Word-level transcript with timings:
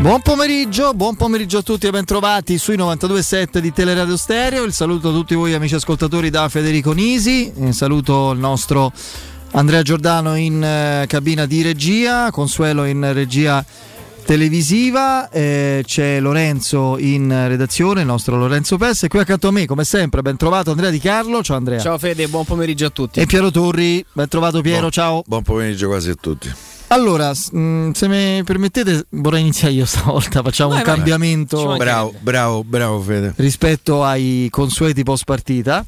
Buon 0.00 0.22
pomeriggio, 0.22 0.94
buon 0.94 1.14
pomeriggio 1.14 1.58
a 1.58 1.62
tutti 1.62 1.86
e 1.86 1.90
bentrovati 1.90 2.56
sui 2.56 2.74
92.7 2.74 3.58
di 3.58 3.70
Teleradio 3.70 4.16
Stereo. 4.16 4.64
Il 4.64 4.72
saluto 4.72 5.10
a 5.10 5.12
tutti 5.12 5.34
voi 5.34 5.52
amici 5.52 5.74
ascoltatori 5.74 6.30
da 6.30 6.48
Federico 6.48 6.92
Nisi. 6.92 7.52
Il 7.54 7.74
saluto 7.74 8.30
il 8.30 8.38
nostro 8.38 8.92
Andrea 9.52 9.82
Giordano 9.82 10.36
in 10.36 10.64
eh, 10.64 11.04
cabina 11.06 11.44
di 11.44 11.60
regia, 11.60 12.30
Consuelo 12.30 12.86
in 12.86 13.12
regia 13.12 13.62
televisiva, 14.24 15.28
eh, 15.28 15.82
c'è 15.84 16.18
Lorenzo 16.18 16.96
in 16.98 17.28
redazione, 17.48 18.00
il 18.00 18.06
nostro 18.06 18.38
Lorenzo 18.38 18.78
Pesse, 18.78 19.08
qui 19.08 19.18
accanto 19.18 19.48
a 19.48 19.50
me 19.50 19.66
come 19.66 19.84
sempre 19.84 20.22
ben 20.22 20.36
trovato 20.36 20.70
Andrea 20.70 20.90
Di 20.90 20.98
Carlo, 20.98 21.42
ciao 21.42 21.56
Andrea. 21.56 21.78
Ciao 21.78 21.98
Fede, 21.98 22.26
buon 22.28 22.44
pomeriggio 22.44 22.86
a 22.86 22.90
tutti. 22.90 23.20
E 23.20 23.26
Piero 23.26 23.50
Torri, 23.50 24.02
ben 24.14 24.28
trovato 24.28 24.62
Piero, 24.62 24.80
buon, 24.80 24.90
ciao. 24.92 25.22
Buon 25.26 25.42
pomeriggio 25.42 25.88
quasi 25.88 26.08
a 26.08 26.14
tutti. 26.14 26.50
Allora, 26.92 27.30
mh, 27.30 27.92
se 27.92 28.08
mi 28.08 28.42
permettete, 28.42 29.06
vorrei 29.10 29.42
iniziare 29.42 29.74
io 29.74 29.86
stavolta. 29.86 30.42
Facciamo 30.44 30.70
vai, 30.70 30.80
un 30.80 30.84
vai. 30.84 30.94
cambiamento. 30.96 31.76
Bravo, 31.76 32.14
bravo, 32.18 32.64
bravo, 32.64 33.00
Fede. 33.00 33.32
Rispetto 33.36 34.02
ai 34.02 34.48
consueti 34.50 35.04
post 35.04 35.24
partita. 35.24 35.84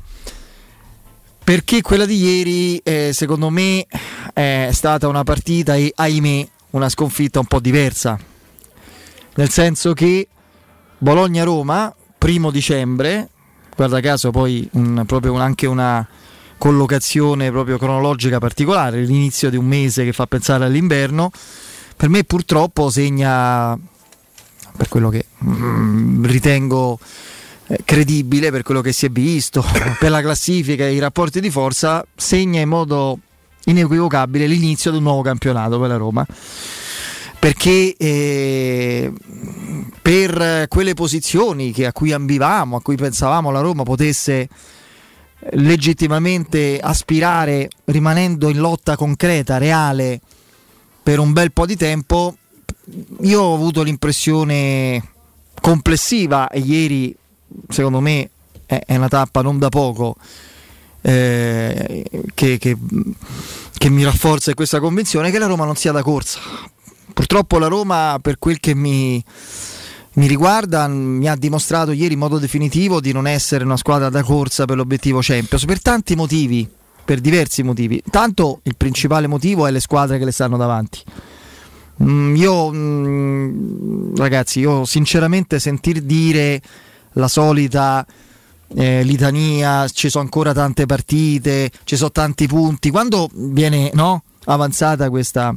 Perché 1.45 1.80
quella 1.80 2.07
di 2.07 2.16
ieri, 2.23 2.77
eh, 2.84 3.10
secondo 3.12 3.51
me, 3.51 3.84
è 4.33 4.69
stata 4.70 5.09
una 5.09 5.24
partita 5.24 5.74
e 5.74 5.93
ahimè 5.93 6.48
una 6.70 6.88
sconfitta 6.88 7.41
un 7.41 7.46
po' 7.46 7.59
diversa. 7.59 8.16
Nel 9.34 9.51
senso 9.51 9.95
che 9.95 10.29
Bologna-Roma, 10.98 11.93
primo 12.16 12.52
dicembre, 12.52 13.29
guarda 13.74 13.98
caso 13.98 14.30
poi 14.30 14.69
un, 14.74 15.02
proprio 15.05 15.32
un, 15.32 15.41
anche 15.41 15.66
una 15.66 16.07
collocazione 16.62 17.51
proprio 17.51 17.77
cronologica 17.77 18.39
particolare, 18.39 19.01
l'inizio 19.01 19.51
di 19.51 19.57
un 19.57 19.66
mese 19.66 20.05
che 20.05 20.12
fa 20.12 20.29
pensare 20.29 20.65
all'inverno, 20.65 21.33
per 21.97 22.09
me 22.09 22.23
purtroppo 22.23 22.88
segna, 22.88 23.77
per 24.77 24.88
quello 24.88 25.09
che 25.09 25.25
mm, 25.45 26.25
ritengo 26.25 27.01
eh, 27.66 27.80
credibile, 27.85 28.52
per 28.52 28.63
quello 28.63 28.80
che 28.80 28.93
si 28.93 29.07
è 29.07 29.09
visto, 29.09 29.65
per 29.99 30.13
la 30.13 30.21
classifica 30.21 30.85
e 30.85 30.95
i 30.95 31.01
rapporti 31.01 31.41
di 31.41 31.51
forza, 31.51 32.07
segna 32.15 32.60
in 32.60 32.69
modo 32.69 33.19
inequivocabile 33.65 34.47
l'inizio 34.47 34.93
di 34.93 34.99
un 34.99 35.02
nuovo 35.02 35.23
campionato 35.23 35.80
per 35.80 35.88
la 35.88 35.97
Roma. 35.97 36.24
Perché 37.41 37.97
eh, 37.97 39.13
per 40.01 40.69
quelle 40.69 40.95
posizioni 40.95 41.73
che, 41.73 41.87
a 41.87 41.93
cui 41.93 42.13
ambivamo, 42.13 42.76
a 42.76 42.80
cui 42.80 42.95
pensavamo 42.95 43.51
la 43.51 43.59
Roma 43.59 43.82
potesse 43.82 44.49
legittimamente 45.51 46.79
aspirare 46.80 47.68
rimanendo 47.87 48.48
in 48.48 48.59
lotta 48.59 48.96
concreta, 48.96 49.59
reale 49.59 50.21
per 51.02 51.18
un 51.18 51.32
bel 51.32 51.52
po' 51.52 51.66
di 51.66 51.76
tempo, 51.76 52.37
io 53.23 53.40
ho 53.40 53.54
avuto 53.54 53.82
l'impressione 53.82 55.10
complessiva 55.60 56.48
e 56.48 56.60
ieri 56.60 57.15
secondo 57.68 58.01
me 58.01 58.30
è, 58.66 58.96
una 58.96 59.09
tappa 59.09 59.43
non 59.43 59.59
da 59.59 59.68
poco 59.68 60.16
eh, 61.02 62.04
che, 62.35 62.59
che, 62.59 62.76
che 63.76 63.88
mi 63.90 64.04
rafforza 64.04 64.54
questa 64.54 64.81
convinzione 64.81 65.31
che 65.31 65.38
la 65.38 65.47
Roma 65.47 65.65
non 65.65 65.76
sia 65.76 65.93
da 65.93 66.03
corsa. 66.03 66.41
Purtroppo 67.12 67.59
la 67.59 67.66
Roma 67.66 68.19
per 68.22 68.38
quel 68.38 68.59
che 68.60 68.75
mi 68.75 69.22
mi 70.15 70.27
riguarda, 70.27 70.87
mi 70.88 71.27
ha 71.27 71.37
dimostrato 71.37 71.93
ieri 71.93 72.15
in 72.15 72.19
modo 72.19 72.38
definitivo 72.38 73.00
di 73.00 73.12
non 73.12 73.27
essere 73.27 73.65
una 73.65 73.78
squadra 73.78 74.10
da 74.10 74.22
corsa 74.22 74.66
per 74.66 74.77
l'obiettivo 74.77 75.21
Champions 75.22 75.65
per 75.65 75.81
tanti 75.81 76.15
motivi, 76.15 76.69
per 77.04 77.21
diversi 77.21 77.62
motivi. 77.62 78.03
Tanto 78.10 78.60
il 78.65 78.77
principale 78.77 79.27
motivo 79.27 79.66
è 79.66 79.71
le 79.71 79.81
squadre 79.81 80.19
che 80.19 80.25
le 80.25 80.32
stanno 80.32 80.59
davanti. 80.59 81.00
Mm, 82.03 82.34
io, 82.37 82.71
mm, 82.71 84.16
ragazzi, 84.16 84.60
io 84.60 84.84
sinceramente 84.84 85.59
sentir 85.59 86.03
dire 86.03 86.60
la 87.12 87.28
solita 87.28 88.04
eh, 88.75 89.03
litania, 89.03 89.88
ci 89.88 90.10
sono 90.10 90.25
ancora 90.25 90.53
tante 90.53 90.84
partite, 90.84 91.71
ci 91.84 91.97
sono 91.97 92.10
tanti 92.10 92.47
punti, 92.47 92.91
quando 92.91 93.31
viene 93.32 93.91
no, 93.94 94.25
avanzata 94.44 95.09
questa 95.09 95.54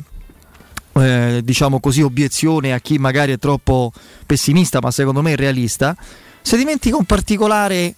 eh, 1.01 1.41
diciamo 1.43 1.79
così, 1.79 2.01
obiezione 2.01 2.73
a 2.73 2.79
chi 2.79 2.97
magari 2.97 3.33
è 3.33 3.37
troppo 3.37 3.91
pessimista, 4.25 4.79
ma 4.81 4.91
secondo 4.91 5.21
me 5.21 5.33
è 5.33 5.35
realista, 5.35 5.95
si 6.41 6.57
dimentica 6.57 6.95
un 6.95 7.05
particolare 7.05 7.95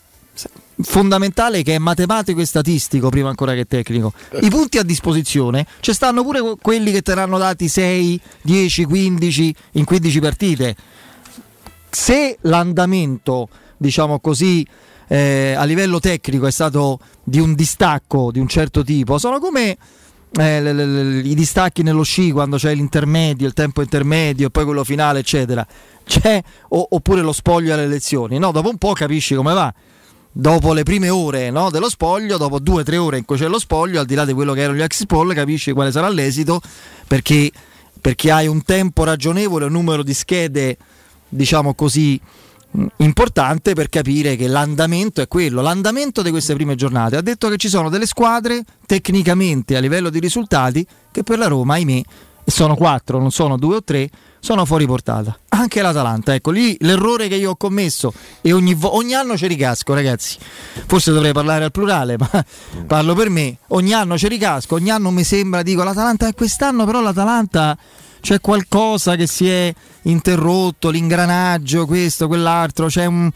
fondamentale 0.79 1.63
che 1.63 1.75
è 1.75 1.77
matematico 1.79 2.39
e 2.39 2.45
statistico 2.45 3.09
prima 3.09 3.29
ancora 3.29 3.53
che 3.53 3.65
tecnico. 3.65 4.13
I 4.41 4.49
punti 4.49 4.77
a 4.77 4.83
disposizione 4.83 5.65
ci 5.79 5.93
stanno 5.93 6.23
pure 6.23 6.55
quelli 6.61 6.91
che 6.91 7.01
te 7.01 7.15
ne 7.15 7.21
hanno 7.21 7.37
dati 7.37 7.67
6, 7.67 8.19
10, 8.41 8.85
15 8.85 9.55
in 9.73 9.85
15 9.85 10.19
partite. 10.19 10.75
Se 11.89 12.37
l'andamento, 12.41 13.47
diciamo 13.77 14.19
così, 14.19 14.65
eh, 15.07 15.53
a 15.57 15.63
livello 15.63 15.99
tecnico 15.99 16.47
è 16.47 16.51
stato 16.51 16.99
di 17.23 17.39
un 17.39 17.53
distacco 17.53 18.31
di 18.31 18.39
un 18.39 18.47
certo 18.47 18.83
tipo, 18.83 19.17
sono 19.17 19.39
come 19.39 19.77
eh, 20.31 20.61
le, 20.61 20.73
le, 20.73 20.85
le, 20.85 21.19
i 21.19 21.35
distacchi 21.35 21.83
nello 21.83 22.03
sci 22.03 22.31
quando 22.31 22.57
c'è 22.57 22.73
l'intermedio, 22.73 23.47
il 23.47 23.53
tempo 23.53 23.81
intermedio 23.81 24.49
poi 24.49 24.65
quello 24.65 24.83
finale, 24.83 25.19
eccetera. 25.19 25.65
C'è 26.05 26.41
o, 26.69 26.87
oppure 26.91 27.21
lo 27.21 27.31
spoglio 27.31 27.73
alle 27.73 27.83
elezioni. 27.83 28.37
No, 28.37 28.51
dopo 28.51 28.69
un 28.69 28.77
po' 28.77 28.93
capisci 28.93 29.35
come 29.35 29.53
va. 29.53 29.73
Dopo 30.31 30.73
le 30.73 30.83
prime 30.83 31.09
ore 31.09 31.49
no, 31.49 31.71
dello 31.71 31.89
spoglio, 31.89 32.37
dopo 32.37 32.59
due 32.59 32.81
o 32.81 32.83
tre 32.83 32.97
ore 32.97 33.17
in 33.17 33.25
cui 33.25 33.37
c'è 33.37 33.47
lo 33.47 33.57
spoglio, 33.57 33.99
al 33.99 34.05
di 34.05 34.13
là 34.13 34.23
di 34.23 34.33
quello 34.33 34.53
che 34.53 34.61
erano 34.61 34.77
gli 34.77 34.83
ex 34.83 35.05
poll, 35.05 35.33
capisci 35.33 35.71
quale 35.71 35.91
sarà 35.91 36.09
l'esito 36.09 36.61
perché, 37.07 37.51
perché 37.99 38.29
hai 38.29 38.45
un 38.45 38.61
tempo 38.61 39.03
ragionevole, 39.03 39.65
un 39.65 39.71
numero 39.71 40.03
di 40.03 40.13
schede, 40.13 40.77
diciamo 41.27 41.73
così, 41.73 42.21
importante 42.97 43.73
per 43.73 43.89
capire 43.89 44.35
che 44.35 44.47
l'andamento 44.47 45.21
è 45.21 45.27
quello. 45.27 45.61
L'andamento 45.61 46.21
di 46.21 46.29
queste 46.29 46.53
prime 46.53 46.75
giornate 46.75 47.15
ha 47.15 47.21
detto 47.21 47.49
che 47.49 47.57
ci 47.57 47.69
sono 47.69 47.89
delle 47.89 48.05
squadre 48.05 48.63
tecnicamente 48.85 49.75
a 49.75 49.79
livello 49.79 50.09
di 50.09 50.19
risultati 50.19 50.85
che 51.11 51.23
per 51.23 51.37
la 51.37 51.47
Roma, 51.47 51.75
ahimè, 51.75 52.01
sono 52.45 52.75
quattro, 52.75 53.19
non 53.19 53.31
sono 53.31 53.57
due 53.57 53.75
o 53.77 53.83
tre, 53.83 54.09
sono 54.39 54.63
fuori 54.65 54.85
portata. 54.85 55.37
Anche 55.49 55.81
l'Atalanta, 55.81 56.33
ecco 56.33 56.51
lì 56.51 56.77
l'errore 56.79 57.27
che 57.27 57.35
io 57.35 57.51
ho 57.51 57.55
commesso 57.55 58.13
e 58.41 58.53
ogni, 58.53 58.77
ogni 58.81 59.13
anno 59.13 59.35
ci 59.35 59.47
ricasco, 59.47 59.93
ragazzi. 59.93 60.37
Forse 60.85 61.11
dovrei 61.11 61.33
parlare 61.33 61.65
al 61.65 61.71
plurale, 61.71 62.15
ma 62.17 62.29
parlo 62.87 63.15
per 63.15 63.29
me. 63.29 63.57
Ogni 63.69 63.93
anno 63.93 64.17
ci 64.17 64.27
ricasco, 64.27 64.75
ogni 64.75 64.91
anno 64.91 65.11
mi 65.11 65.23
sembra, 65.23 65.61
dico 65.61 65.83
l'Atalanta 65.83 66.27
è 66.27 66.33
quest'anno, 66.33 66.85
però 66.85 67.01
l'Atalanta 67.01 67.77
c'è 68.21 68.39
qualcosa 68.41 69.15
che 69.15 69.27
si 69.27 69.49
è 69.49 69.73
interrotto, 70.03 70.89
l'ingranaggio, 70.89 71.85
questo, 71.85 72.27
quell'altro, 72.27 72.87
c'è 72.87 73.05
un, 73.05 73.29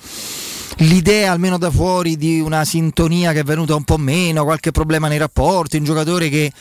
l'idea 0.77 1.31
almeno 1.31 1.57
da 1.57 1.69
fuori 1.69 2.17
di 2.17 2.39
una 2.39 2.65
sintonia 2.65 3.31
che 3.33 3.39
è 3.39 3.43
venuta 3.43 3.75
un 3.75 3.83
po' 3.83 3.97
meno, 3.97 4.43
qualche 4.43 4.71
problema 4.71 5.07
nei 5.07 5.17
rapporti, 5.17 5.77
un 5.77 5.83
giocatore 5.83 6.29
che 6.29 6.51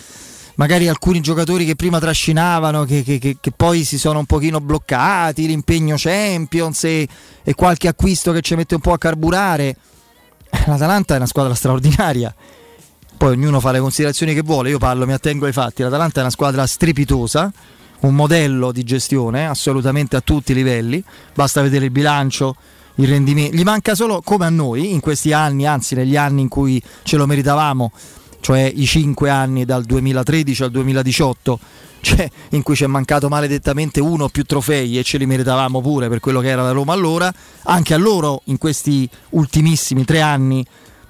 magari 0.57 0.89
alcuni 0.89 1.21
giocatori 1.21 1.65
che 1.65 1.75
prima 1.75 1.99
trascinavano, 1.99 2.85
che, 2.85 3.03
che, 3.03 3.19
che, 3.19 3.37
che 3.41 3.51
poi 3.51 3.85
si 3.85 3.99
sono 3.99 4.19
un 4.19 4.27
pochino 4.27 4.61
bloccati, 4.61 5.47
l'impegno 5.47 5.95
Champions 5.97 6.85
e, 6.85 7.09
e 7.43 7.55
qualche 7.55 7.89
acquisto 7.89 8.31
che 8.33 8.43
ci 8.43 8.55
mette 8.55 8.75
un 8.75 8.81
po' 8.81 8.93
a 8.93 8.99
carburare. 8.99 9.77
L'Atalanta 10.67 11.15
è 11.15 11.17
una 11.17 11.27
squadra 11.27 11.55
straordinaria. 11.55 12.35
Poi 13.17 13.33
ognuno 13.33 13.61
fa 13.61 13.71
le 13.71 13.81
considerazioni 13.81 14.35
che 14.35 14.43
vuole, 14.43 14.71
io 14.71 14.79
parlo, 14.79 15.07
mi 15.07 15.13
attengo 15.13 15.47
ai 15.47 15.53
fatti, 15.53 15.83
l'Atalanta 15.83 16.21
è 16.21 16.23
una 16.23 16.31
squadra 16.31 16.67
strepitosa, 16.67 17.53
un 18.01 18.15
modello 18.15 18.73
di 18.73 18.83
gestione 18.83 19.47
assolutamente 19.47 20.17
a 20.17 20.21
tutti 20.21 20.53
i 20.53 20.55
livelli, 20.55 21.03
basta 21.35 21.63
vedere 21.63 21.87
il 21.87 21.91
bilancio, 21.91 22.57
il 22.97 23.09
rendimento, 23.09 23.57
gli 23.57 23.63
manca 23.63 23.95
solo 23.95 24.21
come 24.23 24.47
a 24.47 24.51
noi 24.51 24.93
in 24.93 25.01
questi 25.01 25.33
anni, 25.33 25.67
anzi 25.67 25.95
negli 25.95 26.17
anni 26.17 26.43
in 26.43 26.49
cui 26.49 26.83
ce 27.03 27.17
lo 27.17 27.27
meritavamo, 27.27 27.93
cioè 28.41 28.71
i 28.75 28.87
cinque 28.87 29.31
anni 29.31 29.65
dal 29.65 29.85
2013 29.85 30.63
al 30.63 30.71
2018, 30.71 31.59
cioè 32.01 32.29
in 32.51 32.63
cui 32.63 32.75
ci 32.75 32.85
è 32.85 32.87
mancato 32.87 33.29
maledettamente 33.29 34.01
uno 34.01 34.25
o 34.25 34.29
più 34.29 34.45
trofei 34.45 34.99
e 34.99 35.03
ce 35.03 35.19
li 35.19 35.27
meritavamo 35.27 35.81
pure 35.81 36.09
per 36.09 36.21
quello 36.21 36.41
che 36.41 36.49
era 36.49 36.63
la 36.63 36.73
Roma 36.73 36.93
allora, 36.93 37.33
anche 37.65 37.95
a 37.95 37.99
loro 37.99 38.43
in 38.45 38.59
questi 38.59 39.09
ultimissimi 39.31 40.05
tre 40.05 40.21
anni 40.21 40.65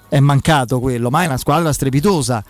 è 0.09 0.19
mancato 0.19 0.81
quello, 0.81 1.09
ma 1.09 1.23
è 1.23 1.27
una 1.27 1.37
squadra 1.37 1.71
strepitosa, 1.71 2.43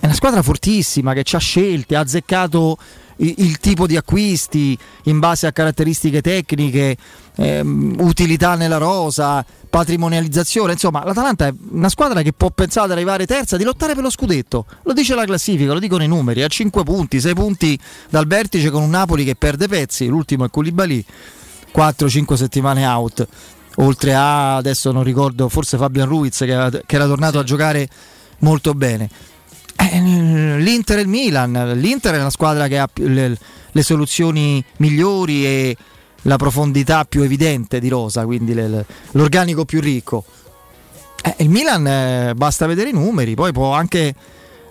è 0.00 0.04
una 0.04 0.14
squadra 0.14 0.42
fortissima 0.42 1.12
che 1.12 1.22
ci 1.22 1.36
ha 1.36 1.38
scelte, 1.38 1.94
ha 1.94 2.00
azzeccato 2.00 2.76
il, 3.18 3.58
tipo 3.58 3.86
di 3.86 3.96
acquisti 3.96 4.78
in 5.04 5.18
base 5.18 5.46
a 5.46 5.52
caratteristiche 5.52 6.20
tecniche, 6.20 6.96
ehm, 7.36 7.96
utilità 7.98 8.54
nella 8.54 8.78
rosa, 8.78 9.44
patrimonializzazione. 9.68 10.72
Insomma, 10.72 11.04
l'Atalanta 11.04 11.46
è 11.46 11.54
una 11.70 11.88
squadra 11.88 12.22
che 12.22 12.32
può 12.32 12.50
pensare 12.50 12.86
di 12.88 12.92
arrivare 12.92 13.26
terza, 13.26 13.56
di 13.56 13.64
lottare 13.64 13.94
per 13.94 14.02
lo 14.02 14.10
scudetto. 14.10 14.66
Lo 14.82 14.92
dice 14.92 15.14
la 15.14 15.24
classifica, 15.24 15.72
lo 15.72 15.78
dicono 15.80 16.02
i 16.02 16.08
numeri: 16.08 16.42
a 16.42 16.48
5 16.48 16.82
punti, 16.84 17.20
6 17.20 17.34
punti 17.34 17.78
dal 18.08 18.26
vertice 18.26 18.70
con 18.70 18.82
un 18.82 18.90
Napoli 18.90 19.24
che 19.24 19.34
perde 19.34 19.68
pezzi. 19.68 20.06
L'ultimo 20.06 20.44
è 20.44 20.50
Koulibaly, 20.50 21.04
4-5 21.74 22.34
settimane 22.34 22.86
out. 22.86 23.26
Oltre 23.80 24.12
a 24.14 24.56
adesso 24.56 24.90
non 24.90 25.04
ricordo, 25.04 25.48
forse 25.48 25.76
Fabian 25.76 26.08
Ruiz 26.08 26.38
che 26.38 26.46
era, 26.46 26.68
che 26.68 26.96
era 26.96 27.06
tornato 27.06 27.38
a 27.38 27.44
giocare 27.44 27.88
molto 28.38 28.74
bene. 28.74 29.08
Eh, 29.80 30.58
L'Inter 30.58 30.98
e 30.98 31.00
il 31.02 31.08
Milan, 31.08 31.72
l'Inter 31.76 32.14
è 32.14 32.18
una 32.18 32.30
squadra 32.30 32.66
che 32.66 32.78
ha 32.78 32.88
le, 32.94 33.38
le 33.70 33.82
soluzioni 33.82 34.62
migliori 34.78 35.46
e 35.46 35.76
la 36.22 36.36
profondità 36.36 37.04
più 37.04 37.22
evidente 37.22 37.78
di 37.78 37.88
rosa, 37.88 38.24
quindi 38.24 38.54
le, 38.54 38.84
l'organico 39.12 39.64
più 39.64 39.80
ricco. 39.80 40.24
Eh, 41.22 41.36
il 41.38 41.48
Milan 41.48 41.86
eh, 41.86 42.32
basta 42.34 42.66
vedere 42.66 42.90
i 42.90 42.92
numeri, 42.92 43.34
poi 43.34 43.52
può 43.52 43.72
anche 43.72 44.14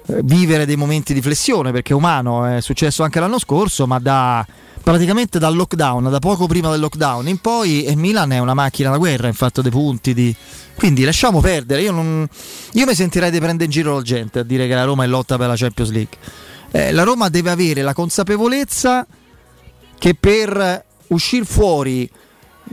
eh, 0.06 0.20
vivere 0.24 0.66
dei 0.66 0.76
momenti 0.76 1.14
di 1.14 1.22
flessione 1.22 1.72
perché 1.72 1.94
è 1.94 1.96
umano, 1.96 2.46
è 2.46 2.62
successo 2.62 3.04
anche 3.04 3.20
l'anno 3.20 3.40
scorso, 3.40 3.88
ma 3.88 4.00
da, 4.00 4.46
praticamente 4.88 5.38
dal 5.38 5.54
lockdown, 5.54 6.10
da 6.10 6.20
poco 6.20 6.48
prima 6.48 6.72
del 6.72 6.80
lockdown 6.80 7.28
in 7.28 7.40
poi, 7.40 7.90
il 7.90 7.98
Milan 7.98 8.32
è 8.32 8.40
una 8.40 8.54
macchina 8.54 8.90
da 8.90 8.96
guerra 8.96 9.28
in 9.28 9.34
fatto 9.34 9.62
dei 9.62 9.70
punti. 9.70 10.14
Di... 10.14 10.34
Quindi 10.78 11.04
lasciamo 11.04 11.42
perdere. 11.42 11.82
Io, 11.82 11.92
non, 11.92 12.26
io 12.72 12.86
mi 12.86 12.96
sentirei 12.96 13.30
di 13.30 13.38
prendere 13.40 13.66
in 13.66 13.70
giro 13.70 13.96
la 13.96 14.02
gente 14.02 14.40
a 14.40 14.44
dire 14.44 14.66
che 14.66 14.74
la 14.74 14.86
Roma 14.86 15.04
è 15.04 15.08
lotta 15.08 15.36
per 15.38 15.50
la 15.50 15.58
Champions 15.58 15.92
League. 15.92 16.18
Eh, 16.72 16.94
la 16.94 17.04
Roma 17.04 17.28
deve 17.28 17.50
avere 17.50 17.82
la 17.82 17.94
consapevolezza 17.94 19.06
che 20.00 20.16
per 20.16 20.86
uscire 21.08 21.44
fuori 21.44 22.10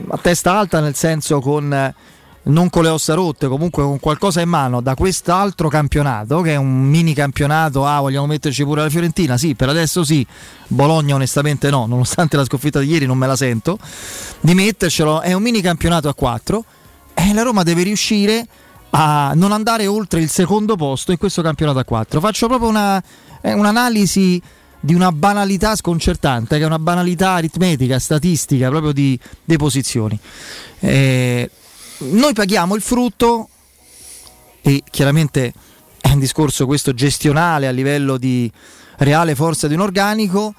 a 0.07 0.17
testa 0.17 0.57
alta, 0.57 0.79
nel 0.79 0.95
senso 0.95 1.41
con 1.41 1.93
non 2.45 2.69
con 2.69 2.83
le 2.83 2.89
ossa 2.89 3.13
rotte, 3.13 3.47
comunque 3.47 3.83
con 3.83 3.99
qualcosa 3.99 4.41
in 4.41 4.49
mano 4.49 4.81
da 4.81 4.95
quest'altro 4.95 5.69
campionato, 5.69 6.41
che 6.41 6.53
è 6.53 6.55
un 6.55 6.83
mini 6.83 7.13
campionato, 7.13 7.85
ah 7.85 7.99
vogliamo 7.99 8.27
metterci 8.27 8.63
pure 8.63 8.81
la 8.81 8.89
Fiorentina, 8.89 9.37
sì, 9.37 9.55
per 9.55 9.69
adesso 9.69 10.03
sì, 10.03 10.25
Bologna 10.67 11.15
onestamente 11.15 11.69
no, 11.69 11.85
nonostante 11.85 12.37
la 12.37 12.45
sconfitta 12.45 12.79
di 12.79 12.87
ieri 12.87 13.05
non 13.05 13.17
me 13.17 13.27
la 13.27 13.35
sento, 13.35 13.77
di 14.41 14.53
mettercelo, 14.53 15.21
è 15.21 15.33
un 15.33 15.41
mini 15.41 15.61
campionato 15.61 16.07
a 16.07 16.13
4 16.13 16.63
e 17.13 17.33
la 17.33 17.41
Roma 17.41 17.63
deve 17.63 17.83
riuscire 17.83 18.45
a 18.91 19.33
non 19.35 19.51
andare 19.51 19.87
oltre 19.87 20.21
il 20.21 20.29
secondo 20.29 20.75
posto 20.75 21.11
in 21.11 21.17
questo 21.17 21.41
campionato 21.41 21.79
a 21.79 21.83
4. 21.83 22.19
Faccio 22.19 22.47
proprio 22.47 22.69
una, 22.69 23.01
un'analisi 23.41 24.41
di 24.79 24.93
una 24.93 25.11
banalità 25.11 25.75
sconcertante, 25.75 26.57
che 26.57 26.63
è 26.63 26.65
una 26.65 26.79
banalità 26.79 27.31
aritmetica, 27.31 27.97
statistica, 27.97 28.69
proprio 28.69 28.91
di, 28.91 29.19
di 29.43 29.57
posizioni. 29.57 30.17
Eh, 30.79 31.49
noi 31.97 32.33
paghiamo 32.33 32.75
il 32.75 32.81
frutto 32.81 33.49
e 34.61 34.83
chiaramente 34.89 35.53
è 36.01 36.11
un 36.11 36.19
discorso 36.19 36.65
questo 36.65 36.93
gestionale 36.93 37.67
a 37.67 37.71
livello 37.71 38.17
di 38.17 38.51
reale 38.97 39.35
forza 39.35 39.67
di 39.67 39.73
un 39.73 39.81
organico 39.81 40.53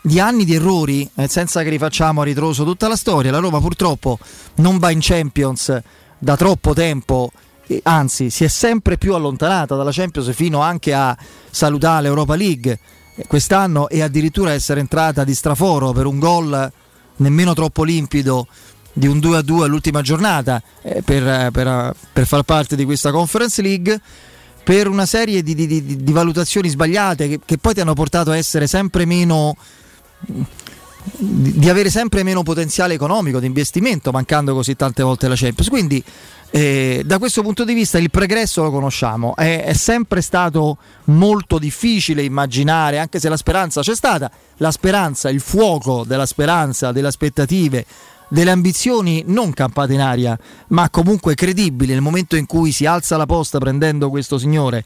di 0.00 0.20
anni 0.20 0.44
di 0.44 0.54
errori, 0.54 1.08
eh, 1.16 1.26
senza 1.26 1.64
che 1.64 1.68
rifacciamo 1.68 2.20
a 2.20 2.24
ritroso 2.24 2.62
tutta 2.62 2.86
la 2.86 2.94
storia. 2.94 3.32
La 3.32 3.40
Roma 3.40 3.58
purtroppo 3.60 4.18
non 4.56 4.78
va 4.78 4.90
in 4.90 5.00
Champions 5.00 5.80
da 6.18 6.36
troppo 6.36 6.74
tempo, 6.74 7.32
anzi 7.82 8.30
si 8.30 8.44
è 8.44 8.48
sempre 8.48 8.98
più 8.98 9.14
allontanata 9.14 9.74
dalla 9.74 9.90
Champions 9.90 10.32
fino 10.32 10.60
anche 10.60 10.94
a 10.94 11.16
salutare 11.50 12.02
l'Europa 12.02 12.36
League 12.36 12.78
quest'anno 13.26 13.88
e 13.88 14.02
addirittura 14.02 14.52
essere 14.52 14.78
entrata 14.78 15.24
di 15.24 15.34
straforo 15.34 15.92
per 15.92 16.06
un 16.06 16.20
gol 16.20 16.72
nemmeno 17.16 17.54
troppo 17.54 17.82
limpido 17.82 18.46
di 18.96 19.06
un 19.06 19.18
2-2 19.18 19.64
all'ultima 19.64 20.00
giornata 20.00 20.62
eh, 20.80 21.02
per, 21.02 21.50
per, 21.50 21.94
per, 22.14 22.26
far 22.26 22.44
parte 22.44 22.76
di 22.76 22.86
questa 22.86 23.10
Conference 23.10 23.60
League 23.60 24.00
per 24.64 24.88
una 24.88 25.04
serie 25.04 25.42
di, 25.42 25.54
di, 25.54 25.66
di, 25.66 26.02
di 26.02 26.12
valutazioni 26.12 26.70
sbagliate 26.70 27.28
che, 27.28 27.40
che, 27.44 27.58
poi 27.58 27.74
ti 27.74 27.80
hanno 27.80 27.92
portato 27.92 28.30
a 28.30 28.38
essere 28.38 28.66
sempre 28.66 29.04
meno 29.04 29.54
di 31.18 31.68
avere 31.68 31.90
sempre 31.90 32.22
meno 32.22 32.42
potenziale 32.42 32.94
economico 32.94 33.38
di 33.38 33.46
investimento 33.46 34.10
mancando 34.10 34.54
così 34.54 34.74
tante 34.76 35.02
volte 35.02 35.28
la 35.28 35.36
Champions. 35.36 35.68
Quindi 35.68 36.02
eh, 36.50 37.02
da 37.04 37.18
questo 37.18 37.42
punto 37.42 37.64
di 37.64 37.74
vista 37.74 37.98
il 37.98 38.10
pregresso 38.10 38.62
lo 38.62 38.70
conosciamo. 38.70 39.36
È, 39.36 39.62
è 39.62 39.74
sempre 39.74 40.22
stato 40.22 40.78
molto 41.04 41.58
difficile 41.58 42.22
immaginare 42.22 42.98
anche 42.98 43.20
se 43.20 43.28
la 43.28 43.36
speranza 43.36 43.82
c'è 43.82 43.94
stata 43.94 44.30
la 44.56 44.70
speranza, 44.70 45.28
il 45.28 45.40
fuoco 45.40 46.02
della 46.04 46.26
speranza, 46.26 46.92
delle 46.92 47.08
aspettative 47.08 47.84
delle 48.28 48.50
ambizioni 48.50 49.24
non 49.26 49.52
campate 49.52 49.92
in 49.92 50.00
aria, 50.00 50.38
ma 50.68 50.90
comunque 50.90 51.34
credibili 51.34 51.92
nel 51.92 52.00
momento 52.00 52.36
in 52.36 52.46
cui 52.46 52.72
si 52.72 52.86
alza 52.86 53.16
la 53.16 53.26
posta 53.26 53.58
prendendo 53.58 54.10
questo 54.10 54.38
signore 54.38 54.84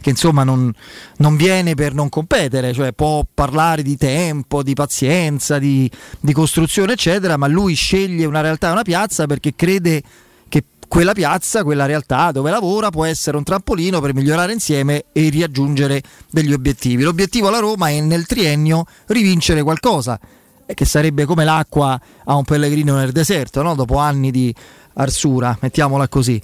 che 0.00 0.10
insomma 0.10 0.44
non, 0.44 0.72
non 1.18 1.36
viene 1.36 1.74
per 1.74 1.92
non 1.92 2.08
competere, 2.08 2.72
cioè 2.72 2.92
può 2.92 3.22
parlare 3.32 3.82
di 3.82 3.98
tempo, 3.98 4.62
di 4.62 4.72
pazienza, 4.72 5.58
di, 5.58 5.90
di 6.18 6.32
costruzione 6.32 6.94
eccetera, 6.94 7.36
ma 7.36 7.46
lui 7.46 7.74
sceglie 7.74 8.24
una 8.24 8.40
realtà 8.40 8.72
una 8.72 8.82
piazza 8.82 9.26
perché 9.26 9.54
crede 9.54 10.02
che 10.48 10.64
quella 10.88 11.12
piazza, 11.12 11.62
quella 11.62 11.84
realtà 11.84 12.32
dove 12.32 12.50
lavora 12.50 12.88
può 12.88 13.04
essere 13.04 13.36
un 13.36 13.44
trampolino 13.44 14.00
per 14.00 14.14
migliorare 14.14 14.52
insieme 14.52 15.04
e 15.12 15.28
riaggiungere 15.28 16.02
degli 16.30 16.52
obiettivi. 16.52 17.02
L'obiettivo 17.02 17.48
alla 17.48 17.58
Roma 17.58 17.90
è 17.90 18.00
nel 18.00 18.24
triennio 18.24 18.86
rivincere 19.06 19.62
qualcosa 19.62 20.18
che 20.74 20.84
sarebbe 20.84 21.24
come 21.24 21.44
l'acqua 21.44 22.00
a 22.24 22.34
un 22.34 22.44
pellegrino 22.44 22.96
nel 22.96 23.12
deserto, 23.12 23.62
no? 23.62 23.74
dopo 23.74 23.98
anni 23.98 24.30
di 24.30 24.54
arsura, 24.94 25.56
mettiamola 25.60 26.08
così. 26.08 26.40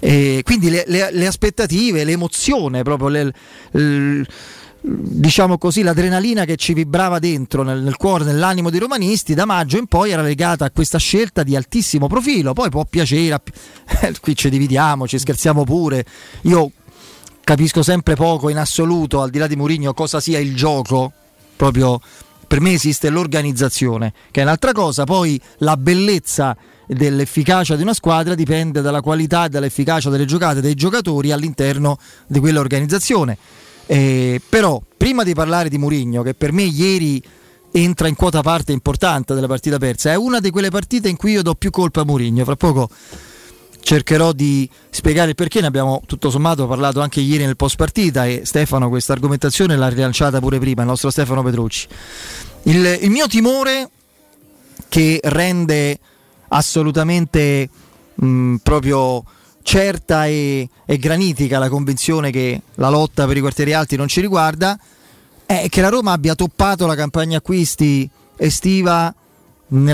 E 0.00 0.42
quindi 0.44 0.70
le, 0.70 0.84
le, 0.86 1.08
le, 1.10 1.26
aspettative, 1.26 2.04
l'emozione, 2.04 2.82
proprio 2.82 3.08
le, 3.08 3.32
diciamo 4.80 5.58
così, 5.58 5.82
l'adrenalina 5.82 6.44
che 6.44 6.56
ci 6.56 6.72
vibrava 6.72 7.18
dentro 7.18 7.62
nel, 7.62 7.82
nel, 7.82 7.96
cuore, 7.96 8.24
nell'animo 8.24 8.70
dei 8.70 8.78
romanisti, 8.78 9.34
da 9.34 9.44
maggio 9.44 9.76
in 9.76 9.86
poi 9.86 10.10
era 10.10 10.22
legata 10.22 10.64
a 10.64 10.70
questa 10.70 10.98
scelta 10.98 11.42
di 11.42 11.56
altissimo 11.56 12.06
profilo. 12.06 12.52
Poi 12.52 12.70
può 12.70 12.84
piacere, 12.84 13.40
qui 14.20 14.36
ci 14.36 14.50
dividiamo, 14.50 15.08
ci 15.08 15.18
scherziamo 15.18 15.64
pure. 15.64 16.04
Io 16.42 16.70
capisco 17.42 17.82
sempre 17.82 18.14
poco 18.14 18.50
in 18.50 18.58
assoluto, 18.58 19.20
al 19.20 19.30
di 19.30 19.38
là 19.38 19.46
di 19.46 19.56
Murigno, 19.56 19.94
cosa 19.94 20.20
sia 20.20 20.38
il 20.38 20.54
gioco, 20.54 21.12
proprio 21.56 22.00
per 22.48 22.60
me 22.60 22.72
esiste 22.72 23.10
l'organizzazione, 23.10 24.12
che 24.30 24.40
è 24.40 24.42
un'altra 24.42 24.72
cosa, 24.72 25.04
poi 25.04 25.38
la 25.58 25.76
bellezza 25.76 26.56
dell'efficacia 26.86 27.76
di 27.76 27.82
una 27.82 27.92
squadra 27.92 28.34
dipende 28.34 28.80
dalla 28.80 29.02
qualità 29.02 29.44
e 29.44 29.48
dall'efficacia 29.50 30.08
delle 30.08 30.24
giocate 30.24 30.62
dei 30.62 30.74
giocatori 30.74 31.30
all'interno 31.30 31.98
di 32.26 32.40
quell'organizzazione. 32.40 33.36
Eh, 33.84 34.40
però, 34.48 34.80
prima 34.96 35.24
di 35.24 35.34
parlare 35.34 35.68
di 35.68 35.76
Murigno, 35.76 36.22
che 36.22 36.32
per 36.32 36.52
me 36.52 36.62
ieri 36.62 37.22
entra 37.70 38.08
in 38.08 38.16
quota 38.16 38.40
parte 38.40 38.72
importante 38.72 39.34
della 39.34 39.46
partita 39.46 39.76
persa, 39.76 40.10
è 40.10 40.16
una 40.16 40.40
di 40.40 40.50
quelle 40.50 40.70
partite 40.70 41.10
in 41.10 41.16
cui 41.16 41.32
io 41.32 41.42
do 41.42 41.54
più 41.54 41.70
colpa 41.70 42.00
a 42.00 42.04
Murigno. 42.04 42.44
Fra 42.44 42.56
poco 42.56 42.88
cercherò 43.88 44.32
di 44.32 44.68
spiegare 44.90 45.30
il 45.30 45.34
perché, 45.34 45.62
ne 45.62 45.66
abbiamo 45.66 46.02
tutto 46.04 46.28
sommato 46.28 46.66
parlato 46.66 47.00
anche 47.00 47.20
ieri 47.20 47.46
nel 47.46 47.56
post 47.56 47.76
partita 47.76 48.26
e 48.26 48.42
Stefano 48.44 48.90
questa 48.90 49.14
argomentazione 49.14 49.76
l'ha 49.76 49.88
rilanciata 49.88 50.40
pure 50.40 50.58
prima, 50.58 50.82
il 50.82 50.88
nostro 50.88 51.08
Stefano 51.08 51.42
Petrucci. 51.42 51.88
Il, 52.64 52.98
il 53.00 53.08
mio 53.08 53.26
timore 53.28 53.88
che 54.90 55.20
rende 55.22 55.98
assolutamente 56.48 57.70
mh, 58.12 58.56
proprio 58.56 59.24
certa 59.62 60.26
e, 60.26 60.68
e, 60.84 60.98
granitica 60.98 61.58
la 61.58 61.70
convinzione 61.70 62.30
che 62.30 62.60
la 62.74 62.90
lotta 62.90 63.24
per 63.24 63.38
i 63.38 63.40
quartieri 63.40 63.72
alti 63.72 63.96
non 63.96 64.06
ci 64.06 64.20
riguarda 64.20 64.78
è 65.46 65.66
che 65.70 65.80
la 65.80 65.88
Roma 65.88 66.12
abbia 66.12 66.34
toppato 66.34 66.84
la 66.84 66.94
campagna 66.94 67.38
acquisti 67.38 68.06
estiva 68.36 69.14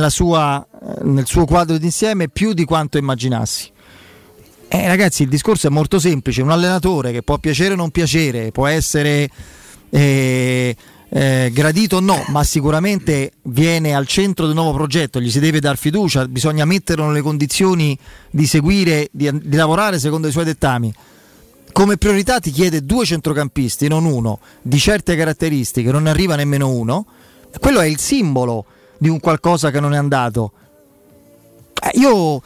sua, 0.08 0.66
nel 1.02 1.26
suo 1.26 1.44
quadro 1.44 1.78
d'insieme 1.78 2.28
più 2.28 2.54
di 2.54 2.64
quanto 2.64 2.98
immaginassi. 2.98 3.70
Eh, 4.68 4.86
ragazzi, 4.86 5.22
il 5.22 5.28
discorso 5.28 5.66
è 5.66 5.70
molto 5.70 5.98
semplice. 5.98 6.42
Un 6.42 6.50
allenatore 6.50 7.12
che 7.12 7.22
può 7.22 7.38
piacere 7.38 7.74
o 7.74 7.76
non 7.76 7.90
piacere, 7.90 8.50
può 8.50 8.66
essere 8.66 9.28
eh, 9.90 10.76
eh, 11.16 11.50
gradito 11.52 11.96
o 11.96 12.00
no, 12.00 12.24
ma 12.28 12.42
sicuramente 12.42 13.34
viene 13.42 13.94
al 13.94 14.06
centro 14.06 14.46
del 14.46 14.54
nuovo 14.56 14.72
progetto, 14.72 15.20
gli 15.20 15.30
si 15.30 15.38
deve 15.38 15.60
dar 15.60 15.76
fiducia, 15.76 16.26
bisogna 16.26 16.64
metterlo 16.64 17.06
nelle 17.06 17.20
condizioni 17.20 17.96
di 18.30 18.46
seguire, 18.46 19.08
di, 19.12 19.30
di 19.32 19.56
lavorare 19.56 20.00
secondo 20.00 20.26
i 20.26 20.32
suoi 20.32 20.44
dettami. 20.44 20.92
Come 21.70 21.96
priorità 21.96 22.40
ti 22.40 22.50
chiede 22.50 22.84
due 22.84 23.04
centrocampisti, 23.04 23.86
non 23.88 24.04
uno, 24.04 24.40
di 24.60 24.78
certe 24.78 25.14
caratteristiche, 25.16 25.92
non 25.92 26.04
ne 26.04 26.10
arriva 26.10 26.34
nemmeno 26.34 26.68
uno. 26.68 27.06
Quello 27.60 27.80
è 27.80 27.86
il 27.86 27.98
simbolo 27.98 28.64
di 28.98 29.08
un 29.08 29.20
qualcosa 29.20 29.70
che 29.70 29.78
non 29.78 29.94
è 29.94 29.96
andato. 29.96 30.52
Eh, 31.80 31.98
io 31.98 32.42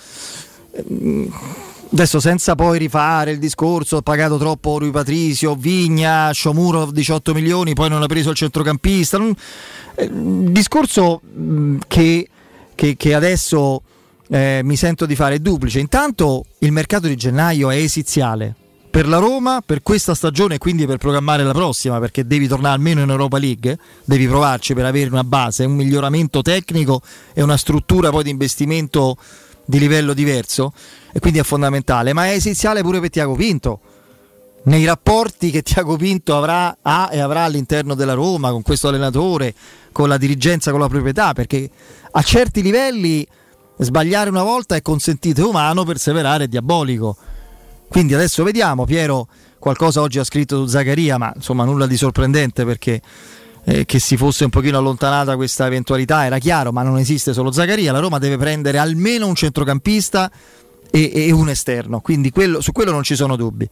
Adesso 1.91 2.21
senza 2.21 2.55
poi 2.55 2.79
rifare 2.79 3.31
il 3.31 3.39
discorso, 3.39 3.97
ho 3.97 4.03
pagato 4.03 4.37
troppo 4.37 4.79
Rui 4.79 4.91
Patrizio, 4.91 5.55
Vigna, 5.55 6.31
Sciomuro 6.33 6.91
18 6.91 7.33
milioni, 7.33 7.73
poi 7.73 7.89
non 7.89 8.03
ha 8.03 8.07
preso 8.07 8.31
il 8.31 8.37
centrocampista. 8.37 9.17
Non... 9.17 9.35
Eh, 9.95 10.11
discorso 10.13 11.23
che, 11.87 12.29
che, 12.75 12.97
che 12.97 13.15
adesso 13.15 13.83
eh, 14.29 14.61
mi 14.65 14.77
sento 14.77 15.07
di 15.07 15.17
fare 15.17 15.37
è 15.37 15.39
duplice. 15.39 15.81
Intanto 15.81 16.45
il 16.59 16.73
mercato 16.73 17.07
di 17.07 17.17
gennaio 17.17 17.71
è 17.71 17.77
esiziale 17.77 18.55
per 18.91 19.09
la 19.09 19.19
Roma, 19.19 19.63
per 19.65 19.83
questa 19.83 20.15
stagione 20.15 20.57
e 20.57 20.59
quindi 20.59 20.87
per 20.87 20.99
programmare 20.99 21.43
la 21.43 21.53
prossima, 21.53 21.99
perché 21.99 22.27
devi 22.27 22.49
tornare 22.49 22.75
almeno 22.75 23.01
in 23.01 23.09
Europa 23.09 23.39
League, 23.39 23.79
devi 24.05 24.27
provarci 24.27 24.75
per 24.75 24.85
avere 24.85 25.09
una 25.09 25.25
base, 25.25 25.65
un 25.65 25.75
miglioramento 25.75 26.43
tecnico 26.43 27.01
e 27.33 27.43
una 27.43 27.57
struttura 27.57 28.11
poi 28.11 28.25
di 28.25 28.31
investimento 28.31 29.17
di 29.69 29.79
livello 29.79 30.15
diverso 30.15 30.73
e 31.13 31.21
quindi 31.21 31.41
è 31.41 31.43
fondamentale, 31.43 32.15
ma 32.15 32.25
è 32.25 32.31
essenziale 32.31 32.81
pure 32.81 33.01
per 33.01 33.11
Tiago 33.11 33.35
Pinto. 33.35 33.81
nei 34.65 34.85
rapporti 34.87 35.51
che 35.51 35.63
Tiago 35.63 35.97
Pinto 35.97 36.37
avrà, 36.37 36.79
ha 36.81 37.11
e 37.13 37.21
avrà 37.21 37.45
all'interno 37.45 37.95
della 37.95 38.15
Roma 38.15 38.51
con 38.51 38.63
questo 38.63 38.89
allenatore, 38.89 39.55
con 39.93 40.09
la 40.09 40.17
dirigenza, 40.17 40.71
con 40.71 40.81
la 40.81 40.89
proprietà, 40.89 41.35
perché 41.35 41.69
a 42.11 42.23
certi 42.23 42.63
livelli 42.63 43.27
sbagliare 43.79 44.31
una 44.31 44.43
volta 44.43 44.75
è 44.75 44.83
consentito, 44.83 45.43
è 45.43 45.45
umano, 45.45 45.85
perseverare 45.85 46.45
è 46.45 46.49
diabolico. 46.49 47.17
Quindi 47.89 48.15
adesso 48.15 48.43
vediamo, 48.43 48.85
Piero 48.85 49.29
qualcosa 49.59 50.01
oggi 50.01 50.19
ha 50.19 50.25
scritto 50.25 50.63
su 50.63 50.67
Zaccaria, 50.67 51.19
ma 51.19 51.33
insomma 51.35 51.65
nulla 51.65 51.87
di 51.87 51.97
sorprendente 51.97 52.65
perché 52.65 53.01
eh, 53.69 53.85
che 53.85 53.99
si 53.99 54.17
fosse 54.17 54.45
un 54.45 54.51
pochino 54.51 54.79
allontanata 54.79 55.37
questa 55.37 55.67
eventualità 55.67 56.25
era 56.25 56.39
chiaro, 56.39 56.73
ma 56.73 56.83
non 56.83 56.99
esiste 56.99 57.35
solo 57.35 57.53
Zaccaria, 57.53 57.93
la 57.93 57.99
Roma 57.99 58.19
deve 58.19 58.39
prendere 58.39 58.79
almeno 58.79 59.27
un 59.27 59.35
centrocampista 59.35 60.31
e, 60.91 61.13
e 61.13 61.31
un 61.33 61.51
esterno, 61.51 62.01
quindi 62.01 62.31
quello, 62.31 62.63
su 62.63 62.73
quello 62.73 62.93
non 62.93 63.03
ci 63.03 63.15
sono 63.15 63.37
dubbi. 63.37 63.69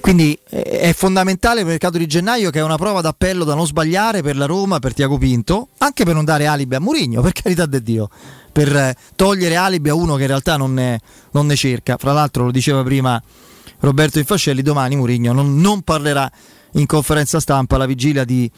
Quindi 0.00 0.36
eh, 0.50 0.62
è 0.62 0.92
fondamentale 0.94 1.60
il 1.60 1.66
mercato 1.66 1.96
di 1.96 2.08
gennaio 2.08 2.50
che 2.50 2.58
è 2.58 2.62
una 2.62 2.76
prova 2.76 3.00
d'appello 3.00 3.44
da 3.44 3.54
non 3.54 3.66
sbagliare 3.66 4.20
per 4.20 4.36
la 4.36 4.46
Roma, 4.46 4.80
per 4.80 4.94
Tiago 4.94 5.16
Pinto, 5.16 5.68
anche 5.78 6.04
per 6.04 6.14
non 6.14 6.24
dare 6.24 6.46
alibi 6.46 6.74
a 6.74 6.80
Murigno, 6.80 7.22
per 7.22 7.30
carità 7.32 7.66
di 7.66 7.80
Dio, 7.80 8.10
per 8.50 8.74
eh, 8.74 8.96
togliere 9.14 9.54
alibi 9.54 9.90
a 9.90 9.94
uno 9.94 10.16
che 10.16 10.22
in 10.22 10.28
realtà 10.28 10.56
non 10.56 10.74
ne, 10.74 10.98
non 11.30 11.46
ne 11.46 11.54
cerca. 11.54 11.96
Fra 11.98 12.12
l'altro 12.12 12.46
lo 12.46 12.50
diceva 12.50 12.82
prima 12.82 13.22
Roberto 13.80 14.18
Infascelli, 14.18 14.62
domani 14.62 14.96
Murigno 14.96 15.32
non, 15.32 15.56
non, 15.60 15.82
parlerà 15.82 16.28
in 16.76 16.86
conferenza 16.86 17.40
stampa 17.40 17.76
alla 17.76 17.86
vigilia 17.86 18.24
di, 18.24 18.50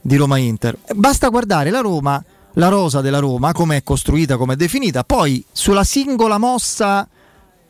di 0.00 0.16
Roma 0.16 0.36
Inter. 0.38 0.76
Basta 0.94 1.28
guardare 1.28 1.70
la 1.70 1.80
Roma, 1.80 2.22
la 2.54 2.68
rosa 2.68 3.00
della 3.00 3.18
Roma, 3.18 3.52
come 3.52 3.78
è 3.78 3.82
costruita, 3.82 4.36
come 4.36 4.54
è 4.54 4.56
definita, 4.56 5.04
poi 5.04 5.44
sulla 5.52 5.84
singola 5.84 6.38
mossa 6.38 7.08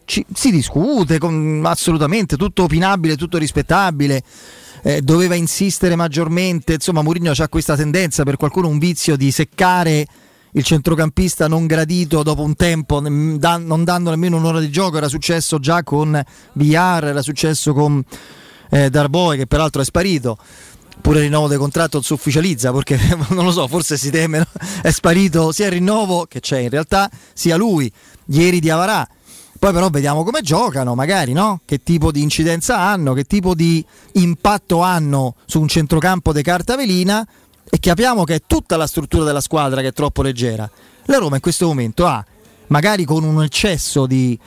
ci, 0.04 0.24
si 0.32 0.50
discute 0.50 1.18
con, 1.18 1.62
assolutamente, 1.64 2.36
tutto 2.36 2.64
opinabile, 2.64 3.16
tutto 3.16 3.38
rispettabile. 3.38 4.22
Eh, 4.82 5.02
doveva 5.02 5.34
insistere 5.34 5.94
maggiormente, 5.94 6.72
insomma 6.72 7.02
Mourinho 7.02 7.32
ha 7.36 7.48
questa 7.48 7.76
tendenza 7.76 8.22
per 8.22 8.36
qualcuno 8.36 8.66
un 8.68 8.78
vizio 8.78 9.14
di 9.14 9.30
seccare 9.30 10.06
il 10.52 10.64
centrocampista 10.64 11.46
non 11.48 11.66
gradito 11.66 12.22
dopo 12.22 12.42
un 12.42 12.56
tempo, 12.56 12.98
non 13.00 13.84
dando 13.84 14.10
nemmeno 14.10 14.38
un'ora 14.38 14.58
di 14.58 14.70
gioco, 14.70 14.96
era 14.96 15.08
successo 15.08 15.58
già 15.58 15.82
con 15.82 16.20
Villar, 16.54 17.04
era 17.04 17.20
successo 17.20 17.74
con 17.74 18.02
eh, 18.70 18.90
Darboy 18.90 19.36
che 19.36 19.46
peraltro 19.46 19.82
è 19.82 19.84
sparito. 19.84 20.38
Pure 21.00 21.18
il 21.18 21.24
rinnovo 21.24 21.48
del 21.48 21.58
contratto 21.58 22.02
si 22.02 22.12
ufficializza 22.12 22.72
perché 22.72 22.98
non 23.30 23.44
lo 23.44 23.52
so, 23.52 23.66
forse 23.68 23.96
si 23.96 24.10
teme, 24.10 24.38
no? 24.38 24.46
è 24.82 24.90
sparito 24.90 25.50
sia 25.52 25.66
il 25.66 25.72
rinnovo 25.72 26.26
che 26.26 26.40
c'è 26.40 26.58
in 26.58 26.68
realtà, 26.68 27.10
sia 27.32 27.56
lui, 27.56 27.90
ieri 28.26 28.60
di 28.60 28.70
Avarà. 28.70 29.06
Poi 29.58 29.72
però 29.74 29.90
vediamo 29.90 30.24
come 30.24 30.40
giocano, 30.40 30.94
magari, 30.94 31.32
no? 31.32 31.60
Che 31.66 31.82
tipo 31.82 32.10
di 32.10 32.22
incidenza 32.22 32.78
hanno, 32.78 33.12
che 33.12 33.24
tipo 33.24 33.54
di 33.54 33.84
impatto 34.12 34.80
hanno 34.80 35.34
su 35.44 35.60
un 35.60 35.68
centrocampo 35.68 36.32
di 36.32 36.42
carta 36.42 36.76
velina 36.76 37.26
e 37.68 37.78
capiamo 37.78 38.24
che 38.24 38.36
è 38.36 38.42
tutta 38.46 38.78
la 38.78 38.86
struttura 38.86 39.24
della 39.24 39.42
squadra 39.42 39.82
che 39.82 39.88
è 39.88 39.92
troppo 39.92 40.22
leggera. 40.22 40.68
La 41.04 41.18
Roma 41.18 41.34
in 41.34 41.42
questo 41.42 41.66
momento 41.66 42.06
ha, 42.06 42.24
magari 42.68 43.04
con 43.04 43.22
un 43.22 43.42
eccesso 43.42 44.06
di, 44.06 44.38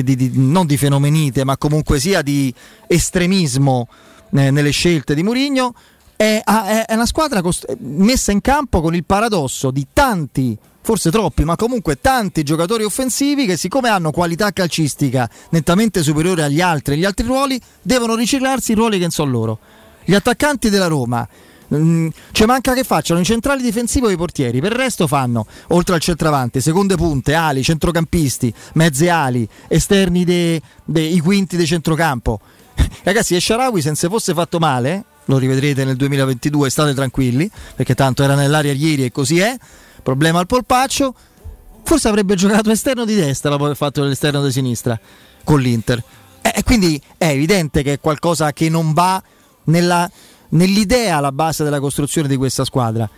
di, 0.00 0.16
di, 0.16 0.30
non 0.34 0.66
di 0.66 0.76
fenomenite, 0.78 1.44
ma 1.44 1.58
comunque 1.58 2.00
sia 2.00 2.22
di 2.22 2.52
estremismo 2.86 3.88
eh, 4.32 4.50
nelle 4.50 4.70
scelte 4.70 5.14
di 5.14 5.22
Mourinho, 5.22 5.74
è, 6.16 6.40
è, 6.42 6.94
una 6.94 7.06
squadra 7.06 7.42
cost- 7.42 7.76
messa 7.80 8.32
in 8.32 8.40
campo 8.40 8.80
con 8.80 8.94
il 8.94 9.04
paradosso 9.04 9.70
di 9.70 9.86
tanti 9.92 10.56
forse 10.84 11.10
troppi, 11.10 11.44
ma 11.44 11.54
comunque 11.54 12.00
tanti 12.00 12.42
giocatori 12.42 12.82
offensivi 12.82 13.46
che 13.46 13.56
siccome 13.56 13.88
hanno 13.88 14.10
qualità 14.10 14.50
calcistica 14.50 15.30
nettamente 15.50 16.02
superiore 16.02 16.42
agli 16.42 16.60
altri 16.60 16.94
e 16.94 16.96
agli 16.96 17.04
altri 17.04 17.24
ruoli, 17.26 17.60
devono 17.80 18.16
riciclarsi 18.16 18.72
i 18.72 18.74
ruoli 18.74 18.98
che 18.98 19.10
sono 19.10 19.30
loro. 19.30 19.58
Gli 20.04 20.14
attaccanti 20.14 20.70
della 20.70 20.88
Roma 20.88 21.26
Mm, 21.74 22.08
ci 22.32 22.44
manca 22.44 22.74
che 22.74 22.84
facciano 22.84 23.20
i 23.20 23.24
centrali 23.24 23.62
difensivi 23.62 24.06
o 24.06 24.10
i 24.10 24.16
portieri. 24.16 24.60
Per 24.60 24.72
il 24.72 24.78
resto 24.78 25.06
fanno, 25.06 25.46
oltre 25.68 25.94
al 25.94 26.00
centravanti, 26.00 26.60
seconde 26.60 26.96
punte, 26.96 27.34
ali, 27.34 27.62
centrocampisti, 27.62 28.52
mezze 28.74 29.08
ali, 29.08 29.48
esterni 29.68 30.24
dei 30.24 30.60
de, 30.84 31.20
quinti 31.22 31.56
di 31.56 31.66
centrocampo. 31.66 32.40
Ragazzi, 33.02 33.34
Esharawi 33.34 33.80
se 33.80 33.86
non 33.88 33.96
si 33.96 34.06
fosse 34.08 34.34
fatto 34.34 34.58
male, 34.58 35.04
lo 35.26 35.38
rivedrete 35.38 35.84
nel 35.84 35.96
2022, 35.96 36.68
state 36.68 36.94
tranquilli, 36.94 37.50
perché 37.74 37.94
tanto 37.94 38.22
era 38.22 38.34
nell'aria 38.34 38.72
ieri 38.72 39.04
e 39.04 39.12
così 39.12 39.38
è. 39.38 39.56
Problema 40.02 40.40
al 40.40 40.46
polpaccio. 40.46 41.14
Forse 41.84 42.08
avrebbe 42.08 42.34
giocato 42.34 42.70
esterno 42.70 43.04
di 43.04 43.14
destra 43.14 43.50
dopo 43.50 43.64
aver 43.64 43.76
fatto 43.76 44.02
l'esterno 44.02 44.44
di 44.44 44.52
sinistra 44.52 44.98
con 45.42 45.60
l'Inter. 45.60 46.02
E 46.42 46.52
eh, 46.56 46.62
quindi 46.62 47.00
è 47.16 47.26
evidente 47.26 47.82
che 47.82 47.94
è 47.94 48.00
qualcosa 48.00 48.52
che 48.52 48.68
non 48.68 48.92
va 48.92 49.22
nella 49.64 50.10
nell'idea 50.52 51.18
alla 51.18 51.32
base 51.32 51.64
della 51.64 51.80
costruzione 51.80 52.28
di 52.28 52.36
questa 52.36 52.64
squadra. 52.64 53.08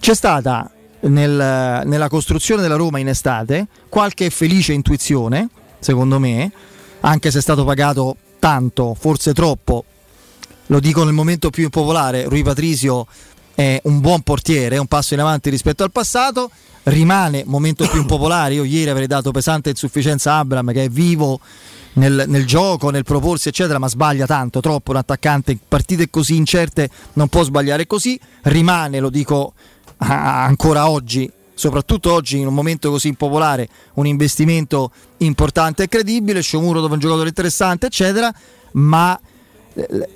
C'è 0.00 0.14
stata 0.14 0.70
nel, 1.00 1.82
nella 1.84 2.08
costruzione 2.08 2.62
della 2.62 2.76
Roma 2.76 2.98
in 2.98 3.08
estate 3.08 3.66
qualche 3.88 4.30
felice 4.30 4.72
intuizione, 4.72 5.48
secondo 5.78 6.18
me, 6.18 6.50
anche 7.00 7.30
se 7.30 7.38
è 7.38 7.42
stato 7.42 7.64
pagato 7.64 8.16
tanto, 8.38 8.94
forse 8.98 9.32
troppo. 9.32 9.84
Lo 10.66 10.80
dico 10.80 11.04
nel 11.04 11.14
momento 11.14 11.50
più 11.50 11.64
impopolare, 11.64 12.24
Rui 12.24 12.42
Patrisio 12.42 13.06
è 13.58 13.80
un 13.86 13.98
buon 13.98 14.20
portiere, 14.20 14.76
è 14.76 14.78
un 14.78 14.86
passo 14.86 15.14
in 15.14 15.20
avanti 15.20 15.50
rispetto 15.50 15.82
al 15.82 15.90
passato, 15.90 16.48
rimane 16.84 17.42
momento 17.44 17.88
più 17.88 17.98
impopolare, 18.02 18.54
io 18.54 18.62
ieri 18.62 18.88
avrei 18.88 19.08
dato 19.08 19.32
pesante 19.32 19.70
insufficienza 19.70 20.34
a 20.34 20.38
Abram 20.38 20.70
che 20.70 20.84
è 20.84 20.88
vivo 20.88 21.40
nel, 21.94 22.26
nel, 22.28 22.46
gioco, 22.46 22.90
nel 22.90 23.02
proporsi, 23.02 23.48
eccetera, 23.48 23.80
ma 23.80 23.88
sbaglia 23.88 24.26
tanto, 24.26 24.60
troppo. 24.60 24.92
Un 24.92 24.98
attaccante 24.98 25.50
in 25.50 25.58
partite 25.66 26.08
così 26.08 26.36
incerte 26.36 26.88
non 27.14 27.26
può 27.26 27.42
sbagliare 27.42 27.88
così. 27.88 28.16
Rimane, 28.42 29.00
lo 29.00 29.10
dico 29.10 29.54
ancora 29.96 30.88
oggi, 30.88 31.28
soprattutto 31.52 32.12
oggi 32.12 32.38
in 32.38 32.46
un 32.46 32.54
momento 32.54 32.90
così 32.90 33.08
impopolare, 33.08 33.68
un 33.94 34.06
investimento 34.06 34.92
importante 35.16 35.82
e 35.82 35.88
credibile. 35.88 36.42
Sciomuro 36.42 36.78
dove 36.78 36.92
è 36.92 36.94
un 36.94 37.00
giocatore 37.00 37.28
interessante, 37.30 37.86
eccetera, 37.86 38.32
ma 38.74 39.18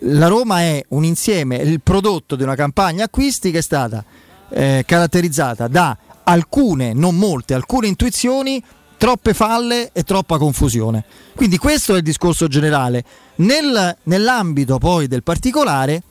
la 0.00 0.26
Roma 0.26 0.60
è 0.60 0.84
un 0.88 1.04
insieme, 1.04 1.56
il 1.56 1.80
prodotto 1.80 2.36
di 2.36 2.42
una 2.42 2.54
campagna 2.54 3.04
acquisti 3.04 3.50
che 3.50 3.58
è 3.58 3.62
stata 3.62 4.04
eh, 4.50 4.82
caratterizzata 4.86 5.68
da 5.68 5.96
alcune, 6.24 6.92
non 6.92 7.16
molte, 7.16 7.54
alcune 7.54 7.86
intuizioni 7.86 8.62
troppe 8.96 9.34
falle 9.34 9.90
e 9.92 10.02
troppa 10.04 10.38
confusione. 10.38 11.04
Quindi 11.34 11.58
questo 11.58 11.94
è 11.94 11.98
il 11.98 12.02
discorso 12.02 12.46
generale. 12.46 13.04
Nel, 13.36 13.96
nell'ambito 14.04 14.78
poi 14.78 15.08
del 15.08 15.22
particolare, 15.22 16.02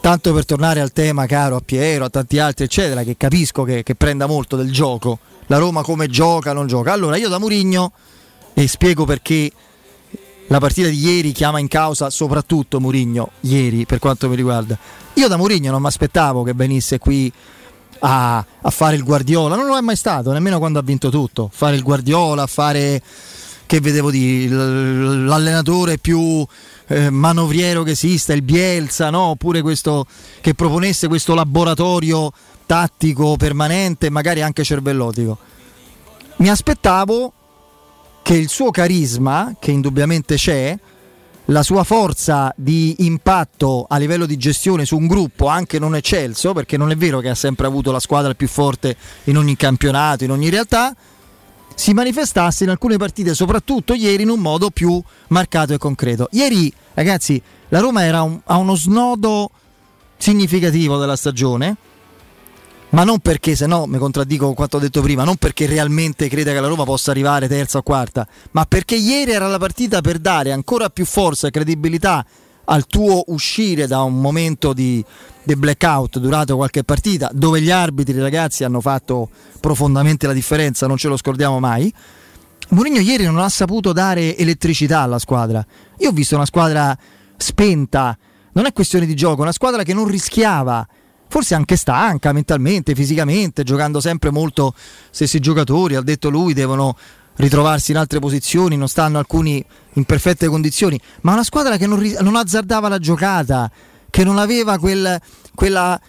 tanto 0.00 0.32
per 0.32 0.44
tornare 0.44 0.80
al 0.80 0.92
tema 0.92 1.26
caro 1.26 1.56
a 1.56 1.62
Piero, 1.64 2.06
a 2.06 2.10
tanti 2.10 2.38
altri, 2.38 2.64
eccetera, 2.64 3.02
che 3.04 3.16
capisco 3.16 3.62
che, 3.62 3.82
che 3.82 3.94
prenda 3.94 4.26
molto 4.26 4.56
del 4.56 4.72
gioco, 4.72 5.18
la 5.46 5.58
Roma 5.58 5.82
come 5.82 6.08
gioca, 6.08 6.52
non 6.52 6.66
gioca. 6.66 6.92
Allora 6.92 7.16
io 7.16 7.28
da 7.28 7.38
Murigno, 7.38 7.92
e 8.54 8.68
spiego 8.68 9.04
perché 9.04 9.50
la 10.48 10.58
partita 10.58 10.88
di 10.88 10.98
ieri 10.98 11.32
chiama 11.32 11.58
in 11.58 11.68
causa 11.68 12.10
soprattutto 12.10 12.80
Murigno, 12.80 13.30
ieri 13.40 13.86
per 13.86 13.98
quanto 13.98 14.28
mi 14.28 14.36
riguarda. 14.36 14.76
Io 15.14 15.28
da 15.28 15.36
Murigno 15.36 15.70
non 15.70 15.80
mi 15.80 15.86
aspettavo 15.86 16.42
che 16.42 16.52
venisse 16.54 16.98
qui 16.98 17.32
a, 18.00 18.36
a, 18.36 18.70
fare 18.70 18.96
il 18.96 19.04
Guardiola, 19.04 19.56
non 19.56 19.66
lo 19.66 19.76
è 19.76 19.80
mai 19.80 19.96
stato, 19.96 20.32
nemmeno 20.32 20.58
quando 20.58 20.78
ha 20.78 20.82
vinto 20.82 21.08
tutto, 21.08 21.50
fare 21.52 21.76
il 21.76 21.82
Guardiola, 21.82 22.46
fare 22.46 23.02
che 23.66 23.80
vedevo 23.80 24.10
di 24.10 24.46
l'allenatore 24.48 25.98
più 25.98 26.46
eh, 26.86 27.08
manovriero 27.08 27.82
che 27.82 27.92
esista, 27.92 28.34
il 28.34 28.42
Bielsa, 28.42 29.08
no? 29.10 29.20
oppure 29.20 29.62
questo 29.62 30.06
che 30.40 30.54
proponesse 30.54 31.08
questo 31.08 31.34
laboratorio 31.34 32.30
tattico 32.66 33.36
permanente, 33.36 34.10
magari 34.10 34.42
anche 34.42 34.64
cervellotico. 34.64 35.38
Mi 36.36 36.50
aspettavo 36.50 37.32
che 38.24 38.34
il 38.34 38.48
suo 38.48 38.70
carisma, 38.70 39.54
che 39.58 39.70
indubbiamente 39.70 40.36
c'è, 40.36 40.74
la 41.48 41.62
sua 41.62 41.84
forza 41.84 42.54
di 42.56 42.94
impatto 43.00 43.84
a 43.86 43.98
livello 43.98 44.24
di 44.24 44.38
gestione 44.38 44.86
su 44.86 44.96
un 44.96 45.06
gruppo 45.06 45.46
anche 45.46 45.78
non 45.78 45.94
eccelso, 45.94 46.54
perché 46.54 46.78
non 46.78 46.90
è 46.90 46.96
vero 46.96 47.20
che 47.20 47.28
ha 47.28 47.34
sempre 47.34 47.66
avuto 47.66 47.92
la 47.92 48.00
squadra 48.00 48.32
più 48.32 48.48
forte 48.48 48.96
in 49.24 49.36
ogni 49.36 49.56
campionato, 49.56 50.24
in 50.24 50.30
ogni 50.30 50.48
realtà, 50.48 50.96
si 51.74 51.92
manifestasse 51.92 52.64
in 52.64 52.70
alcune 52.70 52.96
partite, 52.96 53.34
soprattutto 53.34 53.92
ieri, 53.92 54.22
in 54.22 54.30
un 54.30 54.40
modo 54.40 54.70
più 54.70 54.98
marcato 55.28 55.74
e 55.74 55.78
concreto. 55.78 56.28
Ieri, 56.30 56.72
ragazzi, 56.94 57.40
la 57.68 57.80
Roma 57.80 58.04
era 58.04 58.22
un, 58.22 58.40
a 58.42 58.56
uno 58.56 58.74
snodo 58.74 59.50
significativo 60.16 60.96
della 60.96 61.16
stagione 61.16 61.76
ma 62.94 63.02
non 63.02 63.18
perché, 63.18 63.56
se 63.56 63.66
no 63.66 63.86
mi 63.86 63.98
contraddico 63.98 64.46
con 64.46 64.54
quanto 64.54 64.76
ho 64.76 64.80
detto 64.80 65.02
prima, 65.02 65.24
non 65.24 65.34
perché 65.34 65.66
realmente 65.66 66.28
creda 66.28 66.52
che 66.52 66.60
la 66.60 66.68
Roma 66.68 66.84
possa 66.84 67.10
arrivare 67.10 67.48
terza 67.48 67.78
o 67.78 67.82
quarta, 67.82 68.24
ma 68.52 68.66
perché 68.66 68.94
ieri 68.94 69.32
era 69.32 69.48
la 69.48 69.58
partita 69.58 70.00
per 70.00 70.18
dare 70.18 70.52
ancora 70.52 70.88
più 70.90 71.04
forza 71.04 71.48
e 71.48 71.50
credibilità 71.50 72.24
al 72.66 72.86
tuo 72.86 73.24
uscire 73.26 73.88
da 73.88 74.02
un 74.02 74.20
momento 74.20 74.72
di, 74.72 75.04
di 75.42 75.56
blackout 75.56 76.20
durato 76.20 76.54
qualche 76.54 76.84
partita, 76.84 77.30
dove 77.32 77.60
gli 77.60 77.70
arbitri 77.72 78.16
ragazzi 78.20 78.62
hanno 78.62 78.80
fatto 78.80 79.28
profondamente 79.58 80.28
la 80.28 80.32
differenza, 80.32 80.86
non 80.86 80.96
ce 80.96 81.08
lo 81.08 81.16
scordiamo 81.16 81.58
mai. 81.58 81.92
Mourinho 82.68 83.00
ieri 83.00 83.24
non 83.24 83.38
ha 83.38 83.48
saputo 83.48 83.92
dare 83.92 84.36
elettricità 84.36 85.00
alla 85.00 85.18
squadra. 85.18 85.66
Io 85.98 86.10
ho 86.10 86.12
visto 86.12 86.36
una 86.36 86.46
squadra 86.46 86.96
spenta, 87.36 88.16
non 88.52 88.66
è 88.66 88.72
questione 88.72 89.04
di 89.04 89.16
gioco, 89.16 89.42
una 89.42 89.50
squadra 89.50 89.82
che 89.82 89.92
non 89.92 90.06
rischiava, 90.06 90.86
forse 91.34 91.56
anche 91.56 91.74
stanca 91.74 92.32
mentalmente, 92.32 92.94
fisicamente, 92.94 93.64
giocando 93.64 94.00
sempre 94.00 94.30
molto 94.30 94.72
stessi 95.10 95.40
giocatori, 95.40 95.96
ha 95.96 96.00
detto 96.00 96.28
lui, 96.28 96.52
devono 96.54 96.96
ritrovarsi 97.38 97.90
in 97.90 97.96
altre 97.96 98.20
posizioni, 98.20 98.76
non 98.76 98.86
stanno 98.86 99.18
alcuni 99.18 99.64
in 99.94 100.04
perfette 100.04 100.46
condizioni, 100.46 100.96
ma 101.22 101.32
una 101.32 101.42
squadra 101.42 101.76
che 101.76 101.88
non, 101.88 101.98
non 102.20 102.36
azzardava 102.36 102.86
la 102.86 103.00
giocata, 103.00 103.68
che 104.10 104.22
non 104.22 104.38
aveva 104.38 104.78
quel, 104.78 105.20
quella 105.56 106.00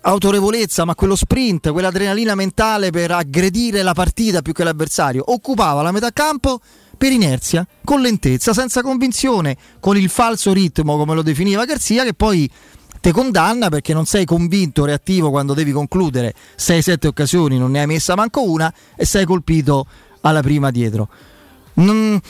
autorevolezza, 0.00 0.86
ma 0.86 0.94
quello 0.94 1.14
sprint, 1.14 1.72
quell'adrenalina 1.72 2.34
mentale 2.34 2.88
per 2.88 3.10
aggredire 3.10 3.82
la 3.82 3.92
partita 3.92 4.40
più 4.40 4.54
che 4.54 4.64
l'avversario, 4.64 5.24
occupava 5.26 5.82
la 5.82 5.92
metà 5.92 6.10
campo 6.10 6.58
per 6.96 7.12
inerzia, 7.12 7.66
con 7.84 8.00
lentezza, 8.00 8.54
senza 8.54 8.80
convinzione, 8.80 9.58
con 9.78 9.98
il 9.98 10.08
falso 10.08 10.54
ritmo, 10.54 10.96
come 10.96 11.14
lo 11.14 11.22
definiva 11.22 11.66
Garzia, 11.66 12.02
che 12.04 12.14
poi 12.14 12.50
ti 13.00 13.12
condanna 13.12 13.68
perché 13.68 13.94
non 13.94 14.04
sei 14.04 14.24
convinto, 14.24 14.84
reattivo 14.84 15.30
quando 15.30 15.54
devi 15.54 15.72
concludere 15.72 16.34
6-7 16.58 17.06
occasioni, 17.06 17.58
non 17.58 17.70
ne 17.70 17.80
hai 17.80 17.86
messa 17.86 18.14
manco 18.14 18.42
una 18.42 18.72
e 18.94 19.04
sei 19.04 19.24
colpito 19.24 19.86
alla 20.20 20.42
prima 20.42 20.70
dietro. 20.70 21.08
Non, 21.74 22.20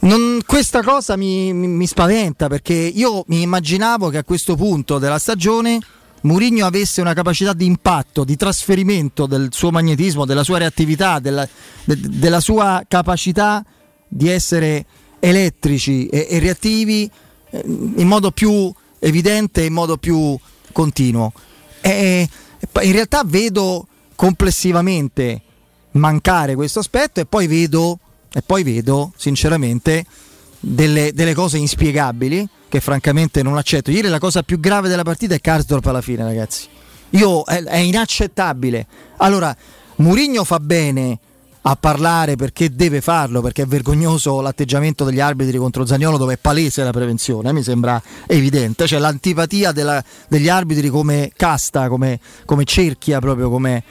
non, 0.00 0.40
questa 0.44 0.82
cosa 0.82 1.16
mi, 1.16 1.52
mi, 1.52 1.66
mi 1.66 1.86
spaventa 1.86 2.48
perché 2.48 2.74
io 2.74 3.24
mi 3.28 3.42
immaginavo 3.42 4.10
che 4.10 4.18
a 4.18 4.24
questo 4.24 4.54
punto 4.54 4.98
della 4.98 5.18
stagione 5.18 5.78
Mourinho 6.22 6.66
avesse 6.66 7.00
una 7.00 7.14
capacità 7.14 7.54
di 7.54 7.64
impatto, 7.64 8.24
di 8.24 8.36
trasferimento 8.36 9.26
del 9.26 9.48
suo 9.50 9.70
magnetismo, 9.70 10.26
della 10.26 10.44
sua 10.44 10.58
reattività, 10.58 11.18
della, 11.18 11.48
de, 11.84 11.96
della 11.98 12.40
sua 12.40 12.82
capacità 12.86 13.64
di 14.06 14.28
essere 14.28 14.84
elettrici 15.18 16.06
e, 16.08 16.26
e 16.28 16.38
reattivi 16.38 17.10
eh, 17.50 17.62
in 17.64 18.06
modo 18.06 18.30
più 18.32 18.72
evidente 19.00 19.64
in 19.64 19.72
modo 19.72 19.96
più 19.96 20.38
continuo. 20.72 21.32
E, 21.80 22.28
in 22.82 22.92
realtà 22.92 23.22
vedo 23.24 23.86
complessivamente 24.14 25.40
mancare 25.92 26.54
questo 26.54 26.78
aspetto 26.78 27.20
e 27.20 27.26
poi 27.26 27.46
vedo, 27.46 27.98
e 28.32 28.42
poi 28.42 28.62
vedo 28.62 29.12
sinceramente 29.16 30.04
delle, 30.60 31.12
delle 31.12 31.34
cose 31.34 31.58
inspiegabili 31.58 32.48
che 32.68 32.80
francamente 32.80 33.42
non 33.42 33.56
accetto. 33.56 33.90
Ieri 33.90 34.08
la 34.08 34.18
cosa 34.18 34.42
più 34.42 34.60
grave 34.60 34.88
della 34.88 35.02
partita 35.02 35.34
è 35.34 35.40
Karsdorp 35.40 35.86
alla 35.86 36.02
fine, 36.02 36.22
ragazzi. 36.22 36.68
Io, 37.10 37.42
è, 37.44 37.62
è 37.64 37.78
inaccettabile. 37.78 38.86
Allora, 39.16 39.56
Murigno 39.96 40.44
fa 40.44 40.60
bene 40.60 41.18
a 41.62 41.76
parlare 41.76 42.36
perché 42.36 42.74
deve 42.74 43.00
farlo, 43.00 43.42
perché 43.42 43.62
è 43.62 43.66
vergognoso 43.66 44.40
l'atteggiamento 44.40 45.04
degli 45.04 45.20
arbitri 45.20 45.58
contro 45.58 45.84
Zagnolo 45.84 46.16
dove 46.16 46.34
è 46.34 46.38
palese 46.38 46.82
la 46.82 46.90
prevenzione, 46.90 47.52
mi 47.52 47.62
sembra 47.62 48.00
evidente, 48.26 48.84
c'è 48.84 48.98
l'antipatia 48.98 49.72
della, 49.72 50.02
degli 50.28 50.48
arbitri 50.48 50.88
come 50.88 51.32
casta, 51.36 51.88
come, 51.88 52.18
come 52.46 52.64
cerchia, 52.64 53.18
proprio 53.18 53.50
come 53.50 53.82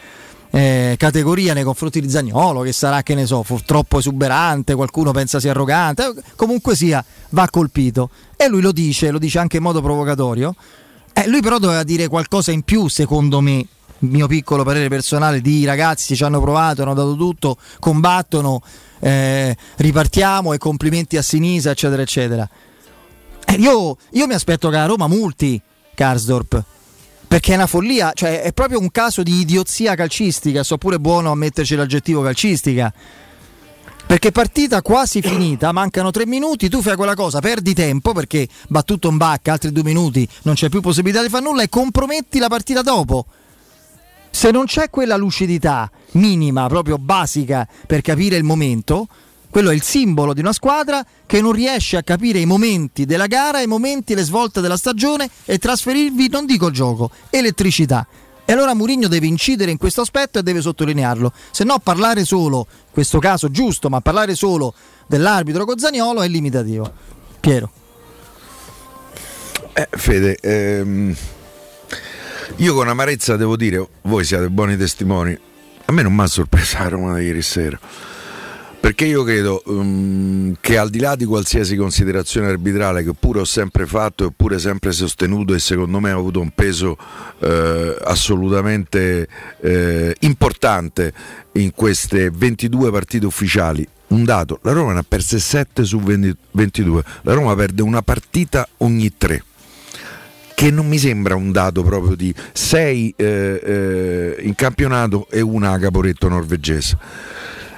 eh, 0.51 0.95
categoria 0.97 1.53
nei 1.53 1.63
confronti 1.63 2.01
di 2.01 2.09
Zagnolo, 2.09 2.61
che 2.61 2.71
sarà, 2.71 3.03
che 3.03 3.13
ne 3.13 3.25
so, 3.25 3.45
troppo 3.65 3.99
esuberante, 3.99 4.75
qualcuno 4.75 5.11
pensa 5.11 5.39
sia 5.39 5.51
arrogante, 5.51 6.13
comunque 6.35 6.75
sia, 6.75 7.03
va 7.29 7.47
colpito. 7.49 8.09
E 8.35 8.47
lui 8.47 8.61
lo 8.61 8.71
dice, 8.71 9.11
lo 9.11 9.19
dice 9.19 9.39
anche 9.39 9.57
in 9.57 9.63
modo 9.63 9.81
provocatorio. 9.81 10.55
Eh, 11.13 11.27
lui 11.27 11.41
però 11.41 11.59
doveva 11.59 11.83
dire 11.83 12.07
qualcosa 12.07 12.51
in 12.51 12.63
più, 12.63 12.87
secondo 12.87 13.41
me, 13.41 13.65
mio 13.99 14.27
piccolo 14.27 14.63
parere 14.63 14.87
personale, 14.87 15.41
di 15.41 15.65
ragazzi 15.65 16.15
ci 16.15 16.23
hanno 16.23 16.39
provato, 16.41 16.83
hanno 16.83 16.93
dato 16.93 17.15
tutto, 17.15 17.57
combattono, 17.79 18.61
eh, 18.99 19.55
ripartiamo 19.77 20.53
e 20.53 20.57
complimenti 20.57 21.17
a 21.17 21.21
Sinisa, 21.21 21.71
eccetera, 21.71 22.01
eccetera. 22.01 22.49
Eh, 23.45 23.53
io, 23.53 23.97
io 24.11 24.27
mi 24.27 24.33
aspetto 24.33 24.69
che 24.69 24.77
a 24.77 24.85
Roma 24.85 25.07
multi 25.07 25.61
Karsdorp 25.95 26.63
perché 27.29 27.51
è 27.51 27.55
una 27.55 27.67
follia, 27.67 28.11
cioè 28.15 28.41
è 28.41 28.53
proprio 28.53 28.79
un 28.79 28.89
caso 28.89 29.21
di 29.21 29.41
idiozia 29.41 29.93
calcistica, 29.93 30.63
so 30.63 30.79
pure 30.79 30.99
buono 30.99 31.29
a 31.31 31.35
metterci 31.35 31.75
l'aggettivo 31.75 32.23
calcistica. 32.23 32.91
Perché 34.07 34.31
partita 34.31 34.81
quasi 34.81 35.21
finita, 35.21 35.71
mancano 35.71 36.09
tre 36.09 36.25
minuti, 36.25 36.69
tu 36.69 36.81
fai 36.81 36.95
quella 36.95 37.13
cosa, 37.13 37.39
perdi 37.39 37.75
tempo 37.75 38.13
perché 38.13 38.47
battuto 38.67 39.09
un 39.09 39.17
back, 39.17 39.47
altri 39.49 39.71
due 39.71 39.83
minuti, 39.83 40.27
non 40.41 40.55
c'è 40.55 40.69
più 40.69 40.81
possibilità 40.81 41.21
di 41.21 41.29
fare 41.29 41.43
nulla 41.43 41.61
e 41.61 41.69
comprometti 41.69 42.39
la 42.39 42.47
partita 42.47 42.81
dopo. 42.81 43.27
Se 44.31 44.51
non 44.51 44.65
c'è 44.65 44.89
quella 44.89 45.17
lucidità 45.17 45.89
minima, 46.11 46.67
proprio 46.67 46.97
basica 46.97 47.67
per 47.85 48.01
capire 48.01 48.37
il 48.37 48.43
momento, 48.43 49.07
quello 49.49 49.71
è 49.71 49.73
il 49.73 49.81
simbolo 49.81 50.33
di 50.33 50.41
una 50.41 50.53
squadra 50.53 51.03
che 51.25 51.41
non 51.41 51.51
riesce 51.51 51.97
a 51.97 52.03
capire 52.03 52.39
i 52.39 52.45
momenti 52.45 53.05
della 53.05 53.25
gara, 53.25 53.61
i 53.61 53.67
momenti, 53.67 54.13
le 54.13 54.23
svolte 54.23 54.61
della 54.61 54.77
stagione 54.77 55.29
e 55.45 55.57
trasferirvi, 55.57 56.29
non 56.29 56.45
dico 56.45 56.69
gioco, 56.69 57.09
elettricità. 57.29 58.07
E 58.45 58.53
allora 58.53 58.73
Mourinho 58.73 59.07
deve 59.07 59.27
incidere 59.27 59.71
in 59.71 59.77
questo 59.77 60.01
aspetto 60.01 60.39
e 60.39 60.43
deve 60.43 60.61
sottolinearlo. 60.61 61.31
Se 61.51 61.63
no 61.63 61.77
parlare 61.79 62.25
solo, 62.25 62.65
in 62.69 62.91
questo 62.91 63.19
caso 63.19 63.49
giusto, 63.51 63.89
ma 63.89 64.01
parlare 64.01 64.35
solo 64.35 64.73
dell'arbitro 65.07 65.65
Cozzaniolo 65.65 66.21
è 66.21 66.27
limitativo. 66.27 66.91
Piero. 67.39 67.71
Eh, 69.73 69.87
Fede, 69.91 70.37
ehm, 70.41 71.15
io 72.57 72.73
con 72.73 72.87
amarezza 72.87 73.35
devo 73.35 73.55
dire, 73.55 73.87
voi 74.03 74.23
siete 74.23 74.49
buoni 74.49 74.75
testimoni, 74.77 75.37
a 75.85 75.91
me 75.91 76.01
non 76.01 76.13
mi 76.13 76.21
ha 76.21 76.27
sorpresa 76.27 76.83
la 76.83 76.89
Roma 76.89 77.17
di 77.17 77.25
ieri 77.25 77.41
sera. 77.41 77.79
Perché 78.79 79.05
io 79.05 79.23
credo 79.23 79.61
um, 79.65 80.55
che 80.61 80.77
al 80.77 80.89
di 80.89 80.99
là 80.99 81.15
di 81.15 81.25
qualsiasi 81.25 81.75
considerazione 81.75 82.47
arbitrale 82.47 83.03
che 83.03 83.11
pure 83.13 83.41
ho 83.41 83.45
sempre 83.45 83.85
fatto 83.85 84.25
e 84.25 84.31
pure 84.33 84.57
sempre 84.57 84.93
sostenuto 84.93 85.53
e 85.53 85.59
secondo 85.59 85.99
me 85.99 86.11
ha 86.11 86.15
avuto 86.15 86.39
un 86.39 86.51
peso 86.51 86.97
eh, 87.39 87.97
assolutamente 88.03 89.27
eh, 89.59 90.15
importante 90.21 91.13
in 91.53 91.71
queste 91.73 92.29
22 92.29 92.89
partite 92.89 93.25
ufficiali, 93.25 93.85
un 94.07 94.23
dato, 94.23 94.59
la 94.63 94.71
Roma 94.71 94.93
ne 94.93 94.99
ha 94.99 95.05
perse 95.05 95.39
7 95.39 95.83
su 95.83 95.99
20, 95.99 96.35
22, 96.51 97.03
la 97.23 97.33
Roma 97.33 97.53
perde 97.55 97.81
una 97.81 98.01
partita 98.01 98.65
ogni 98.77 99.11
3 99.17 99.43
che 100.59 100.71
non 100.71 100.89
mi 100.89 100.97
sembra 100.97 101.35
un 101.35 101.53
dato 101.53 101.83
proprio 101.83 102.17
di 102.17 102.35
6 102.51 103.13
eh, 103.15 103.25
eh, 103.63 104.35
in 104.41 104.55
campionato 104.55 105.25
e 105.29 105.39
una 105.39 105.71
a 105.71 105.79
caporetto 105.79 106.27
norvegese 106.27 106.97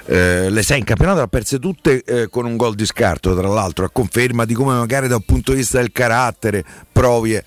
eh, 0.06 0.50
le 0.50 0.62
sei 0.64 0.80
in 0.80 0.84
campionato 0.84 1.18
le 1.18 1.22
ha 1.22 1.28
perse 1.28 1.60
tutte 1.60 2.02
eh, 2.02 2.28
con 2.28 2.44
un 2.44 2.56
gol 2.56 2.74
di 2.74 2.84
scarto 2.84 3.36
tra 3.36 3.46
l'altro 3.46 3.84
a 3.84 3.88
conferma 3.88 4.44
di 4.44 4.54
come 4.54 4.74
magari 4.74 5.06
dal 5.06 5.22
punto 5.24 5.52
di 5.52 5.58
vista 5.58 5.78
del 5.78 5.92
carattere 5.92 6.64
provi 6.90 7.40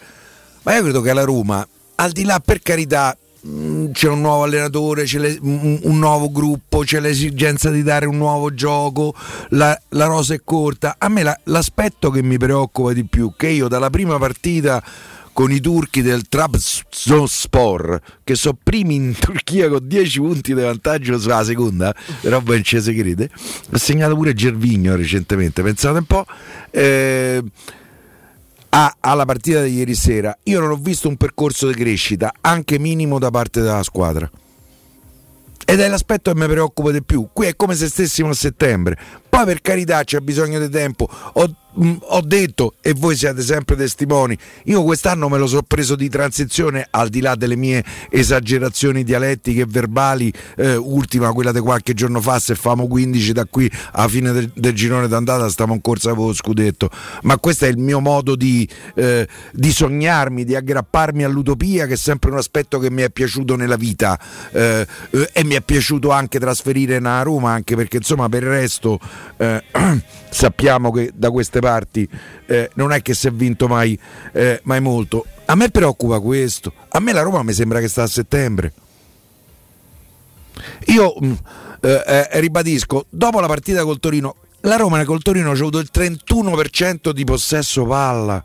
ma 0.63 0.73
io 0.73 0.83
credo 0.83 1.01
che 1.01 1.11
la 1.11 1.25
Roma 1.25 1.67
al 1.95 2.11
di 2.11 2.23
là 2.23 2.39
per 2.39 2.61
carità 2.61 3.13
mm, 3.45 3.91
c'è 3.91 4.07
un 4.07 4.21
nuovo 4.21 4.43
allenatore, 4.43 5.03
c'è 5.03 5.19
le, 5.19 5.37
un, 5.41 5.79
un, 5.83 5.99
nuovo 5.99 6.31
gruppo, 6.31 6.79
c'è 6.79 7.01
l'esigenza 7.01 7.69
di 7.69 7.83
dare 7.83 8.05
un 8.05 8.17
nuovo 8.17 8.53
gioco, 8.53 9.13
la, 9.49 9.79
la 9.89 10.05
rosa 10.05 10.33
è 10.33 10.41
corta. 10.43 10.95
A 10.97 11.07
me 11.07 11.23
la, 11.23 11.39
l'aspetto 11.45 12.09
che 12.09 12.21
mi 12.21 12.37
preoccupa 12.37 12.91
di 12.91 13.05
più, 13.05 13.31
che 13.37 13.47
io 13.47 13.69
dalla 13.69 13.89
prima 13.89 14.17
partita 14.17 14.83
con 15.35 15.51
i 15.51 15.59
turchi 15.59 16.01
del 16.01 16.29
Trabzonspor 16.29 17.99
che 18.23 18.35
sono 18.35 18.57
primi 18.63 18.95
in 18.95 19.13
Turchia 19.19 19.67
con 19.67 19.85
10 19.85 20.19
punti 20.21 20.53
di 20.53 20.61
vantaggio 20.61 21.19
sulla 21.19 21.43
seconda 21.43 21.93
roba 22.21 22.55
in 22.55 22.63
cese 22.63 22.93
crede 22.93 23.29
ha 23.71 23.77
segnato 23.77 24.15
pure 24.15 24.33
Gervigno 24.33 24.95
recentemente 24.95 25.61
pensate 25.61 25.97
un 25.97 26.05
po' 26.05 26.25
eh, 26.71 27.43
alla 28.69 29.25
partita 29.25 29.61
di 29.61 29.73
ieri 29.73 29.93
sera 29.93 30.37
io 30.43 30.61
non 30.61 30.71
ho 30.71 30.77
visto 30.77 31.09
un 31.09 31.17
percorso 31.17 31.67
di 31.67 31.73
crescita 31.73 32.31
anche 32.39 32.79
minimo 32.79 33.19
da 33.19 33.29
parte 33.29 33.59
della 33.59 33.83
squadra 33.83 34.31
ed 35.65 35.81
è 35.81 35.87
l'aspetto 35.89 36.31
che 36.31 36.39
mi 36.39 36.45
preoccupa 36.45 36.91
di 36.91 37.01
più. 37.01 37.27
Qui 37.33 37.47
è 37.47 37.55
come 37.55 37.73
se 37.73 37.87
stessimo 37.87 38.29
a 38.29 38.33
settembre. 38.35 38.97
Poi 39.35 39.43
per 39.43 39.59
carità 39.59 40.01
c'è 40.05 40.19
bisogno 40.19 40.59
di 40.59 40.69
tempo. 40.69 41.09
Ho 41.33 41.55
mh, 41.75 41.87
mm, 41.87 41.95
ho 42.01 42.21
detto, 42.21 42.75
e 42.81 42.93
voi 42.93 43.15
siete 43.15 43.41
sempre 43.41 43.75
testimoni, 43.75 44.37
io 44.65 44.83
quest'anno 44.83 45.29
me 45.29 45.37
lo 45.37 45.47
so 45.47 45.61
preso 45.61 45.95
di 45.95 46.09
transizione, 46.09 46.87
al 46.89 47.09
di 47.09 47.19
là 47.21 47.35
delle 47.35 47.55
mie 47.55 47.83
esagerazioni 48.09 49.03
dialettiche 49.03 49.61
e 49.61 49.65
verbali, 49.67 50.31
eh, 50.57 50.75
ultima 50.75 51.31
quella 51.33 51.51
di 51.51 51.59
qualche 51.59 51.93
giorno 51.93 52.21
fa, 52.21 52.39
se 52.39 52.55
famo 52.55 52.87
15 52.87 53.31
da 53.33 53.45
qui 53.45 53.69
alla 53.91 54.07
fine 54.07 54.31
del, 54.31 54.51
del 54.53 54.73
girone 54.73 55.07
d'andata 55.07 55.49
stiamo 55.49 55.73
in 55.73 55.81
corsa 55.81 56.13
con 56.13 56.27
lo 56.27 56.33
scudetto, 56.33 56.89
ma 57.23 57.37
questo 57.37 57.65
è 57.65 57.67
il 57.67 57.77
mio 57.77 57.99
modo 57.99 58.35
di, 58.35 58.67
eh, 58.95 59.27
di, 59.51 59.71
sognarmi, 59.71 60.43
di 60.43 60.55
aggrapparmi 60.55 61.23
all'utopia, 61.23 61.85
che 61.85 61.93
è 61.93 61.97
sempre 61.97 62.31
un 62.31 62.37
aspetto 62.37 62.79
che 62.79 62.89
mi 62.89 63.01
è 63.01 63.09
piaciuto 63.09 63.55
nella 63.55 63.75
vita 63.75 64.19
eh, 64.51 64.85
eh 65.11 65.29
e 65.33 65.43
mi 65.43 65.55
è 65.55 65.61
piaciuto 65.61 66.11
anche 66.11 66.39
trasferire 66.39 66.97
a 66.97 67.21
Roma, 67.21 67.51
anche 67.51 67.75
perché 67.75 67.97
insomma 67.97 68.29
per 68.29 68.43
il 68.43 68.49
resto 68.49 68.99
eh, 69.37 69.63
sappiamo 70.29 70.91
che 70.91 71.11
da 71.13 71.31
queste 71.31 71.59
parti 71.59 72.07
eh, 72.45 72.69
non 72.75 72.91
è 72.91 73.01
che 73.01 73.13
si 73.13 73.27
è 73.27 73.31
vinto 73.31 73.67
mai, 73.67 73.97
eh, 74.31 74.59
mai 74.63 74.81
molto. 74.81 75.25
A 75.45 75.55
me 75.55 75.69
preoccupa 75.69 76.19
questo. 76.19 76.73
A 76.89 76.99
me 76.99 77.13
la 77.13 77.21
Roma 77.21 77.43
mi 77.43 77.53
sembra 77.53 77.79
che 77.79 77.87
sta 77.87 78.03
a 78.03 78.07
settembre. 78.07 78.73
Io 80.87 81.15
mm, 81.23 81.33
eh, 81.81 82.03
eh, 82.05 82.39
ribadisco, 82.39 83.05
dopo 83.09 83.39
la 83.39 83.47
partita 83.47 83.83
col 83.83 83.99
Torino, 83.99 84.35
la 84.61 84.75
Roma 84.75 85.03
col 85.05 85.21
Torino 85.21 85.49
ha 85.49 85.53
avuto 85.53 85.79
il 85.79 85.89
31% 85.93 87.11
di 87.11 87.23
possesso 87.23 87.85
palla. 87.85 88.43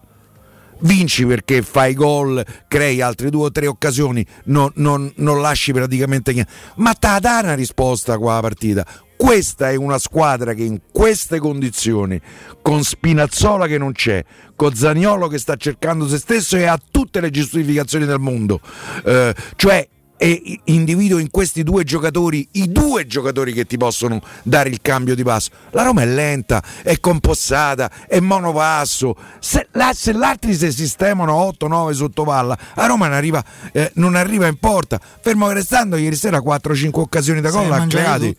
Vinci 0.81 1.27
perché 1.27 1.63
fai 1.63 1.95
gol, 1.95 2.45
crei 2.69 3.01
altre 3.01 3.31
due 3.31 3.47
o 3.47 3.53
tre 3.53 3.67
occasioni, 3.67 4.25
non, 4.45 4.71
non, 4.77 5.13
non 5.17 5.41
lasci 5.41 5.73
praticamente 5.73 6.33
niente. 6.33 6.51
Ma 6.77 6.95
te 6.95 7.19
dà 7.21 7.41
una 7.43 7.55
risposta 7.55 8.19
qua 8.19 8.35
la 8.35 8.41
partita. 8.41 8.87
Questa 9.17 9.69
è 9.69 9.75
una 9.75 9.99
squadra 9.99 10.55
che 10.55 10.63
in 10.63 10.81
queste 10.91 11.39
condizioni, 11.39 12.19
con 12.63 12.83
Spinazzola 12.83 13.67
che 13.67 13.77
non 13.77 13.93
c'è, 13.93 14.25
con 14.57 14.75
Zaniolo 14.75 15.29
che 15.29 15.37
sta 15.37 15.57
cercando 15.57 16.09
se 16.09 16.17
stesso 16.17 16.57
e 16.57 16.65
ha 16.65 16.81
tutte 16.91 17.21
le 17.21 17.31
giustificazioni 17.31 18.07
del 18.07 18.19
mondo, 18.19 18.61
eh, 19.05 19.35
cioè 19.57 19.87
e 20.23 20.61
individuo 20.65 21.17
in 21.17 21.31
questi 21.31 21.63
due 21.63 21.83
giocatori 21.83 22.47
i 22.53 22.71
due 22.71 23.07
giocatori 23.07 23.55
che 23.55 23.65
ti 23.65 23.79
possono 23.79 24.21
dare 24.43 24.69
il 24.69 24.83
cambio 24.83 25.15
di 25.15 25.23
passo. 25.23 25.49
La 25.71 25.83
Roma 25.83 26.03
è 26.03 26.07
lenta, 26.07 26.63
è 26.83 27.01
compossata, 27.01 27.91
è 28.07 28.21
monopasso. 28.21 29.17
Se, 29.39 29.69
la, 29.73 29.93
se 29.95 30.13
gli 30.13 30.23
altri 30.23 30.55
si 30.55 30.71
sistemano 30.73 31.55
8-9 31.59 31.93
sotto 31.93 32.25
palla, 32.25 32.59
la 32.75 32.85
Roma 32.85 33.07
non 33.07 33.17
arriva, 33.17 33.43
eh, 33.73 33.91
non 33.95 34.15
arriva 34.15 34.47
in 34.47 34.59
porta. 34.59 35.01
Fermo 35.23 35.51
restando, 35.53 35.97
ieri 35.97 36.17
sera 36.17 36.41
4-5 36.41 36.91
occasioni 36.93 37.41
da 37.41 37.49
gol 37.49 37.73
ha 37.73 37.87
creati. 37.87 38.37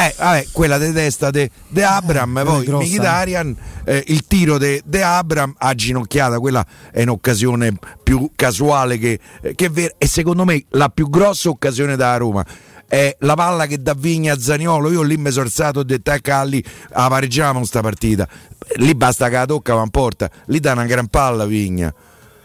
Eh, 0.00 0.14
vabbè, 0.16 0.46
quella 0.52 0.78
di 0.78 0.92
testa 0.92 1.30
di 1.32 1.50
Abram, 1.82 2.38
eh, 2.38 2.44
poi 2.44 2.64
Mkhitaryan, 2.68 3.56
eh, 3.84 4.04
il 4.06 4.28
tiro 4.28 4.56
di 4.56 4.80
Abram 5.02 5.52
a 5.58 5.74
ginocchiata, 5.74 6.38
quella 6.38 6.64
è 6.92 7.02
un'occasione 7.02 7.76
più 8.04 8.30
casuale 8.36 8.96
che, 8.96 9.18
eh, 9.42 9.56
che 9.56 9.68
vera 9.68 9.94
e 9.98 10.06
secondo 10.06 10.44
me 10.44 10.64
la 10.68 10.88
più 10.88 11.10
grossa 11.10 11.48
occasione 11.48 11.96
da 11.96 12.16
Roma 12.16 12.46
è 12.86 13.16
la 13.20 13.34
palla 13.34 13.66
che 13.66 13.82
da 13.82 13.94
Vigna 13.94 14.34
a 14.34 14.38
Zaniolo. 14.38 14.92
Io 14.92 15.02
lì 15.02 15.16
mi 15.16 15.32
sono 15.32 15.46
alzato 15.46 15.80
e 15.80 15.82
ho 15.82 15.84
detto 15.84 16.12
a 16.12 16.18
Calli, 16.20 16.64
la 16.90 17.08
pareggiamo 17.08 17.64
sta 17.64 17.80
partita. 17.80 18.28
Lì 18.76 18.94
basta 18.94 19.28
che 19.28 19.34
la 19.34 19.46
tocca 19.46 19.74
va 19.74 19.82
in 19.82 19.90
porta, 19.90 20.30
lì 20.46 20.60
dà 20.60 20.74
una 20.74 20.86
gran 20.86 21.08
palla 21.08 21.44
Vigna. 21.44 21.92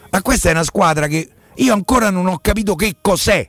Ma 0.10 0.22
questa 0.24 0.50
è 0.50 0.54
una 0.54 0.64
squadra 0.64 1.06
che 1.06 1.30
io 1.54 1.74
ancora 1.74 2.10
non 2.10 2.26
ho 2.26 2.40
capito 2.40 2.74
che 2.74 2.96
cos'è. 3.00 3.48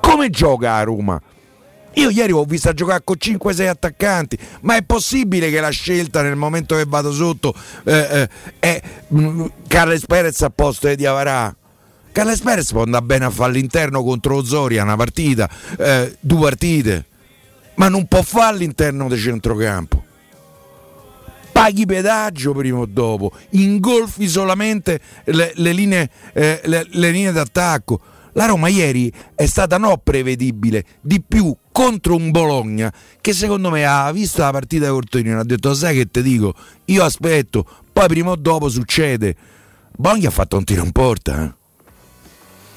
Come 0.00 0.30
gioca 0.30 0.74
a 0.74 0.82
Roma? 0.84 1.20
Io 1.94 2.10
ieri 2.10 2.32
ho 2.32 2.44
visto 2.44 2.72
giocare 2.72 3.02
con 3.02 3.16
5-6 3.18 3.66
attaccanti, 3.66 4.38
ma 4.60 4.76
è 4.76 4.82
possibile 4.82 5.50
che 5.50 5.60
la 5.60 5.70
scelta 5.70 6.22
nel 6.22 6.36
momento 6.36 6.76
che 6.76 6.84
vado 6.86 7.12
sotto 7.12 7.54
eh, 7.84 7.92
eh, 8.10 8.28
è 8.58 8.82
mm, 9.12 9.44
Carles 9.66 10.04
Perez 10.06 10.42
a 10.42 10.50
posto 10.50 10.94
di 10.94 11.06
Avarà? 11.06 11.54
Carles 12.12 12.40
Perez 12.40 12.70
può 12.70 12.82
andare 12.82 13.04
bene 13.04 13.24
a 13.24 13.30
fare 13.30 13.50
all'interno 13.50 14.02
contro 14.02 14.44
Zoria 14.44 14.82
una 14.82 14.96
partita, 14.96 15.48
eh, 15.78 16.16
due 16.20 16.40
partite, 16.40 17.04
ma 17.74 17.88
non 17.88 18.06
può 18.06 18.22
fare 18.22 18.54
all'interno 18.54 19.08
del 19.08 19.18
centrocampo. 19.18 20.04
Paghi 21.50 21.86
pedaggio 21.86 22.52
prima 22.52 22.78
o 22.78 22.86
dopo, 22.86 23.32
ingolfi 23.50 24.28
solamente 24.28 25.00
le, 25.24 25.52
le, 25.56 25.72
linee, 25.72 26.10
eh, 26.32 26.60
le, 26.64 26.86
le 26.88 27.10
linee 27.10 27.32
d'attacco 27.32 28.00
la 28.38 28.46
Roma 28.46 28.68
ieri 28.68 29.12
è 29.34 29.46
stata 29.46 29.78
no 29.78 29.98
prevedibile, 29.98 30.84
di 31.00 31.20
più 31.20 31.52
contro 31.72 32.14
un 32.14 32.30
Bologna 32.30 32.92
che 33.20 33.32
secondo 33.32 33.68
me 33.68 33.84
ha 33.84 34.12
visto 34.12 34.42
la 34.42 34.52
partita 34.52 34.88
di 34.88 35.28
e 35.28 35.32
ha 35.32 35.42
detto 35.42 35.74
sai 35.74 35.96
che 35.96 36.08
ti 36.08 36.22
dico, 36.22 36.54
io 36.84 37.02
aspetto, 37.02 37.66
poi 37.92 38.06
prima 38.06 38.30
o 38.30 38.36
dopo 38.36 38.68
succede. 38.68 39.34
Bologna 39.96 40.28
ha 40.28 40.30
fatto 40.30 40.56
un 40.56 40.62
tiro 40.62 40.84
in 40.84 40.92
porta. 40.92 41.42
Eh? 41.42 41.52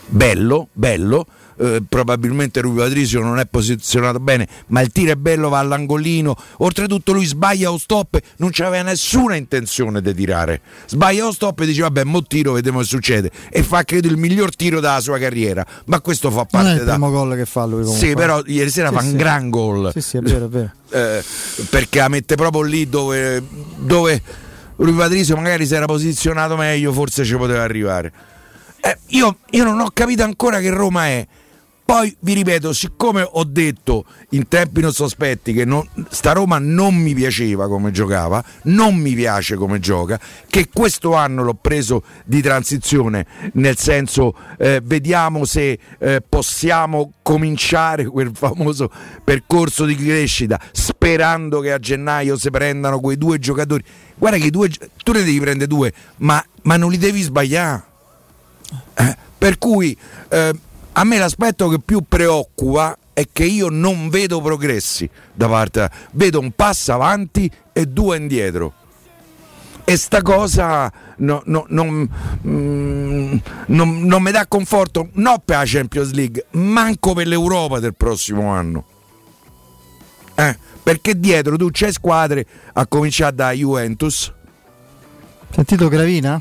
Bello, 0.07 0.69
bello, 0.73 1.27
eh, 1.61 1.83
probabilmente 1.87 2.59
Rui 2.59 2.75
Patrizio 2.75 3.21
non 3.21 3.37
è 3.37 3.45
posizionato 3.45 4.19
bene, 4.19 4.47
ma 4.67 4.81
il 4.81 4.91
tiro 4.91 5.11
è 5.11 5.15
bello, 5.15 5.49
va 5.49 5.59
all'angolino. 5.59 6.35
Oltretutto 6.57 7.11
lui 7.11 7.25
sbaglia 7.25 7.71
o 7.71 7.77
stop, 7.77 8.19
non 8.37 8.49
c'aveva 8.51 8.81
nessuna 8.81 9.35
intenzione 9.35 10.01
di 10.01 10.13
tirare. 10.15 10.61
Sbaglia 10.87 11.27
o 11.27 11.31
stop 11.31 11.59
e 11.59 11.67
dice 11.67 11.81
vabbè, 11.81 12.03
mo 12.03 12.23
tiro, 12.23 12.53
vediamo 12.53 12.79
che 12.79 12.85
succede. 12.85 13.31
E 13.49 13.61
fa 13.61 13.83
credo 13.83 14.07
il 14.07 14.17
miglior 14.17 14.55
tiro 14.55 14.79
della 14.79 14.99
sua 15.01 15.19
carriera. 15.19 15.63
Ma 15.85 16.01
questo 16.01 16.31
fa 16.31 16.45
parte 16.45 16.67
non 16.67 16.77
è 16.77 16.79
il 16.79 16.85
da... 16.85 16.91
primo 16.93 17.11
gol 17.11 17.35
che 17.35 17.45
fa 17.45 17.65
lui 17.65 17.83
comunque. 17.83 18.07
Sì, 18.07 18.13
però 18.15 18.41
ieri 18.45 18.69
sera 18.71 18.89
sì, 18.89 18.95
fa 18.95 19.01
sì. 19.01 19.07
un 19.07 19.17
gran 19.17 19.49
gol. 19.51 19.91
Sì, 19.93 20.01
sì, 20.01 20.17
è 20.17 20.21
vero, 20.21 20.45
è 20.45 20.49
vero. 20.49 20.71
Eh, 20.93 21.23
perché 21.69 21.99
la 21.99 22.09
mette 22.09 22.35
proprio 22.35 22.63
lì 22.63 22.89
dove, 22.89 23.41
dove 23.77 24.21
Rui 24.75 24.91
Patrizio 24.91 25.37
magari 25.37 25.65
si 25.65 25.73
era 25.73 25.85
posizionato 25.85 26.57
meglio, 26.57 26.91
forse 26.91 27.23
ci 27.23 27.37
poteva 27.37 27.63
arrivare. 27.63 28.11
Eh, 28.81 28.97
io, 29.09 29.37
io 29.51 29.63
non 29.63 29.79
ho 29.79 29.89
capito 29.93 30.23
ancora 30.23 30.59
che 30.59 30.69
Roma 30.69 31.05
è. 31.05 31.25
Poi 31.91 32.15
vi 32.21 32.35
ripeto, 32.35 32.71
siccome 32.71 33.21
ho 33.29 33.43
detto 33.43 34.05
in 34.29 34.47
tempi 34.47 34.79
non 34.79 34.93
sospetti 34.93 35.51
che 35.51 35.65
non, 35.65 35.85
sta 36.07 36.31
Roma 36.31 36.57
non 36.57 36.95
mi 36.95 37.13
piaceva 37.13 37.67
come 37.67 37.91
giocava, 37.91 38.41
non 38.63 38.95
mi 38.95 39.13
piace 39.13 39.57
come 39.57 39.81
gioca, 39.81 40.17
che 40.47 40.69
questo 40.71 41.15
anno 41.15 41.43
l'ho 41.43 41.53
preso 41.53 42.03
di 42.23 42.41
transizione, 42.41 43.27
nel 43.55 43.77
senso 43.77 44.33
eh, 44.57 44.79
vediamo 44.81 45.43
se 45.43 45.77
eh, 45.99 46.23
possiamo 46.27 47.11
cominciare 47.21 48.05
quel 48.05 48.31
famoso 48.33 48.89
percorso 49.21 49.83
di 49.83 49.95
crescita, 49.97 50.57
sperando 50.71 51.59
che 51.59 51.73
a 51.73 51.77
gennaio 51.77 52.37
si 52.37 52.49
prendano 52.51 53.01
quei 53.01 53.17
due 53.17 53.37
giocatori. 53.37 53.83
Guarda 54.15 54.37
che 54.37 54.49
due, 54.49 54.69
tu 55.03 55.11
ne 55.11 55.25
devi 55.25 55.41
prendere 55.41 55.67
due, 55.67 55.91
ma, 56.19 56.41
ma 56.61 56.77
non 56.77 56.89
li 56.89 56.97
devi 56.97 57.21
sbagliare. 57.21 57.83
Eh, 58.93 59.17
per 59.37 59.57
cui 59.57 59.97
eh, 60.29 60.53
a 60.93 61.03
me 61.03 61.17
l'aspetto 61.17 61.69
che 61.69 61.79
più 61.79 62.03
preoccupa 62.07 62.97
è 63.13 63.27
che 63.31 63.45
io 63.45 63.69
non 63.69 64.09
vedo 64.09 64.41
progressi 64.41 65.09
da 65.33 65.47
parte, 65.47 65.89
vedo 66.11 66.39
un 66.39 66.51
passo 66.51 66.93
avanti 66.93 67.49
e 67.73 67.85
due 67.85 68.17
indietro. 68.17 68.73
E 69.83 69.97
sta 69.97 70.21
cosa 70.21 70.91
no, 71.17 71.41
no, 71.45 71.65
non, 71.69 72.09
mm, 72.47 73.37
non, 73.67 74.01
non 74.03 74.21
mi 74.21 74.31
dà 74.31 74.45
conforto, 74.47 75.09
non 75.13 75.41
per 75.43 75.57
la 75.57 75.63
Champions 75.65 76.11
League, 76.11 76.45
manco 76.51 77.13
per 77.13 77.27
l'Europa 77.27 77.79
del 77.79 77.95
prossimo 77.95 78.49
anno. 78.49 78.85
Eh, 80.35 80.57
perché 80.81 81.19
dietro 81.19 81.57
tu 81.57 81.69
c'hai 81.71 81.91
squadre 81.91 82.45
a 82.73 82.85
cominciare 82.87 83.35
da 83.35 83.51
Juventus. 83.51 84.31
Sentito 85.51 85.87
Gravina? 85.89 86.39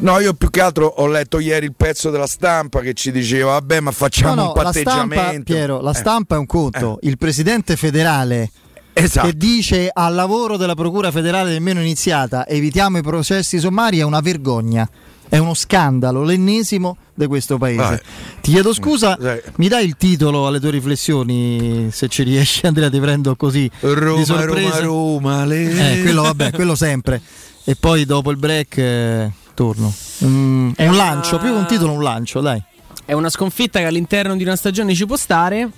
No, 0.00 0.20
io 0.20 0.32
più 0.34 0.48
che 0.48 0.60
altro 0.60 0.86
ho 0.86 1.06
letto 1.08 1.40
ieri 1.40 1.66
il 1.66 1.74
pezzo 1.76 2.10
della 2.10 2.28
stampa 2.28 2.80
che 2.80 2.94
ci 2.94 3.10
diceva, 3.10 3.52
vabbè, 3.52 3.80
ma 3.80 3.90
facciamo 3.90 4.34
no, 4.34 4.42
no, 4.42 4.46
un 4.48 4.52
patteggiamento. 4.54 5.14
La 5.14 5.22
stampa, 5.30 5.42
Piero, 5.42 5.80
la 5.80 5.90
Eh, 5.90 5.94
stampa 5.94 6.34
è 6.36 6.38
un 6.38 6.46
conto. 6.46 6.98
Il 7.02 7.18
presidente 7.18 7.74
federale 7.76 8.50
Esatto. 8.92 9.26
che 9.26 9.36
dice 9.36 9.90
al 9.92 10.14
lavoro 10.14 10.56
della 10.56 10.76
Procura 10.76 11.10
federale 11.10 11.50
nemmeno 11.50 11.80
iniziata, 11.80 12.46
evitiamo 12.46 12.98
i 12.98 13.02
processi 13.02 13.58
sommari, 13.58 13.98
è 13.98 14.02
una 14.02 14.20
vergogna. 14.20 14.88
È 15.30 15.36
uno 15.36 15.52
scandalo, 15.52 16.22
l'ennesimo 16.22 16.96
di 17.12 17.26
questo 17.26 17.58
paese. 17.58 17.76
Vai. 17.76 17.98
Ti 18.40 18.50
chiedo 18.52 18.72
scusa, 18.72 19.18
Sai. 19.20 19.42
mi 19.56 19.68
dai 19.68 19.84
il 19.84 19.96
titolo 19.98 20.46
alle 20.46 20.58
tue 20.58 20.70
riflessioni, 20.70 21.88
se 21.92 22.08
ci 22.08 22.22
riesci 22.22 22.64
Andrea, 22.64 22.88
ti 22.88 22.98
prendo 22.98 23.36
così 23.36 23.70
Roma. 23.80 24.44
Roma, 24.44 24.78
Roma, 24.78 25.44
le... 25.44 25.96
Eh, 25.98 26.02
quello 26.02 26.22
vabbè, 26.22 26.52
quello 26.52 26.74
sempre. 26.74 27.20
E 27.64 27.76
poi 27.78 28.06
dopo 28.06 28.30
il 28.30 28.38
break 28.38 28.78
eh, 28.78 29.30
torno. 29.58 29.92
Un, 30.18 30.72
È 30.76 30.84
un 30.86 30.94
una- 30.94 31.04
lancio, 31.04 31.38
più 31.38 31.48
che 31.50 31.56
un 31.58 31.66
titolo, 31.66 31.92
un 31.92 32.02
lancio, 32.02 32.40
dai. 32.40 32.62
È 33.04 33.12
una 33.12 33.28
sconfitta 33.28 33.80
che 33.80 33.86
all'interno 33.86 34.36
di 34.36 34.44
una 34.44 34.54
stagione 34.54 34.94
ci 34.94 35.04
può 35.04 35.16
stare. 35.16 35.68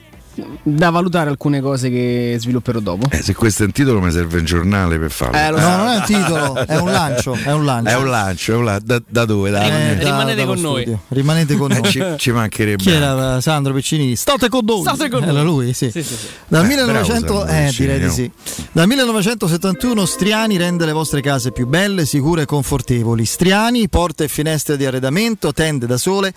Da 0.63 0.91
valutare 0.91 1.29
alcune 1.29 1.61
cose 1.61 1.91
che 1.91 2.37
svilupperò 2.39 2.79
dopo. 2.79 3.09
Eh, 3.11 3.21
se 3.23 3.35
questo 3.35 3.63
è 3.65 3.67
un 3.67 3.73
titolo 3.73 4.01
mi 4.01 4.11
serve 4.13 4.39
un 4.39 4.45
giornale 4.45 4.99
per 4.99 5.11
farlo. 5.11 5.37
Eh, 5.37 5.51
lo 5.51 5.59
No, 5.59 5.63
so. 5.63 5.77
non 5.77 5.89
è 5.89 5.97
un 5.97 6.03
titolo, 6.05 6.55
è 6.67 6.77
un 6.79 6.91
lancio, 6.91 7.33
è 7.35 7.53
un 7.53 7.65
lancio. 7.65 7.91
È 7.91 7.97
un 7.97 8.09
lancio, 8.09 8.53
è 8.53 8.57
un 8.57 8.65
la- 8.65 8.79
da, 8.83 9.03
da 9.07 9.25
dove? 9.25 9.51
Da, 9.51 9.63
Eh, 9.65 9.97
da- 9.97 10.03
Rimanete 10.05 10.45
con. 10.47 10.99
Rimanete 11.09 11.57
con 11.57 11.73
Eh, 11.73 11.81
noi. 11.81 11.91
ci, 11.91 12.05
ci 12.17 12.31
mancherebbe. 12.33 12.83
Chi 12.83 12.91
era 12.91 13.37
eh, 13.37 13.41
Sandro 13.41 13.73
Piccini? 13.75 14.15
State 14.17 14.49
con 14.49 14.65
noi. 14.65 14.83
State 14.83 15.09
con 15.11 15.25
Era 15.25 15.43
lui, 15.43 15.73
sì. 15.73 15.91
Sì, 15.91 16.03
sì, 16.03 16.15
sì. 16.15 16.27
Dal, 16.47 16.65
Eh, 16.65 16.69
1900 16.69 17.25
bravo 17.27 17.41
Sandro 17.41 17.47
eh, 17.47 17.65
Piccini, 17.67 17.87
direi 17.87 17.99
di 18.01 18.07
no? 18.07 18.13
sì. 18.13 18.31
Dal 18.73 18.87
1971 18.87 20.07
Striani 20.07 20.57
rende 20.57 20.87
le 20.87 20.93
vostre 20.93 21.21
case 21.21 21.51
più 21.53 21.67
belle, 21.67 22.07
sicure 22.07 22.43
e 22.43 22.47
confortevoli. 22.47 23.25
Striani, 23.25 23.89
porte 23.89 24.25
e 24.25 24.29
finestre 24.29 24.77
di 24.77 24.87
arredamento, 24.87 25.53
tende 25.53 25.87
da 25.87 25.97
sole, 25.99 26.33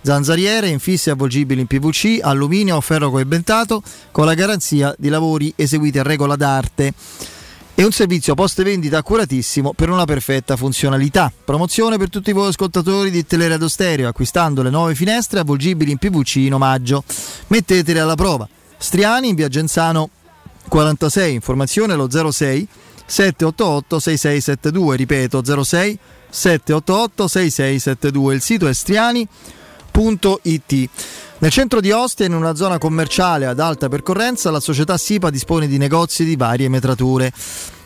zanzariere, 0.00 0.68
infissi 0.68 1.10
avvolgibili 1.10 1.60
in 1.60 1.66
PVC, 1.66 2.18
alluminio 2.22 2.76
o 2.76 2.80
ferro 2.80 3.10
coibentato 3.10 3.82
con 4.10 4.24
la 4.24 4.34
garanzia 4.34 4.94
di 4.98 5.08
lavori 5.08 5.52
eseguiti 5.56 5.98
a 5.98 6.02
regola 6.02 6.36
d'arte. 6.36 6.94
E 7.74 7.84
un 7.84 7.92
servizio 7.92 8.34
post 8.34 8.60
vendita 8.64 8.98
accuratissimo 8.98 9.72
per 9.72 9.88
una 9.88 10.04
perfetta 10.04 10.56
funzionalità. 10.56 11.32
Promozione 11.44 11.96
per 11.96 12.10
tutti 12.10 12.32
voi 12.32 12.48
ascoltatori 12.48 13.08
di 13.08 13.24
Teleradio 13.24 13.68
Stereo, 13.68 14.08
acquistando 14.08 14.62
le 14.62 14.70
nuove 14.70 14.96
finestre 14.96 15.38
avvolgibili 15.38 15.92
in 15.92 15.98
PVC 15.98 16.36
in 16.36 16.54
omaggio. 16.54 17.04
Mettetele 17.46 18.00
alla 18.00 18.16
prova. 18.16 18.48
Striani 18.76 19.28
in 19.28 19.36
via 19.36 19.46
Genzano 19.46 20.10
46, 20.66 21.34
informazione 21.34 21.92
allo 21.92 22.08
06 22.10 22.66
788 23.06 23.98
6672, 24.00 24.96
ripeto 24.96 25.62
06 25.64 25.98
788 26.30 27.28
6672, 27.28 28.34
il 28.34 28.42
sito 28.42 28.66
è 28.66 28.72
striani.it. 29.98 30.88
Nel 31.40 31.50
centro 31.50 31.80
di 31.80 31.90
Ostia, 31.90 32.26
in 32.26 32.34
una 32.34 32.54
zona 32.54 32.78
commerciale 32.78 33.46
ad 33.46 33.60
alta 33.60 33.88
percorrenza, 33.88 34.50
la 34.50 34.60
società 34.60 34.96
SIPA 34.96 35.30
dispone 35.30 35.66
di 35.66 35.78
negozi 35.78 36.24
di 36.24 36.36
varie 36.36 36.68
metrature. 36.68 37.32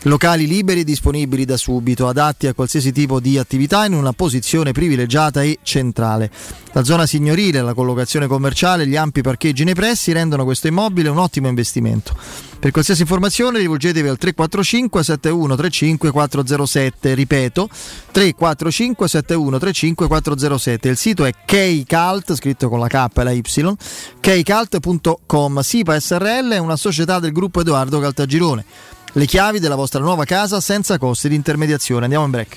Locali 0.06 0.48
liberi 0.48 0.80
e 0.80 0.84
disponibili 0.84 1.44
da 1.44 1.56
subito, 1.56 2.08
adatti 2.08 2.48
a 2.48 2.54
qualsiasi 2.54 2.90
tipo 2.90 3.20
di 3.20 3.38
attività 3.38 3.84
in 3.84 3.92
una 3.92 4.12
posizione 4.12 4.72
privilegiata 4.72 5.42
e 5.42 5.60
centrale. 5.62 6.28
La 6.72 6.82
zona 6.82 7.06
signorile, 7.06 7.62
la 7.62 7.72
collocazione 7.72 8.26
commerciale 8.26 8.84
gli 8.88 8.96
ampi 8.96 9.20
parcheggi 9.20 9.62
nei 9.62 9.74
pressi 9.74 10.10
rendono 10.10 10.42
questo 10.42 10.66
immobile 10.66 11.08
un 11.08 11.18
ottimo 11.18 11.46
investimento. 11.46 12.16
Per 12.58 12.72
qualsiasi 12.72 13.02
informazione 13.02 13.60
rivolgetevi 13.60 14.08
al 14.08 14.18
345 14.18 15.04
7135 15.04 16.10
407, 16.10 17.14
ripeto 17.14 17.68
345 18.10 19.08
7135 19.08 20.06
407. 20.08 20.88
Il 20.88 20.96
sito 20.96 21.24
è 21.24 21.32
kcalt, 21.32 22.34
scritto 22.34 22.68
con 22.68 22.80
la 22.80 22.88
K 22.88 23.06
e 23.14 23.22
la 23.22 23.30
Y, 23.30 23.42
kcalt.com. 24.18 25.60
SIPA 25.60 26.00
SRL 26.00 26.50
è 26.50 26.58
una 26.58 26.76
società 26.76 27.20
del 27.20 27.30
gruppo 27.30 27.60
Edoardo 27.60 28.00
Caltagirone 28.00 28.64
le 29.12 29.26
chiavi 29.26 29.58
della 29.58 29.74
vostra 29.74 30.00
nuova 30.00 30.24
casa 30.24 30.60
senza 30.60 30.98
costi 30.98 31.28
di 31.28 31.34
intermediazione. 31.34 32.04
Andiamo 32.04 32.24
in 32.24 32.30
break. 32.30 32.56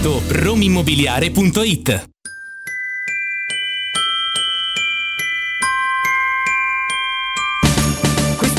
romimmobiliare.it. 0.09 2.10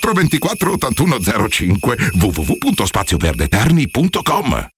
24 0.00 0.78
81 0.78 1.48
05 1.48 1.96
www.spazioverdeterni.com 2.20 4.77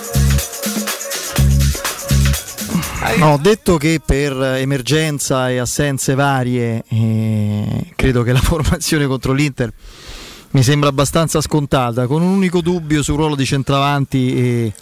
No, 3.17 3.33
ho 3.33 3.37
detto 3.37 3.77
che 3.77 3.99
per 4.03 4.33
emergenza 4.57 5.49
e 5.49 5.57
assenze 5.57 6.15
varie, 6.15 6.83
eh, 6.87 7.91
credo 7.95 8.23
che 8.23 8.31
la 8.31 8.39
formazione 8.41 9.05
contro 9.05 9.33
l'Inter 9.33 9.71
mi 10.51 10.63
sembra 10.63 10.89
abbastanza 10.89 11.39
scontata, 11.41 12.07
con 12.07 12.21
un 12.21 12.29
unico 12.29 12.61
dubbio 12.61 13.01
sul 13.01 13.15
ruolo 13.15 13.35
di 13.35 13.45
centravanti 13.45 14.35
e, 14.35 14.73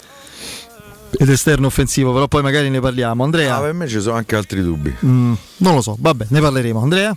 ed 1.10 1.28
esterno 1.28 1.66
offensivo, 1.66 2.12
però 2.12 2.28
poi 2.28 2.42
magari 2.42 2.70
ne 2.70 2.80
parliamo. 2.80 3.22
Andrea? 3.24 3.56
Ah, 3.56 3.60
per 3.60 3.72
me 3.72 3.86
ci 3.86 4.00
sono 4.00 4.16
anche 4.16 4.36
altri 4.36 4.62
dubbi. 4.62 4.94
Mm, 5.04 5.32
non 5.58 5.74
lo 5.74 5.80
so, 5.80 5.96
vabbè, 5.98 6.26
ne 6.28 6.40
parleremo. 6.40 6.80
Andrea? 6.80 7.16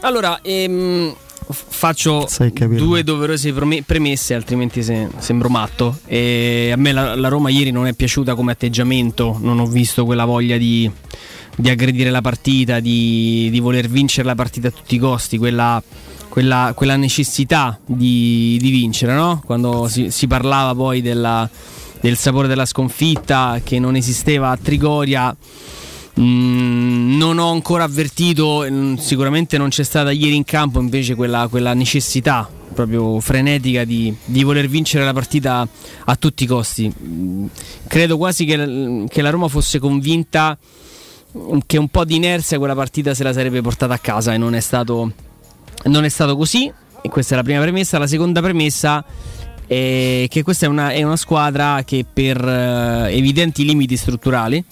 Allora, 0.00 0.40
ehm, 0.42 1.14
faccio 1.52 2.26
due 2.76 3.02
doverose 3.04 3.52
premesse, 3.84 4.34
altrimenti 4.34 4.82
se- 4.82 5.08
sembro 5.18 5.48
matto. 5.48 5.98
E 6.06 6.70
a 6.72 6.76
me 6.76 6.92
la, 6.92 7.14
la 7.14 7.28
Roma 7.28 7.50
ieri 7.50 7.70
non 7.70 7.86
è 7.86 7.92
piaciuta 7.94 8.34
come 8.34 8.52
atteggiamento, 8.52 9.38
non 9.40 9.58
ho 9.58 9.66
visto 9.66 10.04
quella 10.04 10.24
voglia 10.24 10.56
di, 10.56 10.90
di 11.56 11.68
aggredire 11.70 12.10
la 12.10 12.20
partita, 12.20 12.80
di, 12.80 13.48
di 13.50 13.60
voler 13.60 13.88
vincere 13.88 14.26
la 14.26 14.34
partita 14.34 14.68
a 14.68 14.70
tutti 14.70 14.94
i 14.94 14.98
costi, 14.98 15.38
quella, 15.38 15.82
quella- 16.28 16.72
quella 16.74 16.96
necessità 16.96 17.78
di, 17.84 18.58
di 18.60 18.70
vincere, 18.70 19.14
no? 19.14 19.42
Quando 19.44 19.88
si, 19.88 20.10
si 20.10 20.26
parlava 20.26 20.74
poi 20.74 21.02
della- 21.02 21.48
del 22.00 22.16
sapore 22.16 22.48
della 22.48 22.64
sconfitta 22.64 23.60
che 23.62 23.78
non 23.78 23.94
esisteva 23.94 24.50
a 24.50 24.56
Trigoria. 24.56 25.36
Mm, 26.18 27.16
non 27.16 27.38
ho 27.38 27.50
ancora 27.50 27.84
avvertito, 27.84 28.66
mm, 28.68 28.94
sicuramente 28.96 29.58
non 29.58 29.68
c'è 29.68 29.84
stata 29.84 30.10
ieri 30.10 30.36
in 30.36 30.44
campo 30.44 30.80
invece 30.80 31.14
quella, 31.14 31.46
quella 31.48 31.74
necessità 31.74 32.48
proprio 32.72 33.20
frenetica 33.20 33.84
di, 33.84 34.14
di 34.24 34.42
voler 34.42 34.68
vincere 34.68 35.04
la 35.04 35.12
partita 35.12 35.66
a 36.04 36.16
tutti 36.16 36.44
i 36.44 36.46
costi. 36.46 36.92
Mm, 37.02 37.46
Credo 37.86 38.16
quasi 38.16 38.44
che, 38.44 39.04
che 39.08 39.22
la 39.22 39.30
Roma 39.30 39.48
fosse 39.48 39.78
convinta 39.78 40.56
che 41.66 41.78
un 41.78 41.88
po' 41.88 42.04
di 42.04 42.16
inerzia 42.16 42.58
quella 42.58 42.74
partita 42.74 43.14
se 43.14 43.22
la 43.22 43.32
sarebbe 43.32 43.60
portata 43.60 43.94
a 43.94 43.98
casa 43.98 44.34
e 44.34 44.38
non 44.38 44.54
è 44.54 44.60
stato, 44.60 45.12
non 45.84 46.04
è 46.04 46.08
stato 46.08 46.36
così. 46.36 46.72
E 47.02 47.08
questa 47.08 47.34
è 47.34 47.36
la 47.36 47.42
prima 47.42 47.60
premessa. 47.60 47.98
La 47.98 48.06
seconda 48.06 48.42
premessa 48.42 49.04
è 49.70 50.26
che 50.28 50.42
questa 50.42 50.66
è 50.66 50.68
una, 50.68 50.90
è 50.90 51.04
una 51.04 51.16
squadra 51.16 51.84
che 51.84 52.04
per 52.12 52.36
eh, 52.44 53.16
evidenti 53.16 53.64
limiti 53.64 53.96
strutturali 53.96 54.64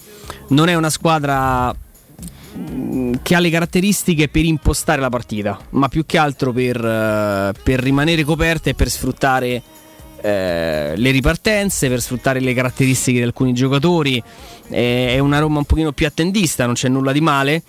non 0.49 0.67
è 0.67 0.75
una 0.75 0.89
squadra 0.89 1.73
mh, 1.73 3.13
che 3.23 3.33
ha 3.33 3.39
le 3.39 3.49
caratteristiche 3.49 4.27
per 4.27 4.43
impostare 4.43 4.99
la 4.99 5.07
partita, 5.07 5.57
ma 5.69 5.87
più 5.87 6.05
che 6.05 6.17
altro 6.17 6.51
per, 6.51 6.75
eh, 6.83 7.53
per 7.63 7.79
rimanere 7.79 8.25
coperta 8.25 8.69
e 8.69 8.73
per 8.73 8.89
sfruttare 8.89 9.61
eh, 10.21 10.93
le 10.97 11.11
ripartenze, 11.11 11.87
per 11.87 12.01
sfruttare 12.01 12.41
le 12.41 12.53
caratteristiche 12.53 13.19
di 13.19 13.23
alcuni 13.23 13.53
giocatori. 13.53 14.21
Eh, 14.67 15.13
è 15.13 15.19
una 15.19 15.39
Roma 15.39 15.59
un 15.59 15.65
pochino 15.65 15.93
più 15.93 16.07
attendista, 16.07 16.65
non 16.65 16.73
c'è 16.73 16.89
nulla 16.89 17.13
di 17.13 17.21
male. 17.21 17.63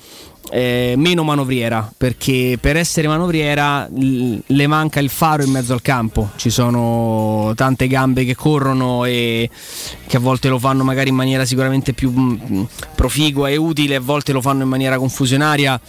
Eh, 0.51 0.95
meno 0.97 1.23
manovriera 1.23 1.91
perché 1.97 2.59
per 2.61 2.77
essere 2.77 3.09
manovriera 3.09 3.87
l- 3.87 4.39
le 4.45 4.67
manca 4.67 5.01
il 5.01 5.09
faro 5.09 5.45
in 5.45 5.51
mezzo 5.51 5.73
al 5.73 5.83
campo. 5.83 6.31
Ci 6.37 6.51
sono 6.51 7.53
tante 7.55 7.87
gambe 7.87 8.25
che 8.25 8.35
corrono 8.35 9.05
e 9.05 9.49
che 10.07 10.17
a 10.17 10.21
volte 10.21 10.49
lo 10.49 10.59
fanno 10.59 10.85
magari 10.85 11.11
in 11.11 11.15
maniera 11.15 11.45
sicuramente 11.45 11.93
più 11.93 12.11
mm, 12.11 12.63
proficua 12.95 13.49
e 13.49 13.57
utile 13.57 13.97
a 13.97 14.01
volte 14.01 14.33
lo 14.33 14.41
fanno 14.41 14.63
in 14.63 14.69
maniera 14.69 14.99
confusionaria 14.99 15.81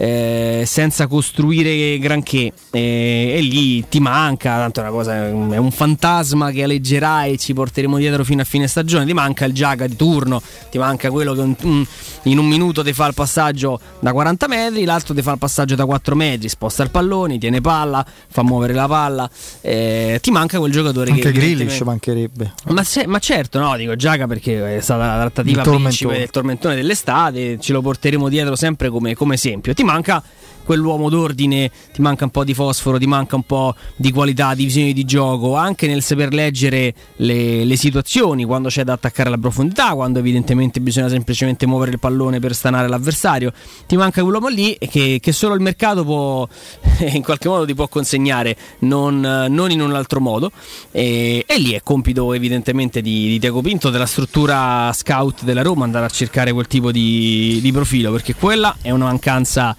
eh, 0.00 0.62
senza 0.64 1.06
costruire 1.08 1.98
granché 1.98 2.52
Eh, 2.70 3.34
e 3.36 3.40
lì 3.40 3.84
ti 3.88 3.98
manca 3.98 4.56
tanto 4.56 4.78
è 4.80 4.82
una 4.84 4.92
cosa 4.92 5.26
è 5.26 5.30
un, 5.30 5.70
fantasma 5.72 6.50
che 6.52 6.62
aleggerà 6.62 7.24
e 7.24 7.36
ci 7.36 7.52
porteremo 7.52 7.96
dietro 7.98 8.22
fino 8.24 8.40
a 8.42 8.44
fine 8.44 8.68
stagione 8.68 9.04
ti 9.04 9.12
manca 9.12 9.44
il 9.44 9.52
Giaga 9.52 9.86
di 9.88 9.96
turno 9.96 10.40
ti 10.70 10.78
manca 10.78 11.10
quello 11.10 11.34
che 11.34 11.40
un- 11.40 11.86
in 12.24 12.38
un 12.38 12.46
minuto 12.46 12.84
ti 12.84 12.92
fa 12.92 13.06
il 13.08 13.14
passaggio 13.14 13.80
da 13.98 14.12
40 14.12 14.46
metri 14.46 14.84
l'altro 14.84 15.14
ti 15.14 15.22
fa 15.22 15.32
il 15.32 15.38
passaggio 15.38 15.74
da 15.74 15.84
4 15.84 16.14
metri 16.14 16.48
sposta 16.48 16.82
il 16.84 16.90
pallone 16.90 17.38
tiene 17.38 17.60
palla 17.60 18.04
fa 18.28 18.42
muovere 18.42 18.74
la 18.74 18.86
palla 18.86 19.28
Eh, 19.62 20.18
ti 20.22 20.30
manca 20.30 20.58
quel 20.58 20.70
giocatore 20.72 21.10
Anche 21.10 21.22
che 21.22 21.32
Grillish 21.32 21.80
evidentemente- 21.80 21.84
mancherebbe. 21.84 22.52
ma, 22.68 22.84
se- 22.84 23.06
ma 23.08 23.18
certo, 23.18 23.58
no, 23.58 23.76
dico 23.76 23.96
Giaga 23.96 24.26
perché 24.28 24.76
è 24.76 24.80
stata 24.80 25.06
la 25.06 25.20
trattativa 25.20 25.62
principe 25.62 26.18
del 26.18 26.30
tormentone 26.30 26.74
dell'estate, 26.76 27.58
ce 27.58 27.72
lo 27.72 27.80
porteremo 27.82 28.28
dietro 28.28 28.54
sempre 28.56 28.88
come, 28.90 29.14
come 29.14 29.34
esempio. 29.34 29.74
Ti 29.74 29.84
manca 29.88 30.22
quell'uomo 30.68 31.08
d'ordine, 31.08 31.70
ti 31.94 32.02
manca 32.02 32.24
un 32.24 32.30
po' 32.30 32.44
di 32.44 32.52
fosforo, 32.52 32.98
ti 32.98 33.06
manca 33.06 33.36
un 33.36 33.44
po' 33.44 33.74
di 33.96 34.12
qualità, 34.12 34.52
di 34.52 34.64
visione 34.64 34.92
di 34.92 35.06
gioco, 35.06 35.56
anche 35.56 35.86
nel 35.86 36.02
saper 36.02 36.34
leggere 36.34 36.92
le, 37.16 37.64
le 37.64 37.76
situazioni, 37.76 38.44
quando 38.44 38.68
c'è 38.68 38.84
da 38.84 38.92
attaccare 38.92 39.28
alla 39.28 39.38
profondità, 39.38 39.94
quando 39.94 40.18
evidentemente 40.18 40.82
bisogna 40.82 41.08
semplicemente 41.08 41.66
muovere 41.66 41.92
il 41.92 41.98
pallone 41.98 42.38
per 42.38 42.54
stanare 42.54 42.86
l'avversario. 42.86 43.50
Ti 43.86 43.96
manca 43.96 44.20
quell'uomo 44.20 44.48
lì 44.48 44.76
che, 44.78 45.20
che 45.22 45.32
solo 45.32 45.54
il 45.54 45.62
mercato 45.62 46.04
può, 46.04 46.46
in 47.00 47.22
qualche 47.22 47.48
modo 47.48 47.64
ti 47.64 47.74
può 47.74 47.88
consegnare, 47.88 48.54
non, 48.80 49.20
non 49.20 49.70
in 49.70 49.80
un 49.80 49.94
altro 49.94 50.20
modo. 50.20 50.52
E, 50.90 51.44
e 51.46 51.58
lì 51.58 51.72
è 51.72 51.80
compito 51.82 52.34
evidentemente 52.34 53.00
di, 53.00 53.26
di 53.28 53.38
Tiago 53.38 53.62
Pinto, 53.62 53.88
della 53.88 54.04
struttura 54.04 54.92
scout 54.92 55.44
della 55.44 55.62
Roma, 55.62 55.84
andare 55.84 56.04
a 56.04 56.10
cercare 56.10 56.52
quel 56.52 56.66
tipo 56.66 56.92
di, 56.92 57.58
di 57.62 57.72
profilo, 57.72 58.12
perché 58.12 58.34
quella 58.34 58.76
è 58.82 58.90
una 58.90 59.06
mancanza 59.06 59.74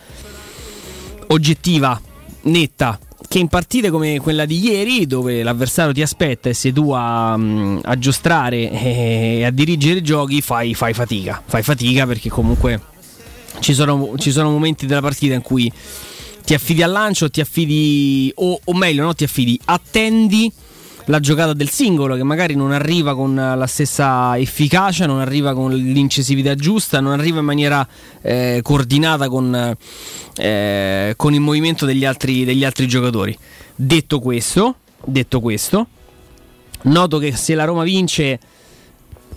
oggettiva, 1.29 1.99
netta. 2.43 2.99
Che 3.27 3.37
in 3.37 3.47
partite 3.47 3.91
come 3.91 4.19
quella 4.19 4.45
di 4.45 4.59
ieri, 4.59 5.05
dove 5.05 5.43
l'avversario 5.43 5.93
ti 5.93 6.01
aspetta 6.01 6.49
e 6.49 6.53
sei 6.53 6.73
tu 6.73 6.91
a, 6.91 7.37
mm, 7.37 7.79
a 7.83 7.97
giostrare 7.97 8.71
e 8.71 9.45
a 9.45 9.51
dirigere 9.51 9.99
i 9.99 10.01
giochi, 10.01 10.41
fai, 10.41 10.73
fai 10.73 10.93
fatica. 10.93 11.41
Fai 11.45 11.61
fatica 11.61 12.07
perché 12.07 12.29
comunque 12.29 12.81
ci 13.59 13.73
sono, 13.73 14.13
ci 14.17 14.31
sono 14.31 14.49
momenti 14.49 14.85
della 14.87 15.01
partita 15.01 15.35
in 15.35 15.41
cui 15.41 15.71
ti 16.43 16.53
affidi 16.55 16.81
al 16.81 16.91
lancio, 16.91 17.29
ti 17.29 17.41
affidi, 17.41 18.31
o, 18.35 18.59
o 18.63 18.73
meglio, 18.73 19.03
no, 19.03 19.13
ti 19.13 19.25
affidi, 19.25 19.59
attendi 19.65 20.51
la 21.09 21.19
giocata 21.19 21.53
del 21.53 21.69
singolo 21.69 22.15
che 22.15 22.23
magari 22.23 22.55
non 22.55 22.71
arriva 22.71 23.15
con 23.15 23.33
la 23.33 23.67
stessa 23.67 24.37
efficacia, 24.37 25.07
non 25.07 25.19
arriva 25.19 25.55
con 25.55 25.73
l'incisività 25.73 26.53
giusta, 26.53 26.99
non 26.99 27.13
arriva 27.13 27.39
in 27.39 27.45
maniera 27.45 27.87
eh, 28.21 28.59
coordinata 28.61 29.27
con, 29.27 29.75
eh, 30.35 31.13
con 31.15 31.33
il 31.33 31.39
movimento 31.39 31.87
degli 31.87 32.05
altri, 32.05 32.45
degli 32.45 32.63
altri 32.63 32.87
giocatori. 32.87 33.35
Detto 33.75 34.19
questo, 34.19 34.75
detto 35.03 35.39
questo, 35.39 35.87
noto 36.83 37.17
che 37.17 37.35
se 37.35 37.55
la 37.55 37.63
Roma 37.63 37.83
vince 37.83 38.39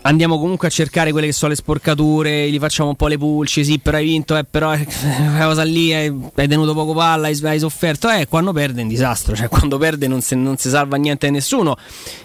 andiamo 0.03 0.39
comunque 0.39 0.69
a 0.69 0.71
cercare 0.71 1.13
quelle 1.13 1.27
che 1.29 1.33
sono 1.33 1.51
le 1.51 1.57
sporcature, 1.57 2.51
gli 2.51 2.59
facciamo 2.59 2.91
un 2.91 2.97
po' 2.97 3.07
le 3.09 3.19
pulci, 3.19 3.65
sì, 3.65 3.79
però 3.79 3.97
hai 3.99 4.05
vinto, 4.05 4.37
eh, 4.37 4.45
però 4.45 4.73
eh, 4.75 4.85
quella 4.87 5.47
cosa 5.47 5.63
lì 5.63 5.93
hai, 5.93 6.13
hai 6.35 6.49
tenuto 6.49 6.75
poco 6.75 6.93
palla, 6.95 7.29
hai, 7.29 7.39
hai 7.45 7.59
sofferto, 7.59 8.09
eh, 8.11 8.27
quando 8.29 8.53
perde 8.53 8.81
è 8.81 8.83
un 8.83 8.89
disastro, 8.89 9.35
cioè 9.37 9.49
quando 9.49 9.79
perde 9.79 10.07
non, 10.09 10.21
se- 10.21 10.35
non 10.37 10.57
si 10.57 10.69
salva 10.69 10.97
niente 10.97 11.27
a 11.27 11.31
nessuno. 11.31 11.77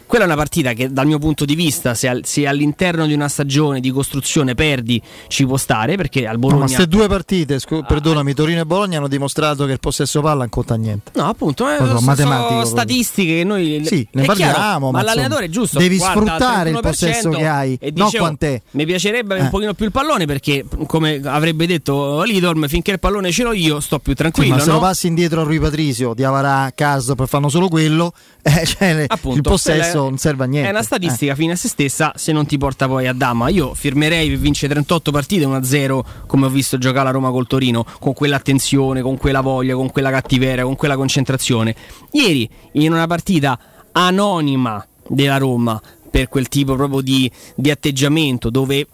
Quella 0.08 0.24
è 0.24 0.28
una 0.28 0.38
partita 0.38 0.72
che 0.72 0.90
dal 0.92 1.06
mio 1.06 1.20
punto 1.20 1.44
di 1.44 1.54
vista, 1.54 1.94
se, 1.94 2.08
al- 2.08 2.22
se 2.24 2.48
all'interno 2.48 3.06
di 3.06 3.14
una 3.14 3.28
stagione 3.28 3.82
di 3.82 3.92
costruzione 3.92 4.56
perdi, 4.56 5.02
ci 5.28 5.46
può 5.46 5.58
stare, 5.58 5.98
perché 5.98 6.26
al 6.26 6.34
No, 6.36 6.40
Bologna... 6.40 6.60
ma 6.62 6.66
queste 6.68 6.88
due 6.88 7.08
partite, 7.08 7.60
scu- 7.60 7.86
perdonami, 7.86 8.34
Torino 8.34 8.62
e 8.62 8.66
Bologna 8.66 9.00
hanno 9.00 9.10
dimostrato 9.10 9.66
che 9.66 9.74
il 9.74 9.80
possesso 9.82 10.22
palla 10.22 10.40
non 10.40 10.50
conta 10.50 10.76
niente. 10.76 11.12
No, 11.16 11.26
appunto, 11.26 11.68
eh, 11.70 11.76
so, 11.78 11.98
sono 12.16 12.64
statistiche 12.66 13.38
che 13.40 13.44
noi 13.44 13.82
Sì, 13.86 14.08
ne 14.12 14.24
parliamo, 14.24 14.54
chiaro, 14.54 14.80
ma 14.80 14.92
ma 14.92 15.02
l'allenatore 15.04 15.46
è 15.46 15.50
giusto. 15.50 15.78
devi 15.78 15.98
guarda, 15.98 16.22
sfruttare 16.22 16.70
il 16.70 16.76
31%, 16.78 16.80
possesso 16.82 17.30
che 17.32 17.46
hai 17.48 17.67
fai, 17.76 17.78
E 17.80 17.94
no 17.96 18.06
dicevo, 18.06 18.24
quant'è. 18.26 18.62
Mi 18.72 18.86
piacerebbe 18.86 19.38
Eh. 19.38 19.42
un 19.42 19.50
pochino 19.50 19.74
più 19.74 19.86
il 19.86 19.92
pallone 19.92 20.26
perché, 20.26 20.64
come 20.86 21.20
avrebbe 21.24 21.66
detto 21.68 22.24
Lidorm, 22.24 22.68
finché 22.68 22.92
il 22.92 23.00
pallone 23.00 23.32
ce 23.32 23.44
l'ho 23.44 23.54
io 23.54 23.80
sto 23.80 24.00
più 24.00 24.12
Sì, 24.14 24.18
tranquillo. 24.18 24.56
ma 24.56 24.60
se 24.62 24.68
no? 24.68 24.74
lo 24.74 24.80
passi 24.80 25.08
indietro 25.08 25.42
a 25.42 25.44
Rui 25.44 25.60
Patrizio, 25.60 26.14
di 26.14 26.24
Avarà, 26.24 26.72
Caso 26.76 27.16
per 27.16 27.28
fanno 27.28 27.50
solo 27.50 27.68
quello, 27.68 28.14
eh, 28.44 28.66
cioè, 28.66 29.06
Appunto, 29.08 29.38
il 29.38 29.44
possesso 29.44 30.06
è- 30.06 30.10
non 30.10 30.18
serve 30.18 30.44
a 30.44 30.48
niente. 30.48 30.68
È 30.70 30.72
una 30.72 30.84
statistica 30.84 31.36
fine 31.36 31.54
a 31.54 31.56
se 31.56 31.68
stessa 31.68 32.14
se 32.16 32.32
non 32.32 32.46
ti 32.46 32.58
porta 32.58 32.88
poi 32.88 33.08
a 33.08 33.14
dama. 33.14 33.50
Io 33.50 33.74
firmerei 33.74 34.30
per 34.30 34.38
vincere 34.38 34.74
38 34.74 35.12
partite 35.12 35.46
1-0 35.46 36.04
come 36.28 36.46
ho 36.46 36.50
visto 36.50 36.78
giocare 36.78 37.06
la 37.06 37.12
Roma 37.12 37.32
col 37.32 37.48
Torino, 37.48 37.86
con 38.00 38.14
quell'attenzione, 38.14 39.02
con 39.02 39.18
quella 39.18 39.42
voglia, 39.42 39.76
con 39.76 39.92
quella 39.92 40.10
cattiveria, 40.12 40.64
con 40.64 40.76
quella 40.76 40.96
concentrazione. 40.96 41.76
Ieri 42.12 42.50
in 42.74 42.92
una 42.94 43.08
partita 43.08 43.58
anonima 43.92 44.86
della 45.10 45.38
Roma 45.38 45.82
per 46.10 46.28
quel 46.30 46.48
tipo 46.48 46.76
proprio 46.76 47.02
di, 47.02 47.30
di 47.56 47.70
atteggiamento 47.70 48.50
dove 48.50 48.88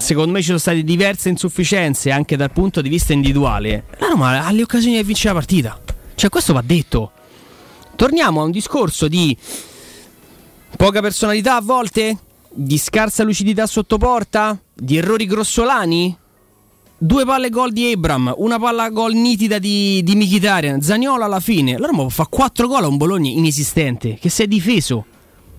secondo 0.00 0.32
me 0.32 0.40
ci 0.40 0.46
sono 0.46 0.58
state 0.58 0.82
diverse 0.82 1.28
insufficienze 1.28 2.10
anche 2.10 2.36
dal 2.36 2.50
punto 2.50 2.80
di 2.80 2.88
vista 2.88 3.12
individuale. 3.12 3.84
La 3.98 4.08
Roma 4.08 4.44
ha 4.44 4.50
le 4.50 4.62
occasioni 4.62 4.96
di 4.96 5.02
vincere 5.02 5.34
la 5.34 5.38
partita. 5.40 5.80
Cioè 6.14 6.30
questo 6.30 6.52
va 6.52 6.62
detto. 6.64 7.12
Torniamo 7.96 8.40
a 8.40 8.44
un 8.44 8.50
discorso 8.50 9.08
di 9.08 9.36
poca 10.76 11.00
personalità 11.00 11.56
a 11.56 11.60
volte, 11.60 12.16
di 12.50 12.78
scarsa 12.78 13.22
lucidità 13.22 13.66
sotto 13.66 13.98
porta, 13.98 14.58
di 14.72 14.96
errori 14.96 15.26
grossolani. 15.26 16.16
Due 17.02 17.24
palle 17.24 17.48
gol 17.48 17.72
di 17.72 17.90
Abram, 17.92 18.34
una 18.36 18.58
palla 18.58 18.90
gol 18.90 19.14
nitida 19.14 19.58
di, 19.58 20.02
di 20.02 20.14
Mkhitaryan, 20.16 20.82
Zaniolo 20.82 21.24
alla 21.24 21.40
fine. 21.40 21.78
La 21.78 21.86
Roma 21.86 22.06
fa 22.10 22.26
4 22.26 22.66
gol 22.66 22.84
a 22.84 22.88
un 22.88 22.98
Bologna 22.98 23.30
inesistente 23.30 24.18
che 24.20 24.28
si 24.28 24.42
è 24.42 24.46
difeso. 24.46 25.06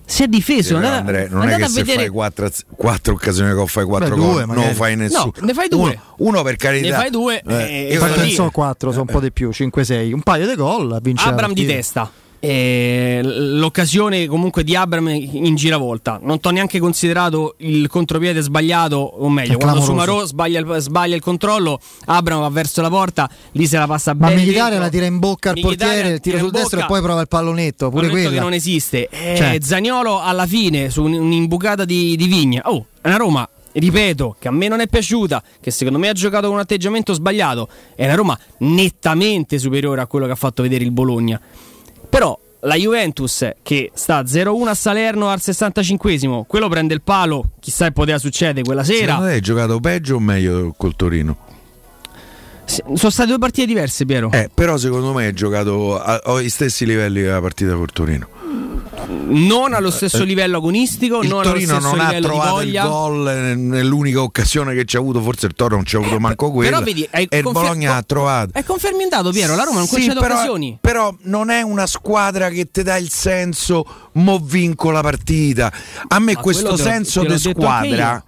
Si 0.04 0.22
è 0.22 0.26
difeso. 0.26 0.76
Andate- 0.76 0.96
Andrea, 0.96 1.28
non 1.30 1.48
è 1.48 1.56
che 1.56 1.68
se 1.68 1.80
vedere- 1.80 1.98
fai 2.02 2.08
quattro, 2.08 2.50
quattro 2.76 3.14
occasioni 3.14 3.54
che 3.54 3.66
fai 3.66 3.84
quattro 3.84 4.14
Beh, 4.14 4.20
due 4.20 4.44
gol, 4.44 4.54
non 4.56 4.74
fai 4.74 4.96
nessuno. 4.96 5.32
No, 5.38 5.46
ne 5.46 5.54
fai 5.54 5.68
due. 5.68 5.78
Uno, 6.18 6.28
uno 6.30 6.42
per 6.42 6.56
carità. 6.56 6.88
Ne 6.88 6.92
fai 6.94 7.10
due, 7.10 7.42
Eh, 7.46 7.54
eh, 7.54 7.82
io 7.92 7.98
fai 7.98 7.98
vorrei- 7.98 7.98
Quanto 7.98 8.20
ne 8.22 8.30
so 8.30 8.50
4, 8.50 8.90
sono 8.90 9.02
un 9.02 9.08
po' 9.12 9.20
di 9.20 9.32
più, 9.32 9.50
5-6, 9.52 10.12
un 10.12 10.20
paio 10.22 10.46
di 10.46 10.54
gol, 10.54 10.98
vince 11.02 11.28
Abram 11.28 11.52
di 11.54 11.64
testa. 11.66 12.10
E 12.44 13.20
l'occasione 13.22 14.26
comunque 14.26 14.64
di 14.64 14.74
Abram 14.74 15.06
in 15.10 15.54
giravolta. 15.54 16.18
Non 16.20 16.40
ti 16.40 16.48
ho 16.48 16.50
neanche 16.50 16.80
considerato 16.80 17.54
il 17.58 17.86
contropiede 17.86 18.40
sbagliato, 18.40 18.96
o 18.96 19.30
meglio, 19.30 19.58
quando. 19.58 19.80
Sumarò 19.80 20.24
sbaglia, 20.24 20.58
il- 20.58 20.74
sbaglia 20.80 21.14
il 21.14 21.20
controllo, 21.22 21.78
Abram 22.06 22.40
va 22.40 22.48
verso 22.48 22.82
la 22.82 22.88
porta, 22.88 23.30
lì 23.52 23.64
se 23.68 23.78
la 23.78 23.86
passa 23.86 24.12
Ma 24.14 24.26
bene. 24.26 24.40
Mkhitaryan 24.40 24.64
dentro. 24.70 24.84
la 24.84 24.88
tira 24.90 25.04
in 25.06 25.18
bocca 25.20 25.50
al 25.50 25.56
Mkhitaryan 25.56 25.94
portiere, 25.94 26.18
tira 26.18 26.38
sul 26.38 26.50
destro 26.50 26.80
e 26.80 26.84
poi 26.86 27.00
prova 27.00 27.20
il 27.20 27.28
pallonetto, 27.28 27.90
pure 27.90 28.08
quella. 28.08 28.30
che 28.30 28.40
non 28.40 28.52
esiste. 28.54 29.06
Eh, 29.08 29.36
Cioè. 29.36 29.58
Zaniolo 29.62 30.20
alla 30.20 30.46
fine 30.48 30.90
su 30.90 31.04
un- 31.04 31.12
un'imbucata 31.14 31.84
di, 31.84 32.16
di 32.16 32.26
Vigna. 32.26 32.62
Oh, 32.64 32.86
è 33.00 33.06
una 33.06 33.18
Roma. 33.18 33.48
Ripeto, 33.74 34.34
che 34.40 34.48
a 34.48 34.50
me 34.50 34.66
non 34.66 34.80
è 34.80 34.88
piaciuta, 34.88 35.42
che 35.60 35.70
secondo 35.70 35.98
me 36.00 36.08
ha 36.08 36.12
giocato 36.12 36.46
con 36.46 36.56
un 36.56 36.60
atteggiamento 36.60 37.12
sbagliato. 37.14 37.68
È 37.94 38.04
una 38.04 38.16
Roma 38.16 38.38
nettamente 38.58 39.58
superiore 39.60 40.00
a 40.00 40.06
quello 40.06 40.26
che 40.26 40.32
ha 40.32 40.34
fatto 40.36 40.60
vedere 40.62 40.82
il 40.82 40.90
Bologna. 40.90 41.40
Però 42.12 42.38
la 42.60 42.74
Juventus 42.74 43.48
che 43.62 43.90
sta 43.94 44.20
0-1 44.22 44.66
a 44.68 44.74
Salerno 44.74 45.30
al 45.30 45.38
65esimo, 45.42 46.42
quello 46.46 46.68
prende 46.68 46.92
il 46.92 47.00
palo, 47.00 47.52
chissà 47.58 47.86
che 47.86 47.92
poteva 47.92 48.18
succedere 48.18 48.60
quella 48.66 48.84
sera. 48.84 49.12
Secondo 49.12 49.28
te 49.28 49.32
hai 49.32 49.40
giocato 49.40 49.80
peggio 49.80 50.16
o 50.16 50.20
meglio 50.20 50.74
col 50.76 50.94
Torino? 50.94 51.38
Sono 52.66 53.10
state 53.10 53.28
due 53.30 53.38
partite 53.38 53.66
diverse, 53.66 54.04
Piero. 54.04 54.30
Eh, 54.30 54.50
però 54.52 54.76
secondo 54.76 55.14
me 55.14 55.24
hai 55.24 55.32
giocato 55.32 55.98
a- 55.98 56.20
agli 56.22 56.50
stessi 56.50 56.84
livelli 56.84 57.22
della 57.22 57.40
partita 57.40 57.74
col 57.74 57.90
Torino. 57.90 58.28
Non 59.24 59.72
allo 59.72 59.90
stesso 59.90 60.24
livello 60.24 60.58
agonistico, 60.58 61.22
Il 61.22 61.28
non 61.28 61.42
Torino 61.42 61.76
allo 61.76 61.80
stesso 61.88 61.96
non 61.96 62.06
ha 62.06 62.20
trovato 62.20 62.60
il 62.60 62.72
gol 62.80 63.28
eh, 63.28 63.54
nell'unica 63.54 64.20
occasione 64.22 64.74
che 64.74 64.84
ci 64.84 64.96
ha 64.96 64.98
avuto, 64.98 65.22
forse 65.22 65.46
il 65.46 65.54
Toro 65.54 65.76
non 65.76 65.84
ci 65.86 65.96
ha 65.96 66.00
avuto 66.00 66.18
manco 66.18 66.50
quella. 66.50 66.70
Però 66.70 66.82
vedi, 66.82 67.06
e 67.10 67.22
il 67.22 67.28
confer- 67.28 67.52
Bologna 67.52 67.96
ha 67.96 68.02
trovato. 68.02 68.50
È 68.52 68.62
confermentato 68.64 69.30
Piero, 69.30 69.54
la 69.54 69.62
Roma 69.64 69.78
non 69.78 69.86
Sì, 69.86 69.94
concede 69.94 70.20
però, 70.20 70.34
occasioni. 70.34 70.78
però 70.80 71.14
non 71.22 71.50
è 71.50 71.62
una 71.62 71.86
squadra 71.86 72.48
che 72.50 72.70
ti 72.70 72.82
dà 72.82 72.96
il 72.96 73.10
senso 73.10 73.84
mo 74.12 74.38
vinco 74.38 74.90
la 74.90 75.00
partita. 75.00 75.72
A 76.08 76.18
me 76.18 76.34
Ma 76.34 76.40
questo 76.40 76.70
quello 76.70 76.76
senso 76.76 77.24
di 77.24 77.38
squadra 77.38 78.22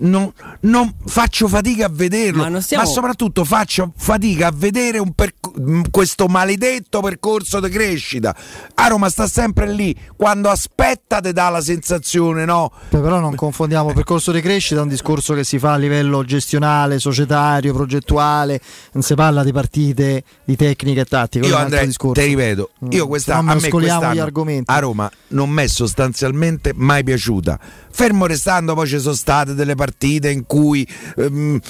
non, 0.00 0.32
non 0.60 0.94
faccio 1.06 1.48
fatica 1.48 1.86
a 1.86 1.90
vederlo, 1.90 2.42
Ma 2.44 2.48
ma, 2.50 2.60
stiamo- 2.60 2.86
soprattutto 2.86 3.44
faccio 3.44 3.92
fatica 3.96 4.48
a 4.48 4.52
vedere 4.54 4.98
un 4.98 5.12
perc- 5.12 5.56
m- 5.58 5.82
questo 5.90 6.26
maledetto 6.26 7.00
percorso 7.00 7.60
di 7.60 7.68
crescita. 7.68 8.34
A 8.74 8.86
Roma 8.88 9.08
sta 9.10 9.26
sempre 9.26 9.70
lì, 9.72 9.94
quando 10.16 10.48
aspetta 10.48 11.20
ti 11.20 11.32
dà 11.32 11.48
la 11.50 11.60
sensazione, 11.60 12.44
no? 12.44 12.72
Beh, 12.88 12.98
Però 13.00 13.20
non 13.20 13.34
confondiamo 13.34 13.92
percorso 13.92 14.32
di 14.32 14.40
crescita, 14.40 14.80
è 14.80 14.82
un 14.82 14.88
discorso 14.88 15.34
che 15.34 15.44
si 15.44 15.58
fa 15.58 15.72
a 15.72 15.76
livello 15.76 16.24
gestionale, 16.24 16.98
societario, 16.98 17.72
progettuale, 17.74 18.60
non 18.92 19.02
si 19.02 19.14
parla 19.14 19.42
di 19.44 19.52
partite, 19.52 20.24
di 20.44 20.56
tecnica 20.56 21.02
e 21.02 21.04
tattica, 21.04 21.46
Io 21.46 21.56
Andrea, 21.56 21.86
ti 21.86 21.96
ripeto, 22.26 22.70
io 22.90 23.04
Mm. 23.04 23.08
quest'anno, 23.08 23.40
Non 23.42 23.50
a 23.50 23.54
me 23.54 23.60
mescoliamo 23.60 23.98
gli 23.98 24.02
quest'anno 24.04 24.22
argomenti. 24.26 24.70
a 24.72 24.78
Roma 24.78 25.10
non 25.28 25.50
mi 25.50 25.62
è 25.62 25.66
sostanzialmente 25.68 26.72
mai 26.74 27.04
piaciuta. 27.04 27.58
Fermo 27.92 28.26
restando, 28.26 28.74
poi 28.74 28.86
ci 28.86 28.98
sono 28.98 29.14
state 29.14 29.52
delle 29.54 29.74
partite 29.74 29.88
in 30.30 30.44
cui 30.46 30.86
ehm, 31.16 31.60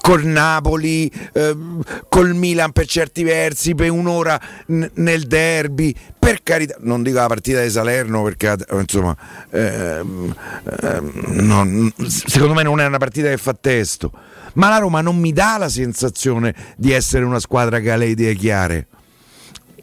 col 0.00 0.24
Napoli, 0.24 1.10
ehm, 1.32 1.82
col 2.08 2.34
Milan 2.34 2.72
per 2.72 2.86
certi 2.86 3.22
versi, 3.22 3.74
per 3.74 3.90
un'ora 3.90 4.40
n- 4.68 4.90
nel 4.94 5.26
derby. 5.26 5.94
Per 6.18 6.42
carità, 6.42 6.76
non 6.80 7.02
dico 7.02 7.18
la 7.18 7.26
partita 7.26 7.62
di 7.62 7.70
Salerno 7.70 8.22
perché 8.22 8.56
insomma, 8.72 9.16
ehm, 9.50 10.34
ehm, 10.82 11.12
non- 11.42 11.92
secondo 12.06 12.54
me 12.54 12.62
non 12.62 12.80
è 12.80 12.86
una 12.86 12.98
partita 12.98 13.28
che 13.28 13.36
fa 13.36 13.54
testo. 13.54 14.10
Ma 14.54 14.68
la 14.68 14.78
Roma 14.78 15.00
non 15.02 15.18
mi 15.18 15.32
dà 15.32 15.56
la 15.58 15.68
sensazione 15.68 16.54
di 16.76 16.90
essere 16.92 17.24
una 17.24 17.38
squadra 17.38 17.78
che 17.80 17.90
ha 17.90 17.96
le 17.96 18.06
idee 18.06 18.34
chiare. 18.34 18.86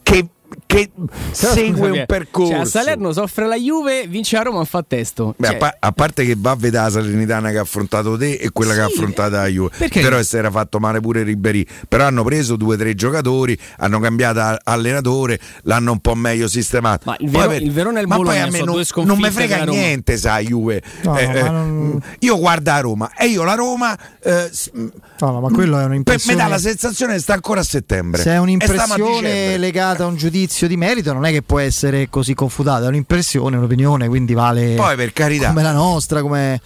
Che, 0.02 0.28
che 0.66 0.90
segue 1.32 1.90
un 1.90 2.04
percorso. 2.08 2.52
Cioè, 2.52 2.62
a 2.62 2.66
Salerno 2.66 3.12
soffre 3.14 3.48
la 3.48 3.56
Juve, 3.56 4.08
vince 4.08 4.36
la 4.38 4.44
Roma, 4.44 4.64
fa 4.66 4.84
testo. 4.88 5.34
Beh, 5.38 5.48
Cioè, 5.48 5.56
a, 5.56 5.58
pa- 5.60 5.76
a 5.80 5.92
parte 5.92 6.26
che 6.26 6.36
va 6.38 6.52
a 6.52 6.56
vedere 6.56 6.84
la 6.84 6.90
Salernitana 6.90 7.52
che 7.52 7.58
ha 7.58 7.62
affrontato 7.62 8.18
te 8.18 8.34
e 8.34 8.50
quella 8.52 8.74
che 8.74 8.82
ha 8.82 8.88
Sì, 8.88 8.94
affrontato 8.94 9.36
la 9.36 9.48
Juve. 9.48 9.72
perché? 9.78 10.02
Però 10.02 10.22
si 10.22 10.38
era 10.38 10.52
fatto 10.52 10.80
male 10.80 11.00
pure 11.00 11.24
Ribéry. 11.24 11.66
Però 11.88 12.06
hanno 12.06 12.24
preso 12.24 12.56
due 12.56 12.76
o 12.76 12.78
tre 12.78 12.96
giocatori, 12.96 13.58
hanno 13.78 14.00
cambiato 14.00 14.58
allenatore, 14.64 15.40
l'hanno 15.64 15.92
un 15.94 16.00
po' 16.00 16.16
meglio 16.16 16.48
sistemato. 16.48 17.04
Ma 17.06 17.16
il 17.20 17.30
Poi 17.30 17.40
Vero- 17.42 17.52
per- 17.54 17.62
il 17.62 17.72
Verona 17.72 17.98
e 18.00 18.02
il 18.02 18.08
poi 18.08 18.18
Bologna 18.18 18.44
a 18.44 18.46
me 18.46 18.58
sono 18.60 18.74
non, 18.74 18.84
due 18.94 19.04
non 19.06 19.18
mi 19.20 19.30
frega 19.32 19.64
niente, 19.66 20.18
sa 20.18 20.40
Juve. 20.40 20.82
No, 21.04 21.18
Eh, 21.18 21.24
eh, 21.24 21.44
non- 21.50 22.02
Io 22.20 22.38
guardo 22.38 22.72
a 22.72 22.80
Roma 22.80 23.12
e 23.18 23.28
io 23.28 23.44
la 23.44 23.54
Roma 23.56 23.98
eh, 24.22 24.50
s- 24.52 24.72
No, 24.74 25.32
no, 25.32 25.40
ma 25.40 25.50
quello 25.52 25.76
è 25.76 25.80
per, 25.80 25.90
mi 25.90 25.96
un'impressione. 25.96 26.36
dà 26.38 26.48
la 26.48 26.58
sensazione 26.58 27.14
che 27.14 27.20
sta 27.20 27.34
ancora 27.34 27.62
a 27.62 27.64
settembre. 27.64 28.22
Se 28.22 28.32
è 28.32 28.38
un'impressione 28.40 29.58
legata 29.58 30.04
a 30.04 30.08
un 30.08 30.16
giudizio 30.18 30.42
di 30.68 30.78
merito, 30.78 31.14
non 31.14 31.26
è 31.26 31.32
che 31.32 31.42
può 31.42 31.60
essere 31.60 32.10
così 32.10 32.34
confutata, 32.34 32.86
è 32.86 32.88
un'impressione, 32.88 33.58
un'opinione, 33.58 34.08
quindi 34.08 34.34
vale 34.34 34.76
Poi 34.76 34.96
per 34.96 35.14
carità. 35.14 35.48
come 35.50 35.64
la 35.64 35.72
nostra. 35.72 36.22
Come... 36.22 36.60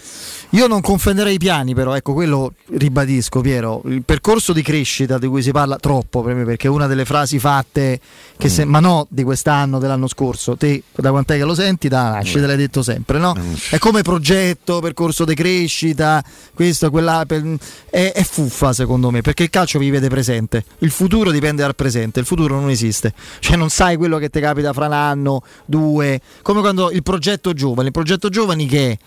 Io 0.52 0.66
non 0.68 0.80
confonderei 0.80 1.34
i 1.36 1.38
piani, 1.38 1.76
però 1.76 1.94
ecco 1.94 2.14
quello 2.14 2.54
ribadisco, 2.70 3.42
Piero. 3.42 3.82
Il 3.88 4.04
percorso 4.04 4.54
di 4.54 4.62
crescita 4.62 5.18
di 5.18 5.28
cui 5.28 5.42
si 5.42 5.52
parla 5.52 5.76
troppo, 5.76 6.22
per 6.22 6.36
me, 6.36 6.46
perché 6.46 6.68
è 6.68 6.70
una 6.70 6.88
delle 6.88 7.04
frasi 7.04 7.38
fatte, 7.38 8.00
che 8.38 8.48
se- 8.48 8.64
ma 8.64 8.80
no 8.80 9.06
di 9.10 9.24
quest'anno, 9.24 9.78
dell'anno 9.78 10.08
scorso. 10.08 10.56
Te 10.56 10.84
da 10.96 11.10
quant'è 11.12 11.36
che 11.38 11.44
lo 11.44 11.54
senti? 11.54 11.90
Da 11.90 12.12
nasci, 12.12 12.34
te 12.36 12.46
l'hai 12.48 12.56
detto 12.56 12.82
sempre, 12.82 13.20
no? 13.20 13.36
È 13.70 13.78
come 13.78 14.04
progetto, 14.04 14.80
percorso 14.80 15.26
di 15.26 15.36
crescita, 15.36 16.24
questo, 16.54 16.90
quella. 16.92 17.26
per- 17.28 17.58
È, 17.90 18.14
è 18.16 18.24
fuffa 18.24 18.72
secondo 18.72 19.12
me, 19.12 19.20
perché 19.22 19.44
il 19.44 19.50
calcio 19.50 19.80
vi 19.80 19.90
vede 19.90 20.08
presente. 20.08 20.64
Il 20.80 20.92
futuro 20.92 21.30
dipende 21.30 21.62
dal 21.62 21.76
presente, 21.76 22.22
il 22.22 22.26
futuro 22.26 22.58
non 22.58 22.70
esiste. 22.70 23.14
Cioè 23.40 23.58
non 23.58 23.70
sai 23.70 23.98
quello 23.98 24.18
che 24.18 24.30
ti 24.30 24.40
capita 24.40 24.72
fra 24.72 24.86
un 24.86 24.94
anno, 24.94 25.44
due. 25.66 26.22
Come 26.42 26.62
quando 26.62 26.90
il 26.90 27.04
progetto 27.04 27.52
giovane, 27.54 27.88
il 27.88 27.94
progetto 27.94 28.30
giovani 28.30 28.66
che 28.66 28.92
è? 28.92 28.98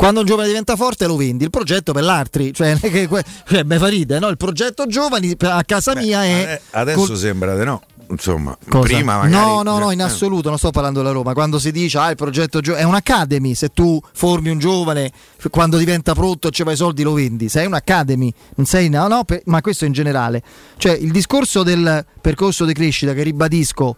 Quando 0.00 0.20
un 0.20 0.26
giovane 0.26 0.48
diventa 0.48 0.76
forte 0.76 1.06
lo 1.06 1.14
vendi, 1.14 1.44
il 1.44 1.50
progetto 1.50 1.92
per 1.92 2.02
l'altri, 2.04 2.54
cioè, 2.54 2.74
che 2.80 3.06
cioè 3.46 3.62
me 3.64 3.76
fa 3.78 3.86
ridere, 3.88 4.18
no? 4.18 4.28
Il 4.28 4.38
progetto 4.38 4.86
giovani 4.86 5.36
a 5.38 5.62
casa 5.62 5.94
mia 5.94 6.24
è 6.24 6.40
Ade- 6.40 6.60
Adesso 6.70 7.06
col- 7.06 7.16
sembra 7.18 7.54
di 7.54 7.64
no. 7.66 7.82
Insomma, 8.08 8.56
Cosa? 8.66 8.82
prima 8.88 9.18
magari. 9.18 9.30
No, 9.30 9.62
no, 9.62 9.78
no, 9.78 9.90
in 9.90 10.00
Eh. 10.00 10.04
assoluto, 10.04 10.48
non 10.48 10.56
sto 10.56 10.70
parlando 10.70 11.00
della 11.00 11.12
Roma. 11.12 11.34
Quando 11.34 11.58
si 11.58 11.70
dice 11.70 11.98
ah, 11.98 12.08
il 12.08 12.16
progetto 12.16 12.60
giovane 12.60 12.82
è 12.82 12.86
un'academy, 12.86 13.54
se 13.54 13.68
tu 13.74 14.00
formi 14.14 14.48
un 14.48 14.58
giovane, 14.58 15.12
quando 15.50 15.76
diventa 15.76 16.14
pronto 16.14 16.48
e 16.48 16.50
ci 16.50 16.62
fai 16.62 16.72
i 16.72 16.76
soldi 16.76 17.02
lo 17.02 17.12
vendi. 17.12 17.50
Sei 17.50 17.66
un'academy, 17.66 18.32
non 18.56 18.64
sei 18.64 18.88
no, 18.88 19.06
no, 19.06 19.24
per- 19.24 19.42
ma 19.44 19.60
questo 19.60 19.84
in 19.84 19.92
generale. 19.92 20.42
Cioè, 20.78 20.92
il 20.92 21.10
discorso 21.12 21.62
del 21.62 22.06
percorso 22.22 22.64
di 22.64 22.72
crescita 22.72 23.12
che 23.12 23.22
ribadisco 23.22 23.96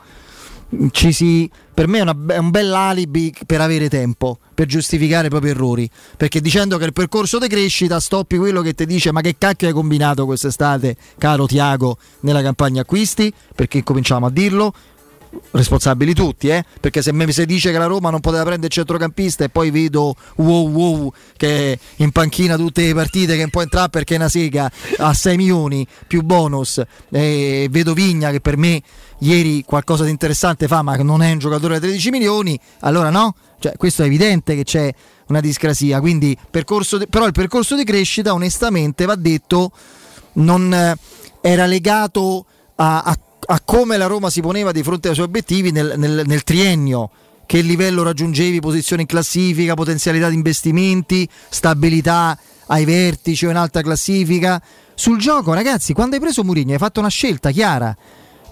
si, 0.92 1.50
per 1.72 1.86
me 1.86 1.98
è, 1.98 2.02
una 2.02 2.16
è 2.28 2.38
un 2.38 2.50
bel 2.50 2.72
alibi 2.72 3.34
per 3.46 3.60
avere 3.60 3.88
tempo, 3.88 4.38
per 4.54 4.66
giustificare 4.66 5.26
i 5.26 5.30
propri 5.30 5.50
errori. 5.50 5.88
Perché 6.16 6.40
dicendo 6.40 6.78
che 6.78 6.84
il 6.84 6.92
percorso 6.92 7.38
di 7.38 7.48
crescita 7.48 8.00
stoppi 8.00 8.36
quello 8.36 8.62
che 8.62 8.74
ti 8.74 8.86
dice 8.86 9.12
ma 9.12 9.20
che 9.20 9.36
cacchio 9.36 9.68
hai 9.68 9.74
combinato 9.74 10.24
quest'estate, 10.24 10.96
caro 11.18 11.46
Tiago, 11.46 11.98
nella 12.20 12.42
campagna 12.42 12.82
acquisti, 12.82 13.32
perché 13.54 13.82
cominciamo 13.82 14.26
a 14.26 14.30
dirlo. 14.30 14.72
responsabili 15.52 16.12
tutti, 16.12 16.48
eh? 16.48 16.62
perché 16.78 17.00
se 17.00 17.10
mi 17.10 17.30
si 17.32 17.46
dice 17.46 17.72
che 17.72 17.78
la 17.78 17.86
Roma 17.86 18.10
non 18.10 18.20
poteva 18.20 18.42
prendere 18.42 18.66
il 18.66 18.72
centrocampista 18.72 19.44
e 19.44 19.48
poi 19.48 19.70
vedo 19.70 20.14
wow 20.36 20.68
wow 20.68 21.12
che 21.38 21.78
in 21.96 22.10
panchina 22.10 22.56
tutte 22.56 22.84
le 22.84 22.92
partite 22.92 23.36
che 23.36 23.48
può 23.48 23.62
entrare 23.62 23.88
perché 23.88 24.14
è 24.14 24.18
una 24.18 24.28
sega 24.28 24.70
a 24.98 25.14
6 25.14 25.36
milioni 25.38 25.86
più 26.06 26.20
bonus 26.20 26.82
e 27.10 27.66
vedo 27.70 27.94
Vigna 27.94 28.30
che 28.30 28.40
per 28.42 28.58
me 28.58 28.82
ieri 29.22 29.64
qualcosa 29.64 30.04
di 30.04 30.10
interessante 30.10 30.66
fa 30.68 30.82
ma 30.82 30.96
non 30.96 31.22
è 31.22 31.32
un 31.32 31.38
giocatore 31.38 31.74
da 31.74 31.86
13 31.86 32.10
milioni, 32.10 32.58
allora 32.80 33.10
no? 33.10 33.34
Cioè, 33.58 33.76
questo 33.76 34.02
è 34.02 34.06
evidente 34.06 34.54
che 34.56 34.64
c'è 34.64 34.92
una 35.28 35.40
discrasia, 35.40 36.00
quindi 36.00 36.36
di- 36.50 37.06
però 37.08 37.26
il 37.26 37.32
percorso 37.32 37.76
di 37.76 37.84
crescita 37.84 38.34
onestamente 38.34 39.04
va 39.04 39.14
detto 39.14 39.70
non 40.34 40.72
eh, 40.74 40.96
era 41.40 41.66
legato 41.66 42.44
a, 42.76 43.02
a- 43.02 43.18
a 43.46 43.60
come 43.64 43.96
la 43.96 44.06
Roma 44.06 44.30
si 44.30 44.40
poneva 44.40 44.72
di 44.72 44.82
fronte 44.82 45.08
ai 45.08 45.14
suoi 45.14 45.26
obiettivi 45.26 45.70
nel, 45.70 45.94
nel- 45.96 46.22
nel 46.26 46.42
triennio. 46.42 47.10
Che 47.44 47.60
livello 47.60 48.02
raggiungevi, 48.02 48.60
posizione 48.60 49.02
in 49.02 49.08
classifica, 49.08 49.74
potenzialità 49.74 50.28
di 50.28 50.36
investimenti, 50.36 51.28
stabilità 51.50 52.38
ai 52.66 52.84
vertici 52.84 53.46
o 53.46 53.50
in 53.50 53.56
alta 53.56 53.82
classifica. 53.82 54.62
Sul 54.94 55.18
gioco, 55.18 55.52
ragazzi, 55.52 55.92
quando 55.92 56.14
hai 56.14 56.20
preso 56.20 56.44
Mourinho 56.44 56.72
hai 56.72 56.78
fatto 56.78 57.00
una 57.00 57.08
scelta 57.08 57.50
chiara. 57.50 57.94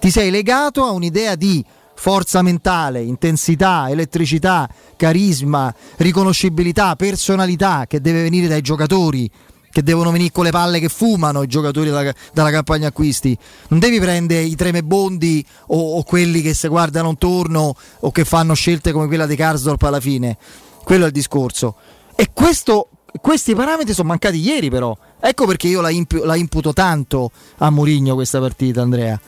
Ti 0.01 0.09
sei 0.09 0.31
legato 0.31 0.83
a 0.83 0.89
un'idea 0.89 1.35
di 1.35 1.63
forza 1.93 2.41
mentale, 2.41 3.03
intensità, 3.03 3.87
elettricità, 3.87 4.67
carisma, 4.95 5.71
riconoscibilità, 5.97 6.95
personalità 6.95 7.85
che 7.87 8.01
deve 8.01 8.23
venire 8.23 8.47
dai 8.47 8.61
giocatori, 8.61 9.29
che 9.69 9.83
devono 9.83 10.09
venire 10.09 10.31
con 10.31 10.45
le 10.45 10.49
palle 10.49 10.79
che 10.79 10.89
fumano 10.89 11.43
i 11.43 11.47
giocatori 11.47 11.91
dalla, 11.91 12.11
dalla 12.33 12.49
campagna 12.49 12.87
acquisti. 12.87 13.37
Non 13.67 13.77
devi 13.77 13.99
prendere 13.99 14.41
i 14.41 14.55
tremebondi 14.55 15.45
o, 15.67 15.97
o 15.97 16.03
quelli 16.03 16.41
che 16.41 16.55
si 16.55 16.67
guardano 16.67 17.09
intorno 17.09 17.75
o 17.99 18.09
che 18.11 18.25
fanno 18.25 18.55
scelte 18.55 18.91
come 18.91 19.05
quella 19.05 19.27
di 19.27 19.35
Karsdorp 19.35 19.83
alla 19.83 19.99
fine. 19.99 20.35
Quello 20.83 21.03
è 21.03 21.07
il 21.07 21.13
discorso. 21.13 21.75
E 22.15 22.31
questo- 22.33 22.89
questi 23.21 23.53
parametri 23.53 23.93
sono 23.93 24.07
mancati 24.07 24.39
ieri 24.39 24.71
però. 24.71 24.97
Ecco 25.19 25.45
perché 25.45 25.67
io 25.67 25.79
la, 25.79 25.91
impu- 25.91 26.23
la 26.23 26.35
imputo 26.35 26.73
tanto 26.73 27.29
a 27.59 27.69
Mourinho 27.69 28.15
questa 28.15 28.39
partita, 28.39 28.81
Andrea. 28.81 29.21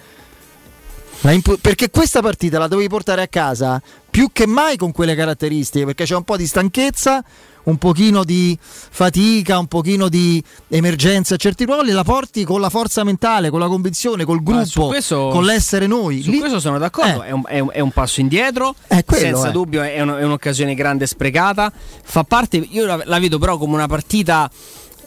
Impu- 1.32 1.57
perché 1.59 1.89
questa 1.89 2.21
partita 2.21 2.59
la 2.59 2.67
dovevi 2.67 2.89
portare 2.89 3.21
a 3.21 3.28
casa 3.28 3.82
più 4.09 4.30
che 4.32 4.45
mai 4.45 4.76
con 4.78 4.91
quelle 4.91 5.15
caratteristiche, 5.15 5.86
perché 5.86 6.03
c'è 6.03 6.15
un 6.15 6.24
po' 6.24 6.38
di 6.38 6.45
stanchezza, 6.45 7.24
un 7.63 7.78
pochino 7.78 8.24
di 8.24 8.55
fatica, 8.61 9.57
un 9.57 9.65
pochino 9.67 10.09
di 10.09 10.43
emergenza 10.67 11.34
a 11.36 11.38
certi 11.38 11.63
ruoli, 11.65 11.91
la 11.91 12.03
porti 12.03 12.43
con 12.43 12.59
la 12.61 12.69
forza 12.69 13.03
mentale, 13.03 13.49
con 13.49 13.59
la 13.59 13.67
convinzione, 13.67 14.26
col 14.26 14.43
gruppo, 14.43 14.88
questo- 14.88 15.30
con 15.32 15.45
l'essere 15.45 15.88
noi. 15.88 16.21
Su 16.21 16.30
Lì- 16.30 16.39
questo 16.39 16.59
sono 16.59 16.78
d'accordo, 16.78 17.24
Eh. 17.24 17.28
è, 17.28 17.32
un, 17.32 17.43
è 17.47 17.59
un- 17.59 17.69
è 17.71 17.80
un 17.80 17.91
passo 17.91 18.19
indietro, 18.19 18.76
quello, 19.05 19.24
senza 19.24 19.47
eh. 19.47 19.51
dubbio 19.51 19.82
è, 19.82 19.99
un- 20.01 20.09
è 20.19 20.24
un'occasione 20.24 20.76
grande 20.76 21.07
sprecata. 21.07 21.71
Fa 22.03 22.24
parte, 22.24 22.57
io 22.57 22.86
la, 22.86 23.01
la 23.05 23.19
vedo 23.19 23.39
però 23.39 23.57
come 23.57 23.74
una 23.74 23.88
partita 23.88 24.51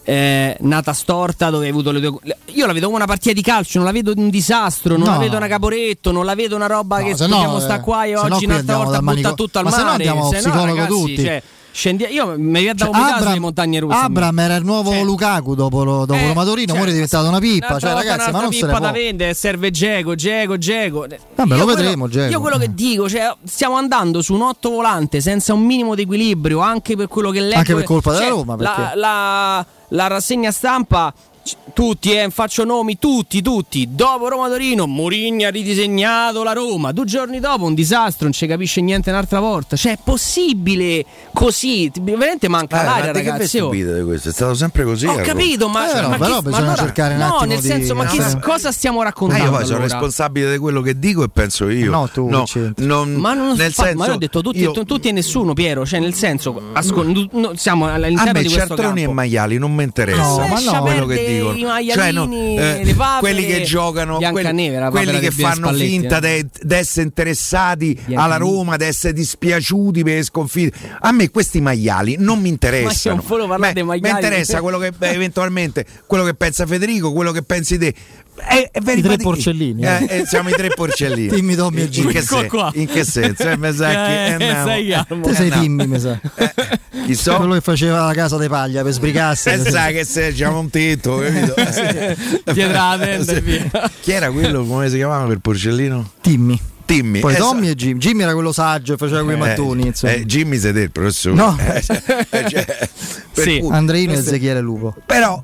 eh, 0.09 0.57
nata 0.61 0.93
storta 0.93 1.51
dove 1.51 1.65
hai 1.65 1.71
avuto 1.73 1.91
le 1.91 1.99
due. 2.01 2.19
le- 2.23 2.37
Io 2.53 2.65
la 2.67 2.73
vedo 2.73 2.87
come 2.87 2.99
una 2.99 3.07
partita 3.07 3.33
di 3.35 3.43
calcio, 3.43 3.79
non 3.79 3.87
la 3.89 3.93
vedo 3.93 4.13
un 4.17 4.31
disastro, 4.31 4.97
non 4.97 5.07
No. 5.09 5.13
la 5.15 5.19
vedo 5.19 5.37
una 5.37 5.49
caporetto, 5.49 6.13
non 6.13 6.25
la 6.25 6.35
vedo 6.37 6.55
una 6.55 6.67
roba 6.69 6.99
che 7.03 7.11
no, 7.11 7.17
dobbiamo 7.17 7.59
eh, 7.59 7.61
sta 7.61 7.81
qua 7.81 8.05
e 8.05 8.13
no 8.13 8.21
oggi 8.23 8.45
un'altra 8.45 8.77
volta 8.77 8.91
butta 9.01 9.03
manico- 9.03 9.35
tutto 9.35 9.59
al 9.59 9.65
ma 9.65 9.71
se 9.73 9.77
no 9.79 9.83
mare. 9.83 9.97
andiamo 9.97 10.29
Se 10.31 10.37
no, 10.37 10.41
psicologo 10.43 10.75
ragazzi, 10.77 10.89
tutti. 11.01 11.17
cioè, 11.25 11.43
scendi- 11.77 12.07
io 12.11 12.35
mi 12.39 12.65
da 12.65 12.75
Cioè, 12.75 12.89
Abram- 12.89 13.23
sulle 13.23 13.39
montagne 13.39 13.81
russe. 13.81 13.97
Abram 13.99 14.39
era 14.39 14.57
il 14.57 14.65
nuovo 14.65 15.03
Lukaku 15.03 15.55
dopo, 15.55 15.85
dopo 15.85 16.15
Eh, 16.15 16.29
Roma 16.29 16.45
Torino, 16.45 16.73
cioè, 16.73 16.81
ora 16.81 16.89
è 16.91 16.93
diventato 16.93 17.29
una 17.29 17.39
pippa. 17.39 17.67
Un'altra 17.67 17.89
Cioè, 17.89 17.97
volta 17.97 18.09
ragazzi, 18.11 18.31
ma 18.33 18.41
non 18.41 18.53
se 18.53 18.57
ne 18.61 18.67
pippa 18.67 18.77
può. 18.79 18.87
da 18.87 18.93
vendere, 18.93 19.35
serve 19.35 19.71
Geco, 19.71 20.15
Geco, 20.15 20.59
Geco. 20.59 21.07
Vabbè, 21.35 21.55
Io 21.55 21.61
lo 21.61 21.65
vedremo, 21.67 22.09
Dzeko. 22.09 22.33
Io 22.33 22.41
quello 22.41 22.57
che 22.59 22.75
dico, 22.75 23.09
cioè, 23.09 23.33
stiamo 23.45 23.77
andando 23.77 24.23
su 24.23 24.33
un 24.35 24.43
otto 24.43 24.71
volante 24.71 25.21
senza 25.21 25.53
un 25.53 25.63
minimo 25.65 25.95
di 25.95 26.03
equilibrio, 26.03 26.61
anche 26.61 26.97
per 26.97 27.09
quello 27.09 27.31
che 27.31 27.41
leggo. 27.41 27.59
Anche 27.59 27.75
per 27.75 27.85
colpa 27.85 28.13
della 28.13 28.23
Cioè, 28.25 28.33
Roma, 28.33 28.57
perché- 28.57 28.81
La, 28.81 28.93
la- 28.95 29.67
la 29.91 30.07
rassegna 30.07 30.51
stampa. 30.51 31.13
Tutti, 31.73 32.13
eh, 32.13 32.31
faccio 32.31 32.65
nomi, 32.65 32.99
tutti, 32.99 33.43
tutti. 33.43 33.89
Dopo 33.93 34.29
Roma 34.29 34.49
Torino, 34.49 34.87
Mourinho 34.87 35.47
ha 35.47 35.51
ridisegnato 35.51 36.43
la 36.43 36.53
Roma. 36.53 36.91
Due 36.93 37.05
giorni 37.05 37.39
dopo, 37.39 37.65
un 37.67 37.75
disastro, 37.75 38.25
non 38.25 38.33
ci 38.33 38.47
capisce 38.47 38.81
niente 38.81 39.11
un'altra 39.11 39.41
volta. 39.41 39.77
Cioè, 39.77 39.93
è 39.93 39.99
possibile 40.03 41.05
così? 41.33 41.91
Veramente 42.01 42.49
manca 42.49 42.81
Eh, 42.81 42.85
l'aria, 42.85 43.05
ma 43.07 43.13
di 43.13 43.25
che 43.25 43.31
ragazzi. 43.31 43.59
oh. 43.59 43.71
di 43.71 43.85
questo? 44.05 44.31
È 44.31 44.33
stato 44.33 44.55
sempre 44.55 44.85
così. 44.85 45.07
Ho 45.07 45.11
a 45.11 45.13
Roma. 45.15 45.25
capito, 45.27 45.69
ma, 45.69 45.91
Eh, 45.99 46.01
no, 46.01 46.09
ma 46.09 46.17
però 46.17 46.37
chi- 46.39 46.43
bisogna 46.45 46.51
ma 46.51 46.67
allora- 46.73 46.83
cercare 46.83 47.15
un 47.15 47.21
no, 47.21 47.41
nel 47.47 47.61
di- 47.61 47.67
senso, 47.67 47.95
ma 47.95 48.07
chi- 48.07 48.19
no. 48.19 48.39
cosa 48.41 48.73
stiamo 48.73 49.03
raccontando? 49.03 49.45
io 49.45 49.51
poi 49.51 49.65
sono 49.65 49.77
allora? 49.77 49.93
responsabile 49.93 50.51
di 50.53 50.59
quello 50.59 50.81
che 50.81 50.99
dico 50.99 51.23
e 51.23 51.29
penso 51.29 51.69
io. 51.69 51.91
No, 51.91 52.09
tu, 52.09 52.29
Vincenzo. 52.29 52.85
non, 52.85 53.13
Ma 53.13 53.35
non 53.35 53.55
nel 53.57 53.73
fa- 53.73 53.83
senso, 53.85 53.99
ma 53.99 54.07
io 54.07 54.13
ho 54.15 54.19
detto 54.19 54.41
tutti, 54.41 54.59
io- 54.61 54.73
tu- 54.73 54.85
tutti 54.85 55.09
e 55.09 55.13
nessuno, 55.13 55.53
Piero. 55.53 55.85
Cioè, 55.85 56.01
nel 56.01 56.15
senso, 56.15 56.61
ascol- 56.73 57.29
nu- 57.31 57.53
siamo 57.55 57.87
a 57.87 57.93
all'interno 57.95 58.33
me 58.33 58.43
di 58.43 58.49
questo 58.49 58.67
Certroni 58.75 58.99
e 59.01 59.05
campo. 59.05 59.13
maiali 59.15 59.59
non 59.59 59.75
mi 59.75 59.83
interessa 59.85 60.23
No, 60.23 60.47
ma 60.49 60.61
no, 60.61 60.81
quello 60.83 61.07
che 61.07 61.15
perdere 61.17 61.36
dicono 61.37 61.57
i 61.57 61.65
maialini, 61.65 62.59
eh, 62.59 62.85
le 62.85 62.95
papere, 62.95 63.21
quelli 63.35 63.47
che 63.47 63.63
giocano 63.63 64.19
quelli, 64.19 64.91
quelli 64.91 65.19
che 65.19 65.31
fanno 65.31 65.55
Spalletti, 65.67 65.89
finta 65.89 66.19
eh. 66.21 66.47
di 66.63 66.75
essere 66.75 67.07
interessati 67.07 67.93
Biancaneve. 67.95 68.23
alla 68.23 68.37
Roma 68.37 68.77
di 68.77 68.85
essere 68.85 69.13
dispiaciuti 69.13 70.03
per 70.03 70.15
le 70.17 70.23
sconfitte 70.23 70.77
a 71.01 71.13
me 71.13 71.31
questi 71.31 71.61
maiali 71.61 72.17
non 72.19 72.41
mi 72.41 72.49
interessano 72.49 73.23
Ma 73.47 73.59
Mi- 73.59 73.73
dei 73.73 73.83
mi 73.83 73.89
maiali. 74.01 74.09
interessa 74.09 74.61
quello 74.61 74.79
che 74.79 74.93
eventualmente 75.01 75.85
quello 76.07 76.25
che 76.25 76.35
pensa 76.35 76.67
Federico 76.67 77.13
quello 77.13 77.33
che 77.33 77.43
pensi 77.43 77.79
te 77.79 77.95
è, 78.37 78.69
è 78.71 78.81
I 78.93 79.01
tre 79.01 79.17
porcellini, 79.17 79.83
eh. 79.83 79.89
Eh, 80.09 80.19
eh, 80.19 80.27
siamo 80.27 80.51
i 80.51 80.53
tre 80.53 80.69
porcellini 80.69 81.29
Timmy, 81.35 81.55
Tommy 81.55 81.81
e 81.81 81.89
in, 81.91 82.09
che 82.09 82.19
Ecco 82.19 82.71
in 82.75 82.87
che 82.87 83.03
senso 83.05 83.49
Eh, 83.49 83.57
mi 83.57 83.73
sa 83.73 83.89
che- 84.05 84.27
Eh, 84.27 84.33
andiamo. 84.33 84.67
sei 84.67 84.89
calmo. 84.91 85.25
Te 85.27 85.35
sei 85.35 85.51
andiamo. 85.51 85.63
Timmy, 85.63 85.87
mi 85.87 85.99
sa. 86.01 86.21
Chi 87.07 87.15
so 87.15 87.37
Quello 87.37 87.55
che 87.55 87.61
faceva 87.61 88.05
la 88.07 88.13
casa 88.13 88.37
di 88.39 88.49
paglia 88.49 88.83
per 88.83 88.93
sbrigarsi. 88.93 89.49
e 89.49 89.59
sa 89.71 89.87
che 89.89 90.05
se 90.05 90.33
c'è 90.33 90.47
un 90.47 90.69
tetto 90.71 91.19
capito? 91.19 91.55
Dietro 92.53 92.73
la 92.73 92.97
tenda 93.01 93.33
e 93.33 93.41
via. 93.41 93.91
chi 94.01 94.11
era 94.13 94.31
quello 94.31 94.65
come 94.67 94.89
si 94.89 94.97
chiamava 94.97 95.27
per 95.27 95.39
porcellino? 95.39 96.11
Timmy. 96.21 96.59
Timmy 96.87 97.19
Poi 97.19 97.35
Eh, 97.35 97.37
Tommy 97.37 97.65
sa- 97.67 97.71
e 97.71 97.75
Jimmy. 97.75 97.99
Jimmy 97.99 98.23
era 98.23 98.33
quello 98.33 98.53
saggio 98.53 98.93
e 98.95 98.97
faceva 98.97 99.23
quei 99.25 99.35
eh, 99.35 99.39
mattoni. 99.39 99.87
Insomma. 99.89 100.13
eh, 100.13 100.25
Jimmy 100.25 100.57
siete 100.59 100.81
il 100.83 100.91
professore 100.93 101.35
No. 101.35 101.57
Eh, 102.31 102.49
cioè, 102.49 102.89
Sì. 103.33 103.67
Andreino 103.71 104.13
e 104.13 104.17
Ezechiele 104.19 104.61
Lupo. 104.61 104.95
però 105.05 105.43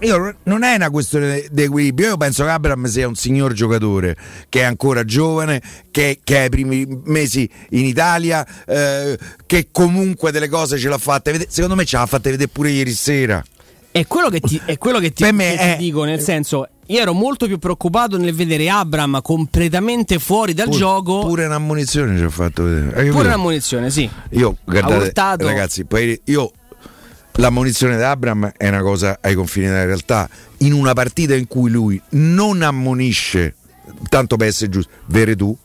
io, 0.00 0.34
non 0.44 0.62
è 0.64 0.74
una 0.74 0.90
questione 0.90 1.46
di 1.50 1.62
equilibrio 1.62 2.08
io 2.08 2.16
penso 2.16 2.44
che 2.44 2.50
Abram 2.50 2.84
sia 2.86 3.06
un 3.06 3.14
signor 3.14 3.52
giocatore 3.52 4.16
che 4.48 4.60
è 4.60 4.64
ancora 4.64 5.04
giovane 5.04 5.62
che, 5.90 6.18
che 6.22 6.38
ha 6.38 6.44
i 6.44 6.48
primi 6.48 6.86
mesi 7.04 7.48
in 7.70 7.84
Italia 7.84 8.46
eh, 8.66 9.18
che 9.46 9.68
comunque 9.70 10.30
delle 10.32 10.48
cose 10.48 10.78
ce 10.78 10.88
l'ha 10.88 10.98
vedere 11.30 11.46
secondo 11.50 11.76
me 11.76 11.84
ce 11.84 11.96
l'ha 11.96 12.06
fatte 12.06 12.30
vedere 12.30 12.48
pure 12.48 12.70
ieri 12.70 12.92
sera 12.92 13.42
È 13.90 14.06
quello 14.06 14.28
che 14.28 14.40
ti, 14.40 14.60
è 14.64 14.76
quello 14.76 14.98
che 14.98 15.12
ti, 15.12 15.22
che 15.22 15.30
ti 15.30 15.36
è- 15.62 15.76
dico, 15.78 16.02
nel 16.02 16.20
senso, 16.20 16.66
io 16.86 17.00
ero 17.00 17.12
molto 17.12 17.46
più 17.46 17.58
preoccupato 17.58 18.18
nel 18.18 18.34
vedere 18.34 18.68
Abram 18.68 19.20
completamente 19.22 20.18
fuori 20.18 20.52
dal 20.52 20.66
Pure- 20.66 20.78
gioco. 20.78 21.20
pure 21.20 21.46
una 21.46 21.58
munizione 21.58 22.16
ci 22.18 22.24
ha 22.24 22.28
fatto 22.28 22.64
vedere 22.64 22.86
Hai 22.88 22.92
capito? 22.94 23.14
Pure 23.14 23.26
una 23.28 23.36
munizione, 23.36 23.90
sì. 23.90 24.10
Io, 24.30 24.56
guardate, 24.64 25.44
ragazzi, 25.44 25.84
poi 25.84 26.20
io 26.24 26.50
la 27.36 27.50
munizione 27.50 27.96
di 27.96 28.02
Abram 28.02 28.52
è 28.56 28.68
una 28.68 28.82
cosa 28.82 29.18
ai 29.20 29.34
confini 29.34 29.66
della 29.66 29.84
realtà. 29.84 30.28
In 30.58 30.72
una 30.72 30.92
partita 30.92 31.34
in 31.34 31.46
cui 31.46 31.70
lui 31.70 32.00
non 32.10 32.62
ammonisce, 32.62 33.54
tanto 34.08 34.36
per 34.36 34.48
essere 34.48 34.70
giusto, 34.70 34.90
Veretù 35.06 35.56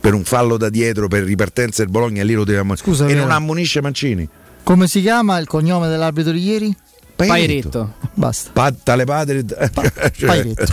per 0.00 0.14
un 0.14 0.24
fallo 0.24 0.56
da 0.56 0.68
dietro 0.68 1.08
per 1.08 1.24
ripartenza 1.24 1.82
del 1.82 1.90
Bologna, 1.90 2.22
lì 2.22 2.34
lo 2.34 2.44
deve 2.44 2.58
ammonire. 2.60 2.84
Scusa, 2.84 3.06
e 3.06 3.14
non 3.14 3.30
ammonisce 3.30 3.80
Mancini. 3.80 4.28
Come 4.62 4.86
si 4.86 5.00
chiama 5.00 5.38
il 5.38 5.46
cognome 5.46 5.88
dell'arbitro 5.88 6.32
di 6.32 6.42
ieri? 6.42 6.76
Pairetto. 7.16 7.94
Basta. 8.14 8.50
Pa- 8.52 8.72
tale 8.72 9.04
padre. 9.04 9.44
cioè, 10.14 10.26
Pairetto. 10.26 10.66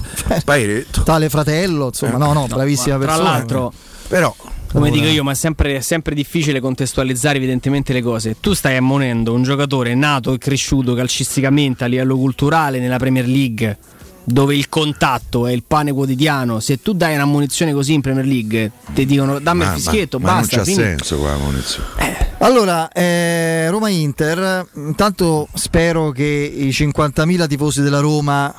Pairetto. 0.43 1.03
Tale 1.03 1.29
fratello, 1.29 1.87
insomma, 1.87 2.17
no, 2.17 2.33
no, 2.33 2.45
bravissima 2.45 2.97
Tra 2.97 3.05
persona. 3.07 3.29
l'altro, 3.29 3.73
Però 4.07 4.35
come 4.75 4.91
dico 4.91 5.07
io, 5.07 5.23
ma 5.23 5.31
è 5.31 5.35
sempre, 5.35 5.77
è 5.77 5.79
sempre 5.79 6.13
difficile 6.13 6.59
contestualizzare 6.59 7.37
evidentemente 7.37 7.93
le 7.93 8.01
cose. 8.01 8.35
Tu 8.41 8.53
stai 8.53 8.75
ammonendo 8.75 9.33
un 9.33 9.41
giocatore 9.41 9.95
nato 9.95 10.33
e 10.33 10.37
cresciuto 10.37 10.93
calcisticamente 10.93 11.85
a 11.85 11.87
livello 11.87 12.17
culturale 12.17 12.79
nella 12.79 12.97
Premier 12.97 13.25
League, 13.25 13.77
dove 14.25 14.53
il 14.53 14.67
contatto 14.67 15.47
è 15.47 15.53
il 15.53 15.63
pane 15.65 15.93
quotidiano. 15.93 16.59
Se 16.59 16.81
tu 16.81 16.93
dai 16.93 17.15
una 17.15 17.23
munizione 17.25 17.71
così 17.71 17.93
in 17.93 18.01
Premier 18.01 18.25
League, 18.25 18.71
ti 18.93 19.05
dicono 19.05 19.39
dammi 19.39 19.63
ma, 19.63 19.69
il 19.73 19.79
fischietto, 19.79 20.19
ma- 20.19 20.33
ma 20.33 20.39
basta. 20.39 20.55
non 20.57 20.65
c'ha 20.65 20.71
quindi- 20.71 20.89
senso 20.91 21.17
qua 21.19 21.29
la 21.29 21.37
munizione. 21.37 22.33
Allora, 22.39 22.91
eh, 22.91 23.69
Roma-Inter, 23.69 24.67
intanto 24.75 25.47
spero 25.53 26.11
che 26.11 26.23
i 26.23 26.69
50.000 26.69 27.47
tifosi 27.47 27.81
della 27.81 27.99
Roma 28.01 28.53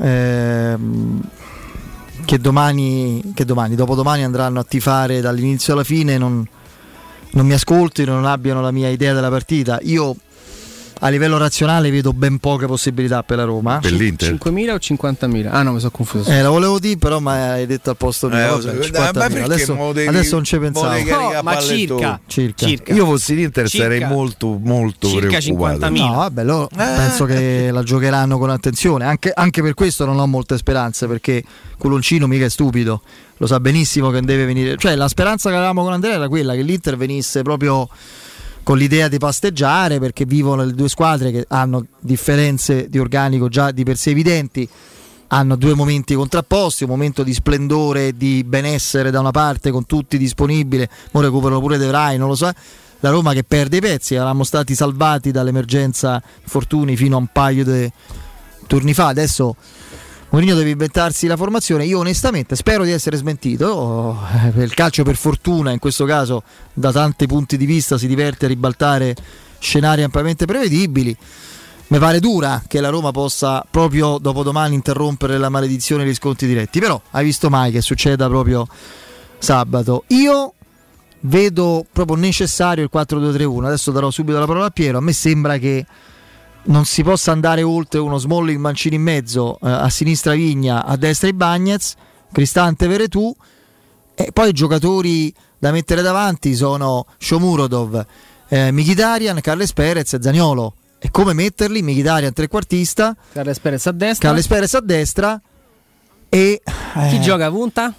ehm, 0.00 1.20
che 2.28 2.38
domani, 2.38 3.32
che 3.32 3.46
domani, 3.46 3.74
dopodomani 3.74 4.22
andranno 4.22 4.60
a 4.60 4.62
tifare 4.62 5.22
dall'inizio 5.22 5.72
alla 5.72 5.82
fine 5.82 6.18
non, 6.18 6.46
non 7.30 7.46
mi 7.46 7.54
ascoltino, 7.54 8.12
non 8.12 8.26
abbiano 8.26 8.60
la 8.60 8.70
mia 8.70 8.90
idea 8.90 9.14
della 9.14 9.30
partita. 9.30 9.78
Io 9.84 10.14
a 11.00 11.08
livello 11.08 11.38
razionale 11.38 11.90
vedo 11.90 12.12
ben 12.12 12.38
poche 12.38 12.66
possibilità 12.66 13.22
per 13.22 13.36
la 13.36 13.44
Roma. 13.44 13.78
Per 13.80 13.92
l'Inter. 13.92 14.34
5.000 14.34 14.70
o 14.70 14.76
50.000? 14.76 15.48
Ah 15.50 15.62
no, 15.62 15.72
mi 15.72 15.78
sono 15.78 15.90
confuso. 15.90 16.30
Eh, 16.30 16.42
la 16.42 16.48
volevo 16.48 16.78
dire, 16.78 16.96
però 16.96 17.20
ma 17.20 17.52
hai 17.52 17.66
detto 17.66 17.90
al 17.90 17.96
posto 17.96 18.28
mio. 18.28 18.38
Eh, 18.38 18.48
vabbè, 18.48 18.60
so- 18.62 18.70
50.000. 18.70 19.00
ma 19.00 19.10
perché 19.12 19.42
adesso, 19.42 19.92
devi- 19.92 20.08
adesso 20.08 20.34
non 20.34 20.44
ci 20.44 20.58
pensavo. 20.58 20.98
No, 20.98 21.42
ma 21.42 21.58
circa. 21.60 22.20
Circa. 22.26 22.66
Circa. 22.66 22.92
Io 22.94 23.04
fossi 23.04 23.34
l'Inter 23.34 23.68
Circa. 23.68 23.84
sarei 23.86 24.04
molto 24.06 24.58
molto 24.62 25.08
Circa 25.08 25.38
preoccupato. 25.38 25.86
50.000. 25.86 25.90
No, 26.06 26.14
vabbè, 26.16 26.44
loro 26.44 26.68
penso 26.74 27.24
che 27.24 27.70
la 27.70 27.82
giocheranno 27.82 28.38
con 28.38 28.50
attenzione. 28.50 29.04
Anche, 29.04 29.32
anche 29.34 29.62
per 29.62 29.74
questo 29.74 30.04
non 30.04 30.18
ho 30.18 30.26
molte 30.26 30.56
speranze, 30.56 31.06
perché 31.06 31.42
Culoncino 31.78 32.26
mica 32.26 32.44
è 32.44 32.50
stupido, 32.50 33.02
lo 33.36 33.46
sa 33.46 33.60
benissimo 33.60 34.10
che 34.10 34.20
deve 34.20 34.44
venire. 34.44 34.76
Cioè, 34.76 34.94
la 34.96 35.08
speranza 35.08 35.48
che 35.50 35.56
avevamo 35.56 35.82
con 35.84 35.92
Andrea 35.92 36.14
era 36.14 36.28
quella 36.28 36.54
che 36.54 36.62
l'Inter 36.62 36.96
venisse 36.96 37.42
proprio 37.42 37.88
con 38.68 38.76
l'idea 38.76 39.08
di 39.08 39.16
pasteggiare, 39.16 39.98
perché 39.98 40.26
vivono 40.26 40.62
le 40.62 40.74
due 40.74 40.90
squadre 40.90 41.30
che 41.30 41.46
hanno 41.48 41.86
differenze 42.00 42.90
di 42.90 42.98
organico 42.98 43.48
già 43.48 43.70
di 43.70 43.82
per 43.82 43.96
sé 43.96 44.10
evidenti. 44.10 44.68
Hanno 45.28 45.56
due 45.56 45.72
momenti 45.72 46.12
contrapposti, 46.12 46.84
un 46.84 46.90
momento 46.90 47.22
di 47.22 47.32
splendore 47.32 48.08
e 48.08 48.14
di 48.14 48.44
benessere 48.44 49.10
da 49.10 49.20
una 49.20 49.30
parte 49.30 49.70
con 49.70 49.86
tutti 49.86 50.18
disponibili, 50.18 50.86
ora 51.12 51.28
recuperano 51.28 51.60
pure 51.60 51.78
De 51.78 51.86
Vrij, 51.86 52.18
non 52.18 52.28
lo 52.28 52.34
so. 52.34 52.52
La 53.00 53.08
Roma 53.08 53.32
che 53.32 53.42
perde 53.42 53.78
i 53.78 53.80
pezzi, 53.80 54.16
eravamo 54.16 54.44
stati 54.44 54.74
salvati 54.74 55.30
dall'emergenza 55.30 56.22
infortuni 56.42 56.94
fino 56.94 57.16
a 57.16 57.20
un 57.20 57.28
paio 57.32 57.64
di 57.64 57.90
turni 58.66 58.92
fa. 58.92 59.06
Adesso 59.06 59.56
Mourinho 60.30 60.54
deve 60.54 60.70
inventarsi 60.70 61.26
la 61.26 61.36
formazione. 61.38 61.86
Io 61.86 61.98
onestamente 61.98 62.54
spero 62.54 62.84
di 62.84 62.90
essere 62.90 63.16
smentito. 63.16 64.18
Eh, 64.54 64.62
Il 64.62 64.74
calcio 64.74 65.02
per 65.02 65.16
fortuna 65.16 65.70
in 65.70 65.78
questo 65.78 66.04
caso 66.04 66.42
da 66.74 66.92
tanti 66.92 67.26
punti 67.26 67.56
di 67.56 67.64
vista 67.64 67.96
si 67.96 68.06
diverte 68.06 68.44
a 68.44 68.48
ribaltare 68.48 69.16
scenari 69.58 70.02
ampiamente 70.02 70.44
prevedibili. 70.44 71.16
Mi 71.88 71.98
pare 71.98 72.20
dura 72.20 72.62
che 72.66 72.82
la 72.82 72.90
Roma 72.90 73.10
possa 73.10 73.64
proprio 73.70 74.18
dopodomani 74.18 74.74
interrompere 74.74 75.38
la 75.38 75.48
maledizione 75.48 76.04
degli 76.04 76.14
sconti 76.14 76.46
diretti. 76.46 76.78
Però 76.78 77.00
hai 77.12 77.24
visto 77.24 77.48
mai 77.48 77.72
che 77.72 77.80
succeda 77.80 78.28
proprio 78.28 78.66
sabato. 79.38 80.04
Io 80.08 80.52
vedo 81.20 81.86
proprio 81.90 82.18
necessario 82.18 82.84
il 82.84 82.90
4-2-3-1. 82.92 83.64
Adesso 83.64 83.90
darò 83.92 84.10
subito 84.10 84.38
la 84.38 84.44
parola 84.44 84.66
a 84.66 84.70
Piero. 84.70 84.98
A 84.98 85.00
me 85.00 85.14
sembra 85.14 85.56
che 85.56 85.86
non 86.68 86.84
si 86.84 87.02
possa 87.02 87.32
andare 87.32 87.62
oltre 87.62 87.98
uno 87.98 88.18
Smalling 88.18 88.58
Mancini 88.58 88.96
in 88.96 89.02
mezzo, 89.02 89.58
eh, 89.62 89.68
a 89.70 89.88
sinistra 89.88 90.34
Vigna, 90.34 90.84
a 90.84 90.96
destra 90.96 91.28
i 91.28 91.32
Bagnets, 91.32 91.94
Cristante 92.32 92.86
Veretù 92.86 93.34
e 94.14 94.30
poi 94.32 94.50
i 94.50 94.52
giocatori 94.52 95.32
da 95.58 95.70
mettere 95.70 96.02
davanti 96.02 96.54
sono 96.54 97.06
Shomurodov, 97.18 98.06
eh, 98.48 98.70
Mkhitaryan, 98.70 99.40
Carles 99.40 99.72
Perez 99.72 100.12
e 100.14 100.18
Zaniolo. 100.20 100.74
E 100.98 101.10
come 101.10 101.32
metterli? 101.32 101.82
Mkhitaryan 101.82 102.32
trequartista, 102.32 103.16
Carles 103.32 103.58
Perez 103.60 103.86
a 103.86 103.92
destra. 103.92 104.28
Carles 104.28 104.46
Perez 104.46 104.74
a 104.74 104.80
destra 104.80 105.40
e 106.28 106.60
Chi 106.64 107.16
eh, 107.16 107.20
gioca 107.20 107.46
a 107.46 107.50
punta? 107.50 107.94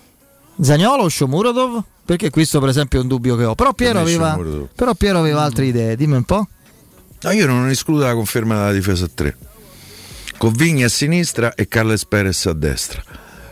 Zaniolo 0.61 1.03
o 1.03 1.09
Shomurodov? 1.09 1.83
Perché 2.05 2.29
questo 2.29 2.59
per 2.59 2.69
esempio 2.69 2.99
è 2.99 3.01
un 3.01 3.07
dubbio 3.07 3.35
che 3.35 3.45
ho. 3.45 3.55
Però 3.55 3.73
Piero 3.73 3.99
aveva, 3.99 4.37
però 4.75 4.93
Piero 4.93 5.19
aveva 5.19 5.41
altre 5.41 5.65
idee, 5.65 5.95
dimmi 5.95 6.15
un 6.15 6.23
po'. 6.23 6.47
No, 7.21 7.31
io 7.31 7.45
non 7.47 7.69
escludo 7.69 8.05
la 8.05 8.13
conferma 8.13 8.55
della 8.55 8.71
difesa 8.71 9.05
a 9.05 9.09
3. 9.13 9.35
Con 10.37 10.53
Vigni 10.53 10.83
a 10.83 10.89
sinistra 10.89 11.53
e 11.53 11.67
Carles 11.67 12.05
Perez 12.05 12.45
a 12.45 12.53
destra. 12.53 13.03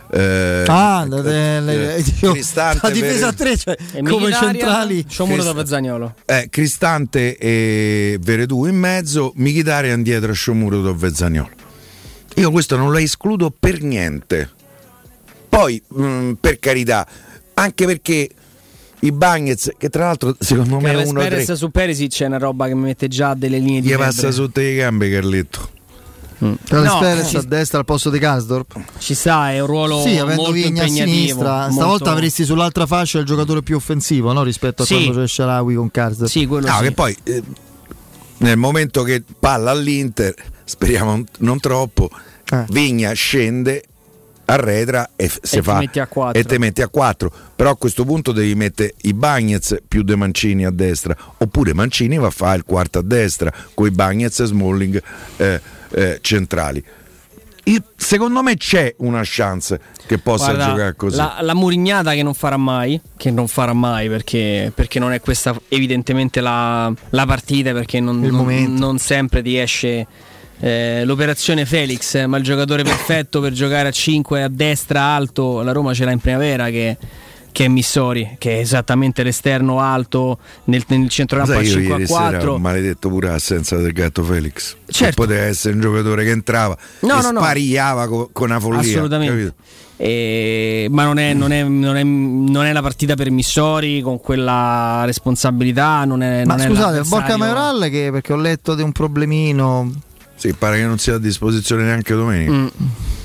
Eh, 0.09 0.63
Ah, 0.67 1.05
le- 1.05 1.59
le- 1.59 1.95
eh, 1.97 2.03
io- 2.21 2.31
Cristante, 2.31 2.79
la 2.81 2.89
difesa 2.93 3.27
a 3.27 3.33
tre, 3.33 3.57
cioè, 3.57 3.75
come 4.07 4.31
centrali. 4.31 5.05
Shomurodov 5.05 5.59
e 5.59 5.65
Zaniolo. 5.65 6.15
eh, 6.25 6.47
Cristante 6.49 7.37
e 7.37 8.17
Veredù 8.21 8.65
in 8.67 8.77
mezzo, 8.77 9.33
Mkhitaryan 9.35 10.01
dietro 10.03 10.31
a 10.31 10.33
Shomurodov 10.35 11.03
e 11.03 11.13
Zaniolo. 11.13 11.49
Io 12.35 12.51
questo 12.51 12.77
non 12.77 12.89
lo 12.91 12.99
escludo 12.99 13.51
per 13.51 13.81
niente. 13.81 14.49
Poi, 15.49 15.81
mh, 15.85 16.31
per 16.39 16.57
carità, 16.59 17.05
anche 17.55 17.85
perché 17.85 18.29
i 19.01 19.11
Bagnets, 19.11 19.71
che 19.77 19.89
tra 19.89 20.05
l'altro 20.05 20.35
secondo 20.39 20.79
me 20.79 20.91
è 20.91 21.03
uno 21.05 21.19
Perez 21.19 21.45
tre, 21.45 21.55
su 21.55 21.69
Perisic 21.69 22.21
è 22.21 22.25
una 22.25 22.37
roba 22.39 22.67
che 22.67 22.73
mi 22.75 22.81
mette 22.83 23.07
già 23.07 23.33
delle 23.35 23.59
linee 23.59 23.81
di 23.81 23.87
gli 23.87 23.91
febbre. 23.91 24.05
passa 24.07 24.31
sotto 24.31 24.59
le 24.59 24.75
gambe 24.75 25.09
Carletto. 25.11 25.69
Carles 26.39 26.91
No, 26.93 26.99
Perez 26.99 27.29
ci- 27.29 27.35
a 27.37 27.41
destra 27.41 27.79
al 27.79 27.85
posto 27.85 28.09
di 28.11 28.19
Karsdorp. 28.19 28.79
Ci 28.99 29.15
sta, 29.15 29.51
è 29.51 29.59
un 29.59 29.65
ruolo 29.65 30.01
Sì, 30.01 30.17
avendo 30.17 30.43
molto 30.43 30.51
Vigna 30.51 30.83
a 30.83 30.85
impegnativo. 30.85 31.15
sinistra. 31.17 31.57
molto- 31.61 31.73
Stavolta 31.73 32.11
avresti 32.11 32.45
sull'altra 32.45 32.85
fascia 32.85 33.17
il 33.19 33.25
giocatore 33.25 33.63
più 33.63 33.75
offensivo 33.75 34.31
no? 34.33 34.43
rispetto 34.43 34.83
a 34.83 34.85
Sì. 34.85 35.03
quando 35.05 35.21
c'è 35.21 35.27
Sharawi 35.27 35.73
con 35.75 35.89
Karsdorp. 35.89 36.29
Sì, 36.29 36.45
quello 36.45 36.67
No, 36.67 36.77
sì. 36.77 36.83
che 36.83 36.91
poi 36.91 37.17
eh, 37.23 37.41
nel 38.37 38.57
momento 38.57 39.01
che 39.01 39.23
palla 39.39 39.71
all'Inter, 39.71 40.35
speriamo 40.63 41.23
non 41.39 41.59
troppo, 41.59 42.07
Eh. 42.51 42.65
Vigna 42.69 43.11
scende, 43.13 43.83
arretra 44.49 45.11
e, 45.15 45.27
se 45.29 45.39
ti 45.57 45.61
fa, 45.61 45.77
metti 45.79 45.99
a 45.99 46.07
quattro. 46.07 46.39
e 46.39 46.43
te 46.43 46.57
metti 46.57 46.81
a 46.81 46.87
4. 46.87 47.31
Però 47.55 47.69
a 47.69 47.75
questo 47.77 48.05
punto 48.05 48.31
devi 48.31 48.55
mettere 48.55 48.93
i 49.01 49.13
Bagnets 49.13 49.77
più 49.87 50.03
De 50.03 50.15
Mancini 50.15 50.65
a 50.65 50.71
destra, 50.71 51.15
oppure 51.37 51.73
Mancini 51.73 52.17
va 52.17 52.27
a 52.27 52.31
fare 52.31 52.57
il 52.57 52.63
quarto 52.63 52.99
a 52.99 53.03
destra 53.03 53.51
con 53.73 53.87
i 53.87 53.91
Bagnets 53.91 54.39
e 54.39 54.45
Smalling 54.45 55.01
eh, 55.37 55.61
eh, 55.91 56.17
centrali. 56.21 56.83
Il- 57.63 57.83
secondo 57.97 58.41
me 58.41 58.55
c'è 58.55 58.95
una 58.99 59.21
chance 59.25 59.77
che 60.07 60.19
possa 60.19 60.53
Guarda, 60.53 60.65
giocare 60.71 60.95
così. 60.95 61.17
La, 61.17 61.39
la 61.41 61.53
murignata 61.53 62.13
che 62.13 62.23
non 62.23 62.33
farà 62.33 62.55
mai, 62.55 63.01
che 63.17 63.29
non 63.29 63.49
farà 63.49 63.73
mai 63.73 64.07
perché, 64.07 64.71
perché 64.73 64.99
non 64.99 65.11
è 65.11 65.19
questa 65.19 65.53
evidentemente 65.67 66.39
la, 66.39 66.89
la 67.09 67.25
partita, 67.25 67.73
perché 67.73 67.99
non, 67.99 68.21
non- 68.21 68.73
non 68.73 68.97
sempre 68.99 69.41
ti 69.41 69.57
esce 69.57 70.07
eh, 70.59 71.03
l'operazione 71.05 71.65
Felix, 71.65 72.15
eh, 72.15 72.25
ma 72.27 72.37
il 72.37 72.43
giocatore 72.43 72.83
perfetto 72.83 73.39
per 73.41 73.51
giocare 73.53 73.89
a 73.89 73.91
5 73.91 74.43
a 74.43 74.47
destra 74.49 75.01
alto, 75.01 75.61
la 75.61 75.71
Roma 75.71 75.93
ce 75.93 76.05
l'ha 76.05 76.11
in 76.11 76.19
primavera 76.19 76.69
che, 76.69 76.97
che 77.51 77.65
è 77.65 77.67
Missori, 77.67 78.35
che 78.37 78.57
è 78.57 78.59
esattamente 78.59 79.23
l'esterno 79.23 79.79
alto 79.79 80.39
nel, 80.65 80.83
nel 80.87 81.09
centrocampo 81.09 81.53
a 81.53 81.55
Sai, 81.55 81.65
io 81.65 81.71
5 81.71 81.87
a 81.93 81.97
ieri 81.97 82.07
sera 82.07 82.29
4. 82.29 82.53
ho 82.53 82.57
maledetto 82.59 83.09
pure 83.09 83.27
l'assenza 83.29 83.77
del 83.77 83.91
gatto 83.93 84.23
Felix. 84.23 84.75
Che 84.85 84.91
Certo. 84.93 85.21
poteva 85.23 85.43
essere 85.43 85.73
un 85.75 85.81
giocatore 85.81 86.23
che 86.23 86.31
entrava 86.31 86.77
No, 87.01 87.19
e 87.19 87.21
no, 87.21 87.31
no. 87.31 87.39
sparigliava 87.39 88.07
co- 88.07 88.29
con 88.31 88.49
una 88.49 88.59
follia. 88.59 88.79
Assolutamente. 88.79 89.53
E- 89.99 90.85
ma 90.91 91.03
non 91.05 91.17
è, 91.17 91.33
non, 91.33 91.51
è, 91.51 91.63
non, 91.63 91.95
è, 91.97 92.03
non 92.03 92.65
è 92.65 92.71
la 92.71 92.81
partita 92.83 93.15
per 93.15 93.31
Missori 93.31 94.01
con 94.01 94.19
quella 94.19 95.01
responsabilità. 95.05 96.05
Non 96.05 96.21
è, 96.21 96.45
Ma 96.45 96.57
scusate, 96.59 97.01
Borca 97.01 97.35
Maioral 97.37 97.87
che 97.89 98.09
perché 98.11 98.33
ho 98.33 98.37
letto 98.37 98.75
di 98.75 98.83
un 98.83 98.91
problemino. 98.91 99.91
Sì, 100.37 100.53
pare 100.53 100.77
che 100.77 100.85
non 100.85 100.99
sia 100.99 101.15
a 101.15 101.19
disposizione 101.19 101.83
neanche 101.83 102.13
domenica. 102.13 102.51
Mm, 102.51 102.67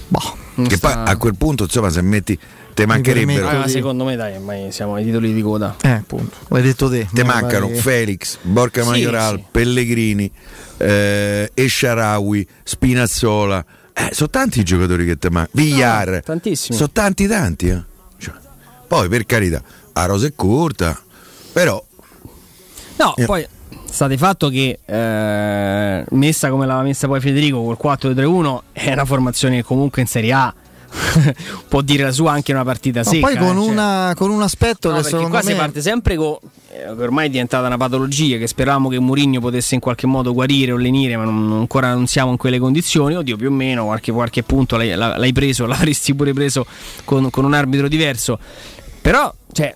Boh, 0.09 0.37
Che 0.67 0.77
sta- 0.77 0.95
poi 1.03 1.13
a 1.13 1.17
quel 1.17 1.37
punto, 1.37 1.65
insomma, 1.65 1.91
se 1.91 2.01
metti 2.03 2.39
te 2.75 2.87
mancherebbero. 2.87 3.49
Ah, 3.49 3.59
ma 3.59 3.69
secondo 3.69 4.05
me, 4.05 4.17
dai, 4.17 4.35
ormai 4.37 4.73
siamo 4.73 4.95
ai 4.95 5.05
titoli 5.05 5.33
di 5.35 5.43
coda. 5.43 5.77
eh, 5.83 5.89
appunto, 5.91 6.37
l'hai 6.49 6.63
detto 6.63 6.89
te. 6.89 7.07
Te 7.13 7.23
mancano 7.25 7.67
pare 7.67 7.75
che- 7.77 7.81
Felix, 7.83 8.39
Borca 8.43 8.83
Sì, 8.83 8.89
Majoral, 8.89 9.37
sì. 9.37 9.45
Pellegrini, 9.51 10.31
eh, 10.79 11.51
Esciarawi, 11.55 12.47
Spinazzola. 12.63 13.65
Eh, 13.95 14.09
sono 14.13 14.31
tanti 14.31 14.61
i 14.61 14.65
giocatori 14.65 15.05
che 15.05 15.17
te 15.19 15.31
mancano. 15.31 15.51
Villar. 15.63 16.09
No, 16.11 16.21
tantissimi. 16.21 16.77
Sono 16.79 16.91
tanti, 16.93 17.27
tanti. 17.27 17.69
eh. 17.69 17.83
Cioè, 18.19 18.35
poi, 18.89 19.09
per 19.09 19.27
carità, 19.27 19.63
la 19.93 20.05
rosa 20.07 20.27
è 20.27 20.33
corta, 20.35 20.99
però 21.53 21.83
No, 22.99 23.17
Eh. 23.17 23.25
poi 23.25 23.47
sta 23.93 24.09
di 24.09 24.17
fatto 24.17 24.49
che 24.49 24.79
eh, 24.85 26.05
messa 26.11 26.49
come 26.51 26.65
l'aveva 26.67 26.85
messa 26.85 27.07
poi 27.07 27.21
Federico 27.21 27.63
col 27.63 27.77
4-3-1 27.99 28.59
è 28.73 28.93
una 28.93 29.05
formazione 29.05 29.57
che 29.57 29.63
comunque 29.65 30.01
in 30.01 30.09
Serie 30.09 30.33
A 30.33 30.55
può 31.69 31.81
dire 31.81 32.03
la 32.05 32.13
sua 32.13 32.33
anche 32.33 32.51
in 32.51 32.57
una 32.59 32.67
partita 32.67 33.01
No, 33.01 33.11
secca. 33.11 33.27
poi 33.27 33.37
con, 33.37 33.57
eh, 33.57 33.61
cioè. 33.63 33.71
una- 33.71 34.13
con 34.17 34.31
un 34.31 34.43
aspetto 34.43 34.91
No, 34.91 34.97
che 34.99 35.03
secondo 35.05 35.29
qua 35.29 35.41
me 35.43 35.51
si 35.51 35.55
parte 35.55 35.81
sempre 35.81 36.17
con. 36.17 36.37
eh, 36.71 36.89
ormai 36.91 37.27
è 37.27 37.31
diventata 37.31 37.67
una 37.67 37.77
patologia 37.79 38.37
che 38.37 38.47
speravamo 38.47 38.89
che 38.91 38.99
Mourinho 38.99 39.41
potesse 39.41 39.75
in 39.75 39.81
qualche 39.81 40.07
modo 40.07 40.33
guarire 40.35 40.73
o 40.73 40.77
lenire, 40.77 41.17
ma 41.17 41.25
non- 41.25 41.53
ancora 41.53 41.95
non 41.95 42.07
siamo 42.07 42.31
in 42.33 42.37
quelle 42.37 42.59
condizioni. 42.59 43.15
Oddio, 43.17 43.37
più 43.37 43.49
o 43.49 43.53
meno 43.53 43.85
qualche, 43.87 44.13
qualche 44.13 44.43
punto 44.43 44.77
l'hai, 44.77 44.95
l'hai 44.95 45.33
preso, 45.33 45.65
l'avresti 45.67 46.15
pure 46.15 46.33
preso 46.35 46.67
con, 47.05 47.31
con 47.31 47.45
un 47.47 47.55
arbitro 47.55 47.89
diverso. 47.89 48.39
Però, 49.01 49.33
cioè. 49.53 49.75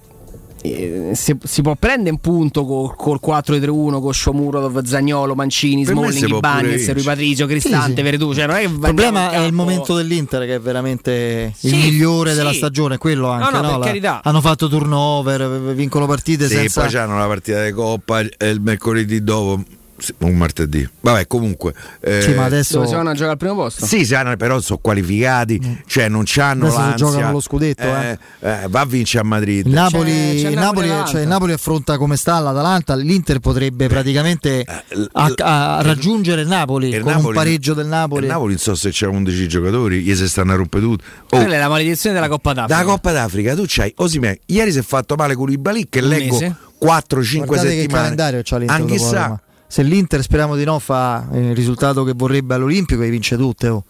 Eh, 0.72 1.10
Si, 1.14 1.36
si 1.42 1.62
può 1.62 1.74
prendere 1.74 2.10
un 2.10 2.18
punto 2.18 2.64
col, 2.64 2.94
col 2.96 3.20
4-3-1 3.24 4.00
con 4.00 4.12
Shomurodov, 4.12 4.84
Zagnolo, 4.84 5.34
Mancini, 5.34 5.84
Per 5.84 5.94
Smalling, 5.94 6.28
Ibanez. 6.28 6.92
Rui 6.92 7.02
Patrizio, 7.02 7.46
Cristante, 7.46 7.88
Sì, 7.90 7.94
sì. 7.96 8.02
Veretù. 8.02 8.34
Cioè, 8.34 8.46
non 8.46 8.56
è 8.56 8.60
che 8.60 8.66
il 8.66 8.78
problema 8.78 9.30
è 9.30 9.38
il 9.44 9.52
momento 9.52 9.94
dell'Inter 9.94 10.44
che 10.46 10.54
è 10.56 10.60
veramente 10.60 11.52
il 11.60 11.70
Sì, 11.70 11.76
migliore 11.76 12.30
sì. 12.30 12.36
della 12.36 12.52
stagione, 12.52 12.98
quello 12.98 13.28
anche. 13.28 13.50
no, 13.54 13.60
per 13.60 13.78
La- 13.78 13.84
carità. 13.84 14.20
Hanno 14.22 14.40
fatto 14.40 14.68
turnover, 14.68 15.74
vincono 15.74 16.06
partite 16.06 16.46
sì, 16.48 16.54
senza 16.54 16.82
poi 16.82 16.90
c'hanno 16.90 17.18
la 17.18 17.26
partita 17.26 17.64
di 17.64 17.72
Coppa 17.72 18.20
il 18.20 18.60
mercoledì 18.60 19.22
dopo 19.22 19.62
Sì, 19.98 20.12
un 20.18 20.36
martedì. 20.36 20.86
Vabbè, 21.00 21.26
comunque. 21.26 21.72
eh, 22.00 22.20
Sì, 22.20 22.32
ma 22.34 22.44
adesso 22.44 22.84
si 22.86 22.94
vanno 22.94 23.10
a 23.10 23.12
giocare 23.12 23.32
al 23.32 23.36
primo 23.38 23.54
posto? 23.54 23.86
Sì, 23.86 24.04
sanno, 24.04 24.36
però 24.36 24.60
sono 24.60 24.78
qualificati, 24.82 25.82
cioè 25.86 26.08
non 26.08 26.22
c'hanno 26.26 26.64
Mm. 26.66 26.68
Adesso 26.68 26.76
si 26.82 26.88
l'ansia. 26.88 27.06
giocano 27.06 27.32
lo 27.32 27.40
scudetto, 27.40 27.82
Eh, 27.82 28.18
eh, 28.40 28.58
va 28.68 28.80
a 28.80 28.84
vincere 28.84 29.22
a 29.24 29.26
Madrid. 29.26 29.66
Napoli, 29.66 30.10
C'è- 30.12 30.16
c'è 30.16 30.42
Napoli, 30.42 30.54
Napoli-Atalanta. 30.54 31.10
cioè, 31.10 31.24
Napoli 31.24 31.52
affronta 31.52 31.96
come 31.98 32.16
sta 32.16 32.38
l'Atalanta, 32.40 32.94
l'Inter 32.94 33.38
potrebbe 33.38 33.88
praticamente 33.88 34.64
l- 34.90 35.04
a- 35.12 35.76
a 35.78 35.82
raggiungere 35.82 36.42
il 36.42 36.48
Napoli 36.48 36.88
il 36.88 37.00
con 37.00 37.10
un 37.12 37.16
Napoli- 37.16 37.36
pareggio 37.36 37.72
del 37.74 37.86
Napoli. 37.86 38.22
Il 38.26 38.30
Napoli 38.30 38.50
non 38.52 38.60
so 38.60 38.74
se 38.74 38.90
c'è 38.90 39.06
11 39.06 39.48
giocatori, 39.48 40.00
gli 40.02 40.14
si 40.14 40.28
stanno 40.28 40.52
a 40.52 40.56
rompere 40.56 40.82
tutti. 40.84 41.04
Oh, 41.30 41.36
Quella 41.38 41.54
è 41.54 41.58
la 41.58 41.68
maledizione 41.68 42.14
della 42.14 42.28
Coppa 42.28 42.52
d'Africa. 42.52 42.78
da 42.78 42.84
Coppa 42.84 43.12
d'Africa 43.12 43.54
tu 43.54 43.64
c'hai 43.66 43.92
Osimhen, 43.96 44.36
ieri 44.46 44.72
si 44.72 44.78
è 44.78 44.82
fatto 44.82 45.14
male 45.16 45.34
con 45.34 45.44
Koulibaly 45.46 45.86
che 45.88 46.00
Un 46.00 46.08
leggo 46.08 46.34
mese. 46.38 46.54
4-5 46.78 47.46
Guardate 47.46 47.70
che 47.70 47.80
settimane. 47.82 48.02
calendario 48.02 48.40
c'ha 48.44 48.56
l'Inter 48.58 48.76
Anche 48.80 48.98
sa. 48.98 49.40
Se 49.68 49.82
l'Inter 49.82 50.22
speriamo 50.22 50.56
di 50.56 50.64
no 50.64 50.78
fa 50.78 51.26
il 51.32 51.54
risultato 51.54 52.04
che 52.04 52.12
vorrebbe 52.14 52.54
all'Olimpico 52.54 53.02
e 53.02 53.10
vince 53.10 53.36
tutte. 53.36 53.68
Oh. 53.68 53.84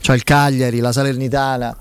C'ha 0.00 0.14
il 0.14 0.24
Cagliari, 0.24 0.80
la 0.80 0.92
Salernitana, 0.92 1.76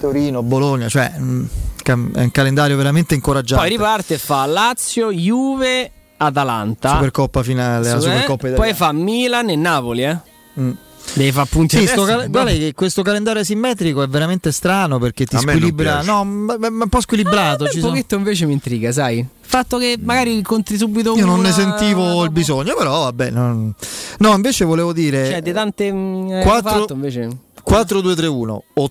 Torino, 0.00 0.42
Bologna, 0.42 0.88
cioè 0.88 1.12
mm, 1.16 1.44
è 1.84 1.92
un 1.92 2.30
calendario 2.32 2.76
veramente 2.76 3.14
incoraggiante. 3.14 3.62
Poi 3.62 3.76
riparte 3.76 4.14
e 4.14 4.18
fa 4.18 4.46
Lazio, 4.46 5.12
Juve, 5.12 5.90
Atalanta. 6.16 6.94
Supercoppa 6.94 7.42
finale, 7.42 7.88
la 7.88 8.00
Su- 8.00 8.06
eh? 8.08 8.10
Supercoppa 8.10 8.48
italiana. 8.48 8.62
Poi 8.62 8.74
fa 8.74 8.92
Milan 8.92 9.50
e 9.50 9.56
Napoli, 9.56 10.04
eh. 10.04 10.18
Mm. 10.58 10.70
Devi 11.14 11.32
fare 11.32 11.48
punti 11.50 11.76
Sì, 11.76 11.84
a 11.84 11.86
sto 11.88 12.04
destra, 12.04 12.20
cal- 12.22 12.30
guarda 12.30 12.50
che 12.52 12.72
questo 12.74 13.02
calendario 13.02 13.42
asimmetrico 13.42 14.02
è 14.02 14.08
veramente 14.08 14.52
strano 14.52 14.98
perché 14.98 15.26
ti 15.26 15.36
squilibra. 15.36 16.02
No, 16.02 16.24
ma, 16.24 16.56
ma- 16.58 16.68
un 16.68 16.88
po' 16.88 17.00
squilibrato. 17.00 17.64
Ah, 17.64 17.68
ci 17.68 17.76
un 17.76 17.80
sono- 17.82 17.92
pochetto 17.94 18.14
invece 18.16 18.46
mi 18.46 18.52
intriga, 18.52 18.92
sai? 18.92 19.18
Il 19.18 19.26
fatto 19.40 19.78
che 19.78 19.96
magari 20.00 20.34
incontri 20.36 20.76
subito 20.76 21.16
Io 21.16 21.26
non 21.26 21.40
ne 21.40 21.50
sentivo 21.52 22.22
il 22.24 22.30
bisogno, 22.30 22.74
però 22.76 23.02
vabbè. 23.04 23.30
non- 23.30 23.74
No, 24.18 24.34
invece 24.34 24.64
volevo 24.64 24.92
dire 24.92 25.28
Cioè, 25.30 25.42
di 25.42 25.52
tante 25.52 25.92
mm, 25.92 26.30
hai 26.30 26.42
Quattro- 26.44 26.70
fatto 26.80 26.92
invece. 26.94 27.28
4-2-3-1 27.64 28.62
o 28.74 28.90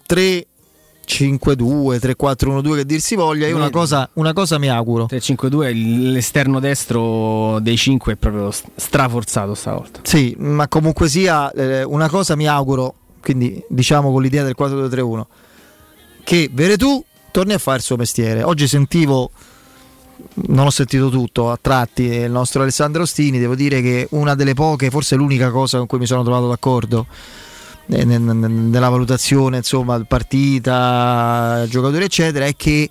3-5-2, 1.09 1.97
3-4-1-2 1.97 2.75
che 2.75 2.85
dir 2.85 3.01
si 3.01 3.15
voglia. 3.15 3.47
Io 3.47 3.55
una 3.55 3.71
cosa, 3.71 4.07
una 4.13 4.33
cosa 4.33 4.59
mi 4.59 4.69
auguro. 4.69 5.07
3-5-2, 5.09 6.11
l'esterno 6.11 6.59
destro 6.59 7.59
dei 7.59 7.75
5 7.75 8.13
è 8.13 8.15
proprio 8.15 8.51
st- 8.51 8.67
straforzato 8.75 9.55
stavolta. 9.55 10.01
Sì, 10.03 10.35
ma 10.37 10.67
comunque 10.67 11.09
sia, 11.09 11.51
eh, 11.51 11.83
una 11.83 12.09
cosa 12.09 12.35
mi 12.35 12.47
auguro, 12.47 12.93
quindi 13.21 13.61
diciamo 13.67 14.11
con 14.11 14.21
l'idea 14.21 14.43
del 14.43 14.55
4-2-3-1, 14.57 15.25
che 16.23 16.49
Veretù 16.51 17.03
torni 17.31 17.53
a 17.53 17.57
fare 17.57 17.77
il 17.77 17.83
suo 17.83 17.95
mestiere. 17.95 18.43
Oggi 18.43 18.67
sentivo, 18.67 19.31
non 20.47 20.67
ho 20.67 20.69
sentito 20.69 21.09
tutto, 21.09 21.49
a 21.49 21.57
tratti 21.59 22.03
il 22.03 22.31
nostro 22.31 22.61
Alessandro 22.61 23.01
Ostini, 23.01 23.39
devo 23.39 23.55
dire 23.55 23.81
che 23.81 24.07
una 24.11 24.35
delle 24.35 24.53
poche, 24.53 24.91
forse 24.91 25.15
l'unica 25.15 25.49
cosa 25.49 25.79
con 25.79 25.87
cui 25.87 25.97
mi 25.97 26.05
sono 26.05 26.21
trovato 26.23 26.47
d'accordo 26.47 27.07
eh, 27.09 27.48
nella 27.89 28.89
valutazione, 28.89 29.57
insomma, 29.57 29.99
partita, 30.03 31.65
giocatori 31.67 32.03
eccetera, 32.03 32.45
è 32.45 32.55
che 32.55 32.89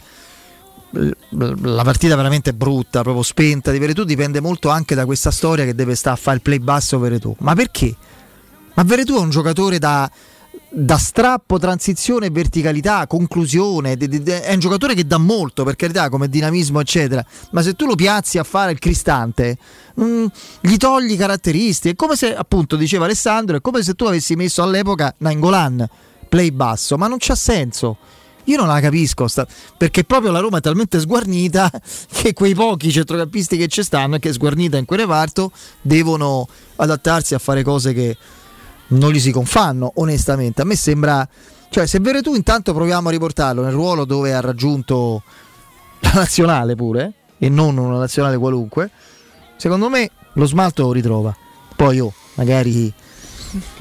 l- 0.91 1.11
la 1.63 1.85
partita 1.85 2.17
veramente 2.17 2.53
brutta, 2.53 3.03
proprio 3.03 3.23
spenta 3.23 3.71
di 3.71 3.79
Veretù 3.79 4.05
dipende 4.05 4.41
molto 4.41 4.71
anche 4.71 4.95
da 4.95 5.05
questa 5.05 5.31
storia 5.31 5.65
che 5.65 5.75
deve 5.75 5.95
stare 5.95 6.17
a 6.17 6.19
fare 6.19 6.37
il 6.37 6.43
play 6.43 6.59
basso 6.59 6.99
Veretù. 6.99 7.35
Ma 7.39 7.55
perché? 7.55 7.95
Ma 8.75 8.83
Veretù 8.83 9.17
è 9.17 9.21
un 9.21 9.31
giocatore 9.31 9.79
da, 9.79 10.11
da 10.69 10.97
strappo, 10.97 11.59
transizione 11.59 12.31
verticalità, 12.31 13.07
conclusione, 13.07 13.93
è 13.93 14.53
un 14.53 14.61
giocatore 14.61 14.95
che 14.95 15.07
dà 15.07 15.19
molto, 15.19 15.65
per 15.65 15.77
carità, 15.77 16.09
come 16.09 16.29
dinamismo, 16.29 16.81
eccetera. 16.81 17.25
Ma 17.53 17.63
se 17.63 17.75
tu 17.75 17.87
lo 17.87 17.95
piazzi 17.95 18.39
a 18.39 18.45
fare 18.45 18.73
il 18.73 18.79
cristante, 18.79 19.57
mm, 20.01 20.27
gli 20.61 20.77
togli 20.77 21.17
caratteristiche. 21.17 21.95
È 21.95 21.97
come 21.97 22.17
se, 22.17 22.35
appunto, 22.35 22.77
diceva 22.77 23.05
Alessandro, 23.05 23.57
è 23.57 23.61
come 23.61 23.83
se 23.83 23.95
tu 23.95 24.05
avessi 24.05 24.35
messo 24.35 24.63
all'epoca 24.63 25.15
Nangolan, 25.19 25.89
play 26.29 26.51
basso, 26.51 26.97
ma 26.97 27.07
non 27.07 27.19
c'ha 27.19 27.35
senso. 27.35 27.97
Io 28.45 28.57
non 28.57 28.67
la 28.67 28.81
capisco, 28.81 29.29
sta- 29.29 29.47
perché 29.77 30.05
proprio 30.05 30.33
la 30.33 30.39
Roma 30.39 30.59
è 30.59 30.61
talmente 30.61 30.99
sguarnita 31.01 31.71
che 32.11 32.33
quei 32.33 32.55
pochi 32.55 32.91
centrocampisti 32.91 33.59
che 33.59 33.69
ci 33.69 33.83
stanno 33.83 34.17
e 34.17 34.19
che 34.19 34.33
sguarnita 34.33 34.79
in 34.79 34.87
quel 34.87 35.01
reparto 35.01 35.53
devono 35.83 36.49
adattarsi 36.77 37.35
a 37.35 37.39
fare 37.39 37.63
cose 37.63 37.93
che 37.93 38.17
non 38.89 39.11
gli 39.11 39.21
si 39.21 39.31
confanno, 39.33 39.93
onestamente. 39.97 40.63
A 40.63 40.65
me 40.65 40.77
sembra, 40.77 41.27
cioè, 41.71 41.87
se 41.87 42.01
Veretù 42.01 42.35
intanto 42.35 42.73
proviamo 42.73 43.09
a 43.09 43.11
riportarlo 43.11 43.63
nel 43.63 43.73
ruolo 43.73 44.05
dove 44.05 44.35
ha 44.35 44.41
raggiunto 44.41 45.23
la 46.01 46.13
nazionale 46.15 46.75
pure, 46.75 47.13
e 47.39 47.49
non 47.49 47.77
una 47.77 47.99
nazionale 47.99 48.37
qualunque, 48.37 48.91
secondo 49.57 49.89
me 49.89 50.11
lo 50.35 50.47
smalto 50.47 50.83
lo 50.85 50.93
ritrova. 50.93 51.37
Poi, 51.77 52.01
oh, 52.01 52.13
magari 52.35 52.93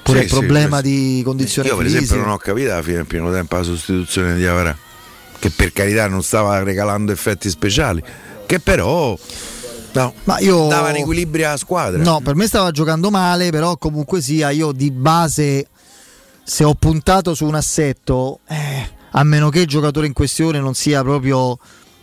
pure 0.03 0.20
Sì, 0.20 0.24
il 0.26 0.30
sì, 0.30 0.36
problema 0.38 0.80
questo- 0.80 0.88
di 0.88 1.22
condizioni 1.26 1.68
Io 1.68 1.76
per 1.78 1.86
esempio 1.88 2.16
non 2.16 2.30
ho 2.30 2.38
capito 2.38 2.72
alla 2.72 2.82
fine 2.82 2.97
del 2.97 3.05
primo 3.05 3.32
tempo 3.32 3.55
la 3.58 3.64
sostituzione 3.64 4.36
di 4.36 4.45
Avarà, 4.45 4.78
che 5.39 5.49
per 5.49 5.72
carità 5.74 6.08
non 6.08 6.22
stava 6.24 6.62
regalando 6.64 7.12
effetti 7.12 7.49
speciali, 7.49 8.01
che 8.45 8.60
però 8.60 9.18
no, 10.02 10.14
Ma 10.26 10.39
io- 10.39 10.68
dava 10.68 10.89
un 10.89 10.95
equilibrio 10.95 11.48
alla 11.48 11.58
squadra. 11.58 12.02
No, 12.02 12.22
per 12.22 12.36
me 12.36 12.48
stava 12.48 12.72
giocando 12.72 13.10
male, 13.10 13.50
però 13.50 13.78
comunque 13.78 14.22
sia 14.22 14.50
io 14.50 14.72
di 14.72 14.91
base 14.91 15.68
se 16.43 16.64
ho 16.64 16.74
puntato 16.76 17.34
su 17.34 17.45
un 17.45 17.56
assetto, 17.56 18.39
eh, 18.48 18.89
a 19.12 19.24
meno 19.24 19.50
che 19.50 19.62
il 19.62 19.68
giocatore 19.68 20.08
in 20.08 20.14
questione 20.14 20.60
non 20.60 20.74
sia 20.76 21.02
proprio 21.04 21.58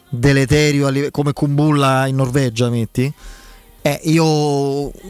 deleterio 0.09 0.87
a 0.87 0.93
come 1.11 1.33
Kumbulla 1.33 2.07
in 2.07 2.17
Norvegia, 2.17 2.69
metti. 2.69 3.13
Eh, 3.87 4.01
io 4.05 4.25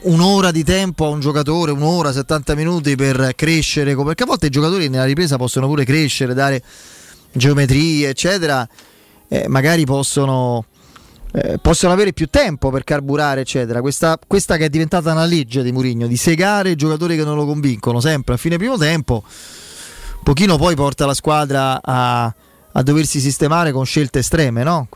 un'ora 0.03 0.51
di 0.51 0.65
tempo 0.65 1.07
a 1.07 1.09
un 1.09 1.21
giocatore, 1.21 1.71
un'ora, 1.71 2.13
70 2.13 2.55
minuti 2.57 2.97
per 2.97 3.33
crescere, 3.37 3.95
perché 3.95 4.25
a 4.25 4.27
volte 4.27 4.47
i 4.47 4.51
giocatori 4.51 4.89
nella 4.89 5.05
ripresa 5.05 5.37
possono 5.37 5.67
pure 5.69 5.85
crescere, 5.85 6.35
dare 6.35 6.61
geometrie, 7.33 8.09
eccetera, 8.09 8.67
eh, 9.29 9.47
magari 9.49 9.85
possono, 9.85 10.65
eh, 11.37 11.59
possono 11.59 11.93
avere 11.93 12.13
più 12.13 12.29
tempo 12.29 12.71
per 12.71 12.85
carburare, 12.85 13.41
eccetera. 13.41 13.81
Questa, 13.81 14.19
questa 14.25 14.57
che 14.57 14.67
è 14.67 14.69
diventata 14.69 15.11
una 15.11 15.25
legge 15.25 15.65
di 15.65 15.73
Mourinho, 15.73 16.07
di 16.07 16.17
segare 16.17 16.71
i 16.71 16.77
giocatori 16.77 17.17
che 17.17 17.25
non 17.25 17.35
lo 17.35 17.45
convincono 17.45 17.99
sempre 17.99 18.35
a 18.35 18.37
fine 18.37 18.57
primo 18.57 18.77
tempo, 18.77 19.25
un 19.25 20.23
pochino 20.23 20.57
poi 20.57 20.77
porta 20.77 21.07
la 21.07 21.15
squadra 21.15 21.81
a, 21.83 22.33
a 22.71 22.83
doversi 22.83 23.19
sistemare 23.19 23.73
con 23.73 23.85
scelte 23.85 24.21
estreme, 24.21 24.63
no? 24.63 24.87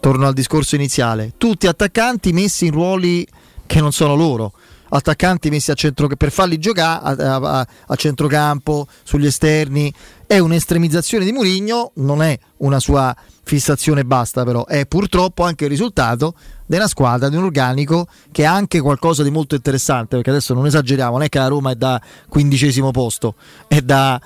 Torno 0.00 0.26
al 0.26 0.32
discorso 0.32 0.76
iniziale. 0.76 1.32
Tutti 1.36 1.66
attaccanti 1.66 2.32
messi 2.32 2.64
in 2.64 2.72
ruoli 2.72 3.26
che 3.66 3.80
non 3.80 3.92
sono 3.92 4.14
loro. 4.14 4.54
Attaccanti 4.90 5.50
messi 5.50 5.70
a 5.70 5.74
centro 5.74 6.08
per 6.08 6.30
farli 6.30 6.58
giocare 6.58 7.22
a, 7.22 7.36
a- 7.36 7.66
a 7.86 7.94
centrocampo, 7.96 8.86
sugli 9.02 9.26
esterni. 9.26 9.92
È 10.26 10.38
un'estremizzazione 10.38 11.24
di 11.24 11.32
Mourinho, 11.32 11.92
non 11.96 12.22
è 12.22 12.38
una 12.58 12.78
sua 12.78 13.14
fissazione 13.42 14.04
basta, 14.04 14.44
però 14.44 14.64
è 14.64 14.86
purtroppo 14.86 15.42
anche 15.42 15.64
il 15.64 15.70
risultato 15.70 16.34
della 16.66 16.86
squadra, 16.86 17.28
di 17.28 17.36
un 17.36 17.44
organico 17.44 18.06
che 18.30 18.46
ha 18.46 18.54
anche 18.54 18.80
qualcosa 18.80 19.24
di 19.24 19.30
molto 19.30 19.56
interessante, 19.56 20.14
perché 20.14 20.30
adesso 20.30 20.54
non 20.54 20.66
esageriamo, 20.66 21.12
non 21.12 21.22
è 21.22 21.28
che 21.28 21.38
la 21.38 21.48
Roma 21.48 21.72
è 21.72 21.74
da 21.74 22.00
quindicesimo 22.28 22.92
posto, 22.92 23.34
è 23.66 23.80
da 23.80 24.20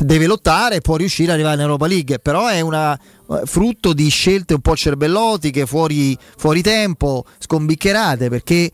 deve 0.00 0.26
lottare 0.26 0.76
e 0.76 0.80
può 0.80 0.96
riuscire 0.96 1.28
ad 1.28 1.34
arrivare 1.34 1.56
in 1.56 1.62
Europa 1.62 1.86
League, 1.86 2.18
però 2.18 2.46
è 2.46 2.60
una 2.60 2.98
frutto 3.44 3.92
di 3.92 4.08
scelte 4.08 4.54
un 4.54 4.60
po' 4.60 4.76
cervellotiche, 4.76 5.66
fuori, 5.66 6.16
fuori 6.36 6.62
tempo, 6.62 7.24
scombiccherate, 7.38 8.28
perché 8.28 8.70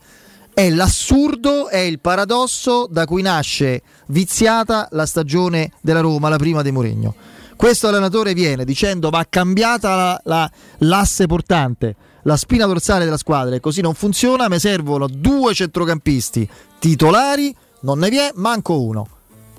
è 0.55 0.69
l'assurdo, 0.69 1.67
è 1.67 1.79
il 1.79 1.99
paradosso 1.99 2.87
da 2.89 3.05
cui 3.05 3.21
nasce 3.21 3.81
viziata 4.07 4.87
la 4.91 5.05
stagione 5.05 5.71
della 5.81 5.99
Roma, 5.99 6.29
la 6.29 6.37
prima 6.37 6.61
di 6.61 6.71
Mourinho. 6.71 7.13
Questo 7.57 7.89
allenatore 7.89 8.33
viene 8.33 8.63
dicendo 8.63 9.09
va 9.09 9.25
cambiata 9.29 9.95
la- 9.95 10.21
la- 10.23 10.51
l'asse 10.79 11.27
portante, 11.27 11.95
la 12.23 12.37
spina 12.37 12.65
dorsale 12.65 13.03
della 13.03 13.17
squadra 13.17 13.53
e 13.53 13.59
così 13.59 13.81
non 13.81 13.93
funziona, 13.95 14.47
mi 14.47 14.57
servono 14.57 15.07
due 15.07 15.53
centrocampisti 15.53 16.49
titolari, 16.79 17.53
non 17.81 17.99
ne 17.99 18.09
vi 18.09 18.17
è, 18.17 18.31
manco 18.35 18.79
uno. 18.81 19.07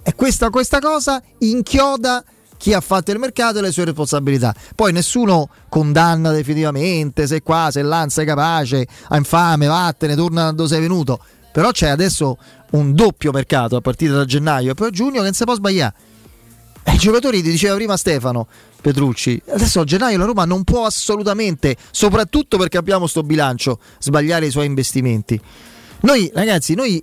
E 0.02 0.14
questa, 0.14 0.48
questa 0.48 0.78
cosa 0.78 1.22
inchioda 1.40 2.24
chi 2.56 2.72
ha 2.72 2.80
fatto 2.80 3.10
il 3.10 3.18
mercato 3.18 3.58
e 3.58 3.62
le 3.62 3.72
sue 3.72 3.84
responsabilità. 3.84 4.54
Poi 4.74 4.92
nessuno 4.92 5.48
condanna 5.68 6.32
definitivamente 6.32 7.26
se 7.26 7.42
qua, 7.42 7.68
se 7.70 7.82
non 7.82 8.08
sei 8.08 8.26
capace, 8.26 8.86
a 9.08 9.16
infame, 9.16 9.66
vattene, 9.66 10.14
torna 10.14 10.44
da 10.44 10.52
dove 10.52 10.68
sei 10.68 10.80
venuto. 10.80 11.20
Però 11.52 11.70
c'è 11.70 11.88
adesso 11.88 12.36
un 12.72 12.94
doppio 12.94 13.32
mercato 13.32 13.76
a 13.76 13.80
partire 13.80 14.12
da 14.12 14.24
gennaio 14.24 14.72
e 14.72 14.74
poi 14.74 14.88
a 14.88 14.90
giugno 14.90 15.18
che 15.18 15.22
non 15.22 15.32
si 15.32 15.44
può 15.44 15.54
sbagliare. 15.54 15.94
I 16.86 16.98
giocatori, 16.98 17.42
ti 17.42 17.50
diceva 17.50 17.74
prima 17.74 17.96
Stefano 17.96 18.46
Petrucci, 18.80 19.40
adesso 19.48 19.80
a 19.80 19.84
gennaio 19.84 20.18
la 20.18 20.24
Roma 20.24 20.44
non 20.44 20.62
può 20.62 20.84
assolutamente, 20.86 21.76
soprattutto 21.90 22.58
perché 22.58 22.76
abbiamo 22.76 23.06
sto 23.06 23.22
bilancio, 23.22 23.80
sbagliare 23.98 24.46
i 24.46 24.50
suoi 24.50 24.66
investimenti. 24.66 25.40
Noi 26.00 26.30
ragazzi, 26.32 26.74
noi 26.74 27.02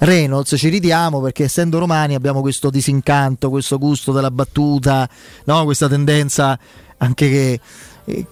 Reynolds 0.00 0.54
ci 0.56 0.68
ridiamo 0.68 1.20
perché 1.20 1.44
essendo 1.44 1.78
romani 1.78 2.14
abbiamo 2.14 2.40
questo 2.40 2.70
disincanto, 2.70 3.50
questo 3.50 3.78
gusto 3.78 4.12
della 4.12 4.30
battuta, 4.30 5.08
no? 5.44 5.64
questa 5.64 5.88
tendenza 5.88 6.58
anche 6.98 7.28
che 7.28 7.60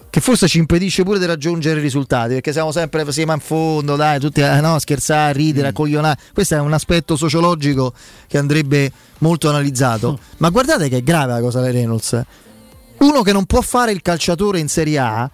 che 0.09 0.19
forse 0.19 0.47
ci 0.47 0.57
impedisce 0.57 1.03
pure 1.03 1.19
di 1.19 1.25
raggiungere 1.25 1.79
i 1.79 1.81
risultati, 1.81 2.33
perché 2.33 2.51
siamo 2.51 2.71
sempre 2.71 3.09
siamo 3.11 3.33
in 3.33 3.39
fondo, 3.39 3.95
dai, 3.95 4.19
tutti 4.19 4.41
a 4.41 4.59
no, 4.59 4.77
scherzare, 4.77 5.31
ridere, 5.33 5.67
Mm. 5.67 5.69
accoglionare. 5.69 6.19
Questo 6.33 6.55
è 6.55 6.59
un 6.59 6.73
aspetto 6.73 7.15
sociologico 7.15 7.93
che 8.27 8.37
andrebbe 8.37 8.91
molto 9.19 9.47
analizzato. 9.47 10.13
Mm. 10.19 10.23
Ma 10.37 10.49
guardate 10.49 10.89
che 10.89 10.97
è 10.97 11.03
grave 11.03 11.33
la 11.33 11.39
cosa 11.39 11.61
dei 11.61 11.71
Reynolds. 11.71 12.21
Uno 12.97 13.21
che 13.21 13.31
non 13.31 13.45
può 13.45 13.61
fare 13.61 13.93
il 13.93 14.01
calciatore 14.01 14.59
in 14.59 14.67
Serie 14.67 14.97
A, 14.97 15.31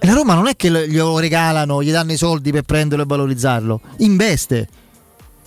la 0.00 0.12
Roma 0.14 0.34
non 0.34 0.48
è 0.48 0.56
che 0.56 0.68
lo- 0.68 0.84
glielo 0.84 1.18
regalano, 1.20 1.82
gli 1.84 1.92
danno 1.92 2.12
i 2.12 2.16
soldi 2.16 2.50
per 2.50 2.62
prenderlo 2.62 3.04
e 3.04 3.06
valorizzarlo, 3.06 3.80
investe 3.98 4.66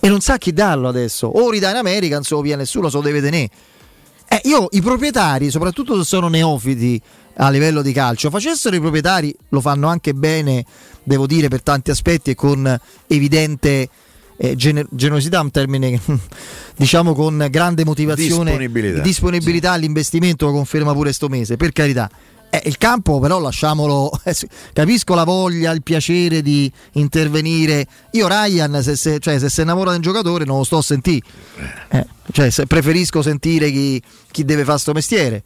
e 0.06 0.08
non 0.08 0.20
sa 0.20 0.38
chi 0.38 0.52
darlo 0.52 0.86
adesso. 0.86 1.26
O 1.26 1.50
ridà 1.50 1.70
in 1.70 1.76
America, 1.76 2.14
non 2.14 2.22
se 2.22 2.34
lo 2.34 2.40
via 2.40 2.54
nessuno, 2.56 2.88
se 2.88 2.96
lo 2.96 3.02
deve 3.02 3.20
tenere. 3.20 3.50
Eh, 4.28 4.40
io 4.44 4.68
i 4.70 4.80
proprietari, 4.80 5.50
soprattutto 5.50 5.96
se 5.98 6.04
sono 6.04 6.28
neofiti 6.28 7.00
a 7.38 7.50
livello 7.50 7.82
di 7.82 7.92
calcio, 7.92 8.30
facessero 8.30 8.76
i 8.76 8.80
proprietari, 8.80 9.34
lo 9.48 9.60
fanno 9.60 9.88
anche 9.88 10.14
bene, 10.14 10.64
devo 11.02 11.26
dire, 11.26 11.48
per 11.48 11.60
tanti 11.62 11.90
aspetti 11.90 12.30
e 12.30 12.34
con 12.36 12.78
evidente 13.08 13.88
eh, 14.36 14.54
gener- 14.54 14.86
generosità, 14.90 15.40
un 15.40 15.50
termine 15.50 16.00
diciamo 16.76 17.12
con 17.12 17.44
grande 17.50 17.84
motivazione, 17.84 18.50
Disponibilità. 18.50 19.00
disponibilità 19.00 19.72
all'investimento, 19.72 20.46
lo 20.46 20.52
conferma 20.52 20.92
pure 20.92 21.12
sto 21.12 21.28
mese, 21.28 21.56
per 21.56 21.72
carità. 21.72 22.08
Eh, 22.56 22.62
il 22.68 22.78
campo 22.78 23.18
però 23.18 23.38
lasciamolo, 23.38 24.10
eh, 24.24 24.34
capisco 24.72 25.14
la 25.14 25.24
voglia, 25.24 25.72
il 25.72 25.82
piacere 25.82 26.40
di 26.40 26.70
intervenire. 26.92 27.86
Io 28.12 28.26
Ryan, 28.28 28.82
se, 28.82 28.96
se, 28.96 29.18
cioè, 29.18 29.38
se 29.38 29.50
si 29.50 29.60
innamora 29.60 29.90
di 29.90 29.96
un 29.96 30.02
giocatore 30.02 30.44
non 30.44 30.58
lo 30.58 30.64
sto 30.64 30.78
a 30.78 30.82
sentire, 30.82 31.26
Eh, 31.88 32.06
cioè, 32.32 32.50
se 32.50 32.66
preferisco 32.66 33.20
sentire 33.20 33.70
chi, 33.70 34.02
chi 34.30 34.44
deve 34.44 34.64
fare 34.64 34.78
sto 34.78 34.92
mestiere. 34.92 35.42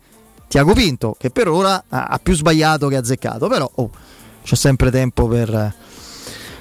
Tiago 0.47 0.73
Pinto, 0.73 1.17
che 1.19 1.31
per 1.31 1.49
ora 1.49 1.85
ha, 1.89 2.07
ha 2.07 2.19
più 2.19 2.35
sbagliato 2.35 2.89
che 2.89 2.97
azzeccato, 2.97 3.49
però 3.49 3.71
oh, 3.73 3.91
c'è 4.43 4.57
sempre 4.57 4.91
tempo 4.91 5.27
per, 5.27 5.75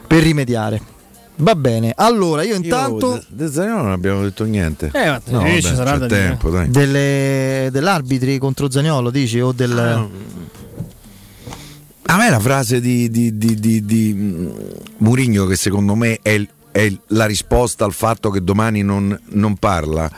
per 0.07 0.23
rimediare. 0.23 0.97
Va 1.41 1.55
bene, 1.55 1.93
allora 1.95 2.43
io 2.43 2.55
intanto... 2.55 3.15
Io, 3.15 3.23
de 3.29 3.47
Zaniolo 3.49 3.83
non 3.83 3.91
abbiamo 3.91 4.21
detto 4.23 4.43
niente. 4.43 4.91
Eh, 4.93 5.05
ma 5.05 5.21
no, 5.27 5.37
vabbè, 5.39 5.61
ci 5.61 5.73
sarà 5.73 5.97
da 5.97 6.05
tempo, 6.07 6.49
dai. 6.49 6.69
Delle, 6.69 7.69
dell'arbitri 7.71 8.37
contro 8.37 8.69
Zagnolo, 8.69 9.09
dici? 9.09 9.39
O 9.39 9.53
del... 9.53 9.77
Ah, 9.77 10.05
A 12.13 12.17
me 12.17 12.29
la 12.29 12.39
frase 12.39 12.81
di, 12.81 13.09
di, 13.09 13.37
di, 13.37 13.55
di, 13.59 13.85
di, 13.85 14.13
mm, 14.13 14.49
Murigno, 14.97 15.45
che 15.45 15.55
secondo 15.55 15.95
me 15.95 16.19
è, 16.21 16.45
è 16.71 16.91
la 17.07 17.25
risposta 17.25 17.85
al 17.85 17.93
fatto 17.93 18.29
che 18.31 18.43
domani 18.43 18.81
non, 18.81 19.17
non 19.29 19.55
parla, 19.55 20.09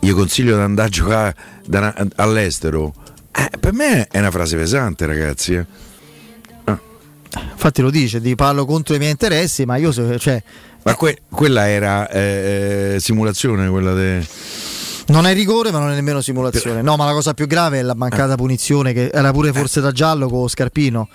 io 0.00 0.14
consiglio 0.16 0.56
di 0.56 0.62
andare 0.62 0.88
a 0.88 0.90
giocare 0.90 1.36
da- 1.66 1.94
all'estero. 2.16 2.92
Eh, 3.30 3.50
per 3.60 3.72
me 3.74 4.08
è 4.10 4.18
una 4.18 4.30
frase 4.32 4.56
pesante, 4.56 5.06
ragazzi. 5.06 5.54
eh. 5.54 5.66
Infatti 7.52 7.82
lo 7.82 7.90
dice, 7.90 8.20
di 8.20 8.34
parlo 8.34 8.64
contro 8.64 8.94
i 8.94 8.98
miei 8.98 9.10
interessi, 9.10 9.64
ma 9.64 9.76
io 9.76 9.92
se- 9.92 10.18
cioè, 10.18 10.42
Ma 10.84 10.94
que- 10.94 11.18
quella 11.28 11.68
era 11.68 12.08
eh, 12.08 12.94
eh, 12.94 13.00
simulazione, 13.00 13.68
quella 13.68 13.92
de... 13.92 14.26
non 15.08 15.26
è 15.26 15.34
rigore, 15.34 15.70
ma 15.70 15.78
non 15.78 15.90
è 15.90 15.94
nemmeno 15.94 16.20
simulazione. 16.20 16.80
No, 16.82 16.96
ma 16.96 17.04
la 17.04 17.12
cosa 17.12 17.34
più 17.34 17.46
grave 17.46 17.80
è 17.80 17.82
la 17.82 17.94
mancata 17.94 18.36
punizione, 18.36 18.92
che 18.92 19.10
era 19.12 19.30
pure 19.32 19.52
forse 19.52 19.80
da 19.80 19.92
giallo 19.92 20.28
con 20.28 20.40
lo 20.42 20.48
scarpino, 20.48 21.08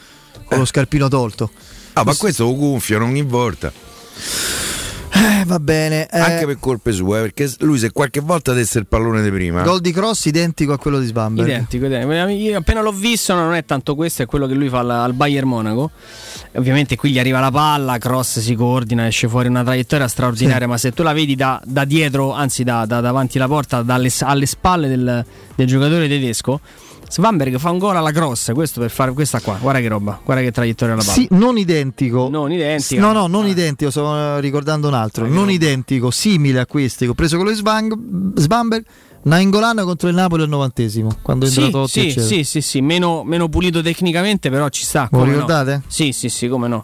con 0.45 0.59
lo 0.59 0.65
scarpino 0.65 1.07
tolto. 1.07 1.49
Ah, 1.93 2.03
ma 2.03 2.15
questo 2.15 2.43
lo 2.45 2.55
gonfiano 2.55 3.05
ogni 3.05 3.21
volta. 3.23 3.71
Eh, 5.15 5.43
va 5.45 5.59
bene. 5.59 6.07
eh, 6.07 6.19
Anche 6.19 6.45
per 6.45 6.57
colpe 6.59 6.91
sue, 6.91 7.21
perché 7.21 7.51
lui 7.59 7.77
se 7.77 7.91
qualche 7.91 8.19
volta 8.19 8.53
desse 8.53 8.79
il 8.79 8.87
pallone 8.87 9.21
di 9.21 9.29
prima. 9.29 9.61
Gol 9.61 9.79
di 9.79 9.91
cross 9.91 10.25
identico 10.25 10.73
a 10.73 10.77
quello 10.79 10.99
di 10.99 11.05
Sbamberg. 11.05 11.47
Identico, 11.47 11.85
identico. 11.85 12.27
Io 12.29 12.57
appena 12.57 12.81
l'ho 12.81 12.91
visto 12.91 13.33
non 13.35 13.53
è 13.53 13.63
tanto 13.63 13.93
questo, 13.95 14.23
è 14.23 14.25
quello 14.25 14.47
che 14.47 14.55
lui 14.55 14.69
fa 14.69 14.79
al, 14.79 14.89
al 14.89 15.13
Bayern 15.13 15.47
Monaco. 15.47 15.91
E 16.51 16.57
ovviamente 16.57 16.95
qui 16.95 17.11
gli 17.11 17.19
arriva 17.19 17.39
la 17.39 17.51
palla, 17.51 17.97
cross 17.99 18.39
si 18.39 18.55
coordina, 18.55 19.05
esce 19.07 19.27
fuori 19.27 19.47
una 19.49 19.63
traiettoria 19.63 20.07
straordinaria, 20.07 20.67
ma 20.67 20.77
se 20.77 20.91
tu 20.91 21.03
la 21.03 21.13
vedi 21.13 21.35
da, 21.35 21.61
da 21.63 21.85
dietro, 21.85 22.31
anzi 22.33 22.63
da, 22.63 22.85
da 22.85 22.99
davanti 22.99 23.37
alla 23.37 23.47
porta, 23.47 23.81
dalle, 23.83 24.11
alle 24.21 24.45
spalle 24.45 24.87
del, 24.87 25.25
del 25.55 25.67
giocatore 25.67 26.07
tedesco, 26.07 26.59
Svanberg 27.13 27.59
fa 27.59 27.69
un 27.69 27.77
gol 27.77 27.95
alla 27.95 28.11
cross, 28.11 28.51
questo 28.53 28.79
per 28.79 28.89
fare 28.89 29.13
questa 29.13 29.39
qua, 29.39 29.59
guarda 29.61 29.79
che 29.79 29.87
roba, 29.87 30.19
guarda 30.25 30.41
che 30.41 30.51
traiettoria 30.51 30.95
alla 30.95 31.03
palla. 31.03 31.15
Sì, 31.15 31.27
non 31.31 31.59
identico. 31.59 32.27
Non 32.27 32.51
identico. 32.51 32.99
No, 32.99 33.11
no, 33.11 33.27
non 33.27 33.45
identico, 33.45 33.91
sto 33.91 34.15
eh, 34.15 34.41
ricordando 34.41 34.87
un 34.87 34.95
altro. 34.95 35.27
Non 35.27 35.51
identico, 35.51 36.09
simile 36.09 36.61
a 36.61 36.65
questi 36.65 37.05
ho 37.05 37.13
preso 37.13 37.35
quello 37.35 37.51
di 37.51 37.57
Svang- 37.57 38.33
Sbamberg, 38.35 38.83
Nainggolan 39.25 39.81
contro 39.83 40.09
il 40.09 40.15
Napoli 40.15 40.41
al 40.41 40.49
novantesimo, 40.49 41.17
quando 41.21 41.45
è 41.45 41.49
Sì, 41.49 41.61
entrato 41.61 41.85
Totti, 41.85 42.11
sì, 42.11 42.19
sì, 42.19 42.43
sì, 42.43 42.61
sì, 42.61 42.81
meno, 42.81 43.23
meno 43.23 43.47
pulito 43.47 43.83
tecnicamente, 43.83 44.49
però 44.49 44.67
ci 44.69 44.83
sta. 44.83 45.07
Lo 45.11 45.19
come 45.19 45.25
no. 45.25 45.31
ricordate? 45.33 45.83
Sì, 45.85 46.13
sì, 46.13 46.29
sì, 46.29 46.47
come 46.47 46.67
no. 46.67 46.83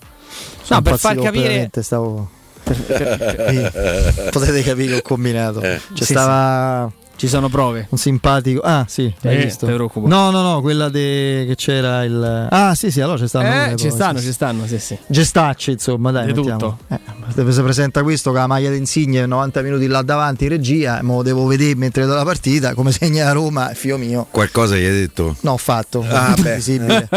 Sono 0.61 0.79
No, 0.79 0.81
per 0.83 0.99
far 0.99 1.17
capire. 1.17 1.71
stavo... 1.81 2.29
Potete 4.29 4.61
capire 4.61 4.87
che 4.91 4.95
ho 4.97 5.01
combinato. 5.01 5.59
C'è 5.59 5.79
Sì, 5.93 6.03
stava 6.05 6.91
Ci 7.19 7.27
sono 7.27 7.49
prove. 7.49 7.87
un 7.89 7.97
simpatico. 7.97 8.61
Ah, 8.61 8.85
sì, 8.87 9.13
hai 9.23 9.35
Eh, 9.35 9.43
visto? 9.43 9.65
te 9.65 9.73
preoccupa. 9.73 10.07
No, 10.07 10.29
no, 10.31 10.41
no, 10.41 10.61
quella 10.61 10.87
de... 10.87 11.43
che 11.47 11.55
c'era 11.55 12.03
il 12.05 12.47
Ah, 12.49 12.73
sì, 12.75 12.89
sì, 12.91 13.01
allora 13.01 13.17
c'è 13.19 13.27
stanno 13.27 13.71
Eh, 13.71 13.75
ci 13.75 13.89
stanno, 13.89 14.19
sì, 14.19 14.25
ci 14.27 14.31
stanno, 14.31 14.65
sì, 14.67 14.79
sì. 14.79 14.97
Gestacci, 15.05 15.71
insomma, 15.71 16.11
dai, 16.11 16.27
Di 16.27 16.33
mettiamo. 16.33 16.57
tutto. 16.57 16.77
Eh, 16.87 16.99
se 17.45 17.51
si 17.51 17.61
presenta 17.61 18.03
questo 18.03 18.31
con 18.31 18.39
la 18.39 18.47
maglia 18.47 18.69
d'insigne 18.69 19.25
90 19.25 19.61
minuti 19.61 19.87
là 19.87 20.01
davanti 20.01 20.45
in 20.45 20.49
regia, 20.51 20.99
mo 21.03 21.21
devo 21.21 21.45
vedere 21.45 21.75
mentre 21.75 22.05
do 22.05 22.13
la 22.15 22.23
partita 22.23 22.73
come 22.73 22.91
segna 22.93 23.25
la 23.25 23.31
Roma, 23.33 23.71
fio 23.73 23.97
mio. 23.97 24.25
Qualcosa 24.31 24.75
gli 24.77 24.85
hai 24.85 24.91
detto? 24.91 25.35
No, 25.41 25.51
ho 25.51 25.57
fatto, 25.57 26.05
Ah, 26.09 26.33
beh. 26.39 26.55
visibile. 26.55 27.09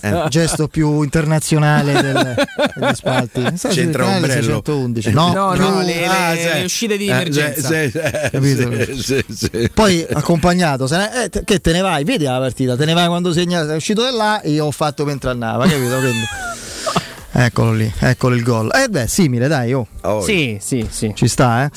Eh. 0.00 0.24
Gesto 0.30 0.68
più 0.68 1.02
internazionale 1.02 1.92
del- 2.00 2.34
degli 2.76 2.94
spalti. 2.94 3.42
C'entra 3.68 4.06
un 4.06 4.14
ombrello. 4.14 4.42
611. 4.64 5.10
No, 5.12 5.32
No, 5.34 5.52
più- 5.52 5.62
no, 5.68 5.82
le, 5.82 6.06
Ah, 6.06 6.32
le- 6.32 6.38
sì. 6.40 6.48
le 6.58 6.64
uscite 6.64 6.96
di 6.96 7.06
Eh, 7.08 7.10
emergenza. 7.10 7.68
sì, 7.68 7.90
sì, 7.90 8.00
Capito? 8.30 8.94
sì, 8.96 9.24
sì, 9.28 9.49
sì. 9.50 9.68
Poi 9.74 10.06
accompagnato, 10.12 10.86
se 10.86 10.96
ne- 10.96 11.24
eh, 11.24 11.28
te- 11.28 11.44
che 11.44 11.60
te 11.60 11.72
ne 11.72 11.80
vai, 11.80 12.04
vedi 12.04 12.24
la 12.24 12.38
partita, 12.38 12.76
te 12.76 12.84
ne 12.84 12.92
vai 12.94 13.06
quando 13.08 13.32
segna, 13.32 13.64
sei 13.66 13.76
uscito 13.76 14.02
da 14.02 14.10
là 14.10 14.40
e 14.40 14.50
io 14.50 14.66
ho 14.66 14.70
fatto 14.70 15.04
mentre 15.04 15.30
andava, 15.30 15.64
capito? 15.66 15.96
Quindi- 15.98 16.26
Eccolo 17.32 17.72
lì, 17.72 17.90
eccolo 18.00 18.34
il 18.34 18.42
gol. 18.42 18.70
Eh 18.74 18.88
beh, 18.88 19.06
simile, 19.06 19.46
dai, 19.46 19.72
oh. 19.72 19.86
Oh, 20.02 20.20
Sì, 20.20 20.58
sì, 20.60 20.86
sì. 20.90 21.12
Ci 21.14 21.28
sta, 21.28 21.64
eh. 21.64 21.70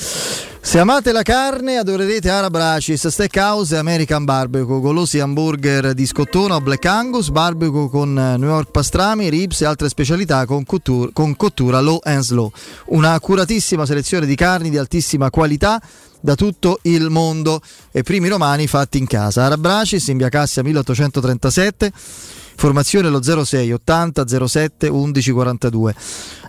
Se 0.60 0.78
amate 0.78 1.12
la 1.12 1.22
carne, 1.22 1.76
adorerete 1.76 2.28
Arabracis, 2.28 3.06
Steakhouse 3.06 3.74
e 3.74 3.78
American 3.78 4.24
Barbecue, 4.24 4.80
golosi 4.80 5.20
hamburger 5.20 5.92
di 5.94 6.06
scottona 6.06 6.56
o 6.56 6.60
Black 6.60 6.84
Angus, 6.86 7.28
barbecue 7.28 7.88
con 7.88 8.18
eh, 8.18 8.36
New 8.36 8.48
York 8.48 8.70
pastrami, 8.72 9.28
ribs 9.28 9.60
e 9.60 9.66
altre 9.66 9.88
specialità 9.88 10.44
con 10.46 10.64
cottura, 10.64 11.10
con 11.12 11.36
cottura 11.36 11.80
low 11.80 12.00
and 12.02 12.22
slow. 12.22 12.50
Una 12.86 13.12
accuratissima 13.12 13.86
selezione 13.86 14.26
di 14.26 14.34
carni 14.34 14.70
di 14.70 14.78
altissima 14.78 15.30
qualità 15.30 15.80
da 16.24 16.36
tutto 16.36 16.78
il 16.84 17.10
mondo 17.10 17.60
e 17.92 18.02
primi 18.02 18.28
romani 18.28 18.66
fatti 18.66 18.96
in 18.96 19.06
casa. 19.06 19.44
Arabracis 19.44 20.06
in 20.06 20.16
via 20.16 20.30
Cassia 20.30 20.62
1837. 20.62 21.92
Formazione 22.56 23.10
lo 23.10 23.20
06 23.22 23.72
80 23.72 24.46
07 24.46 24.88
11 24.88 25.30
42. 25.32 25.94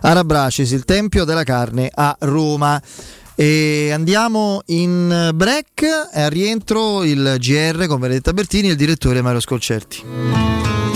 Arabracis, 0.00 0.70
il 0.70 0.86
Tempio 0.86 1.24
della 1.24 1.44
Carne 1.44 1.90
a 1.92 2.16
Roma. 2.20 2.82
E 3.34 3.90
andiamo 3.92 4.62
in 4.66 5.32
break 5.34 5.82
e 6.10 6.22
al 6.22 6.30
rientro 6.30 7.04
il 7.04 7.36
GR 7.38 7.86
con 7.86 8.00
Benedetta 8.00 8.32
Bertini 8.32 8.68
e 8.68 8.70
il 8.70 8.76
direttore 8.78 9.20
Mario 9.20 9.40
Scolcerti. 9.40 10.95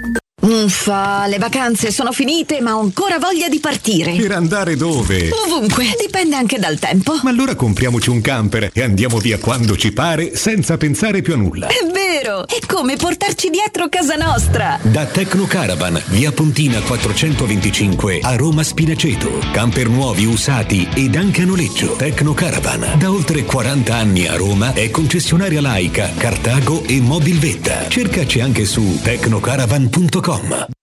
Uffa, 0.41 1.27
le 1.27 1.37
vacanze 1.37 1.91
sono 1.91 2.11
finite, 2.11 2.61
ma 2.61 2.75
ho 2.75 2.79
ancora 2.79 3.19
voglia 3.19 3.47
di 3.47 3.59
partire. 3.59 4.15
Per 4.15 4.31
andare 4.31 4.75
dove? 4.75 5.29
Ovunque, 5.45 5.95
dipende 5.99 6.35
anche 6.35 6.57
dal 6.57 6.79
tempo. 6.79 7.19
Ma 7.21 7.29
allora 7.29 7.53
compriamoci 7.53 8.09
un 8.09 8.21
camper 8.21 8.71
e 8.73 8.81
andiamo 8.81 9.19
via 9.19 9.37
quando 9.37 9.77
ci 9.77 9.91
pare 9.91 10.35
senza 10.35 10.77
pensare 10.77 11.21
più 11.21 11.33
a 11.33 11.37
nulla. 11.37 11.67
È 11.67 11.85
vero! 11.91 12.10
È 12.21 12.59
come 12.67 12.97
portarci 12.97 13.49
dietro 13.49 13.89
casa 13.89 14.15
nostra. 14.15 14.77
Da 14.83 15.05
Tecno 15.05 15.45
Caravan, 15.45 15.99
via 16.09 16.31
Pontina 16.31 16.79
425 16.79 18.19
a 18.21 18.35
Roma 18.35 18.61
Spinaceto. 18.61 19.39
Camper 19.51 19.89
nuovi, 19.89 20.25
usati 20.25 20.87
ed 20.93 21.15
anche 21.15 21.41
a 21.41 21.45
noleggio. 21.45 21.95
Tecno 21.95 22.33
Caravan, 22.33 22.99
da 22.99 23.09
oltre 23.09 23.43
40 23.43 23.95
anni 23.95 24.27
a 24.27 24.35
Roma, 24.35 24.73
è 24.73 24.91
concessionaria 24.91 25.61
laica, 25.61 26.11
Cartago 26.15 26.83
e 26.83 27.01
Mobilvetta. 27.01 27.87
Cercaci 27.87 28.39
anche 28.39 28.65
su 28.65 28.99
tecnocaravan.com. 29.01 30.80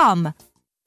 from 0.00 0.32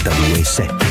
92.7 0.00 0.88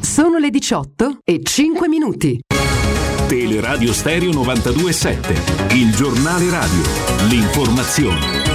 Sono 0.00 0.38
le 0.38 0.50
18 0.50 1.18
e 1.24 1.40
5 1.42 1.88
minuti. 1.88 2.40
Teleradio 3.28 3.92
Stereo 3.92 4.30
92.7, 4.30 5.76
il 5.76 5.94
giornale 5.94 6.50
radio, 6.50 6.82
l'informazione. 7.28 8.47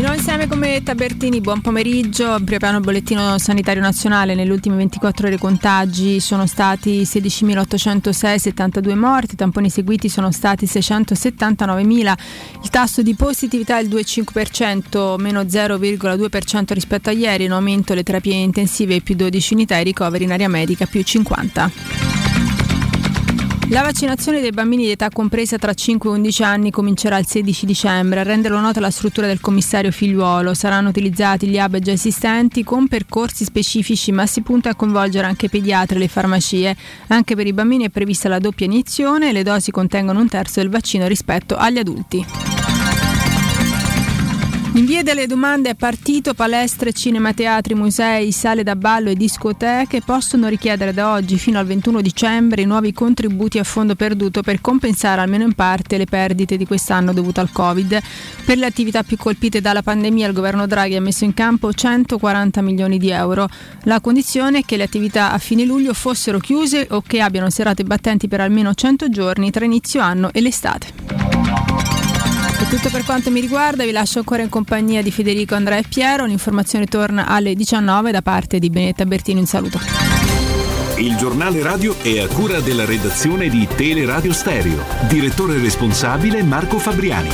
Di 0.00 0.06
nuovo 0.06 0.18
insieme 0.18 0.48
come 0.48 0.82
Tabertini, 0.82 1.42
buon 1.42 1.60
pomeriggio. 1.60 2.38
Primo 2.42 2.56
piano 2.56 2.80
bollettino 2.80 3.36
sanitario 3.36 3.82
nazionale, 3.82 4.34
nelle 4.34 4.50
ultime 4.50 4.76
24 4.76 5.26
ore 5.26 5.36
contagi 5.36 6.20
sono 6.20 6.46
stati 6.46 7.02
16.806, 7.02 8.36
72 8.36 8.94
morti, 8.94 9.36
tamponi 9.36 9.68
seguiti 9.68 10.08
sono 10.08 10.32
stati 10.32 10.64
679.000, 10.64 12.14
il 12.62 12.70
tasso 12.70 13.02
di 13.02 13.14
positività 13.14 13.76
è 13.76 13.82
il 13.82 13.90
2,5%, 13.90 15.20
meno 15.20 15.42
0,2% 15.42 16.72
rispetto 16.72 17.10
a 17.10 17.12
ieri, 17.12 17.44
in 17.44 17.52
aumento 17.52 17.92
le 17.92 18.02
terapie 18.02 18.36
intensive 18.36 19.02
più 19.02 19.14
12 19.14 19.52
unità 19.52 19.76
i 19.76 19.84
ricoveri 19.84 20.24
in 20.24 20.32
area 20.32 20.48
medica 20.48 20.86
più 20.86 21.02
50. 21.02 22.39
La 23.70 23.82
vaccinazione 23.82 24.40
dei 24.40 24.50
bambini 24.50 24.82
di 24.82 24.90
età 24.90 25.10
compresa 25.10 25.56
tra 25.56 25.72
5 25.72 26.10
e 26.10 26.12
11 26.14 26.42
anni 26.42 26.70
comincerà 26.72 27.18
il 27.18 27.26
16 27.26 27.66
dicembre. 27.66 28.18
A 28.18 28.24
renderlo 28.24 28.58
nota 28.58 28.80
la 28.80 28.90
struttura 28.90 29.28
del 29.28 29.40
commissario 29.40 29.92
figliuolo. 29.92 30.54
Saranno 30.54 30.88
utilizzati 30.88 31.46
gli 31.46 31.56
hub 31.56 31.78
già 31.78 31.92
esistenti 31.92 32.64
con 32.64 32.88
percorsi 32.88 33.44
specifici, 33.44 34.10
ma 34.10 34.26
si 34.26 34.40
punta 34.40 34.70
a 34.70 34.74
coinvolgere 34.74 35.28
anche 35.28 35.46
i 35.46 35.50
pediatri 35.50 35.94
e 35.94 35.98
le 36.00 36.08
farmacie. 36.08 36.76
Anche 37.06 37.36
per 37.36 37.46
i 37.46 37.52
bambini 37.52 37.84
è 37.84 37.90
prevista 37.90 38.28
la 38.28 38.40
doppia 38.40 38.66
iniezione 38.66 39.28
e 39.28 39.32
le 39.32 39.44
dosi 39.44 39.70
contengono 39.70 40.18
un 40.18 40.28
terzo 40.28 40.58
del 40.58 40.68
vaccino 40.68 41.06
rispetto 41.06 41.54
agli 41.54 41.78
adulti. 41.78 42.49
Via 44.90 45.04
delle 45.04 45.28
domande 45.28 45.68
a 45.68 45.76
partito, 45.76 46.34
palestre, 46.34 46.92
cinema, 46.92 47.32
teatri, 47.32 47.76
musei, 47.76 48.32
sale 48.32 48.64
da 48.64 48.74
ballo 48.74 49.08
e 49.08 49.14
discoteche 49.14 50.02
possono 50.04 50.48
richiedere 50.48 50.92
da 50.92 51.12
oggi 51.12 51.38
fino 51.38 51.60
al 51.60 51.66
21 51.66 52.00
dicembre 52.00 52.64
nuovi 52.64 52.92
contributi 52.92 53.60
a 53.60 53.62
fondo 53.62 53.94
perduto 53.94 54.42
per 54.42 54.60
compensare 54.60 55.20
almeno 55.20 55.44
in 55.44 55.52
parte 55.52 55.96
le 55.96 56.06
perdite 56.06 56.56
di 56.56 56.66
quest'anno 56.66 57.12
dovute 57.12 57.38
al 57.38 57.52
Covid. 57.52 58.00
Per 58.44 58.58
le 58.58 58.66
attività 58.66 59.04
più 59.04 59.16
colpite 59.16 59.60
dalla 59.60 59.82
pandemia 59.82 60.26
il 60.26 60.32
governo 60.32 60.66
Draghi 60.66 60.96
ha 60.96 61.00
messo 61.00 61.22
in 61.22 61.34
campo 61.34 61.72
140 61.72 62.60
milioni 62.60 62.98
di 62.98 63.10
euro. 63.10 63.48
La 63.84 64.00
condizione 64.00 64.58
è 64.58 64.64
che 64.64 64.76
le 64.76 64.82
attività 64.82 65.30
a 65.30 65.38
fine 65.38 65.64
luglio 65.64 65.94
fossero 65.94 66.40
chiuse 66.40 66.88
o 66.90 67.00
che 67.00 67.20
abbiano 67.20 67.48
serate 67.48 67.84
battenti 67.84 68.26
per 68.26 68.40
almeno 68.40 68.74
100 68.74 69.08
giorni 69.08 69.52
tra 69.52 69.64
inizio 69.64 70.00
anno 70.00 70.32
e 70.32 70.40
l'estate. 70.40 72.09
È 72.60 72.68
tutto 72.68 72.90
per 72.90 73.04
quanto 73.04 73.30
mi 73.30 73.40
riguarda, 73.40 73.84
vi 73.84 73.90
lascio 73.90 74.18
ancora 74.18 74.42
in 74.42 74.50
compagnia 74.50 75.02
di 75.02 75.10
Federico 75.10 75.54
Andrea 75.54 75.78
e 75.78 75.84
Piero. 75.88 76.26
L'informazione 76.26 76.84
torna 76.84 77.26
alle 77.26 77.54
19 77.54 78.10
da 78.10 78.20
parte 78.20 78.58
di 78.58 78.68
Benetta 78.68 79.06
Bertini. 79.06 79.40
Un 79.40 79.46
saluto. 79.46 79.80
Il 80.98 81.16
giornale 81.16 81.62
radio 81.62 81.96
è 82.02 82.18
a 82.18 82.26
cura 82.26 82.60
della 82.60 82.84
redazione 82.84 83.48
di 83.48 83.66
Teleradio 83.66 84.34
Stereo. 84.34 84.84
Direttore 85.08 85.58
responsabile 85.58 86.42
Marco 86.42 86.78
Fabriani. 86.78 87.30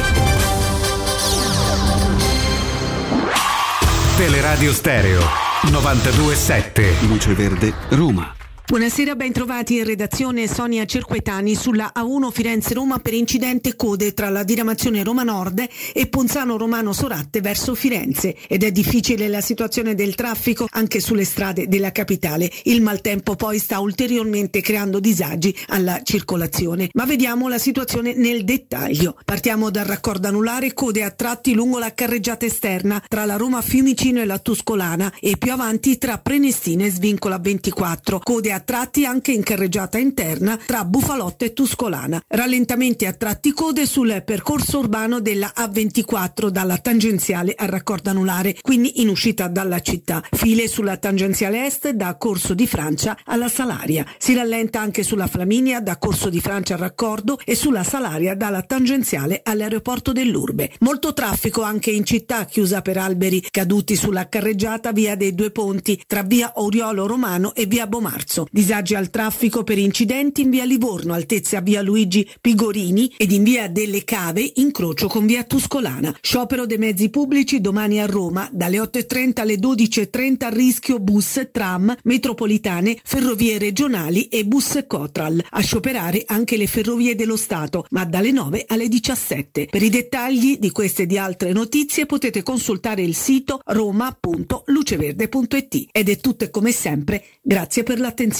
Teleradio 4.16 4.72
Stereo 4.72 5.20
92.7 5.64 7.08
Luce 7.08 7.34
Verde, 7.34 7.74
Roma. 7.88 8.35
Buonasera, 8.68 9.14
ben 9.14 9.30
trovati 9.30 9.76
in 9.76 9.84
redazione 9.84 10.48
Sonia 10.48 10.84
Cerquetani 10.86 11.54
sulla 11.54 11.92
A1 11.94 12.32
Firenze-Roma 12.32 12.98
per 12.98 13.14
incidente 13.14 13.76
code 13.76 14.12
tra 14.12 14.28
la 14.28 14.42
diramazione 14.42 15.04
Roma 15.04 15.22
Nord 15.22 15.64
e 15.92 16.06
Ponzano 16.08 16.56
Romano 16.56 16.92
Soratte 16.92 17.40
verso 17.40 17.76
Firenze 17.76 18.34
ed 18.48 18.64
è 18.64 18.72
difficile 18.72 19.28
la 19.28 19.40
situazione 19.40 19.94
del 19.94 20.16
traffico 20.16 20.66
anche 20.68 20.98
sulle 20.98 21.24
strade 21.24 21.68
della 21.68 21.92
capitale. 21.92 22.50
Il 22.64 22.82
maltempo 22.82 23.36
poi 23.36 23.60
sta 23.60 23.78
ulteriormente 23.78 24.60
creando 24.60 24.98
disagi 24.98 25.56
alla 25.68 26.00
circolazione. 26.02 26.88
Ma 26.94 27.04
vediamo 27.04 27.46
la 27.46 27.58
situazione 27.58 28.14
nel 28.14 28.42
dettaglio. 28.42 29.16
Partiamo 29.24 29.70
dal 29.70 29.84
raccordo 29.84 30.26
anulare, 30.26 30.74
code 30.74 31.04
a 31.04 31.12
tratti 31.12 31.54
lungo 31.54 31.78
la 31.78 31.94
carreggiata 31.94 32.46
esterna 32.46 33.00
tra 33.06 33.26
la 33.26 33.36
Roma 33.36 33.62
Fiumicino 33.62 34.20
e 34.20 34.24
la 34.24 34.40
Tuscolana 34.40 35.12
e 35.20 35.36
più 35.38 35.52
avanti 35.52 35.98
tra 35.98 36.18
Prenestina 36.18 36.84
e 36.84 36.90
Svincola 36.90 37.38
24. 37.38 38.18
Code 38.18 38.54
a 38.55 38.55
tratti 38.60 39.04
anche 39.04 39.32
in 39.32 39.42
carreggiata 39.42 39.98
interna 39.98 40.58
tra 40.64 40.84
Bufalotto 40.84 41.44
e 41.44 41.52
Tuscolana. 41.52 42.22
Rallentamenti 42.26 43.06
a 43.06 43.12
tratti 43.12 43.52
code 43.52 43.86
sul 43.86 44.22
percorso 44.24 44.78
urbano 44.78 45.20
della 45.20 45.52
A24 45.56 46.48
dalla 46.48 46.78
tangenziale 46.78 47.54
al 47.56 47.68
raccordo 47.68 48.10
anulare, 48.10 48.56
quindi 48.60 49.00
in 49.00 49.08
uscita 49.08 49.48
dalla 49.48 49.80
città. 49.80 50.22
File 50.30 50.68
sulla 50.68 50.96
tangenziale 50.96 51.66
est 51.66 51.90
da 51.90 52.16
Corso 52.16 52.54
di 52.54 52.66
Francia 52.66 53.16
alla 53.24 53.48
Salaria. 53.48 54.04
Si 54.18 54.34
rallenta 54.34 54.80
anche 54.80 55.02
sulla 55.02 55.26
Flaminia 55.26 55.80
da 55.80 55.98
Corso 55.98 56.28
di 56.28 56.40
Francia 56.40 56.74
al 56.74 56.80
raccordo 56.80 57.38
e 57.44 57.54
sulla 57.54 57.84
Salaria 57.84 58.34
dalla 58.34 58.62
tangenziale 58.62 59.40
all'aeroporto 59.42 60.12
dell'Urbe. 60.12 60.72
Molto 60.80 61.12
traffico 61.12 61.62
anche 61.62 61.90
in 61.90 62.04
città 62.04 62.44
chiusa 62.44 62.82
per 62.82 62.98
alberi 62.98 63.44
caduti 63.50 63.96
sulla 63.96 64.28
carreggiata 64.28 64.92
via 64.92 65.16
dei 65.16 65.34
due 65.34 65.50
ponti 65.50 66.02
tra 66.06 66.22
via 66.22 66.52
Oriolo 66.56 67.06
Romano 67.06 67.54
e 67.54 67.66
via 67.66 67.86
Bomarzo. 67.86 68.45
Disagi 68.50 68.94
al 68.94 69.10
traffico 69.10 69.64
per 69.64 69.78
incidenti 69.78 70.42
in 70.42 70.50
via 70.50 70.64
Livorno, 70.64 71.14
altezza 71.14 71.60
via 71.60 71.82
Luigi 71.82 72.28
Pigorini 72.40 73.12
ed 73.16 73.32
in 73.32 73.42
via 73.42 73.68
delle 73.68 74.04
Cave, 74.04 74.52
incrocio 74.56 75.08
con 75.08 75.26
via 75.26 75.44
Tuscolana. 75.44 76.14
Sciopero 76.20 76.66
dei 76.66 76.78
mezzi 76.78 77.08
pubblici 77.08 77.60
domani 77.60 78.00
a 78.00 78.06
Roma, 78.06 78.48
dalle 78.52 78.78
8.30 78.78 79.40
alle 79.40 79.56
12.30 79.56 80.44
a 80.44 80.48
rischio 80.48 80.98
bus, 80.98 81.48
tram, 81.50 81.94
metropolitane, 82.04 82.98
ferrovie 83.02 83.58
regionali 83.58 84.28
e 84.28 84.44
bus 84.44 84.84
Cotral. 84.86 85.42
A 85.50 85.60
scioperare 85.60 86.22
anche 86.26 86.56
le 86.56 86.66
ferrovie 86.66 87.14
dello 87.14 87.36
Stato, 87.36 87.86
ma 87.90 88.04
dalle 88.04 88.32
9 88.32 88.64
alle 88.68 88.88
17. 88.88 89.68
Per 89.70 89.82
i 89.82 89.88
dettagli 89.88 90.58
di 90.58 90.70
queste 90.70 91.02
e 91.02 91.06
di 91.06 91.18
altre 91.18 91.52
notizie 91.52 92.06
potete 92.06 92.42
consultare 92.42 93.02
il 93.02 93.14
sito 93.14 93.60
roma.luceverde.it. 93.64 95.88
Ed 95.92 96.08
è 96.08 96.16
tutto 96.18 96.44
e 96.44 96.50
come 96.50 96.72
sempre, 96.72 97.22
grazie 97.42 97.82
per 97.82 97.98
l'attenzione. 97.98 98.35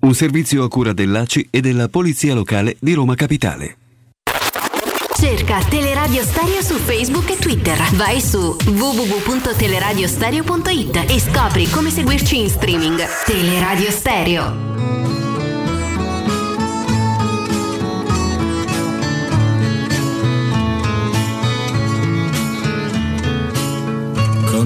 Un 0.00 0.14
servizio 0.14 0.64
a 0.64 0.68
cura 0.68 0.92
dell'ACI 0.92 1.46
e 1.50 1.60
della 1.60 1.88
Polizia 1.88 2.34
Locale 2.34 2.76
di 2.80 2.94
Roma 2.94 3.14
Capitale. 3.14 3.76
Cerca 5.18 5.64
Teleradio 5.64 6.22
Stereo 6.22 6.62
su 6.62 6.76
Facebook 6.76 7.30
e 7.30 7.36
Twitter. 7.36 7.76
Vai 7.94 8.20
su 8.20 8.56
www.teleradiostereo.it 8.64 11.04
e 11.08 11.20
scopri 11.20 11.68
come 11.70 11.90
seguirci 11.90 12.38
in 12.38 12.48
streaming. 12.48 13.04
Teleradio 13.24 13.90
Stereo. 13.90 15.05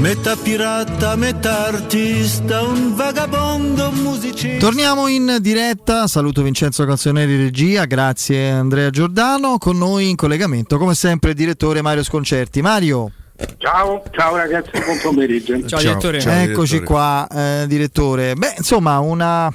Metà 0.00 0.34
pirata, 0.34 1.14
metà 1.14 1.66
artista, 1.66 2.62
un 2.62 2.94
vagabondo 2.96 3.90
musicista. 3.92 4.58
Torniamo 4.58 5.08
in 5.08 5.36
diretta, 5.42 6.06
saluto 6.06 6.40
Vincenzo 6.40 6.86
Calzioneri 6.86 7.36
regia, 7.36 7.84
grazie 7.84 8.48
Andrea 8.48 8.88
Giordano, 8.88 9.58
con 9.58 9.76
noi 9.76 10.08
in 10.08 10.16
collegamento 10.16 10.78
come 10.78 10.94
sempre 10.94 11.30
il 11.30 11.36
direttore 11.36 11.82
Mario 11.82 12.02
Sconcerti. 12.02 12.62
Mario. 12.62 13.12
Ciao, 13.58 14.02
ciao 14.10 14.36
ragazzi, 14.36 14.70
buon 14.82 14.98
pomeriggio. 15.02 15.52
Eccoci 15.52 16.80
qua, 16.80 17.28
eh, 17.30 17.66
direttore. 17.68 18.32
Beh, 18.36 18.54
insomma, 18.56 19.00
una, 19.00 19.52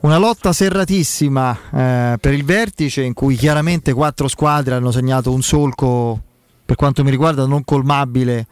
una 0.00 0.16
lotta 0.16 0.54
serratissima 0.54 1.58
eh, 1.70 2.16
per 2.18 2.32
il 2.32 2.44
vertice 2.46 3.02
in 3.02 3.12
cui 3.12 3.36
chiaramente 3.36 3.92
quattro 3.92 4.26
squadre 4.26 4.76
hanno 4.76 4.90
segnato 4.90 5.30
un 5.30 5.42
solco 5.42 6.18
per 6.64 6.76
quanto 6.76 7.04
mi 7.04 7.10
riguarda 7.10 7.44
non 7.44 7.62
colmabile 7.62 8.46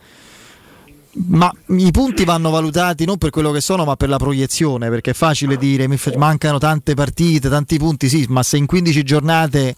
ma 1.15 1.53
i 1.69 1.91
punti 1.91 2.25
vanno 2.25 2.51
valutati 2.51 3.05
non 3.05 3.19
per 3.19 3.31
quello 3.31 3.51
che 3.51 3.61
sono, 3.61 3.85
ma 3.85 3.97
per 3.97 4.09
la 4.09 4.17
proiezione, 4.17 4.89
perché 4.89 5.11
è 5.11 5.15
facile 5.15 5.57
dire 5.57 5.87
mancano 6.17 6.59
tante 6.59 6.95
partite, 6.95 7.49
tanti 7.49 7.79
punti, 7.79 8.09
sì, 8.09 8.27
ma 8.29 8.43
se 8.43 8.57
in 8.57 8.67
15 8.67 9.03
giornate 9.03 9.75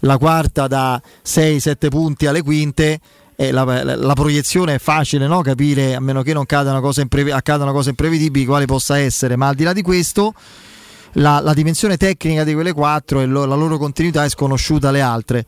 la 0.00 0.16
quarta 0.16 0.66
da 0.66 1.00
6-7 1.24 1.88
punti 1.88 2.26
alle 2.26 2.42
quinte, 2.42 3.00
eh, 3.36 3.50
la, 3.52 3.64
la, 3.64 3.96
la, 3.96 4.14
proiezione 4.14 4.74
è 4.74 4.78
facile 4.78 5.26
no? 5.26 5.42
capire, 5.42 5.94
a 5.94 6.00
meno 6.00 6.22
che 6.22 6.32
non 6.32 6.42
accadano 6.42 6.80
cose, 6.80 7.02
imprevi- 7.02 7.30
accadano 7.30 7.72
cose 7.72 7.90
imprevedibili, 7.90 8.46
quale 8.46 8.64
possa 8.64 8.98
essere, 8.98 9.36
ma 9.36 9.48
al 9.48 9.54
di 9.54 9.64
là 9.64 9.72
di 9.72 9.82
questo 9.82 10.34
la, 11.12 11.40
la 11.40 11.54
dimensione 11.54 11.96
tecnica 11.96 12.44
di 12.44 12.54
quelle 12.54 12.72
quattro 12.72 13.20
e 13.20 13.26
lo, 13.26 13.44
la 13.44 13.54
loro 13.54 13.78
continuità 13.78 14.24
è 14.24 14.28
sconosciuta 14.28 14.88
alle 14.88 15.00
altre. 15.00 15.44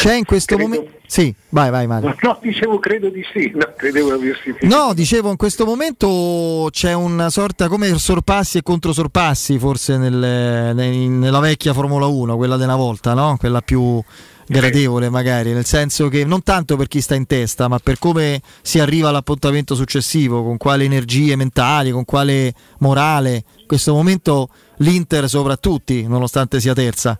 C'è 0.00 0.14
in 0.14 0.24
questo 0.24 0.56
momento. 0.56 0.92
Sì, 1.06 1.34
vai, 1.50 1.68
vai, 1.68 1.86
Mario. 1.86 2.16
No, 2.22 2.38
dicevo 2.40 2.78
credo 2.78 3.10
di 3.10 3.22
sì, 3.34 3.52
no, 3.54 3.70
credevo 3.76 4.14
aversi 4.14 4.54
No, 4.62 4.94
dicevo 4.94 5.28
in 5.28 5.36
questo 5.36 5.66
momento 5.66 6.68
c'è 6.70 6.94
una 6.94 7.28
sorta 7.28 7.68
come 7.68 7.98
sorpassi 7.98 8.56
e 8.56 8.62
controsorpassi 8.62 9.58
forse 9.58 9.98
nel, 9.98 10.74
nella 10.74 11.40
vecchia 11.40 11.74
Formula 11.74 12.06
1, 12.06 12.34
quella 12.36 12.56
della 12.56 12.76
volta, 12.76 13.12
no? 13.12 13.36
Quella 13.38 13.60
più 13.60 14.02
gradevole 14.46 15.10
magari, 15.10 15.52
nel 15.52 15.66
senso 15.66 16.08
che 16.08 16.24
non 16.24 16.42
tanto 16.42 16.78
per 16.78 16.88
chi 16.88 17.02
sta 17.02 17.14
in 17.14 17.26
testa, 17.26 17.68
ma 17.68 17.78
per 17.78 17.98
come 17.98 18.40
si 18.62 18.78
arriva 18.78 19.10
all'appuntamento 19.10 19.74
successivo, 19.74 20.42
con 20.42 20.56
quale 20.56 20.84
energie 20.84 21.36
mentali, 21.36 21.90
con 21.90 22.06
quale 22.06 22.54
morale. 22.78 23.44
In 23.58 23.66
questo 23.66 23.92
momento 23.92 24.48
l'Inter 24.78 25.28
soprattutto, 25.28 25.92
nonostante 26.06 26.58
sia 26.58 26.72
terza 26.72 27.18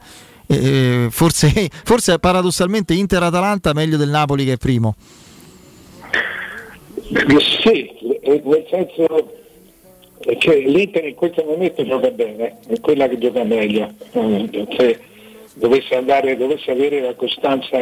eh, 0.51 1.07
forse, 1.11 1.69
forse 1.85 2.19
paradossalmente 2.19 2.95
Inter-Atalanta 2.95 3.73
meglio 3.73 3.97
del 3.97 4.09
Napoli 4.09 4.45
che 4.45 4.53
è 4.55 4.57
primo. 4.57 4.95
Sì, 7.63 7.91
nel 8.25 8.67
senso 8.69 9.33
che 10.39 10.59
l'Inter 10.59 11.07
in 11.07 11.15
questo 11.15 11.43
momento 11.45 11.85
gioca 11.85 12.11
bene, 12.11 12.59
è 12.69 12.81
quella 12.81 13.09
che 13.09 13.19
gioca 13.19 13.43
meglio. 13.43 13.93
Se 14.13 14.99
dovesse, 15.55 15.97
andare, 15.97 16.37
dovesse 16.37 16.71
avere 16.71 17.01
la 17.01 17.15
costanza 17.15 17.79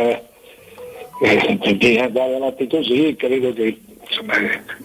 eh, 1.21 1.77
di 1.77 1.99
andare 1.99 2.37
avanti 2.37 2.67
così, 2.69 3.15
credo 3.19 3.53
che 3.53 3.81
insomma, 4.09 4.35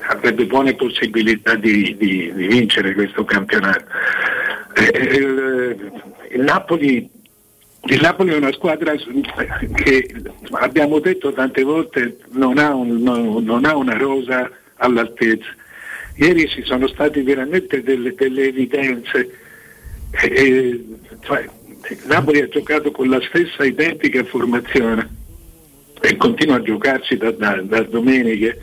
avrebbe 0.07 0.45
buone 0.45 0.73
possibilità 0.73 1.55
di, 1.55 1.95
di, 1.97 2.33
di 2.33 2.47
vincere 2.47 2.93
questo 2.93 3.23
campionato. 3.23 3.85
Eh, 4.75 4.99
il, 4.99 5.91
il 6.31 6.41
Napoli 6.41 7.09
il 7.85 7.99
Napoli 7.99 8.31
è 8.31 8.37
una 8.37 8.53
squadra 8.53 8.93
che 9.75 10.15
abbiamo 10.51 10.99
detto 10.99 11.33
tante 11.33 11.63
volte 11.63 12.17
non 12.31 12.57
ha, 12.57 12.73
un, 12.73 13.01
non, 13.01 13.65
ha 13.65 13.75
una 13.75 13.97
rosa 13.97 14.49
all'altezza. 14.75 15.53
Ieri 16.15 16.47
ci 16.47 16.63
sono 16.63 16.87
state 16.87 17.21
veramente 17.23 17.83
delle, 17.83 18.13
delle 18.15 18.47
evidenze. 18.47 19.29
E, 20.11 20.85
cioè, 21.23 21.49
Napoli 22.05 22.39
ha 22.39 22.47
giocato 22.47 22.91
con 22.91 23.09
la 23.09 23.19
stessa 23.27 23.65
identica 23.65 24.23
formazione 24.23 25.09
e 25.99 26.15
continua 26.15 26.57
a 26.57 26.61
giocarci 26.61 27.17
da, 27.17 27.31
da, 27.31 27.61
da 27.61 27.81
domeniche. 27.81 28.61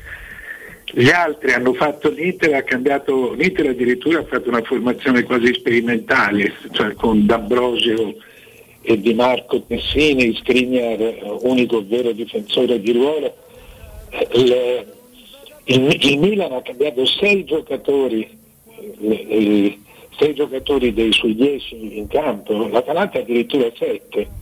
Gli 0.92 1.10
altri 1.10 1.52
hanno 1.52 1.74
fatto 1.74 2.08
l'Inter, 2.08 2.54
ha 2.54 2.62
cambiato, 2.62 3.34
l'Inter 3.34 3.68
addirittura 3.68 4.20
ha 4.20 4.24
fatto 4.24 4.48
una 4.48 4.62
formazione 4.62 5.24
quasi 5.24 5.52
sperimentale, 5.52 6.54
cioè 6.72 6.94
con 6.94 7.26
D'Ambrosio 7.26 8.14
e 8.82 9.00
di 9.00 9.14
Marco 9.14 9.62
Tessini, 9.62 10.34
Skriniar, 10.34 11.38
unico 11.42 11.84
vero 11.86 12.12
difensore 12.12 12.80
di 12.80 12.92
ruolo. 12.92 13.34
Il, 14.32 14.86
il, 15.64 15.96
il 16.00 16.18
Milan 16.18 16.52
ha 16.52 16.62
cambiato 16.62 17.04
sei 17.04 17.44
giocatori, 17.44 18.28
sei 20.18 20.34
giocatori 20.34 20.92
dei 20.92 21.12
suoi 21.12 21.34
dieci 21.34 21.98
in 21.98 22.08
campo, 22.08 22.68
l'Atalanta 22.68 23.18
addirittura 23.18 23.70
sette. 23.76 24.38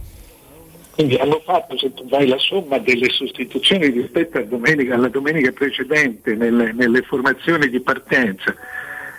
Quindi 0.95 1.15
hanno 1.17 1.41
fatto, 1.45 1.79
se 1.79 1.95
tu 1.95 2.09
vai 2.09 2.27
la 2.27 2.39
somma 2.39 2.79
delle 2.79 3.09
sostituzioni 3.09 3.87
rispetto 3.89 4.43
domenica, 4.43 4.97
alla 4.97 5.09
domenica 5.09 5.53
precedente 5.53 6.35
nelle, 6.35 6.73
nelle 6.73 7.03
formazioni 7.03 7.69
di 7.69 7.79
partenza, 7.79 8.53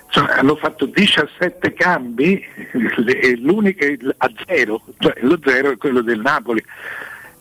cioè, 0.09 0.37
hanno 0.37 0.55
fatto 0.55 0.85
17 0.85 1.73
cambi 1.73 2.43
e 3.05 3.37
l'unica 3.37 3.85
a 4.17 4.31
zero, 4.45 4.81
cioè 4.97 5.13
lo 5.21 5.39
zero 5.43 5.71
è 5.71 5.77
quello 5.77 6.01
del 6.01 6.19
Napoli. 6.19 6.63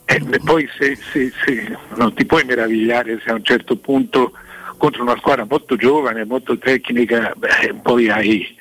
E 0.05 0.21
poi 0.43 0.69
se, 0.79 0.97
se, 0.97 1.31
se, 1.45 1.77
non 1.97 2.15
ti 2.15 2.25
puoi 2.25 2.45
meravigliare 2.45 3.21
se 3.23 3.31
a 3.31 3.35
un 3.35 3.45
certo 3.45 3.77
punto 3.77 4.33
contro 4.79 5.03
una 5.03 5.17
squadra 5.19 5.47
molto 5.49 5.77
giovane, 5.77 6.25
molto 6.25 6.57
tecnica, 6.57 7.35
beh, 7.37 7.75
poi 7.83 8.09
hai, 8.09 8.57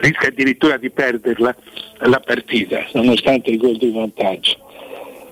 rischi 0.00 0.26
addirittura 0.26 0.78
di 0.78 0.90
perderla 0.90 1.54
la 1.98 2.20
partita, 2.20 2.86
nonostante 2.94 3.50
i 3.50 3.58
gol 3.58 3.76
di 3.76 3.90
vantaggio. 3.90 4.65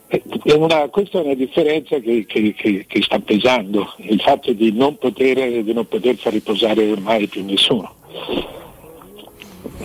È 0.07 0.53
una, 0.53 0.89
questa 0.89 1.19
è 1.19 1.25
una 1.25 1.35
differenza 1.35 1.99
che, 1.99 2.25
che, 2.27 2.55
che, 2.55 2.85
che, 2.87 3.03
sta 3.03 3.19
pesando, 3.19 3.95
il 3.99 4.21
fatto 4.21 4.53
di 4.53 4.71
non, 4.73 4.97
poter, 4.99 5.63
di 5.63 5.73
non 5.73 5.89
poter 5.89 6.17
far 6.17 6.33
riposare 6.33 6.91
ormai 6.91 7.27
più 7.27 7.45
nessuno. 7.45 7.93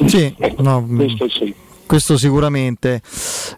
Sì, 0.06 0.34
ecco, 0.38 0.62
no, 0.62 0.86
questo 0.86 1.30
sì. 1.30 1.54
Questo 1.90 2.18
sicuramente. 2.18 3.02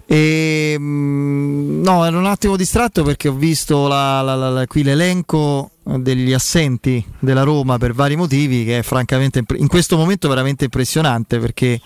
E, 0.05 0.77
no, 0.79 2.05
ero 2.05 2.17
un 2.17 2.25
attimo 2.25 2.55
distratto 2.55 3.03
perché 3.03 3.27
ho 3.27 3.33
visto 3.33 3.89
la, 3.89 4.21
la, 4.21 4.35
la, 4.35 4.67
qui 4.67 4.83
l'elenco 4.83 5.71
degli 5.83 6.31
assenti 6.31 7.03
della 7.19 7.43
Roma 7.43 7.77
per 7.77 7.93
vari 7.93 8.15
motivi 8.15 8.63
che 8.63 8.79
è 8.79 8.81
francamente 8.83 9.43
in 9.55 9.67
questo 9.67 9.97
momento 9.97 10.29
veramente 10.29 10.63
impressionante 10.63 11.39
perché 11.39 11.81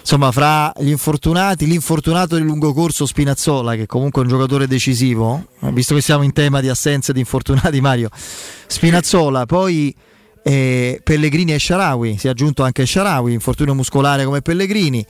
insomma, 0.00 0.32
fra 0.32 0.72
gli 0.78 0.88
infortunati, 0.88 1.66
l'infortunato 1.66 2.36
di 2.36 2.42
lungo 2.42 2.72
corso 2.72 3.06
Spinazzola, 3.06 3.74
che 3.74 3.86
comunque 3.86 4.22
è 4.22 4.24
un 4.24 4.30
giocatore 4.30 4.66
decisivo, 4.66 5.46
eh, 5.60 5.72
visto 5.72 5.94
che 5.94 6.00
siamo 6.00 6.22
in 6.22 6.32
tema 6.32 6.60
di 6.60 6.68
assenza 6.68 7.12
di 7.12 7.20
infortunati, 7.20 7.80
Mario, 7.82 8.08
Spinazzola, 8.66 9.46
poi 9.46 9.94
eh, 10.42 11.00
Pellegrini 11.02 11.52
e 11.52 11.58
Sharawi, 11.58 12.18
si 12.18 12.26
è 12.26 12.30
aggiunto 12.30 12.62
anche 12.62 12.86
Sharawi, 12.86 13.32
infortunio 13.32 13.74
muscolare 13.74 14.24
come 14.24 14.42
Pellegrini. 14.42 15.04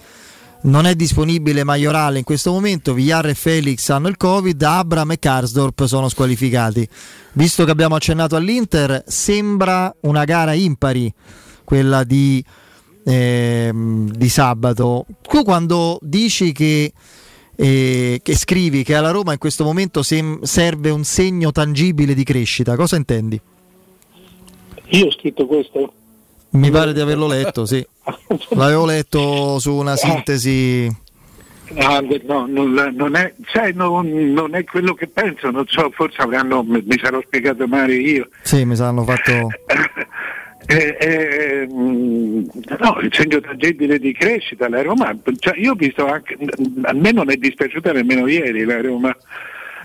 Non 0.62 0.85
è 0.85 0.95
disponibile 0.95 1.65
Maiorale 1.65 2.19
in 2.19 2.25
questo 2.25 2.53
momento, 2.53 2.93
Villar 2.93 3.29
e 3.29 3.35
Felix 3.35 3.89
hanno 3.89 4.09
il 4.09 4.19
Covid, 4.19 4.61
Abram 4.62 5.11
e 5.11 5.19
Karsdorp 5.19 5.87
sono 5.87 6.11
squalificati. 6.11 6.87
Visto 7.33 7.65
che 7.65 7.71
abbiamo 7.71 7.95
accennato 7.95 8.37
all'Inter, 8.37 9.03
sembra 9.07 9.95
una 10.01 10.25
gara 10.25 10.53
impari 10.53 11.11
quella 11.65 12.05
di 12.05 12.45
eh, 13.11 13.70
di 13.74 14.28
sabato. 14.28 15.05
Tu 15.23 15.43
quando 15.43 15.99
dici 16.01 16.53
che, 16.53 16.93
eh, 17.57 18.20
che, 18.23 18.37
scrivi 18.37 18.85
che 18.85 18.95
alla 18.95 19.11
Roma 19.11 19.32
in 19.32 19.39
questo 19.39 19.65
momento 19.65 20.03
sem- 20.03 20.43
serve 20.43 20.91
un 20.91 21.03
segno 21.03 21.51
tangibile 21.51 22.15
di 22.15 22.23
crescita, 22.23 22.77
cosa 22.77 22.97
intendi? 22.97 23.41
Io 24.93 25.07
ho 25.07 25.11
scritto 25.11 25.47
questo? 25.47 25.93
Mi 26.51 26.70
pare 26.70 26.93
di 26.93 27.01
averlo 27.01 27.27
letto, 27.27 27.65
sì. 27.65 27.85
L'avevo 28.51 28.87
letto 28.87 29.59
su 29.59 29.74
una 29.74 29.97
sintesi. 29.97 30.87
No, 31.73 32.01
no 32.24 32.47
non, 32.49 32.93
non, 32.97 33.15
è, 33.15 33.32
cioè, 33.53 33.70
non, 33.70 34.09
non, 34.09 34.57
è, 34.57 34.65
quello 34.65 34.95
che 34.95 35.07
penso, 35.07 35.51
non 35.51 35.65
so, 35.69 35.89
forse 35.95 36.20
avranno, 36.20 36.65
mi 36.65 36.99
sarò 37.01 37.20
spiegato 37.24 37.69
male 37.69 37.95
io. 37.95 38.28
Sì, 38.43 38.65
mi 38.65 38.74
saranno 38.74 39.05
fatto. 39.05 39.49
Eh, 40.66 40.97
eh, 41.01 41.66
no, 41.69 42.99
il 43.01 43.09
segno 43.12 43.41
tangibile 43.41 43.99
di 43.99 44.12
crescita, 44.12 44.69
la 44.69 44.82
Roma, 44.82 45.16
cioè 45.39 45.59
io 45.59 45.73
ho 45.73 45.74
visto 45.74 46.07
anche, 46.07 46.37
a 46.82 46.93
me 46.93 47.12
non 47.12 47.31
è 47.31 47.37
dispiaciuta 47.37 47.93
nemmeno 47.93 48.28
ieri 48.28 48.65
la 48.65 48.81
Roma, 48.81 49.16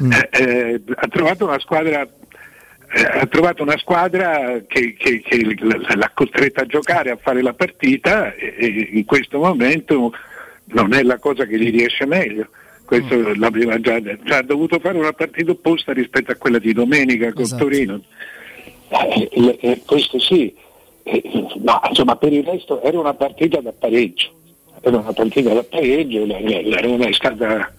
mm. 0.03 0.11
Eh, 0.11 0.29
eh, 0.31 0.81
ha 0.95 1.07
trovato 1.07 1.45
una 1.45 1.59
squadra 1.59 2.07
eh, 2.97 3.01
ha 3.01 3.25
trovato 3.25 3.63
una 3.63 3.77
squadra 3.77 4.61
che, 4.67 4.93
che, 4.93 5.21
che, 5.21 5.55
l'ha 5.95 6.11
costretta 6.13 6.61
a 6.61 6.65
giocare, 6.65 7.09
a 7.09 7.17
fare 7.19 7.41
la 7.41 7.53
partita 7.53 8.33
e, 8.35 8.89
in 8.91 9.05
questo 9.05 9.39
momento 9.39 10.13
non 10.65 10.93
è 10.93 11.01
la 11.03 11.17
cosa 11.17 11.45
che 11.45 11.57
gli 11.57 11.71
riesce 11.71 12.05
meglio. 12.05 12.49
Questo 12.85 13.15
mm. 13.15 13.39
l'aveva 13.39 13.79
già 13.79 13.99
detto. 13.99 14.25
Cioè, 14.25 14.37
ha 14.37 14.43
dovuto 14.43 14.79
fare 14.79 14.97
una 14.97 15.13
partita 15.13 15.51
opposta 15.51 15.91
rispetto 15.93 16.31
a 16.31 16.35
quella 16.35 16.59
di 16.59 16.73
domenica 16.73 17.33
con 17.33 17.43
esatto. 17.43 17.63
Torino. 17.63 18.01
Eh, 18.87 19.81
questo 19.85 20.19
sì, 20.19 20.53
eh, 21.03 21.21
no, 21.61 21.81
insomma, 21.87 22.15
per 22.15 22.33
il 22.33 22.43
resto 22.43 22.81
era 22.81 22.99
una 22.99 23.13
partita 23.13 23.59
da 23.61 23.71
pareggio, 23.71 24.31
era 24.81 24.97
una 24.97 25.13
partita 25.13 25.53
da 25.53 25.63
pareggio, 25.63 26.25
la, 26.25 26.39
la, 26.39 26.61
la 26.63 26.81
Roma 26.81 27.05
è 27.05 27.13
stata, 27.13 27.71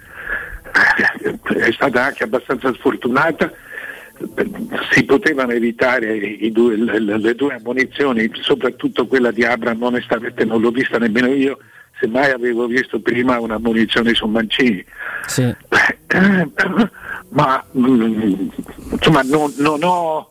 è 1.58 1.72
stata 1.72 2.04
anche 2.04 2.24
abbastanza 2.24 2.72
sfortunata, 2.74 3.50
si 4.92 5.04
potevano 5.04 5.52
evitare 5.52 6.38
due, 6.50 6.76
le, 6.76 7.34
due 7.34 7.54
ammonizioni, 7.54 8.30
soprattutto 8.40 9.06
quella 9.06 9.30
di 9.30 9.44
Abram, 9.44 9.82
onestamente 9.82 10.44
non 10.44 10.60
l'ho 10.60 10.70
vista 10.70 10.98
nemmeno 10.98 11.28
io, 11.28 11.58
semmai 12.00 12.30
avevo 12.30 12.66
visto 12.66 13.00
prima 13.00 13.40
una 13.40 13.58
munizione 13.58 14.14
su 14.14 14.26
Mancini. 14.26 14.84
Sì. 15.26 15.54
ma 17.30 17.64
mm, 17.76 18.48
insomma 18.92 19.22
non, 19.22 19.52
non 19.56 19.82
ho 19.82 20.30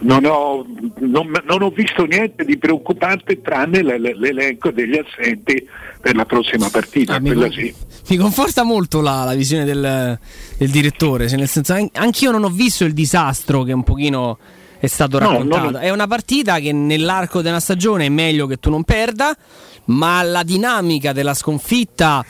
non 0.00 0.24
ho, 0.24 0.66
non, 0.98 1.30
non 1.44 1.62
ho, 1.62 1.70
visto 1.70 2.04
niente 2.04 2.44
di 2.44 2.58
preoccupante 2.58 3.40
tranne 3.40 3.82
l'elenco 3.82 4.70
degli 4.70 4.96
assenti 4.96 5.66
per 6.00 6.14
la 6.14 6.24
prossima 6.24 6.68
partita. 6.70 7.14
Ah, 7.14 7.20
mi, 7.20 7.32
con, 7.32 7.50
sì. 7.50 7.74
mi, 8.08 8.16
conforta 8.16 8.62
molto 8.62 9.00
la, 9.00 9.24
la 9.24 9.34
visione 9.34 9.64
del, 9.64 10.18
del, 10.56 10.70
direttore, 10.70 11.28
nel 11.34 11.48
senso 11.48 11.74
anch'io 11.92 12.30
non 12.30 12.44
ho 12.44 12.50
visto 12.50 12.84
il 12.84 12.92
disastro 12.92 13.62
che 13.62 13.72
un 13.72 13.82
pochino 13.82 14.38
è 14.78 14.86
stato 14.86 15.18
raccontato. 15.18 15.70
No, 15.70 15.78
è 15.78 15.90
una 15.90 16.06
partita 16.06 16.58
che 16.58 16.72
nell'arco 16.72 17.42
della 17.42 17.60
stagione 17.60 18.06
è 18.06 18.10
meglio 18.10 18.46
che 18.46 18.58
tu 18.58 18.70
non 18.70 18.84
perda, 18.84 19.36
ma 19.86 20.22
la 20.22 20.42
dinamica 20.42 21.12
della 21.12 21.34
sconfitta 21.34 22.24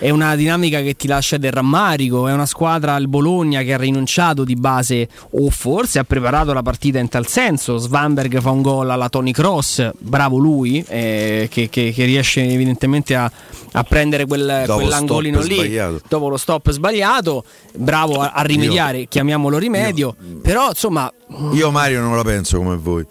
è 0.00 0.08
una 0.08 0.34
dinamica 0.34 0.80
che 0.80 0.96
ti 0.96 1.06
lascia 1.06 1.36
del 1.36 1.52
rammarico, 1.52 2.26
è 2.26 2.32
una 2.32 2.46
squadra 2.46 2.94
al 2.94 3.06
Bologna 3.06 3.60
che 3.60 3.74
ha 3.74 3.76
rinunciato 3.76 4.44
di 4.44 4.56
base 4.56 5.06
o 5.32 5.50
forse 5.50 5.98
ha 5.98 6.04
preparato 6.04 6.54
la 6.54 6.62
partita 6.62 6.98
in 6.98 7.08
tal 7.08 7.26
senso, 7.26 7.76
Svanberg 7.76 8.40
fa 8.40 8.50
un 8.50 8.62
gol 8.62 8.88
alla 8.88 9.10
Tony 9.10 9.32
Cross, 9.32 9.90
bravo 9.98 10.38
lui, 10.38 10.82
eh, 10.88 11.48
che, 11.50 11.68
che, 11.68 11.92
che, 11.94 12.04
riesce 12.06 12.42
evidentemente 12.42 13.14
a, 13.14 13.30
a 13.72 13.82
prendere 13.84 14.24
quel, 14.24 14.64
quell'angolino 14.66 15.42
lì 15.42 15.56
sbagliato. 15.56 16.00
dopo 16.08 16.28
lo 16.30 16.38
stop 16.38 16.70
sbagliato, 16.70 17.44
bravo 17.74 18.20
a, 18.22 18.30
a 18.30 18.40
rimediare, 18.40 19.00
io, 19.00 19.06
chiamiamolo 19.06 19.58
rimedio, 19.58 20.16
io, 20.18 20.40
però 20.40 20.68
insomma... 20.70 21.12
Io 21.52 21.70
Mario 21.70 22.00
non 22.00 22.16
la 22.16 22.24
penso 22.24 22.56
come 22.56 22.76
voi. 22.76 23.06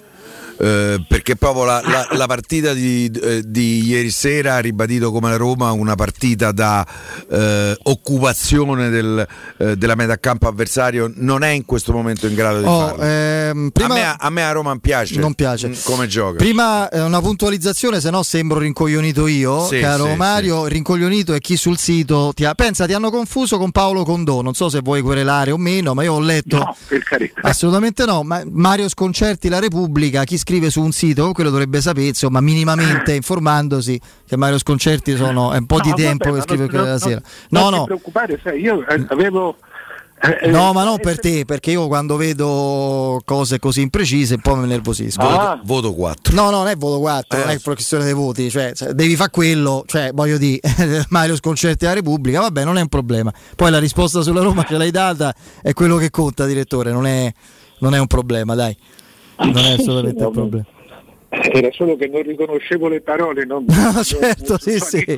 Eh, 0.62 1.06
perché 1.08 1.38
proprio 1.38 1.64
la, 1.64 1.82
la, 1.86 2.06
la 2.18 2.26
partita 2.26 2.74
di, 2.74 3.10
eh, 3.24 3.44
di, 3.46 3.82
ieri 3.86 4.12
sera 4.12 4.56
ha 4.56 4.60
ribadito 4.60 5.10
come 5.10 5.30
la 5.30 5.38
Roma 5.38 5.72
una 5.72 5.96
partita 5.96 6.52
da 6.52 6.86
eh, 7.32 7.78
occupazione 7.84 8.90
del, 8.90 9.26
eh, 9.58 9.78
della 9.78 9.96
metacampo 9.96 10.50
avversario 10.50 11.10
non 11.16 11.44
è 11.44 11.52
in 11.52 11.64
questo 11.64 11.94
momento 11.94 12.28
in 12.28 12.36
grado 12.36 12.60
di 12.60 12.66
oh, 12.66 12.78
farlo. 12.78 13.04
Ehm, 13.04 13.70
prima, 13.70 13.94
a, 13.94 13.98
me, 13.98 14.16
a, 14.20 14.30
me, 14.30 14.44
a 14.44 14.52
Roma 14.52 14.78
piace, 14.82 15.18
non 15.18 15.34
piace. 15.34 15.70
Mm, 15.70 15.74
come 15.84 16.08
gioca. 16.08 16.36
Prima 16.36 16.90
una 16.92 17.22
puntualizzazione, 17.22 18.02
se 18.02 18.10
no 18.10 18.22
sembro 18.22 18.60
rincoglionito 18.60 19.28
io, 19.28 19.66
sì, 19.66 19.80
caro 19.80 20.08
sì, 20.08 20.16
Mario. 20.16 20.66
Sì. 20.66 20.74
Rincoglionito 20.74 21.34
è 21.34 21.40
chi 21.40 21.56
sul 21.56 21.78
sito 21.78 22.34
ti 22.36 22.44
ha, 22.44 22.54
pensa 22.54 22.86
ti 22.86 22.92
hanno 22.92 23.12
confuso 23.12 23.58
con 23.58 23.72
Paolo 23.72 24.04
Condò. 24.04 24.42
Non 24.42 24.54
so 24.54 24.68
se 24.68 24.82
vuoi 24.84 25.02
querelare 25.02 25.52
o 25.52 25.58
meno, 25.58 25.94
ma 25.94 26.04
io 26.04 26.16
ho 26.16 26.20
letto. 26.20 26.58
No, 26.58 26.76
per 26.86 27.02
carità. 27.04 27.40
Assolutamente 27.44 28.04
no. 28.04 28.24
Ma 28.24 28.44
Mario 28.46 28.90
Sconcerti, 28.90 29.48
La 29.48 29.60
Repubblica, 29.60 30.26
chi 30.26 30.38
scrive 30.38 30.48
su 30.70 30.82
un 30.82 30.92
sito, 30.92 31.32
quello 31.32 31.50
dovrebbe 31.50 31.82
sapere, 31.82 32.08
insomma, 32.08 32.42
minimamente 32.42 33.14
informandosi 33.16 34.00
che 34.28 34.38
Mario 34.38 34.58
Sconcerti 34.58 35.16
sono, 35.16 35.54
è 35.54 35.58
un 35.58 35.66
po' 35.66 35.78
no, 35.78 35.84
di 35.84 35.94
tempo 35.94 36.30
vabbè, 36.30 36.38
che 36.38 36.48
scrive 36.48 36.68
quella 36.70 36.98
sera. 36.98 37.22
No, 37.50 37.62
non 37.62 37.70
no. 37.70 37.78
Non 37.78 37.86
preoccupare, 37.86 38.40
sai, 38.44 38.62
io 38.62 38.86
eh, 38.88 39.06
avevo 39.10 39.56
eh, 40.22 40.50
no, 40.50 40.74
ma 40.74 40.84
non 40.84 41.00
per 41.00 41.18
te, 41.18 41.46
perché 41.46 41.72
io 41.72 41.88
quando 41.88 42.18
vedo 42.18 43.22
cose 43.24 43.58
così 43.58 43.80
imprecise 43.82 44.34
un 44.34 44.42
po' 44.42 44.56
mi 44.56 44.68
nervosisco. 44.68 45.22
Ah. 45.22 45.62
Voto 45.64 45.94
4. 45.94 46.36
No, 46.36 46.50
no, 46.50 46.58
non 46.58 46.68
è 46.68 46.76
voto 46.76 47.00
4, 47.00 47.38
eh. 47.38 47.42
non 47.42 47.50
è 47.52 47.62
questione 47.62 48.04
dei 48.04 48.14
voti, 48.14 48.50
cioè, 48.50 48.74
devi 48.92 49.16
fare 49.16 49.30
quello, 49.30 49.84
cioè 49.88 50.12
voglio 50.14 50.38
dire, 50.38 50.60
Mario 51.10 51.38
Sconcerti 51.38 51.86
della 51.86 51.94
Repubblica, 51.94 52.42
vabbè, 52.42 52.66
non 52.66 52.78
è 52.78 52.82
un 52.82 52.90
problema. 52.90 53.32
Poi 53.56 53.72
la 53.72 53.80
risposta 53.80 54.22
sulla 54.22 54.42
Roma 54.42 54.64
ce 54.64 54.78
l'hai 54.78 54.92
data, 54.92 55.34
è 55.62 55.72
quello 55.72 55.96
che 55.96 56.10
conta, 56.10 56.46
direttore, 56.46 56.92
non 56.92 57.08
è, 57.08 57.32
non 57.80 57.96
è 57.96 58.00
un 58.00 58.08
problema, 58.08 58.56
dai. 58.56 58.76
Non 59.40 59.66
è 59.66 59.74
assolutamente 59.74 60.24
un 60.24 60.32
problema. 60.32 60.66
Era 61.30 61.70
solo 61.72 61.96
che 61.96 62.08
non 62.08 62.24
riconoscevo 62.24 62.88
le 62.88 63.02
parole, 63.02 63.46
non, 63.46 63.64
no, 63.70 64.04
certo, 64.04 64.50
non, 64.50 64.58
sì, 64.58 64.72
il, 64.72 64.82
sì. 64.82 65.18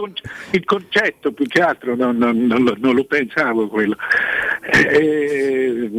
il, 0.52 0.66
concetto 0.66 1.32
più 1.32 1.46
che 1.48 1.62
altro 1.62 1.96
non, 1.96 2.18
non 2.18 2.76
lo, 2.80 2.92
lo, 2.92 3.04
pensavo 3.06 3.70
quello. 3.70 3.96
Eh, 4.72 5.90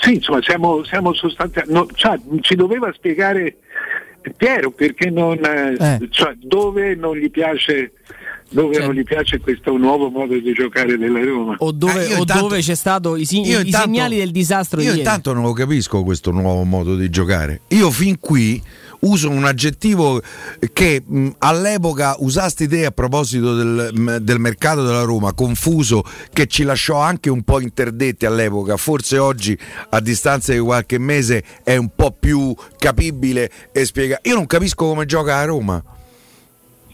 sì, 0.00 0.16
insomma, 0.16 0.42
siamo, 0.42 0.84
siamo 0.84 1.14
sostanzialmente. 1.14 1.94
Cioè, 1.94 2.20
ci 2.40 2.54
doveva 2.54 2.92
spiegare 2.92 3.56
Piero 4.36 4.70
perché 4.70 5.08
non, 5.08 5.38
eh. 5.42 6.08
cioè, 6.10 6.34
dove 6.36 6.94
non 6.94 7.16
gli 7.16 7.30
piace 7.30 7.92
dove 8.50 8.74
cioè, 8.74 8.84
non 8.84 8.94
gli 8.94 9.04
piace 9.04 9.38
questo 9.38 9.76
nuovo 9.76 10.10
modo 10.10 10.38
di 10.38 10.52
giocare 10.52 10.98
della 10.98 11.24
Roma. 11.24 11.54
O 11.58 11.72
dove, 11.72 12.08
eh, 12.08 12.14
o 12.14 12.18
intanto, 12.18 12.42
dove 12.42 12.60
c'è 12.60 12.74
stato 12.74 13.16
i, 13.16 13.26
i, 13.30 13.38
intanto, 13.38 13.68
i, 13.68 13.72
segnali 13.72 14.16
del 14.16 14.30
disastro. 14.30 14.80
Io 14.80 14.94
intanto 14.94 15.32
non 15.32 15.44
lo 15.44 15.52
capisco 15.52 16.02
questo 16.02 16.30
nuovo 16.32 16.64
modo 16.64 16.96
di 16.96 17.08
giocare. 17.10 17.62
Io 17.68 17.90
fin 17.90 18.18
qui 18.18 18.60
uso 19.00 19.30
un 19.30 19.44
aggettivo 19.44 20.20
che 20.72 21.02
mh, 21.04 21.28
all'epoca 21.38 22.16
usasti 22.18 22.66
te 22.66 22.84
a 22.84 22.90
proposito 22.90 23.54
del, 23.54 23.90
mh, 23.94 24.16
del, 24.16 24.38
mercato 24.38 24.84
della 24.84 25.02
Roma, 25.02 25.32
confuso, 25.32 26.02
che 26.32 26.46
ci 26.46 26.64
lasciò 26.64 26.98
anche 26.98 27.30
un 27.30 27.42
po' 27.42 27.60
interdetti 27.60 28.26
all'epoca, 28.26 28.76
forse 28.76 29.18
oggi 29.18 29.56
a 29.90 30.00
distanza 30.00 30.52
di 30.52 30.58
qualche 30.58 30.98
mese 30.98 31.44
è 31.62 31.76
un 31.76 31.90
po' 31.94 32.14
più 32.18 32.54
capibile 32.78 33.50
e 33.72 33.84
spiega. 33.84 34.18
Io 34.22 34.34
non 34.34 34.46
capisco 34.46 34.86
come 34.86 35.06
gioca 35.06 35.36
a 35.36 35.44
Roma. 35.44 35.82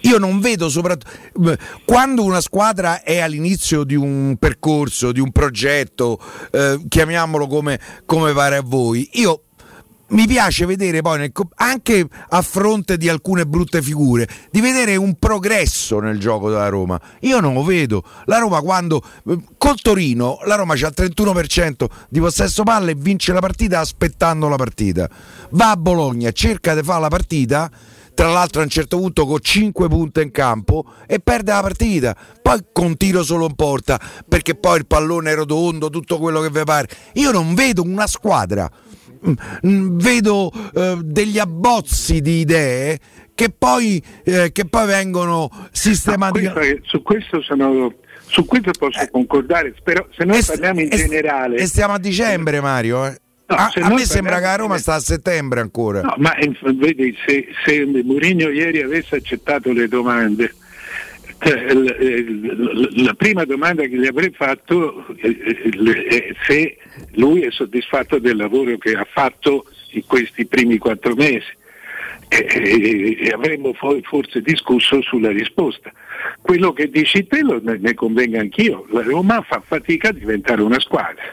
Io 0.03 0.19
non 0.19 0.41
vedo 0.41 0.69
soprattutto 0.69 1.57
quando 1.85 2.23
una 2.23 2.41
squadra 2.41 3.03
è 3.03 3.19
all'inizio 3.19 3.85
di 3.85 3.95
un 3.95 4.37
percorso, 4.39 5.13
di 5.13 5.21
un 5.21 5.33
progetto, 5.33 6.21
eh, 6.51 6.81
chiamiamolo 6.89 7.47
come, 7.47 7.81
come 8.05 8.33
pare 8.33 8.57
a 8.57 8.63
voi. 8.63 9.09
Io 9.15 9.43
mi 10.09 10.27
piace 10.27 10.67
vedere 10.67 11.01
poi, 11.01 11.19
nel, 11.19 11.33
anche 11.57 12.07
a 12.29 12.43
fronte 12.43 12.97
di 12.97 13.09
alcune 13.09 13.47
brutte 13.47 13.83
figure, 13.83 14.29
di 14.51 14.61
vedere 14.61 14.95
un 14.97 15.19
progresso 15.19 15.99
nel 15.99 16.19
gioco 16.19 16.49
della 16.49 16.69
Roma. 16.69 17.01
Io 17.21 17.41
non 17.41 17.55
lo 17.55 17.65
vedo. 17.65 18.05
La 18.27 18.39
Roma 18.39 18.61
quando 18.61 19.03
col 19.57 19.81
Torino, 19.81 20.39
la 20.45 20.55
Roma 20.55 20.75
c'ha 20.77 20.89
il 20.89 20.95
31% 20.97 21.87
di 22.09 22.21
possesso 22.21 22.63
palle 22.63 22.93
e 22.93 22.97
vince 22.97 23.33
la 23.33 23.41
partita 23.41 23.81
aspettando 23.81 24.49
la 24.49 24.57
partita. 24.57 25.09
Va 25.51 25.71
a 25.71 25.77
Bologna, 25.77 26.31
cerca 26.31 26.75
di 26.75 26.83
fare 26.83 27.01
la 27.01 27.09
partita, 27.09 27.71
tra 28.17 28.29
l'altro 28.29 28.63
a 28.63 28.65
un 28.65 28.71
certo 28.71 28.97
punto 28.97 29.27
con 29.27 29.39
5 29.41 29.89
punti 29.89 30.23
in 30.23 30.31
campo 30.33 30.87
e 31.07 31.21
perde 31.21 31.53
la 31.53 31.61
partita. 31.61 32.17
Poi 32.43 32.59
con 32.73 32.97
tiro 32.97 33.23
solo 33.23 33.45
in 33.45 33.55
porta, 33.55 34.01
perché 34.27 34.57
poi 34.57 34.79
il 34.79 34.87
pallone 34.87 35.31
è 35.31 35.35
rotondo, 35.35 35.91
tutto 35.91 36.19
quello 36.19 36.41
che 36.41 36.51
vi 36.51 36.65
pare. 36.65 36.89
Io 37.15 37.31
non 37.31 37.55
vedo 37.55 37.83
una 37.83 38.07
squadra 38.07 38.69
Mm, 39.27 39.33
mm, 39.67 39.99
vedo 39.99 40.53
eh, 40.75 40.99
degli 41.03 41.39
abbozzi 41.39 42.21
di 42.21 42.41
idee 42.41 42.99
che 43.35 43.51
poi, 43.51 44.03
eh, 44.25 44.53
che 44.53 44.67
poi 44.67 44.87
vengono 44.87 45.51
sistematicamente. 45.73 46.83
su 46.85 47.03
questo 47.03 47.41
sono 47.43 47.93
su 48.29 48.45
questo 48.45 48.73
posso 48.77 49.01
eh, 49.01 49.11
concordare, 49.11 49.75
però 49.83 50.07
se 50.17 50.25
noi 50.25 50.43
parliamo 50.43 50.81
in 50.81 50.91
generale. 50.91 51.57
E 51.57 51.67
stiamo 51.67 51.95
a 51.95 51.99
dicembre, 51.99 52.61
Mario. 52.61 53.07
Eh. 53.07 53.21
No, 53.49 53.55
a, 53.55 53.71
a 53.73 53.89
me 53.91 54.05
sembra 54.05 54.41
che 54.41 54.47
a 54.47 54.57
Roma 54.57 54.77
sta 54.77 54.95
a 54.95 55.01
settembre 55.01 55.61
ancora. 55.61 56.01
No, 56.01 56.15
ma 56.19 56.35
vedi, 56.75 57.17
se, 57.25 57.49
se 57.65 57.85
Mourinho 57.85 58.49
ieri 58.49 58.83
avesse 58.83 59.17
accettato 59.17 59.73
le 59.73 59.87
domande, 59.87 60.53
cioè, 61.39 61.73
la 61.73 63.15
prima 63.15 63.45
domanda 63.45 63.83
che 63.83 63.99
gli 63.99 64.07
avrei 64.07 64.33
fatto 64.33 65.07
è 65.17 66.35
se 66.45 66.77
lui 67.13 67.43
è 67.43 67.51
soddisfatto 67.53 68.19
del 68.19 68.37
lavoro 68.37 68.77
che 68.79 68.95
ha 68.95 69.07
fatto 69.09 69.67
in 69.91 70.05
questi 70.07 70.47
primi 70.47 70.79
quattro 70.79 71.15
mesi 71.15 71.55
e, 72.29 73.31
avremmo 73.33 73.73
forse 73.75 74.41
discusso 74.41 75.01
sulla 75.03 75.31
risposta. 75.31 75.93
Quello 76.41 76.73
che 76.73 76.91
dici 76.91 77.25
te 77.29 77.43
lo, 77.43 77.61
ne 77.63 77.95
convenga 77.95 78.41
anch'io, 78.41 78.87
la 78.91 79.03
Roma 79.03 79.41
fa 79.43 79.63
fatica 79.65 80.09
a 80.09 80.13
diventare 80.13 80.63
una 80.63 80.81
squadra 80.81 81.33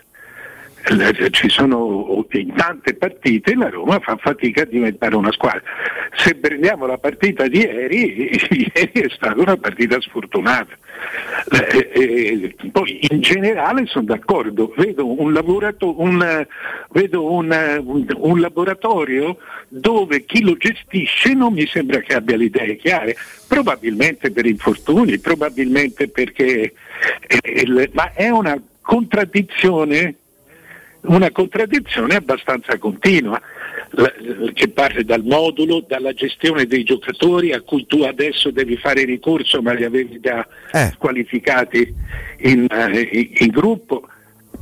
ci 1.32 1.50
sono 1.50 2.26
in 2.32 2.54
tante 2.56 2.94
partite 2.96 3.56
la 3.56 3.70
Roma 3.70 4.00
fa 4.00 4.18
fatica 4.18 4.64
a 4.64 4.66
diventare 4.66 5.16
una 5.16 5.32
squadra. 5.32 5.62
Se 6.16 6.36
prendiamo 6.36 6.86
la 6.86 6.98
partita 6.98 7.48
di 7.48 7.60
ieri, 7.60 8.32
ieri 8.52 8.92
è 8.92 9.10
stata 9.10 9.40
una 9.40 9.56
partita 9.56 10.00
sfortunata. 10.02 10.76
Eh, 11.52 11.90
eh, 11.94 12.56
poi 12.72 13.00
in 13.10 13.22
generale 13.22 13.86
sono 13.86 14.06
d'accordo, 14.06 14.74
vedo 14.76 15.22
un, 15.22 15.32
lavorato, 15.32 16.00
un, 16.02 16.46
vedo 16.92 17.32
un, 17.32 18.08
un 18.16 18.40
laboratorio 18.40 19.38
dove 19.70 20.26
chi 20.26 20.42
lo 20.44 20.56
gestisce 20.58 21.34
non 21.34 21.54
mi 21.54 21.66
sembra 21.66 22.00
che 22.00 22.14
abbia 22.14 22.36
le 22.36 22.46
idee 22.46 22.76
chiare, 22.76 23.16
probabilmente 23.48 24.32
per 24.32 24.46
infortuni, 24.46 25.18
probabilmente 25.20 26.10
perché... 26.10 26.74
Eh, 27.28 27.90
ma 27.94 28.14
è 28.14 28.30
una 28.30 28.62
contraddizione 28.82 30.16
una 31.04 31.32
contraddizione 31.32 32.16
abbastanza 32.16 32.78
continua 32.78 33.40
che 34.54 34.70
parte 34.70 35.04
dal 35.04 35.24
modulo, 35.24 35.86
dalla 35.88 36.14
gestione 36.14 36.66
dei 36.66 36.84
giocatori 36.84 37.54
a 37.54 37.62
cui 37.62 37.86
tu 37.86 38.02
adesso 38.02 38.50
devi 38.50 38.76
fare 38.76 39.04
ricorso 39.04 39.62
ma 39.62 39.74
li 39.74 39.84
avevi 39.84 40.20
già 40.20 40.46
eh. 40.72 40.94
qualificati 40.98 41.94
in, 42.40 42.68
in, 42.70 43.30
in 43.38 43.48
gruppo. 43.50 44.08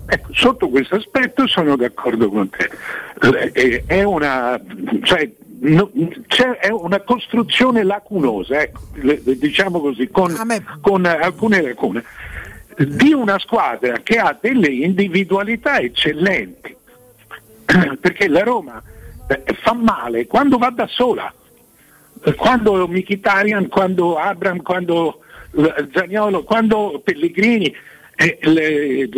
Ecco, 0.08 0.34
sotto 0.34 0.68
questo 0.68 0.96
aspetto 0.96 1.48
sono 1.48 1.78
d'accordo 1.78 2.30
con 2.30 2.50
te. 2.50 3.84
È 3.86 4.04
una, 4.04 4.60
cioè, 5.04 5.30
no, 5.60 5.90
c'è 6.28 6.58
una 6.72 7.00
costruzione 7.02 7.84
lacunosa, 7.84 8.62
ecco, 8.62 8.82
diciamo 8.94 9.80
così, 9.80 10.10
con, 10.10 10.36
con 10.82 11.06
alcune 11.06 11.62
lacune, 11.62 12.04
di 12.78 13.14
una 13.14 13.40
squadra 13.40 14.00
che 14.00 14.18
ha 14.18 14.38
delle 14.40 14.70
individualità 14.70 15.80
eccellenti. 15.80 16.76
Perché 18.00 18.28
la 18.28 18.44
Roma 18.44 18.82
eh, 19.28 19.44
fa 19.62 19.74
male 19.74 20.28
quando 20.28 20.58
va 20.58 20.70
da 20.70 20.88
sola, 20.88 21.34
quando 22.36 22.88
Mkhitaryan, 22.88 23.68
quando 23.68 24.18
Abram, 24.18 24.62
quando 24.62 25.20
Zagnolo, 25.94 26.44
quando 26.44 27.02
Pellegrini 27.04 27.74
eh, 28.16 28.38
le, 28.42 29.10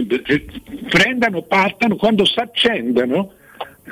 prendano, 0.90 1.42
partano, 1.44 1.96
quando 1.96 2.26
si 2.26 2.40
accendono, 2.40 3.34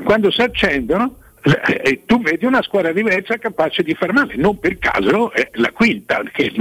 quando 0.04 0.32
si 0.32 0.42
accendono 0.42 1.18
eh, 1.44 2.04
tu 2.06 2.22
vedi 2.22 2.46
una 2.46 2.62
squadra 2.62 2.92
diversa 2.92 3.38
capace 3.38 3.82
di 3.82 3.96
far 3.96 4.14
male, 4.14 4.36
non 4.36 4.60
per 4.60 4.78
caso 4.78 5.32
è 5.32 5.50
la 5.54 5.72
quinta, 5.72 6.22
che, 6.32 6.52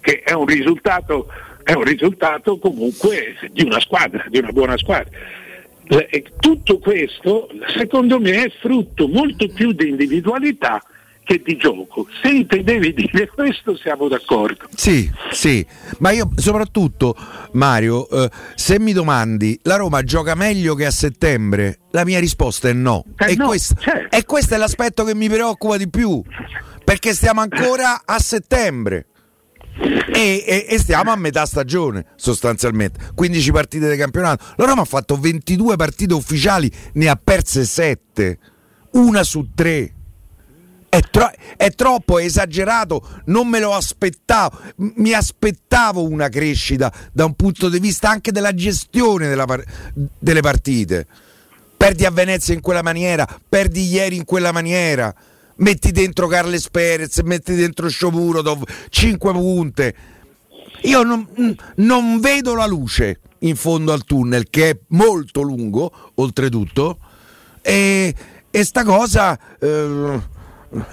che 0.00 0.22
è, 0.22 0.32
un 0.32 0.46
risultato, 0.46 1.26
è 1.62 1.72
un 1.72 1.84
risultato 1.84 2.58
comunque 2.58 3.36
di 3.50 3.64
una 3.64 3.80
squadra, 3.80 4.24
di 4.28 4.38
una 4.38 4.50
buona 4.50 4.76
squadra. 4.76 5.10
E 5.86 6.24
tutto 6.38 6.78
questo 6.78 7.48
secondo 7.76 8.18
me 8.18 8.44
è 8.44 8.52
frutto 8.60 9.08
molto 9.08 9.46
più 9.48 9.72
di 9.72 9.88
individualità 9.88 10.82
che 11.24 11.40
di 11.44 11.56
gioco. 11.56 12.06
Se 12.20 12.28
intendevi 12.28 12.92
dire 12.92 13.28
questo 13.28 13.76
siamo 13.76 14.08
d'accordo. 14.08 14.66
Sì, 14.74 15.10
sì, 15.30 15.64
ma 15.98 16.10
io 16.10 16.30
soprattutto 16.36 17.14
Mario, 17.52 18.08
eh, 18.08 18.30
se 18.54 18.78
mi 18.78 18.92
domandi 18.92 19.58
la 19.62 19.76
Roma 19.76 20.02
gioca 20.02 20.34
meglio 20.34 20.74
che 20.74 20.86
a 20.86 20.90
settembre, 20.90 21.78
la 21.90 22.04
mia 22.04 22.18
risposta 22.18 22.68
è 22.68 22.72
no. 22.72 23.04
Eh 23.18 23.32
e, 23.32 23.36
no 23.36 23.46
questo, 23.46 23.74
certo. 23.78 24.16
e 24.16 24.24
questo 24.24 24.54
è 24.54 24.56
l'aspetto 24.58 25.04
che 25.04 25.14
mi 25.14 25.28
preoccupa 25.28 25.76
di 25.76 25.88
più, 25.88 26.22
perché 26.84 27.12
stiamo 27.14 27.40
ancora 27.40 28.02
a 28.04 28.18
settembre. 28.18 29.06
E, 29.74 30.44
e, 30.46 30.66
e, 30.68 30.78
stiamo 30.78 31.10
a 31.12 31.16
metà 31.16 31.46
stagione 31.46 32.04
sostanzialmente 32.16 33.10
15 33.14 33.52
partite 33.52 33.90
di 33.90 33.96
campionato 33.96 34.44
la 34.56 34.66
Roma 34.66 34.82
ha 34.82 34.84
fatto 34.84 35.18
22 35.18 35.76
partite 35.76 36.12
ufficiali 36.12 36.70
ne 36.92 37.08
ha 37.08 37.16
perse 37.16 37.64
7 37.64 38.38
una 38.92 39.22
su 39.24 39.48
3 39.54 39.94
è, 40.92 41.00
tro- 41.10 41.32
è, 41.56 41.70
troppo, 41.70 42.18
è 42.18 42.24
esagerato, 42.24 43.22
non 43.24 43.48
me 43.48 43.60
lo 43.60 43.72
aspettavo. 43.72 44.58
Mi 44.96 45.14
aspettavo 45.14 46.06
una 46.06 46.28
crescita 46.28 46.92
da 47.12 47.24
un 47.24 47.32
punto 47.32 47.70
di 47.70 47.78
vista 47.78 48.10
anche 48.10 48.30
della 48.30 48.52
gestione 48.52 49.34
par- 49.46 49.64
delle 50.18 50.42
partite. 50.42 51.06
Perdi 51.78 52.04
a 52.04 52.10
Venezia 52.10 52.52
in 52.52 52.60
quella 52.60 52.82
maniera, 52.82 53.26
perdi 53.48 53.86
ieri 53.86 54.16
in 54.16 54.26
quella 54.26 54.52
maniera. 54.52 55.14
Metti 55.56 55.92
dentro 55.92 56.26
Carles 56.26 56.68
Perez, 56.70 57.18
metti 57.20 57.54
dentro 57.54 57.88
Sciopuro, 57.88 58.42
5 58.88 59.32
punte. 59.32 59.94
Io 60.82 61.02
non, 61.02 61.26
non, 61.76 62.20
vedo 62.20 62.54
la 62.54 62.66
luce 62.66 63.20
in 63.40 63.56
fondo 63.56 63.92
al 63.92 64.04
tunnel, 64.04 64.48
che 64.50 64.70
è 64.70 64.78
molto 64.88 65.42
lungo, 65.42 65.92
oltretutto. 66.14 66.98
E, 67.60 68.14
e 68.50 68.64
sta 68.64 68.82
cosa. 68.82 69.38
Eh, 69.60 70.20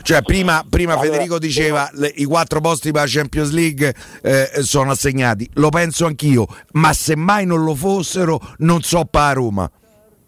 cioè, 0.01 0.21
prima, 0.21 0.65
prima 0.69 0.93
allora, 0.93 1.07
Federico 1.07 1.39
diceva 1.39 1.89
le, 1.93 2.11
i 2.15 2.25
quattro 2.25 2.59
posti 2.59 2.91
per 2.91 3.03
la 3.03 3.07
Champions 3.07 3.51
League 3.51 3.95
eh, 4.21 4.51
sono 4.59 4.91
assegnati. 4.91 5.49
Lo 5.53 5.69
penso 5.69 6.05
anch'io, 6.05 6.45
ma 6.73 6.91
se 6.93 7.15
mai 7.15 7.45
non 7.45 7.63
lo 7.63 7.75
fossero, 7.75 8.39
non 8.57 8.81
so 8.81 9.05
per 9.05 9.21
la 9.21 9.33
Roma. 9.33 9.71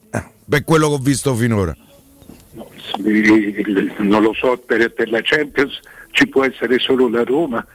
Eh, 0.10 0.24
per 0.48 0.64
quello 0.64 0.88
che 0.88 0.94
ho 0.94 1.00
visto 1.00 1.36
finora. 1.36 1.76
Non 3.98 4.22
lo 4.22 4.34
so, 4.34 4.58
per, 4.58 4.92
per 4.92 5.10
la 5.10 5.22
Champions 5.22 5.80
ci 6.12 6.28
può 6.28 6.44
essere 6.44 6.80
solo 6.80 7.10
la 7.10 7.24
Roma 7.24 7.66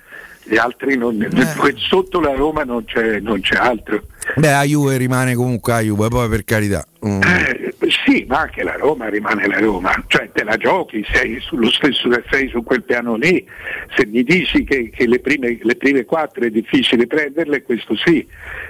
gli 0.49 0.57
altri 0.57 0.97
non, 0.97 1.20
eh. 1.20 1.74
sotto 1.77 2.20
la 2.20 2.33
Roma 2.35 2.62
non 2.62 2.85
c'è, 2.85 3.19
non 3.19 3.41
c'è 3.41 3.57
altro. 3.57 4.03
Beh, 4.35 4.51
la 4.51 4.65
Juve 4.65 4.97
rimane 4.97 5.35
comunque 5.35 5.73
la 5.73 5.81
Juve, 5.81 6.09
poi 6.09 6.28
per 6.28 6.44
carità. 6.44 6.85
Mm. 7.07 7.20
Eh, 7.23 7.74
sì, 8.05 8.24
ma 8.28 8.40
anche 8.40 8.62
la 8.62 8.74
Roma 8.74 9.09
rimane 9.09 9.47
la 9.47 9.59
Roma, 9.59 9.93
cioè 10.09 10.31
te 10.32 10.43
la 10.43 10.57
giochi, 10.57 11.05
sei 11.12 11.39
sullo 11.40 11.70
stesso 11.70 12.09
sei 12.31 12.48
su 12.48 12.62
quel 12.62 12.82
piano 12.82 13.15
lì. 13.15 13.47
Se 13.94 14.07
mi 14.07 14.23
dici 14.23 14.65
che, 14.65 14.90
che 14.90 15.07
le, 15.07 15.20
prime, 15.20 15.59
le, 15.61 15.77
prime, 15.77 16.05
quattro 16.05 16.44
è 16.44 16.51
difficile 16.51 17.07
prenderle, 17.07 17.62
questo 17.62 17.94
sì. 17.97 18.27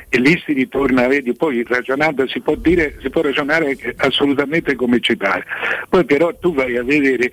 E 0.09 0.19
lì 0.19 0.41
si 0.45 0.53
ritorna, 0.53 1.07
vedi, 1.07 1.33
poi 1.35 1.65
ragionando 1.67 2.27
si 2.29 2.41
può 2.41 2.55
dire, 2.55 2.97
si 3.01 3.11
può 3.11 3.23
ragionare 3.23 3.77
assolutamente 3.97 4.75
come 4.75 5.01
ci 5.01 5.17
pare. 5.17 5.45
Poi 5.89 6.05
però 6.05 6.35
tu 6.39 6.55
vai 6.55 6.77
a 6.77 6.85
vedere 6.85 7.33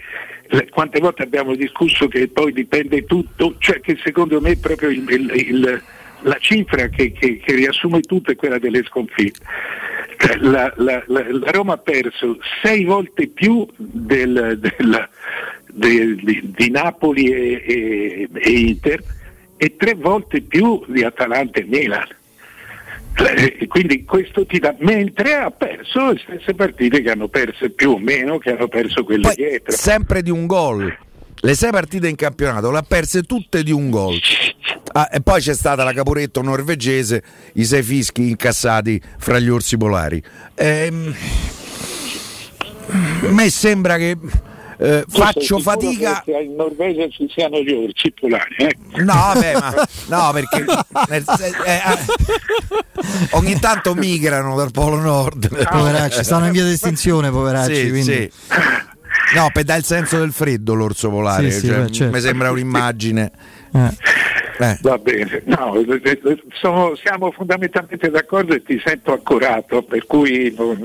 quante 0.69 0.99
volte 0.99 1.23
abbiamo 1.23 1.55
discusso 1.55 2.07
che 2.07 2.27
poi 2.27 2.53
dipende 2.53 3.05
tutto, 3.05 3.55
cioè 3.57 3.79
che 3.79 3.97
secondo 4.03 4.39
me 4.39 4.55
proprio 4.57 4.89
il, 4.89 5.03
il, 5.09 5.31
il, 5.33 5.83
la 6.23 6.37
cifra 6.39 6.87
che, 6.87 7.11
che, 7.11 7.37
che, 7.37 7.55
riassume 7.55 8.01
tutto 8.01 8.31
è 8.31 8.35
quella 8.35 8.59
delle 8.59 8.83
sconfitte. 8.83 9.39
Cioè, 10.17 10.37
la, 10.37 10.71
la, 10.77 11.03
la, 11.07 11.25
la 11.27 11.51
Roma 11.51 11.73
ha 11.73 11.77
perso 11.77 12.37
sei 12.61 12.83
volte 12.83 13.27
più 13.27 13.67
del, 13.75 14.57
del, 14.59 15.09
de, 15.71 16.15
di, 16.15 16.53
di, 16.55 16.69
Napoli 16.69 17.31
e, 17.31 17.63
e, 17.65 18.29
e 18.33 18.49
Inter 18.51 19.03
e 19.57 19.75
tre 19.75 19.95
volte 19.95 20.41
più 20.41 20.83
di 20.87 21.03
Atalanta 21.03 21.59
e 21.59 21.65
Milan. 21.65 22.07
Eh, 23.15 23.67
quindi 23.67 24.03
questo 24.05 24.45
ti 24.45 24.59
dà, 24.59 24.75
mentre 24.79 25.35
ha 25.35 25.51
perso 25.51 26.11
le 26.11 26.19
stesse 26.23 26.53
partite 26.55 27.01
che 27.01 27.11
hanno 27.11 27.27
perso 27.27 27.69
più 27.69 27.91
o 27.91 27.99
meno, 27.99 28.37
che 28.39 28.51
hanno 28.51 28.67
perso 28.67 29.03
quelle 29.03 29.21
Poi, 29.21 29.35
dietro. 29.35 29.71
Sempre 29.71 30.21
di 30.21 30.31
un 30.31 30.47
gol. 30.47 30.95
Le 31.39 31.55
sei 31.55 31.71
partite 31.71 32.07
in 32.07 32.15
campionato 32.15 32.71
le 32.71 32.77
ha 32.77 32.81
perse 32.83 33.23
tutte 33.23 33.63
di 33.63 33.71
un 33.71 33.89
gol. 33.89 34.19
Ah, 34.93 35.09
e 35.11 35.21
poi 35.21 35.41
c'è 35.41 35.55
stata 35.55 35.83
la 35.83 35.91
Caporetto 35.91 36.41
norvegese, 36.41 37.23
i 37.53 37.65
sei 37.65 37.81
fischi 37.81 38.29
incassati 38.29 39.01
fra 39.17 39.39
gli 39.39 39.49
orsi 39.49 39.75
polari. 39.75 40.21
Ehm, 40.55 41.15
a 43.23 43.29
me 43.29 43.49
sembra 43.49 43.97
che 43.97 44.17
eh, 44.77 45.03
faccio 45.07 45.59
fatica. 45.59 46.21
Che 46.23 46.31
in 46.31 46.55
Norvegia 46.55 47.07
ci 47.07 47.27
siano 47.33 47.59
gli 47.61 47.71
orsi 47.71 48.11
polari. 48.11 48.55
Eh? 48.57 48.75
No, 49.01 49.13
vabbè, 49.13 49.53
ma 49.53 49.87
no, 50.07 50.31
perché 50.31 50.65
nel, 51.09 51.23
eh, 51.65 51.81
ogni 53.31 53.59
tanto 53.59 53.95
migrano 53.95 54.55
dal 54.55 54.71
Polo 54.71 54.99
Nord. 54.99 55.49
Ah, 55.63 55.77
poveracci, 55.77 56.23
stanno 56.23 56.45
in 56.47 56.51
via 56.51 56.65
di 56.65 56.71
estinzione, 56.71 57.31
poveracci. 57.31 57.75
Sì, 57.75 57.89
quindi. 57.89 58.03
sì. 58.03 58.31
No, 59.35 59.49
per 59.51 59.63
dare 59.63 59.79
il 59.79 59.85
senso 59.85 60.19
del 60.19 60.31
freddo 60.31 60.73
l'orso 60.73 61.09
polare, 61.09 61.49
sì, 61.51 61.67
cioè, 61.67 61.85
sì, 61.87 61.93
certo. 61.93 62.15
mi 62.15 62.21
sembra 62.21 62.51
un'immagine. 62.51 63.31
Eh. 63.73 63.97
Eh. 64.59 64.77
Va 64.81 64.97
bene, 64.99 65.41
no, 65.45 65.73
sono, 66.53 66.95
siamo 66.95 67.31
fondamentalmente 67.31 68.09
d'accordo 68.09 68.53
e 68.53 68.61
ti 68.61 68.79
sento 68.85 69.11
accorato, 69.11 69.81
per 69.81 70.05
cui 70.05 70.53
non, 70.55 70.77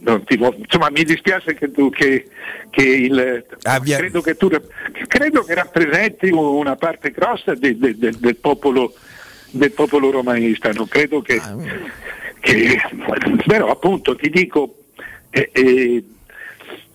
non 0.00 0.24
ti, 0.24 0.34
insomma, 0.34 0.90
mi 0.90 1.02
dispiace 1.04 1.54
che 1.54 1.70
tu 1.70 1.90
che, 1.90 2.28
che 2.70 2.82
il, 2.82 3.44
ah, 3.62 3.80
credo, 3.80 4.20
che 4.20 4.36
tu 4.36 4.50
credo 5.06 5.42
che 5.44 5.54
rappresenti 5.54 6.28
una 6.28 6.76
parte 6.76 7.10
grossa 7.10 7.54
de, 7.54 7.76
de, 7.78 7.96
de, 7.96 8.12
del, 8.18 8.36
popolo, 8.36 8.92
del 9.50 9.72
popolo 9.72 10.10
romanista, 10.10 10.70
non 10.72 10.88
credo 10.88 11.22
che, 11.22 11.36
ah, 11.36 11.56
che 12.38 12.80
però 13.46 13.70
appunto 13.70 14.14
ti 14.14 14.28
dico 14.28 14.76
eh, 15.30 15.50
eh, 15.52 16.04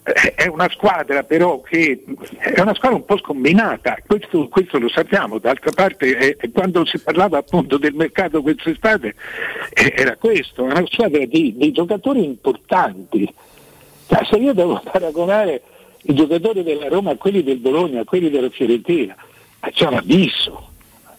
è 0.03 0.47
una 0.47 0.69
squadra 0.69 1.23
però 1.23 1.61
che 1.61 2.03
è 2.37 2.59
una 2.59 2.73
squadra 2.73 2.97
un 2.97 3.05
po' 3.05 3.17
scombinata, 3.17 3.97
questo, 4.05 4.49
questo 4.49 4.77
lo 4.77 4.89
sappiamo, 4.89 5.39
d'altra 5.39 5.71
parte 5.71 6.35
eh, 6.37 6.51
quando 6.51 6.85
si 6.85 6.99
parlava 6.99 7.37
appunto 7.37 7.77
del 7.77 7.93
mercato 7.93 8.41
quest'estate 8.41 9.15
eh, 9.73 9.93
era 9.95 10.17
questo, 10.17 10.63
una 10.63 10.83
squadra 10.87 11.23
di, 11.25 11.55
di 11.55 11.71
giocatori 11.71 12.23
importanti. 12.23 13.33
Cioè, 14.07 14.25
se 14.25 14.35
io 14.35 14.53
devo 14.53 14.81
paragonare 14.91 15.61
i 16.03 16.13
giocatori 16.13 16.63
della 16.63 16.89
Roma 16.89 17.11
a 17.11 17.15
quelli 17.15 17.41
del 17.41 17.59
Bologna, 17.59 18.01
a 18.01 18.05
quelli 18.05 18.29
della 18.29 18.49
Fiorentina, 18.49 19.15
c'è 19.71 19.87
un 19.87 19.93
abisso, 19.93 20.69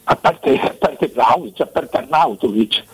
a 0.04 0.16
parte, 0.16 0.60
a 0.60 0.74
parte 0.78 1.06
Vlaovic, 1.08 1.60
a 1.60 1.66
parte 1.66 1.96
Arnautovic 1.96 2.84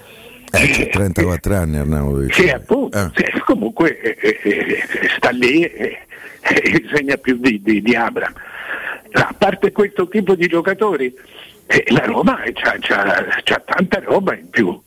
eh, 0.52 0.68
c'è 0.68 0.88
34 0.88 1.56
anni 1.56 1.78
Arnautovic. 1.78 2.34
Sì, 2.34 2.48
appunto, 2.48 2.98
eh. 2.98 3.10
sì, 3.14 3.40
comunque 3.40 4.00
eh, 4.00 4.38
eh, 4.42 4.84
sta 5.16 5.30
lì 5.30 5.62
e 5.64 5.98
segna 6.92 7.16
più 7.16 7.36
di, 7.38 7.60
di, 7.62 7.82
di 7.82 7.94
Abram. 7.94 8.32
A 9.12 9.34
parte 9.36 9.72
questo 9.72 10.08
tipo 10.08 10.34
di 10.34 10.46
giocatori, 10.46 11.12
la 11.88 12.04
Roma 12.04 12.40
c'ha, 12.52 13.62
tanta 13.64 14.00
roba 14.04 14.36
in 14.36 14.48
più, 14.50 14.80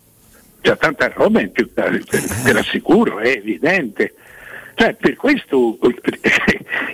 c'ha 0.62 0.76
tanta 0.76 1.12
roba 1.14 1.42
in 1.42 1.52
più, 1.52 1.74
te, 1.74 2.54
l'assicuro, 2.54 3.20
è 3.20 3.30
evidente. 3.30 4.14
Cioè, 4.76 4.96
per 4.96 5.16
questo 5.16 5.78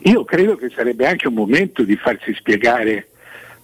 io 0.04 0.26
credo 0.26 0.56
che 0.56 0.70
sarebbe 0.70 1.08
anche 1.08 1.28
un 1.28 1.36
momento 1.36 1.84
di 1.84 1.96
farsi 1.96 2.34
spiegare 2.34 3.10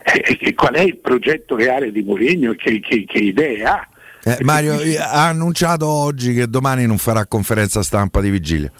eh, 0.03 0.53
qual 0.53 0.75
è 0.75 0.81
il 0.81 0.97
progetto 0.97 1.55
reale 1.55 1.91
di 1.91 2.03
Mourinho 2.03 2.51
e 2.51 2.55
che, 2.55 2.79
che, 2.79 3.05
che 3.05 3.17
idee 3.17 3.63
ha 3.63 3.87
eh, 4.27 4.37
Mario 4.41 4.73
ha 4.99 5.27
annunciato 5.27 5.87
oggi 5.87 6.33
che 6.33 6.49
domani 6.49 6.87
non 6.87 6.97
farà 6.97 7.27
conferenza 7.27 7.83
stampa 7.83 8.21
di 8.21 8.31
vigilia. 8.31 8.71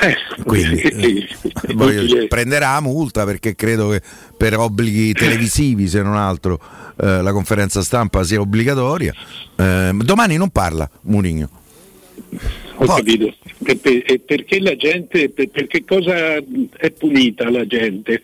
Eh, 0.00 0.16
Quindi 0.44 0.80
eh, 0.80 1.28
voglio 1.74 2.26
prenderà 2.26 2.80
multa 2.80 3.24
perché 3.24 3.54
credo 3.54 3.90
che 3.90 4.00
per 4.34 4.56
obblighi 4.56 5.12
televisivi, 5.14 5.88
se 5.88 6.00
non 6.02 6.16
altro, 6.16 6.58
eh, 6.98 7.20
la 7.20 7.32
conferenza 7.32 7.82
stampa 7.82 8.22
sia 8.24 8.40
obbligatoria. 8.40 9.12
Eh, 9.56 9.90
domani 9.94 10.38
non 10.38 10.48
parla 10.48 10.88
Murigno. 11.02 11.50
Ho 12.76 12.86
capito. 12.86 13.34
E 13.64 13.76
per- 13.76 14.20
perché 14.24 14.60
la 14.60 14.74
gente, 14.74 15.28
per, 15.28 15.50
per 15.50 15.66
che 15.66 15.84
cosa 15.84 16.36
è 16.36 16.90
punita 16.96 17.50
la 17.50 17.66
gente? 17.66 18.22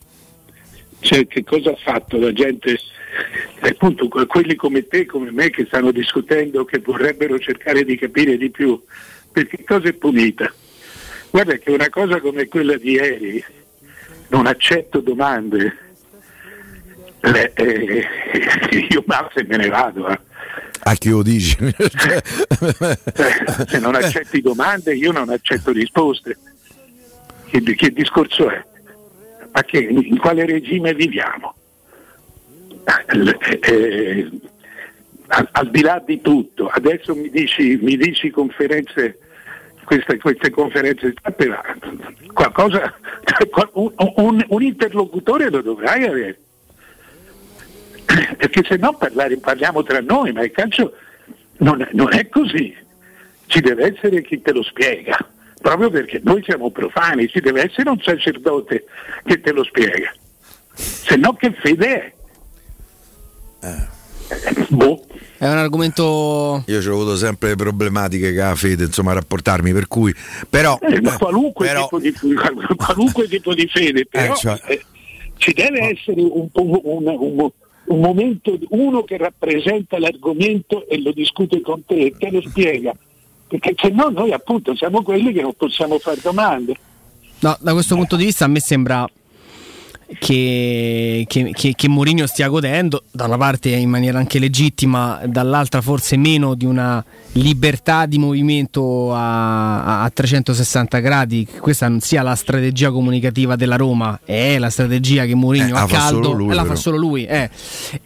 Cioè, 1.01 1.27
che 1.27 1.45
cosa 1.45 1.73
ha 1.73 1.77
fatto 1.77 2.17
la 2.19 2.33
gente? 2.33 2.79
E 3.61 3.69
appunto 3.69 4.09
que- 4.09 4.27
quelli 4.27 4.55
come 4.55 4.87
te, 4.87 5.07
come 5.07 5.31
me, 5.31 5.51
che 5.51 5.65
stanno 5.67 5.91
discutendo, 5.91 6.65
che 6.65 6.79
vorrebbero 6.79 7.39
cercare 7.39 7.85
di 7.85 7.97
capire 7.97 8.37
di 8.37 8.51
più, 8.51 8.81
per 9.33 9.47
che 9.47 9.65
cosa 9.65 9.89
è 9.89 9.93
punita? 9.93 10.53
Guarda 11.31 11.57
che 11.57 11.71
una 11.71 11.89
cosa 11.89 12.21
come 12.21 12.47
quella 12.47 12.77
di 12.77 12.93
ieri, 12.93 13.45
non 14.29 14.47
accetto 14.47 15.01
domande, 15.01 15.77
le- 17.21 17.53
eh, 17.55 18.07
io 18.91 19.03
ma 19.07 19.29
se 19.35 19.45
me 19.45 19.57
ne 19.57 19.69
vado. 19.69 20.09
eh. 20.09 20.19
A 20.87 20.95
chi 20.95 21.09
lo 21.09 21.23
dici? 21.23 21.57
Eh, 23.17 23.67
se 23.69 23.79
non 23.79 23.95
accetti 23.95 24.41
domande 24.41 24.95
io 24.95 25.13
non 25.13 25.29
accetto 25.31 25.71
risposte. 25.73 26.37
Che, 27.47 27.63
che 27.75 27.91
discorso 27.91 28.51
è? 28.51 28.63
Ma 29.53 29.63
che, 29.63 29.79
in 29.79 30.19
quale 30.19 30.45
regime 30.45 30.93
viviamo? 30.95 31.55
Eh, 32.85 33.59
eh, 33.63 34.31
al, 35.29 35.49
al 35.53 35.71
di 35.71 35.81
là 35.81 36.03
di 36.05 36.21
tutto, 36.21 36.69
adesso 36.69 37.15
mi 37.15 37.31
dici, 37.31 37.79
mi 37.81 37.97
dici 37.97 38.31
conferenze, 38.31 39.19
queste, 39.85 40.19
queste 40.19 40.51
conferenze 40.51 41.15
qualcosa, 42.33 42.95
un, 43.73 43.93
un- 44.17 44.45
un 44.49 44.63
interlocutore 44.63 45.49
lo 45.51 45.63
dovrai 45.63 46.05
avere. 46.05 46.39
Perché 48.37 48.63
se 48.65 48.77
no 48.77 48.93
parlare- 48.97 49.39
parliamo 49.39 49.83
tra 49.83 50.01
noi, 50.01 50.33
ma 50.33 50.43
il 50.45 50.51
calcio 50.53 50.95
non 51.59 51.87
non 51.93 52.13
è 52.13 52.29
così. 52.29 52.77
Ci 53.47 53.61
deve 53.61 53.95
essere 53.95 54.23
chi 54.23 54.41
te 54.43 54.53
lo 54.53 54.63
spiega, 54.63 55.17
proprio 55.61 55.91
perché 55.91 56.21
noi 56.23 56.43
siamo 56.45 56.71
profani, 56.71 57.29
ci 57.29 57.41
deve 57.41 57.63
essere 57.65 57.89
un 57.91 58.01
sacerdote 58.01 58.85
che 59.25 59.41
te 59.41 59.53
lo 59.53 59.65
spiega. 59.65 60.13
Se 60.75 61.17
no 61.17 61.35
che 61.35 61.53
fede 61.53 61.87
è? 62.03 62.13
Boh. 64.69 65.05
È 65.37 65.47
un 65.47 65.57
argomento. 65.59 66.63
Io 66.67 66.81
ci 66.81 66.89
ho 66.89 66.93
avuto 66.95 67.17
sempre 67.17 67.51
le 67.51 67.57
problematiche 67.57 68.33
che 68.33 68.41
ha 68.41 68.49
la 68.51 68.55
fede, 68.55 68.85
insomma, 68.85 69.11
a 69.11 69.15
rapportarmi, 69.15 69.73
per 69.73 69.87
cui. 69.89 70.15
Però. 70.49 70.79
Eh, 70.81 71.01
qualunque, 71.19 71.67
però- 71.67 71.89
tipo 71.89 71.99
di, 71.99 72.13
qualunque 72.77 73.29
tipo 73.29 73.55
di 73.55 73.67
fede, 73.67 74.07
però 74.07 74.33
Eh, 74.33 74.37
cioè- 74.37 74.61
eh, 74.67 74.85
ci 75.37 75.53
deve 75.53 75.91
essere 75.91 76.21
un, 76.23 76.49
po' 76.51 76.63
un- 76.63 77.07
un- 77.07 77.51
un 77.87 78.01
momento, 78.01 78.57
uno 78.71 79.03
che 79.03 79.19
rappresenta 79.19 79.99
l'argomento 79.99 80.89
e 80.89 81.03
lo 81.03 81.13
discute 81.13 81.61
con 81.61 81.85
te 81.85 82.07
e 82.07 82.15
te 82.19 82.31
lo 82.31 82.41
spiega, 82.41 82.95
perché 83.47 83.75
se 83.77 83.91
no 83.91 84.09
noi 84.09 84.33
appunto 84.33 84.75
siamo 84.75 85.03
quelli 85.03 85.33
che 85.35 85.43
non 85.43 85.53
possiamo 85.55 85.99
fare 85.99 86.19
domande. 86.23 86.75
No, 87.41 87.55
da 87.61 87.73
questo 87.75 87.95
punto 87.95 88.17
di 88.17 88.25
vista 88.25 88.47
a 88.47 88.49
me 88.49 88.61
sembra 88.61 89.07
che, 90.19 91.25
che, 91.27 91.51
che, 91.53 91.75
che 91.75 91.89
Mourinho 91.89 92.27
stia 92.27 92.49
godendo, 92.49 93.05
da 93.11 93.25
una 93.27 93.37
parte 93.37 93.71
in 93.71 93.89
maniera 93.91 94.19
anche 94.19 94.39
legittima, 94.39 95.21
dall'altra 95.27 95.81
forse 95.81 96.17
meno 96.17 96.55
di 96.55 96.65
una 96.65 97.05
libertà 97.33 98.07
di 98.07 98.19
movimento 98.19 99.13
a, 99.15 100.03
a 100.03 100.11
360 100.11 100.99
gradi. 101.01 101.45
Che 101.47 101.59
Questa 101.59 101.89
non 101.89 102.01
sia 102.01 102.23
la 102.23 102.35
strategia 102.35 102.91
comunicativa 102.91 103.57
della 103.57 103.77
Roma, 103.77 104.21
è 104.25 104.59
la 104.59 104.71
strategia 104.71 105.25
che 105.25 105.35
Mourinho 105.35 105.69
Eh, 105.69 105.79
a 105.79 105.81
la 105.81 105.87
fa 105.87 105.97
caldo 105.99 106.33
lui, 106.33 106.55
la 106.55 106.63
però. 106.63 106.75
fa 106.75 106.81
solo 106.81 106.97
lui. 106.97 107.25
eh. 107.25 107.51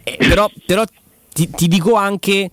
Eh, 0.05 0.17
però 0.29 0.51
però 0.67 0.85
ti, 1.33 1.49
ti 1.51 1.69
dico 1.69 1.95
anche 1.95 2.51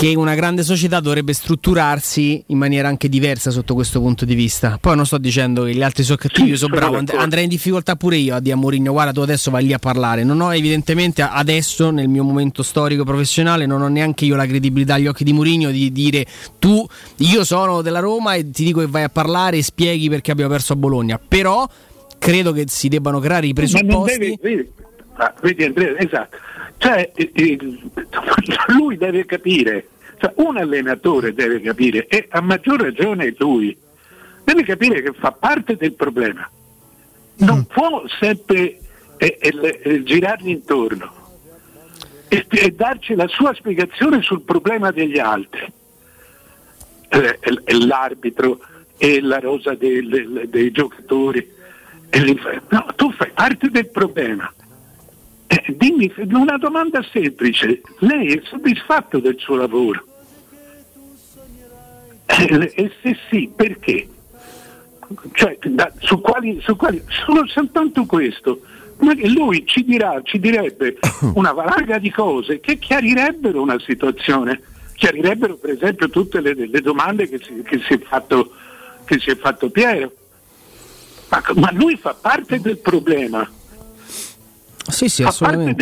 che 0.00 0.14
una 0.16 0.34
grande 0.34 0.62
società 0.62 0.98
dovrebbe 0.98 1.34
strutturarsi 1.34 2.42
in 2.46 2.56
maniera 2.56 2.88
anche 2.88 3.06
diversa 3.10 3.50
sotto 3.50 3.74
questo 3.74 4.00
punto 4.00 4.24
di 4.24 4.34
vista. 4.34 4.78
Poi 4.80 4.96
non 4.96 5.04
sto 5.04 5.18
dicendo 5.18 5.64
che 5.64 5.74
gli 5.74 5.82
altri 5.82 6.04
sono 6.04 6.16
cattivi, 6.16 6.48
io 6.48 6.56
sono 6.56 6.74
bravo, 6.74 6.96
and- 6.96 7.12
andrei 7.14 7.42
in 7.42 7.50
difficoltà 7.50 7.96
pure 7.96 8.16
io 8.16 8.34
a 8.34 8.40
dire 8.40 8.54
a 8.54 8.56
Mourinho 8.56 8.92
guarda 8.92 9.12
tu 9.12 9.20
adesso 9.20 9.50
vai 9.50 9.64
lì 9.64 9.74
a 9.74 9.78
parlare. 9.78 10.24
Non 10.24 10.40
ho 10.40 10.54
evidentemente 10.54 11.20
adesso 11.20 11.90
nel 11.90 12.08
mio 12.08 12.24
momento 12.24 12.62
storico 12.62 13.04
professionale 13.04 13.66
non 13.66 13.82
ho 13.82 13.88
neanche 13.88 14.24
io 14.24 14.36
la 14.36 14.46
credibilità 14.46 14.94
agli 14.94 15.06
occhi 15.06 15.22
di 15.22 15.34
Mourinho 15.34 15.70
di 15.70 15.92
dire 15.92 16.24
tu 16.58 16.82
io 17.18 17.44
sono 17.44 17.82
della 17.82 18.00
Roma 18.00 18.36
e 18.36 18.50
ti 18.50 18.64
dico 18.64 18.80
che 18.80 18.86
vai 18.86 19.02
a 19.02 19.10
parlare 19.10 19.58
e 19.58 19.62
spieghi 19.62 20.08
perché 20.08 20.30
abbiamo 20.30 20.50
perso 20.50 20.72
a 20.72 20.76
Bologna. 20.76 21.20
Però 21.22 21.68
credo 22.18 22.52
che 22.52 22.64
si 22.68 22.88
debbano 22.88 23.18
creare 23.20 23.48
i 23.48 23.52
Ma 23.52 23.60
non 23.60 23.70
presupposti 23.70 24.18
deve, 24.18 24.38
vedi, 25.42 25.72
vedi 25.74 25.94
esatto. 25.98 26.38
Cioè, 26.80 27.12
eh, 27.14 27.30
eh, 27.34 27.58
lui 28.72 28.96
deve 28.96 29.26
capire, 29.26 29.88
cioè, 30.18 30.32
un 30.36 30.56
allenatore 30.56 31.34
deve 31.34 31.60
capire, 31.60 32.06
e 32.06 32.26
a 32.30 32.40
maggior 32.40 32.80
ragione 32.80 33.34
lui, 33.36 33.76
deve 34.44 34.62
capire 34.64 35.02
che 35.02 35.12
fa 35.12 35.30
parte 35.30 35.76
del 35.76 35.92
problema. 35.92 36.48
Non 37.36 37.66
può 37.66 38.02
sempre 38.18 38.78
eh, 39.18 39.38
eh, 39.38 39.80
eh, 39.82 40.02
girargli 40.02 40.48
intorno 40.48 41.12
e, 42.28 42.46
e 42.48 42.70
darci 42.70 43.14
la 43.14 43.28
sua 43.28 43.52
spiegazione 43.52 44.22
sul 44.22 44.40
problema 44.40 44.90
degli 44.90 45.18
altri. 45.18 45.70
Eh, 47.08 47.38
l'arbitro 47.86 48.58
e 48.96 49.20
la 49.20 49.38
rosa 49.38 49.74
del- 49.74 50.46
dei 50.48 50.70
giocatori. 50.70 51.46
No, 52.68 52.86
tu 52.96 53.12
fai 53.12 53.30
parte 53.34 53.68
del 53.68 53.88
problema. 53.90 54.50
Eh, 55.52 55.64
dimmi 55.76 56.12
una 56.30 56.56
domanda 56.58 57.04
semplice, 57.10 57.80
lei 57.98 58.34
è 58.34 58.40
soddisfatto 58.44 59.18
del 59.18 59.36
suo 59.36 59.56
lavoro? 59.56 60.04
Eh, 62.26 62.72
e 62.76 62.92
se 63.02 63.18
sì, 63.28 63.50
perché? 63.54 64.06
Cioè, 65.32 65.58
da- 65.62 65.92
su, 65.98 66.20
quali, 66.20 66.60
su 66.62 66.76
quali- 66.76 67.02
solo 67.26 67.48
soltanto 67.48 68.04
questo. 68.04 68.60
Ma 69.00 69.12
lui 69.16 69.64
ci 69.66 69.82
dirà, 69.82 70.20
ci 70.22 70.38
direbbe 70.38 70.98
una 71.34 71.50
valanga 71.50 71.98
di 71.98 72.12
cose 72.12 72.60
che 72.60 72.78
chiarirebbero 72.78 73.60
una 73.60 73.80
situazione, 73.80 74.62
chiarirebbero 74.94 75.56
per 75.56 75.70
esempio 75.70 76.08
tutte 76.10 76.40
le, 76.40 76.54
le 76.54 76.80
domande 76.80 77.28
che 77.28 77.40
si, 77.42 77.60
che 77.62 77.80
si 77.88 77.94
è 77.94 77.98
fatto, 77.98 78.52
che 79.04 79.18
si 79.18 79.30
è 79.30 79.36
fatto 79.36 79.68
Piero. 79.68 80.12
Ma, 81.28 81.42
ma 81.56 81.72
lui 81.72 81.96
fa 81.96 82.14
parte 82.14 82.60
del 82.60 82.78
problema. 82.78 83.58
Sì, 84.88 85.08
sì, 85.08 85.22
Fa 85.22 85.32
parte 85.38 85.76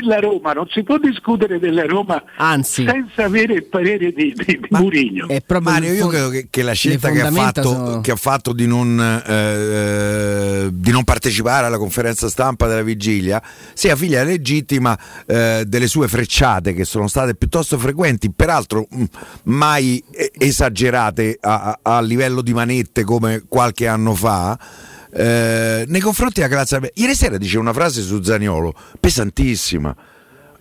della 0.00 0.20
Roma, 0.20 0.52
non 0.52 0.66
si 0.70 0.82
può 0.84 0.96
discutere 0.96 1.58
della 1.58 1.84
Roma 1.84 2.22
Anzi. 2.36 2.84
senza 2.86 3.24
avere 3.24 3.54
il 3.54 3.64
parere 3.64 4.12
di, 4.12 4.32
di, 4.34 4.56
di 4.58 4.66
Mourinho. 4.70 5.26
Mario, 5.60 5.92
io 5.92 6.06
credo 6.06 6.28
che, 6.28 6.46
che 6.48 6.62
la 6.62 6.72
scelta 6.72 7.10
che 7.10 7.20
ha, 7.20 7.30
fatto, 7.32 7.62
sono- 7.62 8.00
che 8.00 8.10
ha 8.12 8.16
fatto 8.16 8.52
di 8.52 8.66
non, 8.66 8.98
eh, 9.26 10.68
di 10.72 10.90
non 10.92 11.04
partecipare 11.04 11.66
alla 11.66 11.78
conferenza 11.78 12.28
stampa 12.28 12.66
della 12.66 12.82
vigilia 12.82 13.42
sia 13.74 13.96
figlia 13.96 14.22
legittima 14.22 14.96
eh, 15.26 15.64
delle 15.66 15.86
sue 15.88 16.08
frecciate 16.08 16.72
che 16.74 16.84
sono 16.84 17.06
state 17.08 17.34
piuttosto 17.34 17.76
frequenti, 17.76 18.30
peraltro 18.32 18.86
mh, 18.88 19.04
mai 19.44 20.02
eh, 20.10 20.30
esagerate 20.38 21.38
a, 21.40 21.78
a- 21.82 21.96
a 21.96 22.00
livello 22.00 22.40
di 22.40 22.54
manette 22.54 23.02
come 23.04 23.42
qualche 23.48 23.86
anno 23.88 24.14
fa. 24.14 24.58
Eh, 25.14 25.84
nei 25.86 26.00
confronti 26.00 26.40
della 26.40 26.52
classe 26.52 26.90
ieri 26.94 27.14
sera 27.14 27.38
dice 27.38 27.58
una 27.58 27.72
frase 27.72 28.02
su 28.02 28.22
Zaniolo 28.22 28.74
pesantissima. 28.98 29.94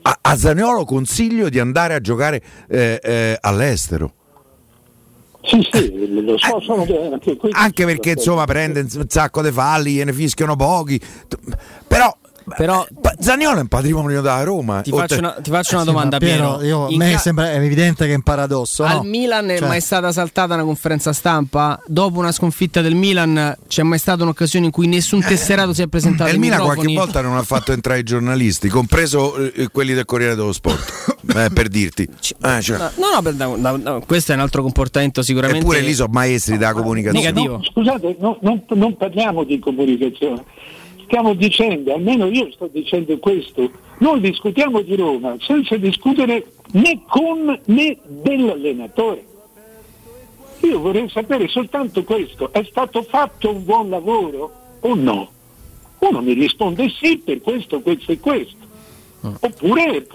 A, 0.06 0.18
a 0.22 0.38
Zaniolo 0.38 0.86
consiglio 0.86 1.50
di 1.50 1.60
andare 1.60 1.94
a 1.96 2.02
giocare 2.02 2.42
eh, 2.68 3.00
eh, 3.02 3.38
all'estero. 3.40 4.14
Sì, 5.42 5.68
sì, 5.72 6.24
lo 6.24 6.38
so, 6.38 6.60
sono 6.62 6.86
anche, 7.12 7.38
anche 7.52 7.86
perché 7.86 8.12
insomma 8.12 8.46
prende 8.46 8.80
un 8.80 9.10
sacco 9.10 9.42
di 9.42 9.52
falli, 9.52 9.96
gliene 9.96 10.14
fischiano 10.14 10.56
pochi. 10.56 11.02
Però, 11.88 12.16
però 12.56 12.86
Zaniolo 13.20 13.58
è 13.58 13.62
un 13.62 13.68
patrimonio 13.68 14.22
della 14.22 14.44
Roma. 14.44 14.82
Ti 14.82 14.92
faccio 14.92 15.18
una, 15.20 15.32
ti 15.42 15.50
faccio 15.50 15.76
una 15.76 15.84
Sì, 15.84 15.88
ma 15.88 15.94
domanda, 15.94 16.18
Piero, 16.18 16.58
Piero. 16.58 16.88
io- 16.90 16.94
a 16.94 16.98
me 16.98 17.12
ca- 17.12 17.18
sembra 17.18 17.52
è 17.52 17.56
evidente 17.58 18.06
che 18.06 18.12
è 18.12 18.16
un 18.16 18.22
paradosso. 18.22 18.84
Al 18.84 18.98
no? 18.98 19.04
Milan 19.04 19.50
è 19.50 19.58
Cioè- 19.58 19.68
mai 19.68 19.82
stata 19.82 20.12
saltata 20.12 20.54
una 20.54 20.64
conferenza 20.64 21.14
stampa? 21.14 21.80
Dopo 21.86 22.20
una 22.20 22.32
sconfitta 22.32 22.82
del 22.82 22.96
Milan 22.96 23.56
c'è 23.68 23.84
mai 23.84 24.00
stata 24.00 24.24
un'occasione 24.24 24.66
in 24.66 24.72
cui 24.72 24.88
nessun 24.88 25.22
tesserato 25.22 25.74
si 25.74 25.82
è 25.82 25.88
presentato 25.88 26.30
E 26.30 26.34
il 26.34 26.40
Milan 26.40 26.60
microfoni? 26.60 26.94
qualche 26.96 27.12
volta 27.12 27.28
non 27.28 27.38
ha 27.38 27.44
fatto 27.44 27.72
entrare 27.72 28.00
i 28.00 28.04
giornalisti, 28.04 28.68
compreso 28.70 29.36
eh, 29.38 29.70
quelli 29.72 29.94
del 29.94 30.06
Corriere 30.06 30.36
dello 30.36 30.52
Sport, 30.54 31.18
eh, 31.36 31.50
per 31.54 31.68
dirti. 31.70 32.04
Eh, 32.44 32.62
cioè, 32.62 32.78
No, 32.78 33.20
no, 33.22 33.32
no, 33.32 33.56
no, 33.56 33.78
no, 33.78 34.04
questo 34.06 34.32
è 34.32 34.36
un 34.36 34.42
altro 34.42 34.62
comportamento 34.62 35.22
sicuramente 35.22 35.60
Eppure 35.62 35.82
lì 35.82 35.94
sono 35.94 36.10
maestri 36.12 36.58
della 36.58 36.74
comunicazione. 36.74 37.26
negativo. 37.26 37.58
No, 37.58 37.64
scusate, 37.64 38.18
no, 38.20 38.38
non, 38.42 38.64
non 38.70 38.98
parliamo 38.98 39.44
di 39.44 39.60
comunicazione, 39.60 40.44
stiamo 41.14 41.36
dicendo, 41.36 41.94
almeno 41.94 42.26
io 42.26 42.52
sto 42.54 42.68
dicendo 42.74 43.20
questo, 43.20 43.70
noi 44.00 44.20
discutiamo 44.20 44.82
di 44.82 44.96
Roma 44.96 45.36
senza 45.40 45.78
discutere 45.78 46.54
né 46.72 47.04
con 47.08 47.60
né 47.66 47.98
dell'allenatore. 48.04 49.24
Io 50.62 50.80
vorrei 50.80 51.08
sapere 51.10 51.48
soltanto 51.48 52.04
questo, 52.04 52.52
è 52.52 52.64
stato 52.64 53.04
fatto 53.04 53.52
un 53.52 53.64
buon 53.64 53.92
lavoro 53.92 54.52
o 54.80 54.96
no? 54.96 55.32
Uno 56.00 56.22
mi 56.22 56.34
risponde 56.34 56.90
sì 56.90 57.20
per 57.20 57.42
questo, 57.42 57.82
questo 57.82 58.12
e 58.12 58.20
questo. 58.20 58.66
Oppure 59.22 60.08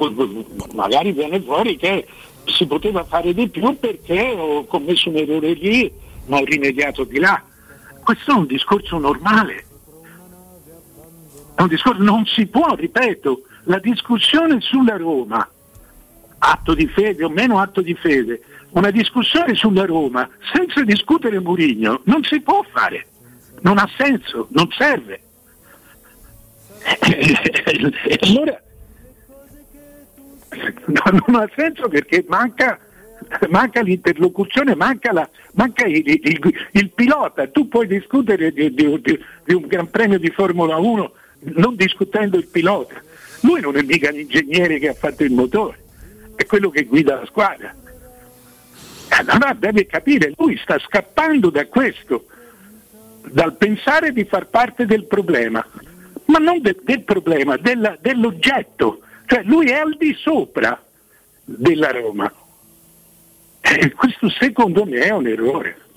magari 0.75 1.13
viene 1.13 1.41
fuori 1.41 1.77
che 1.77 2.09
si 2.45 2.67
poteva 2.67 3.05
fare 3.05 3.33
di 3.33 3.49
più 3.49 3.79
perché 3.79 4.35
ho 4.37 4.65
commesso 4.65 5.11
un 5.11 5.17
errore 5.17 5.53
lì, 5.53 5.93
ma 6.27 6.39
ho 6.39 6.45
rimediato 6.45 7.05
di 7.05 7.21
là. 7.21 7.41
Questo 8.03 8.33
è 8.33 8.35
un 8.35 8.47
discorso 8.47 8.99
normale. 8.99 9.67
È 11.59 11.63
un 11.63 11.67
discorso, 11.67 12.01
non 12.01 12.25
si 12.25 12.47
può, 12.47 12.77
ripeto, 12.77 13.43
la 13.65 13.81
discussione 13.81 14.61
sulla 14.61 14.97
Roma, 14.97 15.45
atto 16.39 16.73
di 16.73 16.87
fede 16.87 17.25
o 17.25 17.29
meno 17.29 17.59
atto 17.59 17.81
di 17.81 17.97
fede, 17.97 18.43
una 18.71 18.93
discussione 18.93 19.57
sulla 19.57 19.85
Roma 19.85 20.31
senza 20.53 20.85
discutere 20.85 21.41
Murigno 21.41 22.03
non 22.05 22.23
si 22.23 22.41
può 22.43 22.65
fare, 22.71 23.09
non 23.63 23.79
ha 23.79 23.91
senso, 23.97 24.47
non 24.53 24.69
serve. 24.71 25.21
allora 28.21 28.63
non 31.27 31.43
ha 31.43 31.51
senso 31.57 31.89
perché 31.89 32.25
manca, 32.29 32.79
manca 33.49 33.81
l'interlocuzione, 33.81 34.77
manca, 34.77 35.11
la, 35.11 35.29
manca 35.55 35.87
il, 35.87 36.05
il, 36.07 36.55
il, 36.71 36.91
pilota. 36.93 37.49
Tu 37.49 37.67
puoi 37.67 37.89
discutere 37.89 38.53
di, 38.53 38.73
di, 38.73 39.01
di, 39.01 39.25
di, 39.45 39.55
un 39.55 39.67
Gran 39.67 39.91
Premio 39.91 40.21
di 40.21 40.31
Formula 40.31 40.77
1 40.77 41.13
non 41.41 41.77
discutendo 41.77 42.37
il 42.37 42.47
pilota. 42.47 43.01
Lui 43.43 43.61
non 43.61 43.77
è 43.77 43.83
mica 43.83 44.11
l'ingegnere 44.11 44.79
che 44.79 44.89
ha 44.89 44.95
fatto 44.95 45.23
il 45.23 45.33
motore, 45.33 45.79
è 46.35 46.45
quello 46.47 46.71
che 46.71 46.85
guida 46.85 47.21
la 47.21 47.27
squadra. 47.27 47.75
Allora 49.09 49.55
deve 49.55 49.87
capire, 49.87 50.33
lui 50.37 50.59
sta 50.59 50.79
scappando 50.79 51.51
da 51.51 51.67
questo, 51.67 52.27
dal 53.31 53.57
pensare 53.57 54.13
di 54.13 54.25
far 54.25 54.47
parte 54.47 54.87
del 54.87 55.07
problema, 55.07 55.65
ma 56.27 56.39
non 56.39 56.61
de, 56.61 56.77
del 56.83 57.03
problema, 57.03 57.57
della, 57.57 57.97
dell'oggetto. 58.01 59.01
Cioè 59.27 59.43
lui 59.45 59.69
è 59.69 59.75
al 59.75 59.97
di 59.97 60.15
sopra 60.15 60.83
della 61.45 61.91
Roma. 61.91 62.33
E 63.61 63.93
questo 63.93 64.29
secondo 64.31 64.85
me 64.85 65.01
è 65.01 65.11
un 65.11 65.27
errore. 65.27 65.88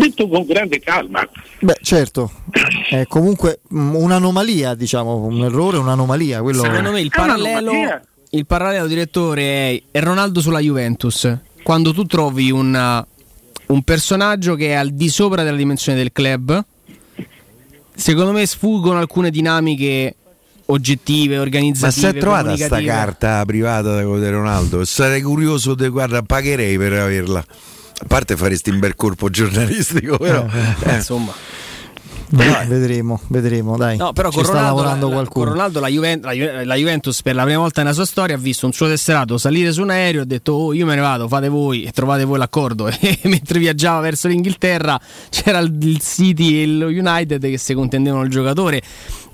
Detto 0.00 0.28
con 0.28 0.46
grande 0.46 0.80
calma. 0.80 1.28
Beh, 1.60 1.78
certo, 1.82 2.32
è 2.88 3.04
comunque 3.06 3.60
un'anomalia, 3.68 4.74
diciamo, 4.74 5.16
un 5.26 5.44
errore, 5.44 5.76
un'anomalia. 5.76 6.40
Quello... 6.40 6.62
Secondo 6.62 6.90
me 6.90 7.02
il 7.02 7.10
parallelo, 7.14 7.72
il 8.30 8.46
parallelo 8.46 8.86
direttore 8.86 9.42
è, 9.42 9.82
è 9.90 10.00
Ronaldo 10.00 10.40
sulla 10.40 10.60
Juventus. 10.60 11.36
Quando 11.62 11.92
tu 11.92 12.04
trovi 12.04 12.50
una, 12.50 13.06
un 13.66 13.82
personaggio 13.82 14.54
che 14.54 14.68
è 14.68 14.72
al 14.72 14.92
di 14.92 15.10
sopra 15.10 15.42
della 15.42 15.58
dimensione 15.58 15.98
del 15.98 16.12
club, 16.12 16.64
secondo 17.94 18.32
me 18.32 18.46
sfuggono 18.46 18.98
alcune 18.98 19.30
dinamiche 19.30 20.14
oggettive, 20.64 21.38
organizzative. 21.38 22.06
Ma 22.06 22.10
si 22.10 22.16
è 22.16 22.18
trovata 22.18 22.56
sta 22.56 22.82
carta 22.82 23.44
privata 23.44 24.02
da 24.02 24.30
Ronaldo? 24.30 24.82
Sarei 24.86 25.20
curioso, 25.20 25.74
de, 25.74 25.88
guarda, 25.88 26.22
pagherei 26.22 26.78
per 26.78 26.94
averla. 26.94 27.44
A 28.02 28.06
parte 28.06 28.36
faresti 28.36 28.70
un 28.70 28.78
bel 28.78 28.94
corpo 28.94 29.28
giornalistico, 29.28 30.16
però. 30.16 30.46
Eh, 30.46 30.90
eh. 30.90 30.94
Insomma. 30.94 31.32
Beh, 32.32 32.64
vedremo, 32.66 33.20
vedremo, 33.26 33.76
dai. 33.76 33.96
No, 33.96 34.12
però 34.12 34.30
con 34.30 34.44
Ronaldo, 34.44 34.68
lavorando 34.68 35.08
la, 35.08 35.14
qualcuno. 35.14 35.44
Con 35.44 35.54
Ronaldo 35.54 35.80
la, 35.80 35.88
Juventus, 35.88 36.32
la, 36.32 36.64
la, 36.64 36.74
Juventus 36.76 37.22
per 37.22 37.34
la 37.34 37.42
prima 37.42 37.58
volta 37.58 37.82
nella 37.82 37.92
sua 37.92 38.04
storia 38.04 38.36
ha 38.36 38.38
visto 38.38 38.66
un 38.66 38.72
suo 38.72 38.86
tesserato 38.86 39.36
salire 39.36 39.72
su 39.72 39.82
un 39.82 39.90
aereo 39.90 40.20
e 40.20 40.22
ha 40.22 40.26
detto 40.26 40.52
"Oh, 40.52 40.72
io 40.72 40.86
me 40.86 40.94
ne 40.94 41.00
vado, 41.00 41.26
fate 41.26 41.48
voi 41.48 41.82
e 41.82 41.90
trovate 41.90 42.24
voi 42.24 42.38
l'accordo". 42.38 42.88
E 43.00 43.18
mentre 43.24 43.58
viaggiava 43.58 44.00
verso 44.00 44.28
l'Inghilterra 44.28 44.98
c'era 45.28 45.58
il 45.58 45.98
City 46.00 46.62
e 46.62 46.66
lo 46.66 46.86
United 46.86 47.42
che 47.42 47.58
si 47.58 47.74
contendevano 47.74 48.22
il 48.22 48.30
giocatore. 48.30 48.80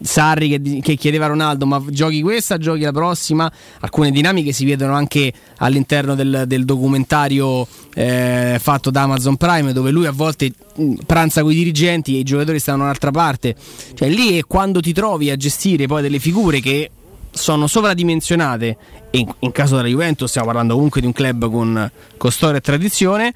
Sarri 0.00 0.48
che, 0.48 0.80
che, 0.80 0.96
chiedeva 0.96 1.24
a 1.24 1.28
Ronaldo 1.28 1.66
ma 1.66 1.82
giochi 1.88 2.20
questa, 2.22 2.58
giochi 2.58 2.82
la 2.82 2.92
prossima? 2.92 3.50
Alcune 3.80 4.10
dinamiche 4.10 4.52
si 4.52 4.64
vedono 4.64 4.94
anche 4.94 5.32
all'interno 5.58 6.14
del, 6.14 6.44
del 6.46 6.64
documentario 6.64 7.66
eh, 7.94 8.58
fatto 8.60 8.90
da 8.90 9.02
Amazon 9.02 9.36
Prime 9.36 9.72
dove 9.72 9.90
lui 9.90 10.06
a 10.06 10.12
volte 10.12 10.52
mm, 10.80 10.94
pranza 11.06 11.42
con 11.42 11.50
i 11.52 11.54
dirigenti 11.54 12.16
e 12.16 12.18
i 12.20 12.24
giocatori 12.24 12.58
stanno 12.58 12.78
da 12.78 12.84
un'altra 12.84 13.10
parte. 13.10 13.54
Cioè 13.94 14.08
lì 14.08 14.38
è 14.38 14.44
quando 14.44 14.80
ti 14.80 14.92
trovi 14.92 15.30
a 15.30 15.36
gestire 15.36 15.86
poi 15.86 16.02
delle 16.02 16.18
figure 16.18 16.60
che 16.60 16.90
sono 17.36 17.66
sovradimensionate 17.66 18.76
e 19.10 19.18
in, 19.18 19.32
in, 19.40 19.52
caso 19.52 19.76
della 19.76 19.88
Juventus 19.88 20.28
stiamo 20.28 20.46
parlando 20.46 20.74
comunque 20.74 21.00
di 21.00 21.06
un 21.06 21.12
club 21.12 21.50
con, 21.50 21.90
con 22.16 22.30
storia 22.30 22.56
e 22.56 22.60
tradizione 22.60 23.34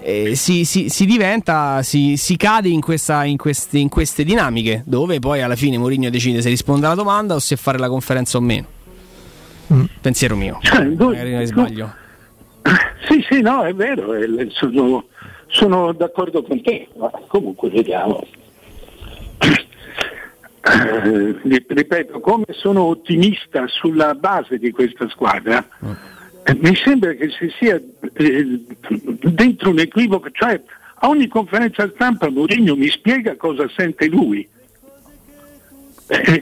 eh 0.00 0.34
si, 0.34 0.64
si, 0.64 0.88
si, 0.88 1.06
diventa 1.06 1.82
si, 1.82 2.16
si 2.16 2.36
cade 2.36 2.68
in, 2.68 2.80
questa, 2.80 3.24
in, 3.24 3.36
queste, 3.36 3.78
in, 3.78 3.88
queste, 3.88 4.24
dinamiche 4.24 4.82
dove 4.84 5.20
poi 5.20 5.40
alla 5.40 5.56
fine 5.56 5.78
Mourinho 5.78 6.10
decide 6.10 6.42
se 6.42 6.48
risponde 6.48 6.86
alla 6.86 6.96
domanda 6.96 7.34
o 7.34 7.38
se 7.38 7.56
fare 7.56 7.78
la 7.78 7.88
conferenza 7.88 8.36
o 8.36 8.40
meno. 8.40 8.66
Mm. 9.72 9.84
pensiero 10.00 10.34
mio. 10.34 10.58
Cioè, 10.62 10.84
magari 10.84 11.46
sbaglio. 11.46 11.94
Sì 13.08 13.24
sì 13.26 13.40
no 13.40 13.62
è 13.62 13.72
vero 13.72 14.12
sono, 14.50 15.06
sono 15.46 15.92
d'accordo 15.92 16.42
con 16.42 16.60
te 16.60 16.88
ma 16.98 17.10
comunque 17.26 17.70
vediamo 17.70 18.22
eh, 20.68 21.64
ripeto, 21.66 22.20
come 22.20 22.44
sono 22.50 22.82
ottimista 22.82 23.66
sulla 23.66 24.14
base 24.14 24.58
di 24.58 24.70
questa 24.70 25.08
squadra, 25.08 25.66
eh, 26.44 26.54
mi 26.60 26.74
sembra 26.74 27.12
che 27.12 27.30
si 27.30 27.50
sia 27.58 27.80
eh, 28.12 28.64
dentro 29.22 29.70
un 29.70 29.78
equivoco, 29.78 30.30
cioè 30.30 30.60
a 31.00 31.08
ogni 31.08 31.28
conferenza 31.28 31.90
stampa 31.94 32.28
Mourinho 32.28 32.76
mi 32.76 32.88
spiega 32.88 33.36
cosa 33.36 33.68
sente 33.74 34.06
lui. 34.08 34.48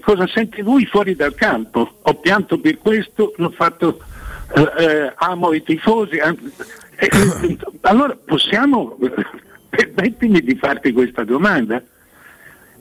Cosa 0.00 0.28
sente 0.28 0.62
lui 0.62 0.86
fuori 0.86 1.16
dal 1.16 1.34
campo? 1.34 1.98
Ho 2.02 2.14
pianto 2.14 2.60
per 2.60 2.78
questo, 2.78 3.32
l'ho 3.36 3.50
fatto, 3.50 3.98
amo 5.16 5.52
i 5.52 5.60
tifosi. 5.64 6.18
allora 7.80 8.16
possiamo, 8.24 8.96
permettimi 9.68 10.40
di 10.40 10.54
farti 10.54 10.92
questa 10.92 11.24
domanda 11.24 11.82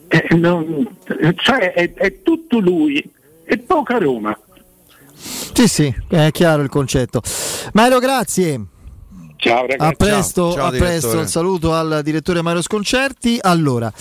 eh, 0.08 0.36
non, 0.36 0.88
cioè 1.36 1.74
è, 1.74 1.94
è 1.94 2.22
tutto 2.22 2.60
lui 2.60 3.04
e 3.44 3.58
poca 3.58 3.98
Roma. 3.98 4.38
Sì, 5.54 5.68
sì, 5.68 5.96
è 6.10 6.32
chiaro 6.32 6.62
il 6.62 6.70
concetto. 6.70 7.22
Mario, 7.74 8.00
grazie. 8.00 8.66
Ciao 9.38 9.62
ragazzi. 9.68 9.84
A 9.84 9.92
presto, 9.92 10.52
Ciao. 10.52 10.54
Ciao, 10.54 10.66
a 10.66 10.72
presto. 10.72 11.18
Un 11.18 11.28
saluto 11.28 11.74
al 11.74 12.02
direttore 12.04 12.42
Mario 12.42 12.62
Sconcerti. 12.62 13.38
Allora, 13.42 13.92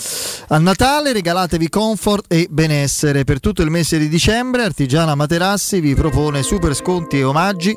a 0.48 0.58
Natale 0.58 1.12
regalatevi 1.12 1.68
comfort 1.68 2.32
e 2.32 2.46
benessere. 2.50 3.24
Per 3.24 3.40
tutto 3.40 3.62
il 3.62 3.70
mese 3.70 3.98
di 3.98 4.08
dicembre 4.08 4.62
Artigiana 4.62 5.14
Materassi 5.14 5.80
vi 5.80 5.94
propone 5.94 6.42
super 6.42 6.74
sconti 6.74 7.18
e 7.18 7.24
omaggi 7.24 7.76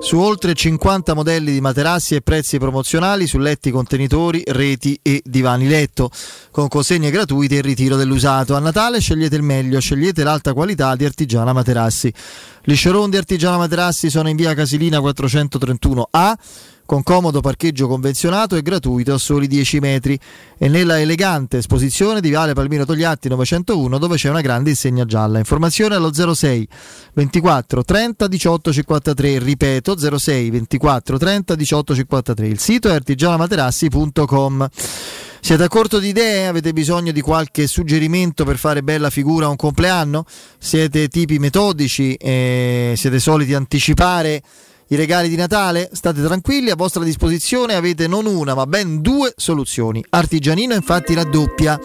su 0.00 0.18
oltre 0.18 0.54
50 0.54 1.14
modelli 1.14 1.52
di 1.52 1.60
materassi 1.60 2.14
e 2.14 2.20
prezzi 2.20 2.58
promozionali 2.58 3.26
su 3.26 3.38
letti 3.38 3.70
contenitori, 3.70 4.42
reti 4.46 4.98
e 5.02 5.22
divani 5.24 5.66
letto, 5.66 6.10
con 6.50 6.68
consegne 6.68 7.10
gratuite 7.10 7.56
e 7.56 7.60
ritiro 7.62 7.96
dell'usato. 7.96 8.54
A 8.54 8.58
Natale 8.58 9.00
scegliete 9.00 9.36
il 9.36 9.42
meglio, 9.42 9.80
scegliete 9.80 10.22
l'alta 10.22 10.52
qualità 10.52 10.94
di 10.96 11.04
Artigiana 11.04 11.52
Materassi. 11.52 12.12
Gli 12.62 12.74
showroom 12.74 13.10
di 13.10 13.16
Artigiana 13.16 13.56
Materassi 13.56 14.10
sono 14.10 14.28
in 14.28 14.36
via 14.36 14.54
Casilina 14.54 14.98
431A 14.98 16.34
con 16.86 17.02
comodo 17.02 17.40
parcheggio 17.40 17.88
convenzionato 17.88 18.56
e 18.56 18.62
gratuito 18.62 19.14
a 19.14 19.18
soli 19.18 19.46
10 19.46 19.78
metri 19.80 20.18
e 20.58 20.68
nella 20.68 21.00
elegante 21.00 21.58
esposizione 21.58 22.20
di 22.20 22.28
Viale 22.28 22.52
Palmiro 22.52 22.84
Togliatti 22.84 23.28
901 23.28 23.98
dove 23.98 24.16
c'è 24.16 24.28
una 24.28 24.40
grande 24.40 24.70
insegna 24.70 25.04
gialla. 25.04 25.38
Informazione 25.38 25.94
allo 25.94 26.12
06 26.12 26.68
24 27.14 27.84
30 27.84 28.26
18 28.26 28.72
53, 28.72 29.38
ripeto 29.38 30.18
06 30.18 30.50
24 30.50 31.18
30 31.18 31.54
18 31.54 31.94
53. 31.94 32.46
Il 32.46 32.58
sito 32.58 32.88
è 32.88 32.94
artigianamaterassi.com. 32.94 34.68
Siete 35.44 35.62
a 35.62 35.68
corto 35.68 35.98
di 35.98 36.08
idee? 36.08 36.46
Avete 36.46 36.72
bisogno 36.72 37.12
di 37.12 37.20
qualche 37.20 37.66
suggerimento 37.66 38.44
per 38.44 38.56
fare 38.56 38.82
bella 38.82 39.10
figura 39.10 39.44
a 39.44 39.50
un 39.50 39.56
compleanno? 39.56 40.24
Siete 40.58 41.08
tipi 41.08 41.38
metodici? 41.38 42.14
e 42.14 42.94
siete 42.96 43.18
soliti 43.18 43.52
anticipare 43.52 44.40
i 44.88 44.96
regali 44.96 45.28
di 45.28 45.36
Natale? 45.36 45.88
State 45.92 46.22
tranquilli, 46.22 46.70
a 46.70 46.76
vostra 46.76 47.02
disposizione 47.02 47.74
avete 47.74 48.06
non 48.06 48.26
una 48.26 48.54
ma 48.54 48.66
ben 48.66 49.00
due 49.00 49.32
soluzioni. 49.36 50.04
Artigianino 50.10 50.74
infatti 50.74 51.14
raddoppia. 51.14 51.78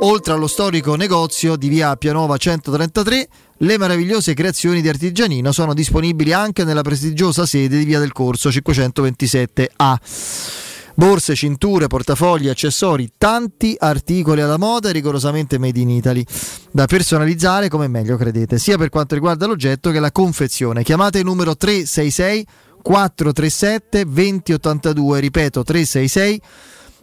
Oltre 0.00 0.34
allo 0.34 0.46
storico 0.46 0.96
negozio 0.96 1.56
di 1.56 1.68
via 1.68 1.96
Pianova 1.96 2.36
133, 2.36 3.28
le 3.58 3.78
meravigliose 3.78 4.34
creazioni 4.34 4.82
di 4.82 4.88
Artigianino 4.88 5.52
sono 5.52 5.72
disponibili 5.72 6.32
anche 6.32 6.64
nella 6.64 6.82
prestigiosa 6.82 7.46
sede 7.46 7.78
di 7.78 7.84
via 7.84 8.00
del 8.00 8.12
Corso 8.12 8.50
527A. 8.50 10.73
Borse, 10.96 11.34
cinture, 11.34 11.88
portafogli, 11.88 12.48
accessori, 12.48 13.10
tanti 13.18 13.74
articoli 13.76 14.40
alla 14.40 14.58
moda 14.58 14.92
rigorosamente 14.92 15.58
made 15.58 15.80
in 15.80 15.90
Italy, 15.90 16.24
da 16.70 16.86
personalizzare 16.86 17.68
come 17.68 17.88
meglio 17.88 18.16
credete, 18.16 18.58
sia 18.58 18.78
per 18.78 18.90
quanto 18.90 19.14
riguarda 19.14 19.46
l'oggetto 19.46 19.90
che 19.90 19.98
la 19.98 20.12
confezione. 20.12 20.84
Chiamate 20.84 21.18
il 21.18 21.24
numero 21.24 21.56
366 21.56 22.46
437 22.80 24.04
2082, 24.04 25.20
ripeto 25.20 25.64
366 25.64 26.40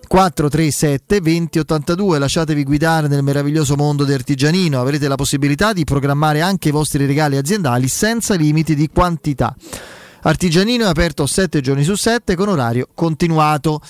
437 0.07 1.19
2082 1.19 2.19
lasciatevi 2.19 2.63
guidare 2.63 3.07
nel 3.09 3.23
meraviglioso 3.23 3.75
mondo 3.75 4.05
del 4.05 4.15
artigianino. 4.15 4.79
Avrete 4.79 5.09
la 5.09 5.15
possibilità 5.15 5.73
di 5.73 5.83
programmare 5.83 6.39
anche 6.39 6.69
i 6.69 6.71
vostri 6.71 7.05
regali 7.05 7.35
aziendali 7.35 7.89
senza 7.89 8.35
limiti 8.35 8.73
di 8.73 8.89
quantità 8.89 9.53
Artigianino 10.23 10.85
è 10.85 10.87
aperto 10.87 11.25
7 11.25 11.61
giorni 11.61 11.83
su 11.83 11.95
7 11.95 12.35
con 12.35 12.49
orario 12.49 12.87
continuato. 12.93 13.81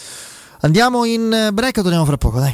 Andiamo 0.61 1.05
in 1.05 1.49
break 1.53 1.81
torniamo 1.81 2.05
fra 2.05 2.17
poco 2.17 2.39
dai 2.39 2.53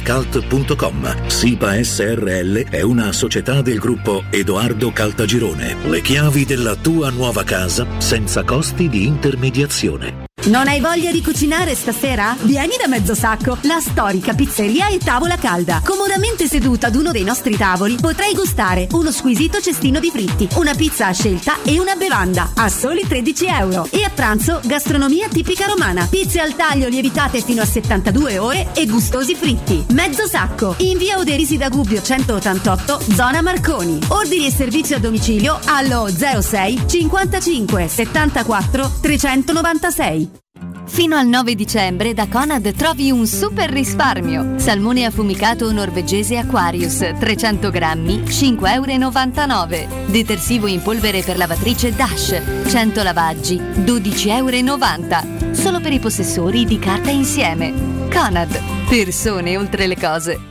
www.kcalt.com. 0.01 1.27
SIPA 1.27 1.83
SRL 1.83 2.69
è 2.69 2.81
una 2.81 3.11
società 3.11 3.61
del 3.61 3.79
gruppo 3.79 4.23
Edoardo 4.29 4.91
Caltagirone. 4.91 5.75
Le 5.85 6.01
chiavi 6.01 6.45
della 6.45 6.75
tua 6.75 7.09
nuova 7.09 7.43
casa 7.43 7.85
senza 7.99 8.43
costi 8.43 8.89
di 8.89 9.05
intermediazione. 9.05 10.29
Non 10.43 10.67
hai 10.67 10.79
voglia 10.79 11.11
di 11.11 11.21
cucinare 11.21 11.75
stasera? 11.75 12.35
Vieni 12.41 12.71
da 12.81 12.87
Mezzo 12.87 13.13
Sacco, 13.13 13.59
la 13.61 13.79
storica 13.79 14.33
pizzeria 14.33 14.87
e 14.87 14.97
tavola 14.97 15.37
calda. 15.37 15.83
Comodamente 15.85 16.47
seduta 16.47 16.87
ad 16.87 16.95
uno 16.95 17.11
dei 17.11 17.23
nostri 17.23 17.55
tavoli 17.55 17.97
potrai 18.01 18.33
gustare 18.33 18.87
uno 18.93 19.11
squisito 19.11 19.61
cestino 19.61 19.99
di 19.99 20.09
fritti, 20.09 20.47
una 20.55 20.73
pizza 20.73 21.05
a 21.05 21.11
scelta 21.11 21.61
e 21.61 21.79
una 21.79 21.93
bevanda 21.93 22.53
a 22.55 22.69
soli 22.69 23.05
13 23.07 23.45
euro. 23.45 23.87
E 23.91 24.03
a 24.03 24.09
pranzo 24.09 24.61
gastronomia 24.63 25.27
tipica 25.27 25.67
romana, 25.67 26.07
pizze 26.09 26.39
al 26.39 26.55
taglio 26.55 26.87
lievitate 26.87 27.39
fino 27.41 27.61
a 27.61 27.65
72 27.65 28.39
ore 28.39 28.69
e 28.73 28.87
gustosi 28.87 29.35
fritti. 29.35 29.85
Mezzo 29.91 30.25
Sacco, 30.25 30.75
in 30.77 30.97
via 30.97 31.17
Oderisi 31.17 31.57
da 31.57 31.67
Gubbio 31.67 32.01
188, 32.01 33.13
zona 33.13 33.41
Marconi. 33.41 33.99
Ordini 34.07 34.45
e 34.45 34.51
servizi 34.51 34.93
a 34.93 34.99
domicilio 34.99 35.59
allo 35.65 36.07
06 36.07 36.83
55 36.87 37.87
74 37.89 38.91
396. 39.01 40.50
Fino 40.85 41.15
al 41.15 41.27
9 41.27 41.55
dicembre 41.55 42.13
da 42.13 42.27
Conad 42.27 42.73
trovi 42.73 43.11
un 43.11 43.25
super 43.25 43.69
risparmio. 43.69 44.59
Salmone 44.59 45.05
affumicato 45.05 45.71
norvegese 45.71 46.37
Aquarius 46.37 46.97
300 47.17 47.69
grammi 47.71 48.23
5,99 48.23 49.73
euro. 49.73 50.05
Detersivo 50.07 50.67
in 50.67 50.81
polvere 50.81 51.21
per 51.21 51.37
lavatrice 51.37 51.95
Dash 51.95 52.41
100 52.67 53.03
lavaggi 53.03 53.55
12,90 53.55 54.27
euro. 54.35 55.53
Solo 55.53 55.79
per 55.79 55.93
i 55.93 55.99
possessori 55.99 56.65
di 56.65 56.77
carta 56.77 57.09
insieme. 57.09 57.73
Conad. 58.11 58.59
Persone 58.89 59.57
oltre 59.57 59.87
le 59.87 59.97
cose. 59.97 60.50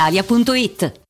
brispalitalia.it. 0.00 1.09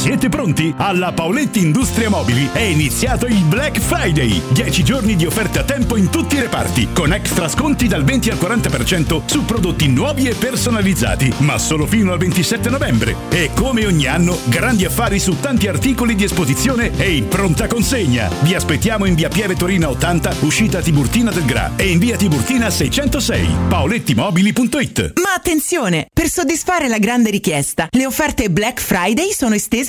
Siete 0.00 0.30
pronti? 0.30 0.72
Alla 0.78 1.12
Paoletti 1.12 1.60
Industria 1.60 2.08
Mobili 2.08 2.48
è 2.54 2.62
iniziato 2.62 3.26
il 3.26 3.44
Black 3.44 3.78
Friday. 3.78 4.40
10 4.50 4.82
giorni 4.82 5.14
di 5.14 5.26
offerte 5.26 5.58
a 5.58 5.62
tempo 5.62 5.94
in 5.94 6.08
tutti 6.08 6.36
i 6.36 6.40
reparti, 6.40 6.88
con 6.94 7.12
extra 7.12 7.48
sconti 7.48 7.86
dal 7.86 8.02
20 8.02 8.30
al 8.30 8.38
40% 8.38 9.24
su 9.26 9.44
prodotti 9.44 9.88
nuovi 9.88 10.26
e 10.26 10.34
personalizzati, 10.34 11.30
ma 11.40 11.58
solo 11.58 11.84
fino 11.84 12.12
al 12.12 12.18
27 12.18 12.70
novembre. 12.70 13.14
E 13.28 13.50
come 13.54 13.84
ogni 13.84 14.06
anno, 14.06 14.38
grandi 14.44 14.86
affari 14.86 15.18
su 15.18 15.38
tanti 15.38 15.68
articoli 15.68 16.14
di 16.14 16.24
esposizione 16.24 16.96
e 16.96 17.16
in 17.16 17.28
pronta 17.28 17.66
consegna. 17.66 18.30
Vi 18.40 18.54
aspettiamo 18.54 19.04
in 19.04 19.14
via 19.14 19.28
Pieve 19.28 19.54
Torina 19.54 19.90
80, 19.90 20.36
uscita 20.40 20.80
Tiburtina 20.80 21.30
del 21.30 21.44
Gra 21.44 21.72
e 21.76 21.90
in 21.90 21.98
via 21.98 22.16
Tiburtina 22.16 22.70
606. 22.70 23.48
paolettimobili.it 23.68 25.12
Ma 25.20 25.34
attenzione! 25.36 26.06
Per 26.10 26.30
soddisfare 26.30 26.88
la 26.88 26.98
grande 26.98 27.28
richiesta, 27.28 27.88
le 27.90 28.06
offerte 28.06 28.48
Black 28.48 28.80
Friday 28.80 29.32
sono 29.32 29.54
estese 29.54 29.88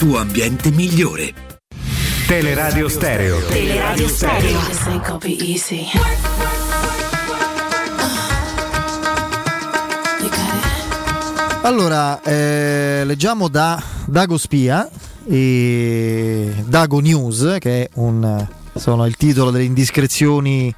tuo 0.00 0.16
ambiente 0.16 0.70
migliore. 0.70 1.34
Teleradio 2.26 2.88
Stereo. 2.88 3.38
Teleradio 3.44 4.08
Stereo. 4.08 4.58
Allora, 11.60 12.22
eh, 12.22 13.02
leggiamo 13.04 13.48
da 13.48 13.82
Dago 14.06 14.38
Spia 14.38 14.88
e 15.28 16.50
Dago 16.64 17.00
News, 17.00 17.56
che 17.58 17.82
è 17.82 17.88
un, 17.96 18.48
sono 18.76 19.04
il 19.04 19.16
titolo 19.16 19.50
delle 19.50 19.64
indiscrezioni 19.64 20.74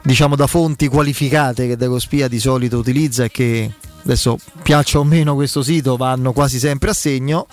diciamo 0.00 0.36
da 0.36 0.46
fonti 0.46 0.88
qualificate 0.88 1.66
che 1.66 1.76
Dago 1.76 1.98
Spia 1.98 2.28
di 2.28 2.38
solito 2.38 2.78
utilizza 2.78 3.24
e 3.24 3.30
che 3.30 3.72
adesso 4.04 4.38
piaccia 4.62 4.98
o 4.98 5.04
meno 5.04 5.34
questo 5.34 5.62
sito 5.62 5.96
vanno 5.96 6.32
quasi 6.32 6.58
sempre 6.58 6.90
a 6.90 6.94
segno. 6.94 7.46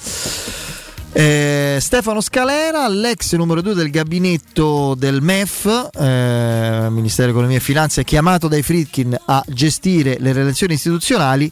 Eh, 1.11 1.77
Stefano 1.80 2.21
Scalera, 2.21 2.88
l'ex 2.88 3.34
numero 3.34 3.61
2 3.61 3.73
del 3.73 3.89
gabinetto 3.89 4.93
del 4.95 5.21
MEF, 5.21 5.89
eh, 5.93 6.88
Ministero 6.89 7.27
dell'Economia 7.27 7.57
e 7.57 7.61
Finanze, 7.61 8.03
chiamato 8.03 8.47
dai 8.47 8.61
Fritkin 8.61 9.17
a 9.26 9.43
gestire 9.47 10.17
le 10.19 10.34
relazioni 10.34 10.73
istituzionali, 10.73 11.51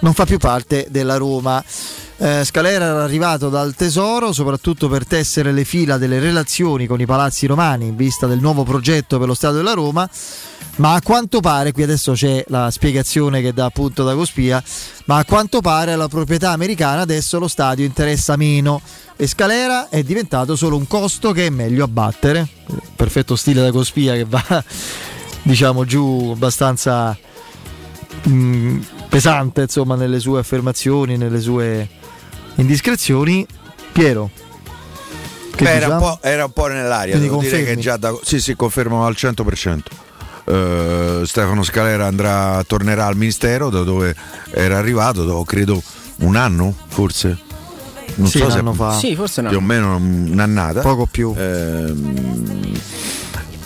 non 0.00 0.14
fa 0.14 0.24
più 0.24 0.38
parte 0.38 0.86
della 0.90 1.16
Roma. 1.16 1.62
Eh, 2.18 2.44
Scalera 2.44 2.86
era 2.86 3.04
arrivato 3.04 3.50
dal 3.50 3.74
Tesoro 3.74 4.32
soprattutto 4.32 4.88
per 4.88 5.06
tessere 5.06 5.52
le 5.52 5.64
fila 5.64 5.98
delle 5.98 6.18
relazioni 6.18 6.86
con 6.86 6.98
i 6.98 7.04
palazzi 7.04 7.46
romani 7.46 7.88
in 7.88 7.96
vista 7.96 8.26
del 8.26 8.40
nuovo 8.40 8.62
progetto 8.62 9.18
per 9.18 9.28
lo 9.28 9.34
Stato 9.34 9.56
della 9.56 9.74
Roma 9.74 10.08
ma 10.76 10.92
a 10.92 11.00
quanto 11.00 11.40
pare, 11.40 11.72
qui 11.72 11.82
adesso 11.82 12.12
c'è 12.12 12.44
la 12.48 12.70
spiegazione 12.70 13.40
che 13.40 13.54
dà 13.54 13.64
appunto 13.64 14.04
da 14.04 14.14
Cospia, 14.14 14.62
ma 15.06 15.16
a 15.16 15.24
quanto 15.24 15.62
pare 15.62 15.92
alla 15.92 16.08
proprietà 16.08 16.50
americana 16.50 17.00
adesso 17.00 17.38
lo 17.38 17.48
stadio 17.48 17.86
interessa 17.86 18.36
meno 18.36 18.82
e 19.16 19.26
Scalera 19.26 19.88
è 19.88 20.02
diventato 20.02 20.54
solo 20.54 20.76
un 20.76 20.86
costo 20.86 21.32
che 21.32 21.46
è 21.46 21.50
meglio 21.50 21.84
abbattere. 21.84 22.46
Perfetto 22.94 23.36
stile 23.36 23.62
da 23.62 23.70
Cospia 23.70 24.12
che 24.14 24.24
va 24.24 24.42
diciamo 25.42 25.86
giù 25.86 26.32
abbastanza 26.34 27.16
mh, 28.24 28.78
pesante 29.08 29.62
insomma 29.62 29.94
nelle 29.94 30.20
sue 30.20 30.40
affermazioni, 30.40 31.16
nelle 31.16 31.40
sue 31.40 31.88
indiscrezioni. 32.56 33.46
Piero. 33.92 34.30
Beh, 35.58 35.70
era, 35.70 35.88
un 35.94 35.98
po', 35.98 36.18
era, 36.20 36.44
un 36.44 36.52
po', 36.52 36.66
nell'aria, 36.66 37.12
Quindi 37.16 37.28
devo 37.28 37.40
dire 37.40 37.50
confermi? 37.52 37.74
che 37.76 37.80
già 37.80 37.96
da, 37.96 38.14
sì, 38.22 38.40
sì, 38.40 38.54
confermo 38.54 39.06
al 39.06 39.14
100%. 39.16 39.78
Eh, 40.48 41.22
Stefano 41.24 41.62
Scalera 41.62 42.06
andrà, 42.06 42.62
tornerà 42.66 43.06
al 43.06 43.16
ministero 43.16 43.70
da 43.70 43.82
dove 43.82 44.14
era 44.50 44.76
arrivato, 44.76 45.24
dopo 45.24 45.44
credo 45.44 45.82
un 46.16 46.36
anno 46.36 46.74
forse. 46.88 47.38
Non 48.16 48.28
Sì, 48.28 48.38
so 48.38 48.44
un 48.44 48.50
se 48.50 48.58
anno 48.58 48.72
fa. 48.74 48.98
Sì, 48.98 49.14
forse 49.16 49.40
no. 49.40 49.48
più 49.48 49.56
o 49.58 49.62
meno 49.62 49.96
un'annata. 49.96 50.82
Poco 50.82 51.06
più. 51.10 51.34
Ehm, 51.36 52.74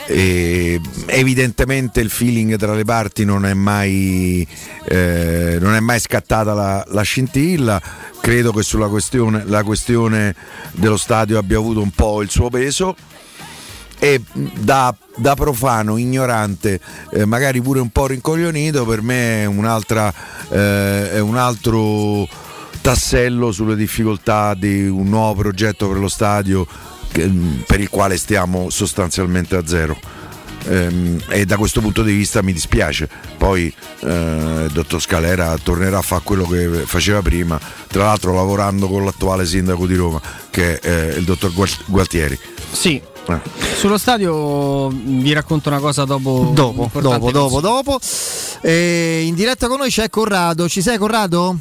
e 0.06 0.80
evidentemente 1.06 2.00
il 2.00 2.10
feeling 2.10 2.56
tra 2.56 2.74
le 2.74 2.84
parti 2.84 3.24
non 3.24 3.46
è 3.46 3.54
mai, 3.54 4.46
eh, 4.86 5.58
non 5.60 5.74
è 5.74 5.80
mai 5.80 6.00
scattata 6.00 6.52
la, 6.54 6.84
la 6.88 7.02
scintilla. 7.02 7.80
Credo 8.20 8.52
che 8.52 8.62
sulla 8.62 8.88
questione, 8.88 9.44
la 9.47 9.62
questione 9.62 10.34
dello 10.72 10.97
stadio 10.97 11.38
abbia 11.38 11.56
avuto 11.56 11.80
un 11.80 11.90
po' 11.90 12.22
il 12.22 12.30
suo 12.30 12.51
peso 12.51 12.94
e 13.98 14.22
da, 14.32 14.94
da 15.16 15.34
profano, 15.34 15.97
ignorante, 15.97 16.80
eh, 17.12 17.24
magari 17.24 17.60
pure 17.60 17.80
un 17.80 17.90
po' 17.90 18.06
rincoglionito, 18.06 18.84
per 18.84 19.02
me 19.02 19.42
è, 19.42 19.44
un'altra, 19.47 20.12
eh, 20.48 21.12
è 21.12 21.18
un 21.20 21.36
altro 21.36 22.26
tassello 22.80 23.52
sulle 23.52 23.76
difficoltà 23.76 24.55
di 24.55 24.86
un 24.88 25.09
nuovo 25.09 25.40
progetto 25.42 25.88
per 25.88 25.98
lo 25.98 26.09
stadio 26.09 26.66
che- 27.12 27.30
per 27.66 27.80
il 27.80 27.90
quale 27.90 28.16
stiamo 28.16 28.70
sostanzialmente 28.70 29.56
a 29.56 29.66
zero. 29.66 29.98
Ehm, 30.69 31.23
e 31.28 31.45
da 31.45 31.57
questo 31.57 31.81
punto 31.81 32.03
di 32.03 32.12
vista 32.12 32.43
mi 32.43 32.53
dispiace. 32.53 33.09
Poi 33.37 33.73
eh, 34.01 34.65
il 34.66 34.70
dottor 34.73 35.01
Scalera 35.01 35.57
tornerà 35.62 35.99
a 35.99 36.03
fare 36.03 36.23
quello 36.24 36.47
che 36.47 36.82
faceva 36.87 37.23
prima, 37.23 37.59
tra 37.89 38.05
l'altro 38.05 38.35
lavorando 38.35 38.89
con 38.89 39.05
l'attuale 39.05 39.47
sindaco 39.47 39.87
di 39.87 39.95
Roma, 39.95 40.20
che 40.51 40.78
è 40.78 40.89
eh, 40.89 41.19
il 41.19 41.24
dottor 41.24 41.53
Gual- 41.53 41.69
Gualtieri. 41.87 42.39
Sì. 42.70 43.01
Eh. 43.28 43.41
Sullo 43.77 43.99
stadio 43.99 44.89
vi 44.89 45.32
racconto 45.32 45.69
una 45.69 45.78
cosa 45.78 46.05
dopo. 46.05 46.51
Dopo, 46.55 46.91
dopo, 47.01 47.31
dopo, 47.31 47.61
dopo. 47.61 48.01
E 48.61 49.23
in 49.24 49.35
diretta 49.35 49.69
con 49.69 49.78
noi 49.78 49.91
c'è 49.91 50.09
Corrado. 50.11 50.69
Ci 50.69 50.82
sei 50.82 50.99
Corrado? 50.99 51.57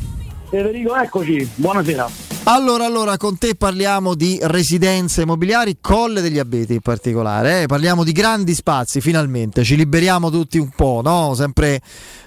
Federico, 0.50 0.96
eccoci, 0.96 1.48
buonasera. 1.56 2.10
Allora, 2.46 2.86
allora, 2.86 3.18
con 3.18 3.38
te 3.38 3.54
parliamo 3.54 4.16
di 4.16 4.40
residenze 4.42 5.22
immobiliari, 5.22 5.78
Colle 5.80 6.22
degli 6.22 6.40
Abeti 6.40 6.74
in 6.74 6.80
particolare. 6.80 7.62
eh. 7.62 7.66
Parliamo 7.68 8.04
di 8.04 8.12
grandi 8.12 8.56
spazi, 8.56 9.02
finalmente. 9.02 9.64
Ci 9.64 9.76
liberiamo 9.76 10.32
tutti 10.32 10.58
un 10.58 10.70
po', 10.70 11.02
no? 11.04 11.36
Sempre 11.36 11.80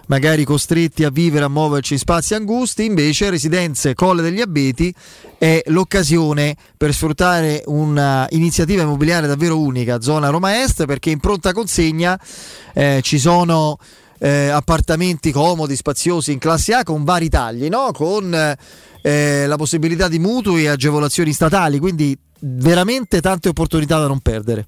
magari 0.06 0.44
costretti 0.44 1.02
a 1.02 1.10
vivere, 1.10 1.46
a 1.46 1.48
muoverci 1.48 1.94
in 1.94 1.98
spazi 1.98 2.34
angusti. 2.34 2.84
Invece, 2.84 3.30
Residenze 3.30 3.94
Colle 3.94 4.22
degli 4.22 4.40
Abeti 4.40 4.94
è 5.36 5.60
l'occasione 5.66 6.54
per 6.76 6.92
sfruttare 6.92 7.64
un'iniziativa 7.66 8.82
immobiliare 8.82 9.26
davvero 9.26 9.58
unica, 9.58 10.00
zona 10.00 10.28
Roma 10.28 10.62
Est, 10.62 10.86
perché 10.86 11.10
in 11.10 11.18
pronta 11.18 11.52
consegna 11.52 12.16
eh, 12.74 13.00
ci 13.02 13.18
sono 13.18 13.76
eh, 14.22 14.48
appartamenti 14.48 15.32
comodi, 15.32 15.74
spaziosi 15.74 16.30
in 16.30 16.38
classe 16.38 16.74
A 16.74 16.84
con 16.84 17.02
vari 17.02 17.28
tagli, 17.28 17.68
no? 17.68 17.90
con 17.92 18.32
eh, 19.02 19.46
la 19.46 19.56
possibilità 19.56 20.06
di 20.06 20.20
mutui 20.20 20.62
e 20.62 20.68
agevolazioni 20.68 21.32
statali, 21.32 21.80
quindi 21.80 22.16
veramente 22.38 23.20
tante 23.20 23.48
opportunità 23.48 23.98
da 23.98 24.06
non 24.06 24.20
perdere. 24.20 24.64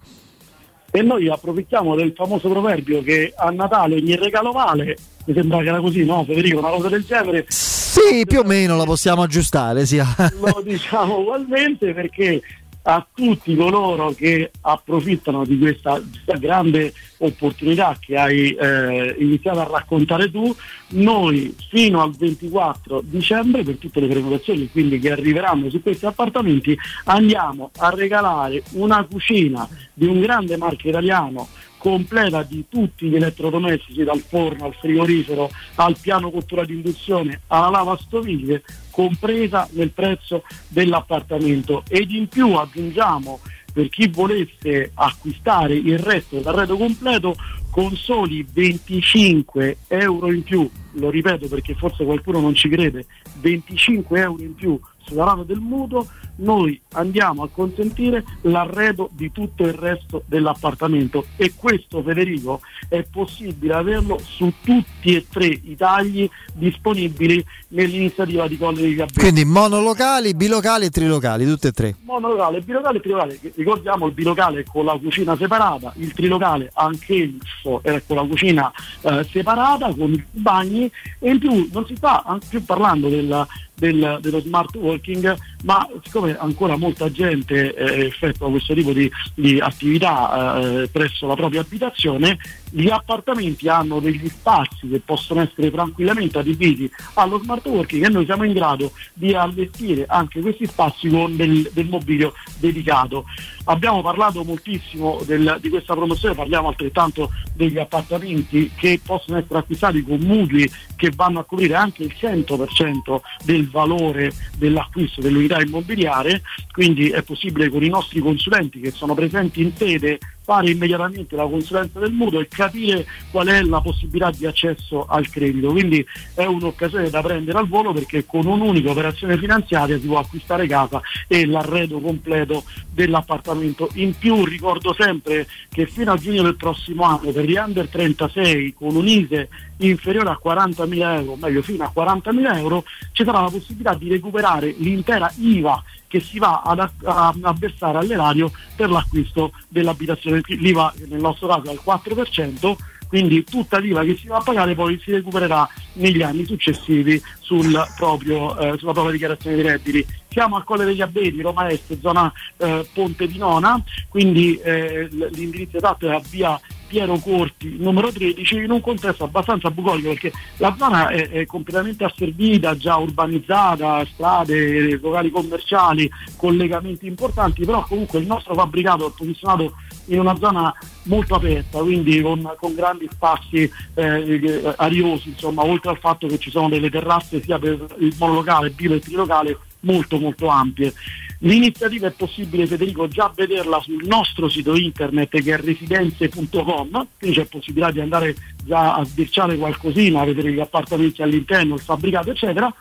E 0.91 1.03
noi 1.03 1.29
approfittiamo 1.29 1.95
del 1.95 2.13
famoso 2.17 2.49
proverbio 2.49 3.03
che 3.03 3.33
a 3.37 3.51
Natale 3.51 3.95
ogni 3.97 4.17
regalo 4.17 4.51
vale. 4.51 4.97
Mi 5.27 5.35
sembra 5.35 5.59
che 5.61 5.69
era 5.69 5.81
così, 5.81 6.05
no 6.05 6.25
Federico? 6.25 6.59
Una 6.59 6.71
cosa 6.71 6.89
del 6.89 7.05
genere. 7.05 7.47
Sì, 7.49 8.25
più 8.27 8.41
o 8.41 8.45
meno 8.45 8.77
la 8.77 8.85
possiamo 8.85 9.23
aggiustare, 9.23 9.87
sì. 9.87 9.97
Lo 9.99 10.63
diciamo 10.65 11.19
ugualmente 11.19 11.93
perché 11.95 12.43
a 12.86 13.06
tutti 13.15 13.56
coloro 13.56 14.11
che 14.12 14.51
approfittano 14.61 15.44
di 15.44 15.59
questa, 15.59 16.02
grande 16.39 16.93
opportunità 17.19 17.97
che 17.98 18.16
hai 18.16 18.51
eh, 18.51 19.16
iniziato 19.19 19.61
a 19.61 19.65
raccontare 19.65 20.31
tu, 20.31 20.55
noi 20.90 21.55
fino 21.70 22.02
al 22.02 22.15
24 22.15 23.02
dicembre 23.05 23.62
per 23.62 23.77
tutte 23.77 24.01
le 24.01 24.09
prenotazioni 24.09 24.70
quindi 24.70 24.98
che 24.98 25.12
arriveranno 25.12 25.70
su 25.70 25.81
questi 25.81 26.05
appartamenti 26.05 26.77
andiamo 27.05 27.70
a 27.78 27.89
regalare 27.90 28.62
una 28.73 29.02
cucina 29.05 29.66
di 29.93 30.06
un 30.06 30.20
grande 30.20 30.56
marchio 30.56 30.90
italiano 30.90 31.48
completa 31.85 32.43
di 32.43 32.65
tutti 32.66 33.09
gli 33.09 33.16
elettrodomestici 33.16 34.05
dal 34.05 34.20
forno 34.20 34.65
al 34.65 34.74
frigorifero 34.74 35.51
al 35.74 35.94
piano 36.01 36.31
cottura 36.31 36.65
di 36.65 36.73
induzione 36.73 37.43
alla 37.48 37.69
lavastoviglie 37.69 38.62
compresa 38.90 39.69
nel 39.73 39.90
prezzo 39.90 40.44
dell'appartamento. 40.69 41.82
Ed 41.86 42.11
in 42.11 42.27
più 42.27 42.55
aggiungiamo 42.55 43.39
per 43.70 43.90
chi 43.90 44.09
volesse 44.09 44.93
acquistare 44.94 45.74
il 45.74 45.98
resto 45.98 46.36
dell'arredo 46.36 46.78
completo 46.78 47.35
con 47.70 47.94
soli 47.94 48.47
25 48.51 49.77
euro 49.89 50.32
in 50.32 50.43
più, 50.43 50.70
lo 50.95 51.11
ripeto 51.11 51.49
perché 51.49 51.75
forse 51.75 52.05
qualcuno 52.05 52.41
non 52.41 52.55
ci 52.55 52.69
crede, 52.69 53.07
25 53.41 54.21
euro 54.21 54.43
in 54.43 54.55
più 54.55 54.79
sulla 55.07 55.25
rata 55.25 55.43
del 55.43 55.59
mutuo, 55.59 56.07
noi 56.37 56.81
andiamo 56.93 57.43
a 57.43 57.49
consentire 57.49 58.25
l'arredo 58.43 59.09
di 59.12 59.31
tutto 59.31 59.62
il 59.65 59.73
resto 59.73 60.25
dell'appartamento 60.27 61.27
e 61.37 61.53
questo 61.55 62.03
Federico 62.03 62.61
è 62.89 63.05
possibile 63.05 63.75
averlo 63.75 64.19
su 64.19 64.53
tutti 64.62 65.15
e 65.15 65.27
tre 65.31 65.47
i 65.47 65.77
tagli 65.77 66.29
disponibili 66.53 67.45
nell'iniziativa 67.69 68.49
di 68.49 68.57
Colle 68.57 68.81
degli 68.81 69.01
Abeti. 69.01 69.21
Quindi 69.21 69.45
monolocali, 69.45 70.35
bilocali 70.35 70.87
e 70.87 70.91
trilocali, 70.91 71.45
tutte 71.45 71.69
e 71.69 71.73
tre. 71.73 71.95
Monolocale, 72.03 72.61
bilocale 72.61 72.99
e 72.99 73.01
trilocale. 73.01 73.41
Ricordiamo 73.55 74.07
il 74.07 74.12
bilocale 74.12 74.65
con 74.65 74.85
la 74.85 74.99
cucina 74.99 75.37
separata, 75.37 75.93
il 75.97 76.12
trilocale 76.12 76.71
anch'esso 76.75 77.81
è 77.83 78.03
con 78.07 78.16
la 78.16 78.23
cucina 78.23 78.73
eh, 79.03 79.25
separata, 79.31 79.95
con 79.95 80.12
i 80.12 80.25
bagni 80.31 80.84
e 81.19 81.31
in 81.31 81.39
più 81.39 81.69
non 81.73 81.86
si 81.86 81.97
sta 81.97 82.23
anche 82.24 82.47
più 82.48 82.65
parlando 82.65 83.09
del, 83.09 83.47
del- 83.75 84.19
dello 84.21 84.41
smart 84.41 84.75
working, 84.77 85.37
ma 85.65 85.87
siccome 86.03 86.37
ancora 86.39 86.77
molta 86.77 87.11
gente 87.11 87.75
eh, 87.75 88.07
effettua 88.07 88.49
questo 88.51 88.75
tipo 88.75 88.93
di, 88.93 89.11
di 89.35 89.59
attività 89.59 90.61
eh, 90.83 90.89
presso 90.89 91.27
la 91.27 91.35
propria 91.35 91.61
abitazione, 91.61 92.39
gli 92.71 92.89
appartamenti 92.89 93.69
hanno 93.69 94.01
degli 94.01 94.29
spazi 94.29 94.89
che 94.89 95.01
possono 95.05 95.41
essere 95.43 95.71
tranquillamente 95.71 96.39
adibiti 96.39 96.91
allo 97.15 97.39
smart 97.41 97.65
working 97.67 98.05
e 98.05 98.09
noi 98.09 98.25
siamo 98.25 98.45
in 98.45 98.53
grado 98.53 98.93
di 99.13 99.33
allestire 99.33 100.05
anche 100.09 100.41
questi 100.41 100.67
spazi 100.67 101.09
con 101.09 101.37
del, 101.37 101.71
del 101.73 101.87
mobilio 101.89 102.33
dedicato. 102.59 103.25
Abbiamo 103.65 104.03
parlato 104.03 104.43
moltissimo 104.45 105.21
del- 105.25 105.59
di 105.61 105.69
questa 105.69 105.95
promozione, 105.95 106.35
parliamo 106.35 106.69
altrettanto 106.69 107.31
degli 107.55 107.79
appartamenti 107.79 108.71
che 108.77 109.01
possono 109.05 109.39
essere 109.39 109.59
acquistati 109.59 110.03
con 110.03 110.19
mutui 110.21 110.71
che 110.97 111.11
vanno 111.15 111.41
a 111.41 111.45
coprire 111.45 111.75
anche 111.75 112.03
il 112.03 112.15
100% 112.19 113.21
del 113.45 113.64
valore 113.69 114.32
dell'acquisto 114.57 115.20
dell'unità 115.20 115.61
immobiliare, 115.61 116.43
quindi 116.70 117.11
è 117.11 117.23
possibile 117.23 117.69
con 117.69 117.82
i 117.82 117.89
nostri 117.89 118.20
consulenti 118.20 118.81
che 118.81 118.91
sono 118.91 119.15
presenti 119.15 119.62
in 119.62 119.73
sede 119.74 120.19
fare 120.45 120.71
immediatamente 120.71 121.35
la 121.35 121.47
consulenza 121.47 121.99
del 121.99 122.12
mutuo 122.12 122.39
e 122.39 122.49
capire 122.49 123.07
qual 123.31 123.47
è 123.49 123.62
la 123.62 123.81
possibilità 123.81 124.31
di 124.31 124.45
accesso 124.45 125.07
al 125.07 125.29
credito. 125.31 125.71
Quindi 125.71 126.05
è 126.35 126.45
un'occasione 126.45 127.09
da 127.09 127.23
prendere 127.23 127.59
al 127.59 127.66
volo 127.66 127.95
perché 127.95 128.27
con 128.27 128.47
un'unica 128.47 128.91
operazione 128.91 129.39
finanziaria 129.39 129.99
si 129.99 130.07
può 130.07 130.19
acquistare 130.19 130.66
casa 130.66 131.01
e 131.27 131.47
l'arredo 131.47 131.99
completo 131.99 132.65
dell'appartamento. 132.91 133.89
In 133.95 134.16
più 134.19 134.45
ricordo 134.45 134.95
sempre 134.97 135.47
che 135.71 135.87
fino 135.87 136.12
a 136.12 136.16
giugno 136.16 136.43
del 136.43 136.57
prossimo 136.57 137.05
anno 137.05 137.31
per 137.31 137.47
gli 137.47 137.57
under 137.57 137.89
36 137.89 138.75
con 138.75 138.95
un 138.95 139.09
ISE 139.09 139.49
inferiore 139.79 140.29
a 140.29 140.41
40.000 140.43 141.21
euro, 141.21 141.37
meglio 141.37 141.62
fino 141.62 141.85
a 141.85 141.93
40.000 141.95 142.57
euro, 142.59 142.85
ci 143.12 143.25
sarà 143.25 143.41
la 143.41 143.51
possibilità 143.51 143.95
di 143.95 144.11
recuperare 144.11 144.75
l'intera 144.77 145.33
IVA 145.37 145.83
che 146.15 146.20
si 146.20 146.39
va 146.39 146.62
ad 146.65 146.78
a, 146.78 146.93
a- 147.07 147.35
a 147.43 147.53
versare 147.59 147.99
all'erario 147.99 148.53
per 148.77 148.89
l'acquisto 148.89 149.51
dell'abitazione. 149.66 150.43
L'IVA 150.47 150.95
nel 151.09 151.19
nostro 151.20 151.49
caso 151.49 151.65
è 151.65 151.70
al 151.70 151.81
4%, 151.85 152.77
quindi 153.09 153.45
tutta 153.45 153.79
l'IVA 153.79 154.05
che 154.05 154.17
si 154.17 154.27
va 154.27 154.37
a 154.37 154.43
pagare 154.43 154.75
poi 154.75 155.01
si 155.03 155.13
recupererà 155.13 155.69
negli 155.95 156.23
anni 156.23 156.45
successivi 156.45 157.21
sul 157.41 157.73
proprio, 157.97 158.57
eh, 158.59 158.79
sulla 158.79 158.93
propria 158.93 159.13
dichiarazione 159.13 159.57
dei 159.57 159.65
redditi. 159.65 160.07
Siamo 160.29 160.57
al 160.57 160.65
Colle 160.65 160.85
degli 160.85 161.01
Abeti, 161.01 161.41
Roma 161.43 161.69
Est, 161.69 161.99
zona 162.01 162.33
eh, 162.57 162.87
Ponte 162.93 163.29
di 163.29 163.39
Nona, 163.39 163.81
quindi 164.09 164.57
eh, 164.57 165.09
l'indirizzo 165.09 165.77
esatto 165.77 166.09
è 166.09 166.15
a 166.15 166.21
via 166.29 166.61
Piero 166.87 167.19
Corti 167.19 167.77
numero 167.79 168.13
13 168.13 168.57
in 168.57 168.71
un 168.71 168.81
contesto 168.81 169.25
abbastanza 169.25 169.71
bucolico 169.71 170.11
perché 170.11 170.33
la 170.59 170.75
zona 170.79 171.09
è, 171.09 171.29
è 171.29 171.47
completamente 171.47 172.05
asservita, 172.05 172.77
già 172.77 172.97
urbanizzata, 172.97 174.05
strade, 174.07 174.99
locali 174.99 175.31
commerciali, 175.31 176.11
collegamenti 176.37 177.07
importanti, 177.07 177.65
però 177.65 177.85
comunque 177.85 178.21
il 178.21 178.27
nostro 178.27 178.55
fabbricato 178.55 179.09
è 179.09 179.13
posizionato 179.17 179.75
in 180.07 180.21
una 180.21 180.37
zona 180.37 180.73
molto 181.05 181.35
aperta, 181.35 181.81
quindi 181.81 182.21
con, 182.21 182.55
con 182.59 182.75
grandi 182.75 183.09
spazi 183.11 183.71
eh, 183.95 184.75
ariosi, 184.77 185.31
insomma, 185.31 185.65
oltre 185.65 185.91
al 185.91 185.99
fatto 185.99 186.27
che 186.27 186.39
ci 186.39 186.51
sono 186.51 186.69
delle 186.69 186.91
terrazze 186.91 187.43
sia 187.43 187.59
per 187.59 187.97
il 187.99 188.15
monolocale, 188.19 188.71
bilo 188.71 188.95
e 188.95 189.01
trilocale 189.01 189.59
molto 189.81 190.19
molto 190.19 190.49
ampie. 190.49 190.93
L'iniziativa 191.39 192.07
è 192.07 192.13
possibile 192.13 192.67
Federico 192.67 193.07
già 193.07 193.31
vederla 193.35 193.79
sul 193.81 194.07
nostro 194.07 194.49
sito 194.49 194.75
internet 194.75 195.43
che 195.43 195.53
è 195.53 195.59
residenze.com, 195.59 197.07
quindi 197.19 197.37
c'è 197.37 197.45
possibilità 197.45 197.91
di 197.91 198.01
andare 198.01 198.35
già 198.65 198.95
a 198.95 199.05
sbirciare 199.05 199.57
qualcosina, 199.57 200.21
a 200.21 200.25
vedere 200.25 200.53
gli 200.53 200.61
appartamenti 200.61 201.23
all'interno, 201.23 201.75
il 201.75 201.81
fabbricato 201.81 202.31
eccetera 202.31 202.73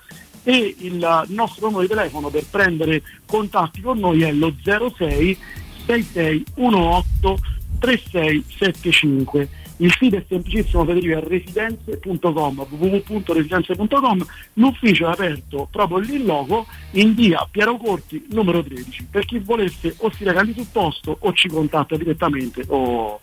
e 0.43 0.75
il 0.79 1.25
nostro 1.27 1.67
numero 1.67 1.83
di 1.83 1.89
telefono 1.89 2.29
per 2.29 2.45
prendere 2.49 3.01
contatti 3.25 3.81
con 3.81 3.97
noi 3.97 4.23
è 4.23 4.31
lo 4.31 4.53
06 4.61 5.37
6618 5.85 7.39
3675. 7.83 9.49
Il 9.77 9.91
sito 9.99 10.15
è 10.17 10.23
semplicissimo 10.27 10.85
Federico, 10.85 11.17
è 11.17 11.23
residenze.com, 11.27 12.67
www.residenze.com, 12.69 14.25
l'ufficio 14.53 15.07
è 15.07 15.11
aperto 15.11 15.67
proprio 15.69 15.97
lì 15.97 16.15
in 16.17 16.25
loco 16.25 16.67
in 16.91 17.13
via 17.15 17.45
Piero 17.49 17.77
Corti 17.77 18.23
numero 18.29 18.63
13. 18.63 19.07
Per 19.09 19.25
chi 19.25 19.39
volesse 19.39 19.95
o 19.97 20.11
si 20.11 20.23
reca 20.23 20.41
lì 20.41 20.53
sul 20.53 20.67
posto 20.71 21.17
o 21.19 21.33
ci 21.33 21.49
contatta 21.49 21.97
direttamente 21.97 22.63
o, 22.67 23.19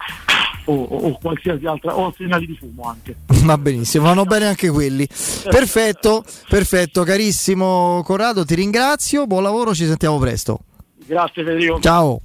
o- 0.64 0.72
o 0.74 1.18
qualsiasi 1.18 1.64
altra, 1.66 1.96
o 1.96 2.12
segnali 2.16 2.46
di 2.46 2.56
fumo 2.56 2.82
anche. 2.82 3.14
Va 3.44 3.56
benissimo, 3.56 4.04
vanno 4.04 4.24
bene 4.24 4.46
anche 4.46 4.68
quelli. 4.70 5.06
Perfetto, 5.48 6.24
perfetto, 6.48 7.04
carissimo 7.04 8.02
Corrado, 8.04 8.44
ti 8.44 8.56
ringrazio, 8.56 9.26
buon 9.26 9.44
lavoro, 9.44 9.72
ci 9.72 9.86
sentiamo 9.86 10.18
presto. 10.18 10.58
Grazie 11.06 11.44
Federico. 11.44 11.80
Ciao. 11.80 12.20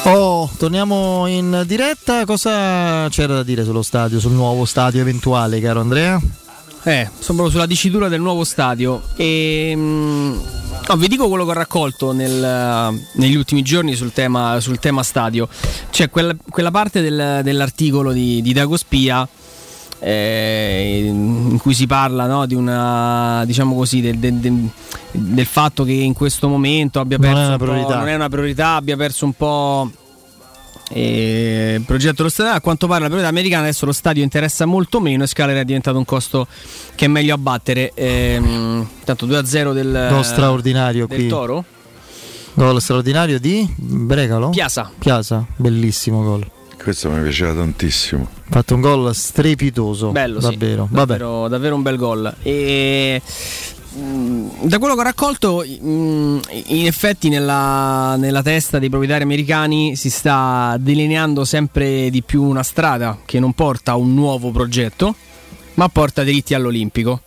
Oh, 0.05 0.49
torniamo 0.57 1.27
in 1.27 1.63
diretta. 1.67 2.25
Cosa 2.25 3.07
c'era 3.09 3.35
da 3.35 3.43
dire 3.43 3.63
sullo 3.63 3.83
stadio, 3.83 4.19
sul 4.19 4.31
nuovo 4.31 4.65
stadio 4.65 5.01
eventuale, 5.01 5.59
caro 5.61 5.81
Andrea? 5.81 6.19
Eh, 6.83 7.09
sono 7.19 7.37
proprio 7.39 7.49
sulla 7.49 7.65
dicitura 7.65 8.07
del 8.07 8.21
nuovo 8.21 8.43
stadio. 8.43 9.01
E, 9.15 9.73
mm, 9.75 10.31
no, 10.87 10.95
vi 10.97 11.07
dico 11.07 11.27
quello 11.27 11.43
che 11.43 11.51
ho 11.51 11.53
raccolto 11.55 12.13
nel- 12.13 12.97
negli 13.15 13.35
ultimi 13.35 13.61
giorni 13.63 13.95
sul 13.95 14.13
tema, 14.13 14.59
sul 14.61 14.79
tema 14.79 15.03
stadio. 15.03 15.47
C'è 15.91 16.09
quella, 16.09 16.33
quella 16.49 16.71
parte 16.71 17.01
del- 17.01 17.41
dell'articolo 17.43 18.11
di, 18.11 18.41
di 18.41 18.53
Dago 18.53 18.77
Spia. 18.77 19.27
eh, 20.01 21.03
in 21.05 21.57
cui 21.61 21.73
si 21.73 21.85
parla 21.85 22.25
no, 22.25 22.45
di 22.45 22.55
una 22.55 23.43
diciamo 23.45 23.75
così 23.75 23.99
del, 23.99 24.17
del- 24.17 24.35
del- 25.11 25.45
fatto 25.45 25.83
che 25.83 25.91
in 25.91 26.13
questo 26.13 26.47
momento 26.47 27.01
abbia 27.01 27.17
Non 27.17 27.25
è 27.27 27.33
perso 27.33 27.47
una 27.49 27.57
priorità. 27.57 27.97
non 27.97 28.07
è 28.07 28.15
una 28.15 28.29
priorità 28.29 28.75
abbia 28.75 28.95
perso 28.95 29.25
un 29.25 29.33
po' 29.33 29.91
eh, 30.89 31.75
il 31.77 31.83
progetto 31.83 32.15
dello 32.17 32.29
stadio 32.29 32.53
a 32.53 32.61
quanto 32.61 32.87
pare 32.87 33.01
la 33.01 33.05
priorità 33.07 33.29
americana 33.29 33.63
adesso 33.63 33.85
lo 33.85 33.91
stadio 33.91 34.23
interessa 34.23 34.65
molto 34.65 34.99
meno 34.99 35.23
e 35.23 35.27
Scaler 35.27 35.57
è 35.57 35.65
diventato 35.65 35.97
un 35.97 36.05
costo 36.05 36.47
che 36.95 37.05
è 37.05 37.07
meglio 37.07 37.33
abbattere 37.33 37.91
ehm, 37.93 38.87
tanto 39.05 39.25
2-0 39.25 39.73
del, 39.73 40.07
Gol 40.09 40.25
straordinario 40.25 41.07
del 41.07 41.17
qui. 41.17 41.27
Toro 41.27 41.65
Gol 42.53 42.81
straordinario 42.81 43.39
di 43.39 43.71
Brecalo? 43.77 44.49
Piazza. 44.49 44.91
Piazza, 44.97 45.45
bellissimo 45.55 46.23
gol. 46.23 46.45
Questo 46.81 47.09
mi 47.09 47.21
piaceva 47.21 47.53
tantissimo. 47.53 48.27
Ha 48.33 48.51
fatto 48.51 48.75
un 48.75 48.81
gol 48.81 49.13
strepitoso. 49.13 50.11
Bello, 50.11 50.39
sì. 50.39 50.49
davvero. 50.49 50.87
Vabbè. 50.89 51.17
davvero, 51.17 51.47
davvero 51.47 51.75
un 51.75 51.81
bel 51.81 51.97
gol. 51.97 52.33
E 52.41 53.21
da 53.91 54.77
quello 54.77 54.93
che 54.93 54.99
ho 54.99 55.03
raccolto, 55.03 55.63
mh, 55.65 56.39
in 56.67 56.85
effetti 56.85 57.27
nella, 57.29 58.15
nella 58.17 58.43
testa 58.43 58.77
dei 58.77 58.89
proprietari 58.89 59.23
americani 59.23 59.95
si 59.95 60.11
sta 60.11 60.77
delineando 60.79 61.43
sempre 61.43 62.09
di 62.11 62.21
più 62.21 62.43
una 62.43 62.61
strada 62.61 63.17
che 63.25 63.39
non 63.39 63.53
porta 63.53 63.93
a 63.93 63.95
un 63.95 64.13
nuovo 64.13 64.51
progetto, 64.51 65.15
ma 65.75 65.89
porta 65.89 66.23
diritti 66.23 66.53
all'Olimpico. 66.53 67.21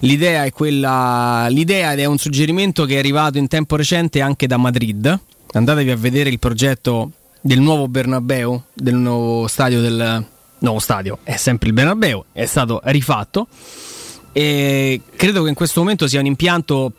L'idea 0.00 0.44
è 0.44 0.52
quella, 0.52 1.46
l'idea 1.48 1.92
ed 1.92 2.00
è 2.00 2.04
un 2.04 2.18
suggerimento 2.18 2.84
che 2.84 2.94
è 2.94 2.98
arrivato 2.98 3.38
in 3.38 3.48
tempo 3.48 3.76
recente 3.76 4.20
anche 4.20 4.46
da 4.46 4.56
Madrid. 4.56 5.18
Andatevi 5.52 5.90
a 5.90 5.96
vedere 5.96 6.30
il 6.30 6.38
progetto 6.38 7.10
del 7.40 7.60
nuovo 7.60 7.88
Bernabeu, 7.88 8.62
del 8.72 8.94
nuovo 8.94 9.46
stadio 9.48 9.80
del 9.80 10.24
nuovo 10.58 10.78
stadio, 10.78 11.18
è 11.24 11.36
sempre 11.36 11.68
il 11.68 11.74
Bernabeu, 11.74 12.24
è 12.32 12.46
stato 12.46 12.80
rifatto 12.84 13.48
e 14.32 15.00
credo 15.16 15.42
che 15.42 15.48
in 15.50 15.54
questo 15.54 15.80
momento 15.80 16.06
sia 16.08 16.20
un 16.20 16.26
impianto 16.26 16.92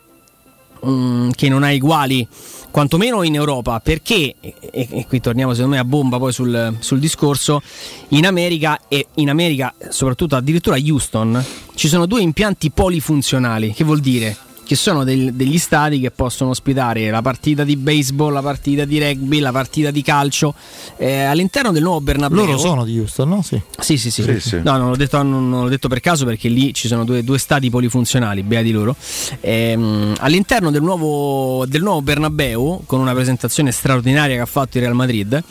mm, 0.86 1.30
che 1.30 1.48
non 1.48 1.62
ha 1.62 1.72
uguali 1.72 2.26
quantomeno 2.70 3.22
in 3.22 3.34
Europa 3.34 3.78
perché 3.80 4.34
e- 4.40 4.54
e 4.70 5.06
qui 5.06 5.20
torniamo 5.20 5.52
secondo 5.54 5.76
me 5.76 5.80
a 5.80 5.84
bomba 5.84 6.18
poi 6.18 6.32
sul, 6.32 6.76
sul 6.80 6.98
discorso 6.98 7.62
in 8.08 8.26
America 8.26 8.80
e 8.88 9.06
in 9.14 9.30
America 9.30 9.72
soprattutto 9.90 10.36
addirittura 10.36 10.76
a 10.76 10.80
Houston 10.84 11.44
ci 11.74 11.88
sono 11.88 12.06
due 12.06 12.20
impianti 12.20 12.70
polifunzionali. 12.70 13.72
Che 13.72 13.84
vuol 13.84 14.00
dire 14.00 14.36
che 14.64 14.74
sono 14.76 15.04
del- 15.04 15.34
degli 15.34 15.58
stadi 15.58 16.00
che 16.00 16.10
possono 16.10 16.50
ospitare 16.50 17.10
la 17.10 17.22
partita 17.22 17.64
di 17.64 17.76
baseball, 17.76 18.32
la 18.32 18.42
partita 18.42 18.84
di 18.84 18.98
rugby, 18.98 19.38
la 19.38 19.52
partita 19.52 19.90
di 19.90 20.02
calcio 20.02 20.54
eh, 20.96 21.22
all'interno 21.22 21.70
del 21.72 21.82
nuovo 21.82 22.00
Bernabeu. 22.00 22.44
Loro 22.44 22.58
sono 22.58 22.84
di 22.84 22.98
Houston, 22.98 23.28
no? 23.28 23.42
Sì. 23.42 23.60
Sì, 23.78 23.98
sì, 23.98 24.10
sì. 24.10 24.22
Sì, 24.22 24.40
sì. 24.40 24.60
No, 24.62 24.76
non 24.76 24.88
l'ho, 24.90 24.96
detto, 24.96 25.22
non 25.22 25.50
l'ho 25.50 25.68
detto 25.68 25.88
per 25.88 26.00
caso 26.00 26.24
perché 26.24 26.48
lì 26.48 26.72
ci 26.74 26.88
sono 26.88 27.04
due, 27.04 27.22
due 27.22 27.38
stadi 27.38 27.68
polifunzionali, 27.70 28.42
beati 28.42 28.70
loro. 28.72 28.96
Ehm, 29.40 30.14
all'interno 30.18 30.70
del 30.70 30.82
nuovo, 30.82 31.64
del 31.66 31.82
nuovo 31.82 32.00
Bernabeu, 32.02 32.82
con 32.86 33.00
una 33.00 33.12
presentazione 33.12 33.70
straordinaria 33.72 34.36
che 34.36 34.40
ha 34.42 34.46
fatto 34.46 34.78
il 34.78 34.84
Real 34.84 34.94
Madrid, 34.96 35.42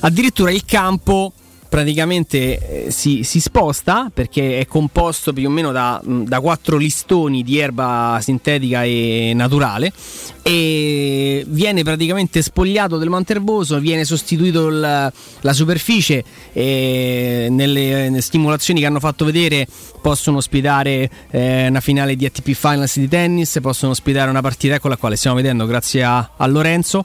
addirittura 0.00 0.50
il 0.50 0.64
campo 0.64 1.32
praticamente 1.68 2.86
eh, 2.86 2.90
si, 2.90 3.22
si, 3.22 3.40
sposta 3.40 4.10
perché 4.12 4.58
è 4.58 4.66
composto 4.66 5.32
più 5.32 5.48
o 5.48 5.50
meno 5.50 5.70
da, 5.70 6.00
da, 6.02 6.40
quattro 6.40 6.76
listoni 6.76 7.42
di 7.42 7.58
erba 7.58 8.18
sintetica 8.22 8.84
e 8.84 9.32
naturale 9.34 9.92
e 10.42 11.44
viene 11.46 11.82
praticamente 11.82 12.40
spogliato 12.40 12.96
del 12.96 13.10
manterboso, 13.10 13.78
viene 13.80 14.04
sostituito 14.04 14.68
il, 14.68 15.12
la 15.40 15.52
superficie 15.52 16.24
e 16.52 17.48
nelle, 17.50 18.08
nelle, 18.08 18.20
stimolazioni 18.22 18.80
che 18.80 18.86
hanno 18.86 19.00
fatto 19.00 19.26
vedere 19.26 19.66
possono 20.00 20.38
ospitare 20.38 21.10
eh, 21.30 21.68
una 21.68 21.80
finale 21.80 22.16
di 22.16 22.24
ATP 22.24 22.52
Finals 22.52 22.98
di 22.98 23.08
tennis, 23.08 23.58
possono 23.60 23.92
ospitare 23.92 24.30
una 24.30 24.40
partita, 24.40 24.76
eccola 24.76 24.96
qua, 24.96 25.10
le 25.10 25.16
stiamo 25.16 25.36
vedendo 25.36 25.66
grazie 25.66 26.02
a, 26.02 26.30
a 26.36 26.46
Lorenzo 26.46 27.04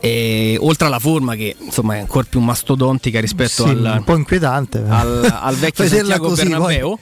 e, 0.00 0.56
oltre 0.58 0.86
alla 0.86 0.98
forma 0.98 1.34
che 1.34 1.54
insomma 1.58 1.96
è 1.96 1.98
ancora 1.98 2.26
più 2.28 2.40
mastodontica 2.40 3.20
rispetto 3.20 3.64
sì, 3.64 3.68
al, 3.68 3.96
un 3.98 4.04
po' 4.04 4.16
inquietante 4.16 4.82
al, 4.88 5.38
al 5.40 5.54
vecchio 5.56 5.86
Santiago 5.86 6.28
così, 6.28 6.48
Bernabeu. 6.48 6.98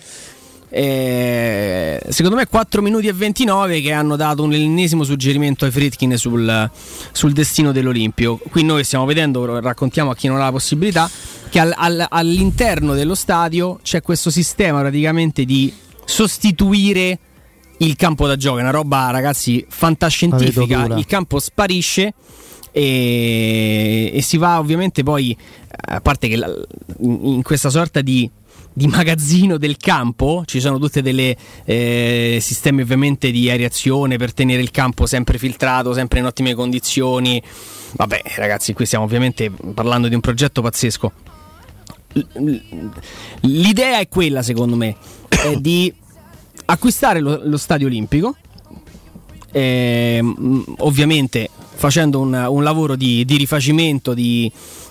Eh, 0.70 2.02
secondo 2.10 2.36
me 2.36 2.46
4 2.46 2.82
minuti 2.82 3.06
e 3.06 3.12
29 3.14 3.80
che 3.80 3.92
hanno 3.92 4.16
dato 4.16 4.42
un 4.42 4.52
ennesimo 4.52 5.02
suggerimento 5.02 5.64
ai 5.64 5.70
Fritkin 5.70 6.18
sul, 6.18 6.70
sul, 7.12 7.32
destino 7.32 7.72
dell'Olimpio. 7.72 8.38
Qui 8.50 8.64
noi 8.64 8.84
stiamo 8.84 9.06
vedendo, 9.06 9.60
raccontiamo 9.60 10.10
a 10.10 10.14
chi 10.14 10.26
non 10.26 10.36
ha 10.36 10.44
la 10.44 10.50
possibilità, 10.50 11.08
che 11.48 11.58
al, 11.58 11.72
al, 11.74 12.04
all'interno 12.10 12.92
dello 12.92 13.14
stadio 13.14 13.78
c'è 13.82 14.02
questo 14.02 14.30
sistema 14.30 14.80
praticamente 14.80 15.46
di 15.46 15.72
sostituire 16.04 17.18
il 17.78 17.96
campo 17.96 18.26
da 18.26 18.36
gioco, 18.36 18.58
è 18.58 18.62
una 18.62 18.70
roba 18.70 19.08
ragazzi 19.10 19.64
fantascientifica, 19.68 20.84
il 20.96 21.06
campo 21.06 21.38
sparisce 21.38 22.12
e, 22.78 24.12
e, 24.14 24.22
si 24.22 24.36
va 24.36 24.60
ovviamente 24.60 25.02
poi, 25.02 25.36
a 25.68 26.00
parte 26.00 26.28
che 26.28 26.36
la, 26.36 26.48
in 27.00 27.42
questa 27.42 27.70
sorta 27.70 28.02
di, 28.02 28.30
di, 28.72 28.86
magazzino 28.86 29.56
del 29.56 29.76
campo 29.78 30.44
ci 30.46 30.60
sono 30.60 30.78
tutte 30.78 31.02
delle 31.02 31.36
eh, 31.64 32.38
sistemi 32.40 32.82
ovviamente 32.82 33.32
di 33.32 33.50
areazione 33.50 34.16
per 34.16 34.32
tenere 34.32 34.62
il 34.62 34.70
campo 34.70 35.06
sempre 35.06 35.38
filtrato, 35.38 35.92
sempre 35.92 36.20
in 36.20 36.26
ottime 36.26 36.54
condizioni. 36.54 37.42
Vabbè 37.94 38.22
ragazzi, 38.36 38.72
qui 38.74 38.86
stiamo 38.86 39.04
ovviamente 39.04 39.50
parlando 39.50 40.06
di 40.06 40.14
un 40.14 40.20
progetto 40.20 40.62
pazzesco. 40.62 41.12
L'idea 43.40 43.98
è 43.98 44.06
quella 44.06 44.42
secondo 44.42 44.76
me, 44.76 44.94
di 45.58 45.92
acquistare 46.66 47.18
lo, 47.18 47.40
lo 47.42 47.56
stadio 47.56 47.88
olimpico. 47.88 48.36
Eh, 49.50 50.20
ovviamente 50.78 51.48
facendo 51.74 52.20
un, 52.20 52.34
un 52.34 52.62
lavoro 52.62 52.96
di, 52.96 53.24
di 53.24 53.36
rifacimento, 53.36 54.12
di, 54.12 54.50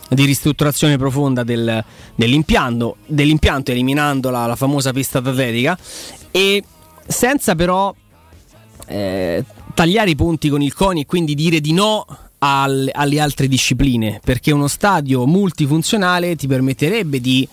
di, 0.10 0.26
ristrutturazione 0.26 0.98
profonda 0.98 1.44
del, 1.44 1.84
dell'impianto, 2.16 2.98
dell'impianto, 3.06 3.72
eliminando 3.72 4.30
la, 4.30 4.46
la 4.46 4.56
famosa 4.56 4.94
pista 4.94 5.20
atletica 5.20 5.78
e 6.32 6.64
senza 7.06 7.56
però 7.56 7.94
eh, 8.88 9.44
tagliare 9.74 10.10
i 10.10 10.16
punti 10.16 10.50
con 10.50 10.62
il 10.62 10.74
CONI 10.74 11.02
e 11.02 11.06
quindi 11.06 11.36
dire 11.36 11.60
di 11.60 11.74
no 11.74 12.06
al, 12.40 12.90
alle 12.94 13.20
altre 13.20 13.48
discipline, 13.48 14.20
perché 14.24 14.52
uno 14.52 14.68
stadio 14.68 15.26
multifunzionale 15.26 16.36
ti 16.36 16.48
permetterebbe 16.48 17.20
di 17.20 17.48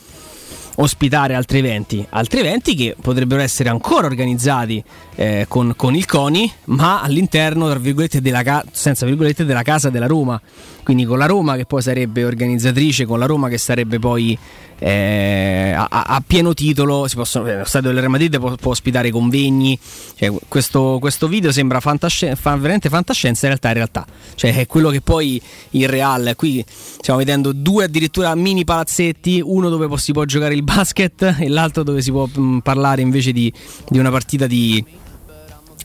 ospitare 0.77 1.35
altri 1.35 1.59
eventi, 1.59 2.05
altri 2.11 2.41
eventi 2.41 2.75
che 2.75 2.97
potrebbero 3.01 3.41
essere 3.41 3.69
ancora 3.69 4.07
organizzati 4.07 4.83
eh, 5.15 5.47
con, 5.49 5.75
con, 5.77 5.95
il 5.95 6.07
CONI, 6.07 6.53
ma 6.67 7.01
all'interno, 7.01 7.69
tra 7.69 7.79
virgolette, 7.79 8.21
della 8.21 8.43
ca- 8.43 8.65
senza 8.71 9.07
virgolette, 9.07 9.45
della 9.45 9.63
casa 9.63 9.91
della 9.91 10.07
Roma. 10.07 10.41
Quindi 10.85 11.05
con 11.05 11.19
la 11.19 11.27
Roma 11.27 11.57
che 11.57 11.65
poi 11.65 11.83
sarebbe 11.83 12.25
organizzatrice, 12.25 13.07
con 13.07 13.19
la 13.19 13.27
Roma 13.27 13.49
che 13.49 13.57
sarebbe 13.57 13.99
poi 13.99 14.39
eh, 14.79 15.73
a, 15.75 15.89
a, 15.89 16.23
pieno 16.25 16.53
titolo, 16.53 17.09
si 17.09 17.17
possono, 17.17 17.49
eh, 17.49 17.59
lo 17.59 17.65
stadio 17.65 17.89
del 17.89 18.01
Real 18.01 18.11
Madrid 18.11 18.39
può, 18.39 18.55
può 18.57 18.73
ospitare 18.73 19.11
convegni. 19.11 19.79
Cioè, 20.15 20.31
questo, 20.47 20.99
questo, 21.01 21.27
video 21.27 21.53
sembra 21.53 21.81
fantasci- 21.81 22.35
fa 22.35 22.55
veramente 22.57 22.91
fantascienza, 22.91 23.47
in 23.47 23.53
realtà 23.53 23.71
è 23.71 23.73
realtà. 23.73 24.07
Cioè, 24.35 24.55
è 24.55 24.67
quello 24.67 24.91
che 24.91 25.01
poi 25.01 25.41
il 25.71 25.89
Real, 25.89 26.35
qui 26.37 26.63
stiamo 26.69 27.19
vedendo 27.19 27.53
due 27.53 27.85
addirittura 27.85 28.35
mini 28.35 28.65
palazzetti, 28.65 29.41
uno 29.43 29.71
dove 29.71 29.89
si 29.97 30.13
può 30.13 30.25
giocare 30.25 30.55
il 30.55 30.63
basket 30.63 31.37
e 31.39 31.49
l'altro 31.49 31.83
dove 31.83 32.03
si 32.03 32.11
può 32.11 32.27
mh, 32.27 32.59
parlare 32.59 33.01
invece 33.01 33.33
di, 33.33 33.51
di 33.89 33.99
una 33.99 34.11
partita 34.11 34.47
di, 34.47 34.85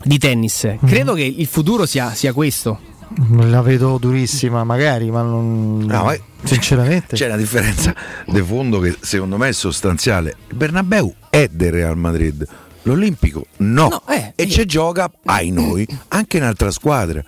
di 0.04 0.18
tennis. 0.18 0.66
Mm-hmm. 0.66 0.86
Credo 0.86 1.14
che 1.14 1.24
il 1.24 1.48
futuro 1.48 1.86
sia, 1.86 2.14
sia 2.14 2.34
questo. 2.34 2.89
La 3.41 3.61
vedo 3.61 3.98
durissima, 3.98 4.64
magari, 4.64 5.10
ma 5.10 5.22
non. 5.22 5.80
No, 5.80 6.03
ma 6.03 6.15
sinceramente. 6.44 7.15
C'è 7.15 7.26
una 7.26 7.38
differenza 7.38 7.94
di 8.26 8.41
fondo 8.41 8.80
che 8.80 8.95
secondo 8.99 9.38
me 9.38 9.49
è 9.49 9.52
sostanziale. 9.52 10.36
Bernabeu 10.53 11.14
è 11.30 11.48
del 11.48 11.72
Real 11.72 11.98
Madrid, 11.98 12.48
l'Olimpico 12.84 13.45
no. 13.57 13.88
no 13.90 14.03
eh, 14.07 14.34
e 14.36 14.44
io... 14.44 14.49
ci 14.49 14.65
gioca, 14.65 15.11
ai 15.26 15.49
noi, 15.52 15.88
anche 16.10 16.38
un'altra 16.38 16.72
squadra 16.72 17.23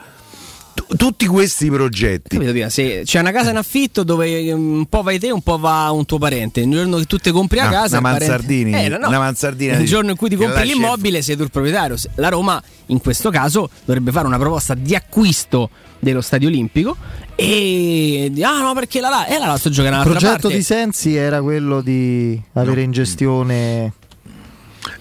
tutti 0.97 1.25
questi 1.27 1.69
progetti. 1.69 2.37
Capito, 2.37 2.69
se 2.69 3.01
c'è 3.05 3.19
una 3.19 3.31
casa 3.31 3.49
in 3.51 3.57
affitto 3.57 4.03
dove 4.03 4.51
un 4.51 4.85
po' 4.87 5.01
vai 5.01 5.19
te, 5.19 5.31
un 5.31 5.41
po' 5.41 5.57
va 5.57 5.89
un 5.91 6.05
tuo 6.05 6.17
parente. 6.17 6.61
Il 6.61 6.71
giorno 6.71 6.97
che 6.97 7.05
tu 7.05 7.17
ti 7.17 7.31
compri 7.31 7.57
la 7.57 7.65
no, 7.65 7.71
casa, 7.71 7.99
una 7.99 8.09
mansardina, 8.11 8.81
eh, 8.81 8.89
no, 8.89 9.07
una 9.07 9.19
mansardina. 9.19 9.77
Il 9.77 9.85
giorno 9.85 10.11
in 10.11 10.17
cui 10.17 10.29
ti 10.29 10.35
compri 10.35 10.65
l'immobile, 10.65 11.21
sei 11.21 11.35
tu 11.35 11.43
il 11.43 11.51
proprietario. 11.51 11.95
La 12.15 12.29
Roma, 12.29 12.61
in 12.87 12.99
questo 12.99 13.29
caso, 13.29 13.69
dovrebbe 13.85 14.11
fare 14.11 14.27
una 14.27 14.37
proposta 14.37 14.73
di 14.73 14.95
acquisto 14.95 15.69
dello 15.99 16.21
stadio 16.21 16.47
olimpico. 16.47 16.95
E 17.35 18.31
ah 18.41 18.61
no, 18.61 18.73
perché 18.73 18.99
la, 18.99 19.09
la, 19.09 19.25
eh, 19.27 19.39
la 19.39 19.47
Lazio 19.47 19.69
gioca 19.69 19.89
Il 19.95 20.03
progetto 20.03 20.41
parte. 20.41 20.55
di 20.55 20.61
Sensi 20.61 21.15
era 21.15 21.41
quello 21.41 21.81
di 21.81 22.39
avere 22.53 22.81
in 22.81 22.91
gestione 22.91 23.93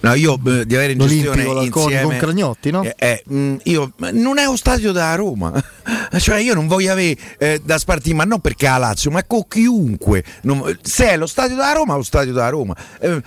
No, 0.01 0.13
io 0.13 0.39
eh, 0.45 0.65
di 0.65 0.75
avere 0.75 0.93
in 0.93 0.99
gestione 0.99 1.43
insieme 1.43 2.01
con 2.01 2.17
Cragnotti, 2.17 2.71
no? 2.71 2.83
Eh, 2.83 2.95
eh, 2.97 3.23
mh, 3.25 3.57
io, 3.63 3.93
non 4.13 4.39
è 4.39 4.45
un 4.45 4.57
stadio 4.57 4.91
da 4.91 5.13
Roma. 5.15 5.53
cioè 6.17 6.39
io 6.39 6.53
non 6.55 6.67
voglio 6.67 6.91
avere 6.91 7.15
eh, 7.37 7.61
da 7.63 7.77
spartire, 7.77 8.15
ma 8.15 8.23
non 8.23 8.39
perché 8.39 8.67
a 8.67 8.77
Lazio, 8.77 9.11
ma 9.11 9.23
con 9.23 9.47
chiunque. 9.47 10.23
Non, 10.41 10.77
se 10.81 11.11
è 11.11 11.17
lo 11.17 11.27
stadio 11.27 11.55
da 11.55 11.71
Roma, 11.73 11.95
lo 11.95 12.03
stadio 12.03 12.33
da 12.33 12.49
Roma. 12.49 12.75
Eh, 12.99 13.21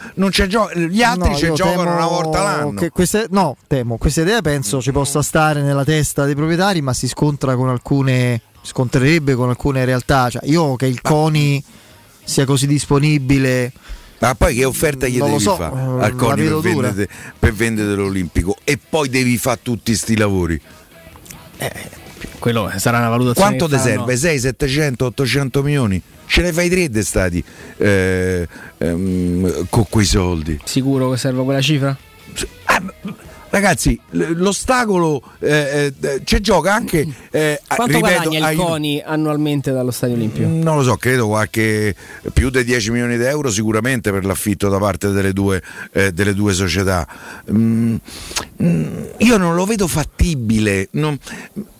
gio- 0.48 0.70
gli 0.74 1.02
altri 1.02 1.30
no, 1.30 1.36
ci 1.36 1.52
giocano 1.52 1.94
una 1.94 2.06
volta 2.06 2.42
l'anno. 2.42 2.88
Queste, 2.92 3.26
no, 3.30 3.56
temo, 3.68 3.96
questa 3.96 4.22
idea 4.22 4.40
penso 4.40 4.82
ci 4.82 4.90
possa 4.90 5.22
stare 5.22 5.62
nella 5.62 5.84
testa 5.84 6.24
dei 6.24 6.34
proprietari, 6.34 6.82
ma 6.82 6.92
si 6.92 7.06
scontra 7.06 7.54
con 7.54 7.68
alcune 7.68 8.40
scontrerebbe 8.62 9.34
con 9.34 9.48
alcune 9.48 9.84
realtà. 9.84 10.28
Cioè, 10.28 10.42
io 10.46 10.74
che 10.74 10.86
il 10.86 11.00
CONI 11.00 11.62
sia 12.24 12.44
così 12.44 12.66
disponibile 12.66 13.72
ma 14.26 14.34
poi 14.34 14.54
che 14.54 14.64
offerta 14.64 15.06
gli 15.06 15.18
non 15.18 15.30
devi 15.30 15.42
so, 15.42 15.54
fare 15.56 15.74
eh, 15.74 16.04
al 16.04 16.14
CONI 16.16 16.42
per 16.44 16.58
vendere, 16.58 17.08
per 17.38 17.52
vendere, 17.52 17.94
l'Olimpico? 17.94 18.56
E 18.64 18.78
poi 18.78 19.08
devi 19.08 19.36
fare 19.36 19.58
tutti 19.62 19.92
questi 19.92 20.16
lavori. 20.16 20.58
Eh, 21.58 21.72
quello 22.38 22.72
sarà 22.76 22.98
una 22.98 23.10
valutazione. 23.10 23.56
Quanto 23.56 23.74
ti 23.74 23.80
serve? 23.80 24.16
6, 24.16 24.38
700, 24.38 25.04
800 25.06 25.62
milioni? 25.62 26.02
Ce 26.26 26.40
ne 26.40 26.52
fai 26.52 26.70
tre 26.70 26.88
d'estati 26.88 27.44
eh, 27.76 28.48
ehm, 28.78 29.66
con 29.68 29.86
quei 29.90 30.06
soldi. 30.06 30.58
Sicuro 30.64 31.10
che 31.10 31.18
serve 31.18 31.44
quella 31.44 31.60
cifra? 31.60 31.96
Ah, 32.64 32.82
Ragazzi, 33.54 33.96
l'ostacolo 34.10 35.22
eh, 35.38 35.94
eh, 36.00 36.22
c'è 36.24 36.40
gioca 36.40 36.74
anche. 36.74 37.06
Eh, 37.30 37.60
Quanto 37.64 37.98
ripeto, 37.98 38.28
guadagna 38.28 38.50
il 38.50 38.56
CONI 38.56 39.02
annualmente 39.06 39.70
dallo 39.70 39.92
Stadio 39.92 40.16
Olimpio? 40.16 40.48
Non 40.48 40.74
lo 40.78 40.82
so, 40.82 40.96
credo 40.96 41.28
qualche 41.28 41.94
più 42.32 42.50
di 42.50 42.64
10 42.64 42.90
milioni 42.90 43.16
di 43.16 43.22
euro 43.22 43.52
sicuramente 43.52 44.10
per 44.10 44.24
l'affitto 44.24 44.68
da 44.68 44.78
parte 44.78 45.12
delle 45.12 45.32
due, 45.32 45.62
eh, 45.92 46.10
delle 46.10 46.34
due 46.34 46.52
società. 46.52 47.06
Mm, 47.52 47.94
mm, 48.60 49.04
io 49.18 49.36
non 49.36 49.54
lo 49.54 49.64
vedo 49.66 49.86
fattibile. 49.86 50.88
Non, 50.90 51.16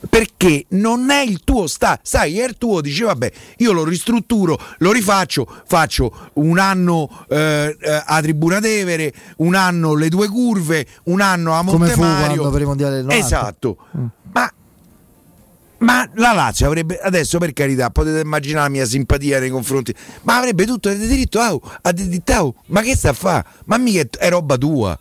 perché 0.09 0.67
non 0.71 1.11
è 1.11 1.21
il 1.23 1.41
tuo 1.45 1.67
sta, 1.67 1.99
sai, 2.03 2.39
è 2.39 2.45
il 2.45 2.57
tuo, 2.59 2.81
dice 2.81 3.05
vabbè, 3.05 3.33
io 3.59 3.73
lo 3.73 3.85
ristrutturo, 3.85 4.59
lo 4.79 4.93
rifaccio, 4.93 5.47
faccio 5.67 6.31
un 6.35 6.59
anno 6.59 7.09
eh, 7.29 7.77
eh 7.79 8.03
a 8.05 8.21
Tribuna 8.21 8.61
Tevere, 8.61 9.13
un 9.39 9.55
anno 9.55 9.95
le 9.95 10.09
due 10.09 10.29
curve, 10.29 10.87
un 11.05 11.21
anno 11.21 11.53
a 11.55 11.63
Montemario. 11.63 12.51
Per 12.51 12.61
i 12.61 12.65
mondiali 12.65 12.95
del 12.97 13.05
90. 13.05 13.25
Esatto. 13.25 13.77
Mm. 13.97 14.07
Ma 14.33 14.53
ma 15.79 16.09
la 16.15 16.33
Lazio 16.33 16.67
avrebbe, 16.67 16.99
adesso 16.99 17.37
per 17.39 17.53
carità, 17.53 17.91
potete 17.91 18.21
immaginare 18.21 18.65
la 18.65 18.71
mia 18.71 18.87
simpatia 18.87 19.39
nei 19.39 19.51
confronti, 19.51 19.95
ma 20.23 20.39
avrebbe 20.39 20.65
tutto 20.65 20.89
il 20.89 20.99
diritto 20.99 21.41
oh, 21.41 21.61
a 21.83 21.93
dire, 21.93 22.23
ma 22.69 22.81
che 22.81 22.97
sta 22.97 23.11
a 23.11 23.13
fare? 23.13 23.45
Ma 23.67 23.77
mica 23.77 24.07
è 24.19 24.31
roba 24.31 24.57
tua 24.57 24.99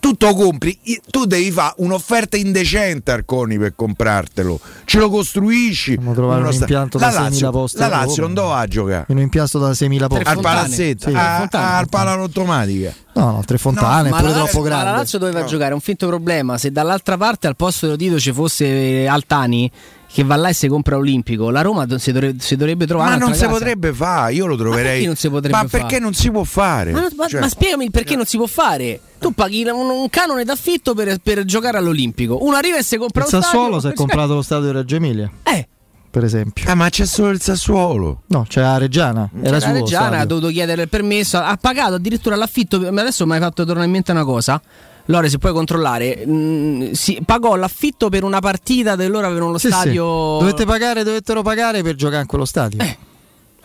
tu 0.00 0.16
lo 0.18 0.34
compri, 0.34 0.78
tu 1.10 1.26
devi 1.26 1.50
fare 1.50 1.74
un'offerta 1.78 2.36
indecente 2.36 3.12
al 3.12 3.24
Coni 3.24 3.58
per 3.58 3.74
comprartelo, 3.74 4.58
ce 4.84 4.98
lo 4.98 5.10
costruisci. 5.10 5.94
Dobbiamo 5.96 6.14
trovare 6.14 6.46
un 6.46 6.52
impianto 6.52 6.98
da 6.98 7.10
la 7.10 7.20
Lazio, 7.20 7.50
posti. 7.50 7.78
La 7.78 7.88
Lazio 7.88 8.22
non 8.22 8.34
dove 8.34 8.48
va 8.48 8.58
a 8.60 8.66
giocare? 8.66 9.04
In 9.08 9.16
un 9.16 9.22
impianto 9.22 9.58
da 9.58 9.70
6.000 9.70 10.06
posti. 10.06 10.24
Al 10.24 10.40
palazzetto, 10.40 11.10
sì. 11.10 11.14
a, 11.14 11.40
al 11.40 11.88
automatica. 11.90 12.94
No, 13.14 13.30
no, 13.30 13.42
tre 13.44 13.58
fontane, 13.58 14.08
no, 14.08 14.16
pure 14.16 14.28
la, 14.28 14.34
troppo 14.34 14.60
grande. 14.62 14.84
Ma 14.84 14.90
la 14.90 14.96
Lazio 14.98 15.18
doveva 15.18 15.40
no. 15.40 15.46
giocare, 15.46 15.74
un 15.74 15.80
finto 15.80 16.06
problema. 16.06 16.58
Se 16.58 16.72
dall'altra 16.72 17.16
parte 17.16 17.46
al 17.46 17.56
posto 17.56 17.94
di 17.94 18.06
Tito 18.06 18.18
ci 18.18 18.32
fosse 18.32 19.06
Altani, 19.06 19.70
che 20.14 20.22
va 20.22 20.36
là 20.36 20.48
e 20.48 20.52
si 20.52 20.68
compra 20.68 20.96
Olimpico, 20.96 21.50
la 21.50 21.60
Roma 21.60 21.86
si 21.98 22.12
dovrebbe, 22.12 22.40
si 22.40 22.54
dovrebbe 22.54 22.86
trovare 22.86 23.10
Ma 23.10 23.16
non 23.16 23.34
si 23.34 23.40
casa. 23.40 23.52
potrebbe 23.52 23.92
fare, 23.92 24.32
io 24.34 24.46
lo 24.46 24.54
troverei. 24.54 25.04
Ma 25.08 25.12
perché 25.12 25.28
non 25.28 25.42
si 25.42 25.50
Ma 25.50 25.64
perché 25.68 25.98
non 25.98 26.14
si 26.14 26.30
può 26.30 26.44
fare? 26.44 26.92
Ma, 26.92 27.08
ma- 27.16 27.26
Cioè- 27.26 27.40
ma 27.40 27.48
spiegami 27.48 27.86
il 27.86 27.90
perché 27.90 28.14
non 28.14 28.24
si 28.24 28.36
può 28.36 28.46
fare. 28.46 29.00
Tu 29.18 29.32
paghi 29.32 29.64
un, 29.64 29.90
un 29.90 30.08
canone 30.10 30.44
d'affitto 30.44 30.94
per, 30.94 31.18
per 31.20 31.44
giocare 31.44 31.78
all'Olimpico. 31.78 32.44
Uno 32.44 32.54
arriva 32.54 32.78
e 32.78 32.84
si 32.84 32.96
compra 32.96 33.24
Il 33.24 33.32
lo 33.32 33.40
Sassuolo 33.40 33.80
stadio. 33.80 33.88
si 33.88 33.88
è 33.88 33.92
comprato 33.94 34.34
lo 34.34 34.42
stadio 34.42 34.66
di 34.66 34.72
Reggio 34.72 34.94
Emilia. 34.94 35.28
Eh. 35.42 35.66
Per 36.12 36.22
esempio. 36.22 36.62
Ah, 36.70 36.76
ma 36.76 36.88
c'è 36.90 37.06
solo 37.06 37.30
il 37.30 37.40
Sassuolo. 37.40 38.22
No, 38.28 38.44
c'è 38.48 38.60
la 38.60 38.78
Reggiana. 38.78 39.28
Era 39.42 39.58
La 39.58 39.72
Reggiana 39.72 40.04
ha 40.04 40.08
stadio. 40.10 40.26
dovuto 40.26 40.48
chiedere 40.52 40.82
il 40.82 40.88
permesso, 40.88 41.38
ha 41.38 41.58
pagato 41.60 41.94
addirittura 41.94 42.36
l'affitto. 42.36 42.78
Ma 42.92 43.00
adesso 43.00 43.26
mi 43.26 43.32
hai 43.32 43.40
fatto 43.40 43.64
tornare 43.64 43.86
in 43.86 43.92
mente 43.92 44.12
una 44.12 44.22
cosa. 44.24 44.62
Lore, 45.06 45.28
se 45.28 45.38
puoi 45.38 45.52
controllare, 45.52 46.24
mm, 46.26 46.92
si 46.92 47.20
pagò 47.24 47.56
l'affitto 47.56 48.08
per 48.08 48.24
una 48.24 48.40
partita 48.40 48.96
del 48.96 49.10
loro 49.10 49.26
avevano 49.26 49.50
lo 49.52 49.58
Sì, 49.58 49.66
sì. 49.68 49.72
stadio. 49.72 50.04
Dovete 50.04 50.64
pagare, 50.64 51.02
dovettero 51.04 51.42
pagare 51.42 51.82
per 51.82 51.94
giocare 51.94 52.22
in 52.22 52.26
quello 52.26 52.44
stadio. 52.46 52.82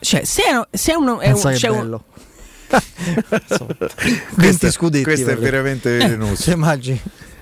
Cioè, 0.01 0.23
se 0.25 0.43
è, 0.43 0.67
se 0.77 0.91
è 0.91 0.95
uno. 0.95 1.19
È 1.19 1.31
un, 1.31 1.41
che 1.41 1.53
c'è 1.53 1.69
un- 1.69 1.77
bello. 1.79 2.03
Questo- 3.29 3.67
20 4.35 4.71
scudetti. 4.71 5.03
questo 5.03 5.29
è 5.31 5.37
veramente 5.37 5.95
Eh, 5.95 5.97
velenoso. 5.99 6.35
se 6.35 6.51
immagini. 6.51 7.01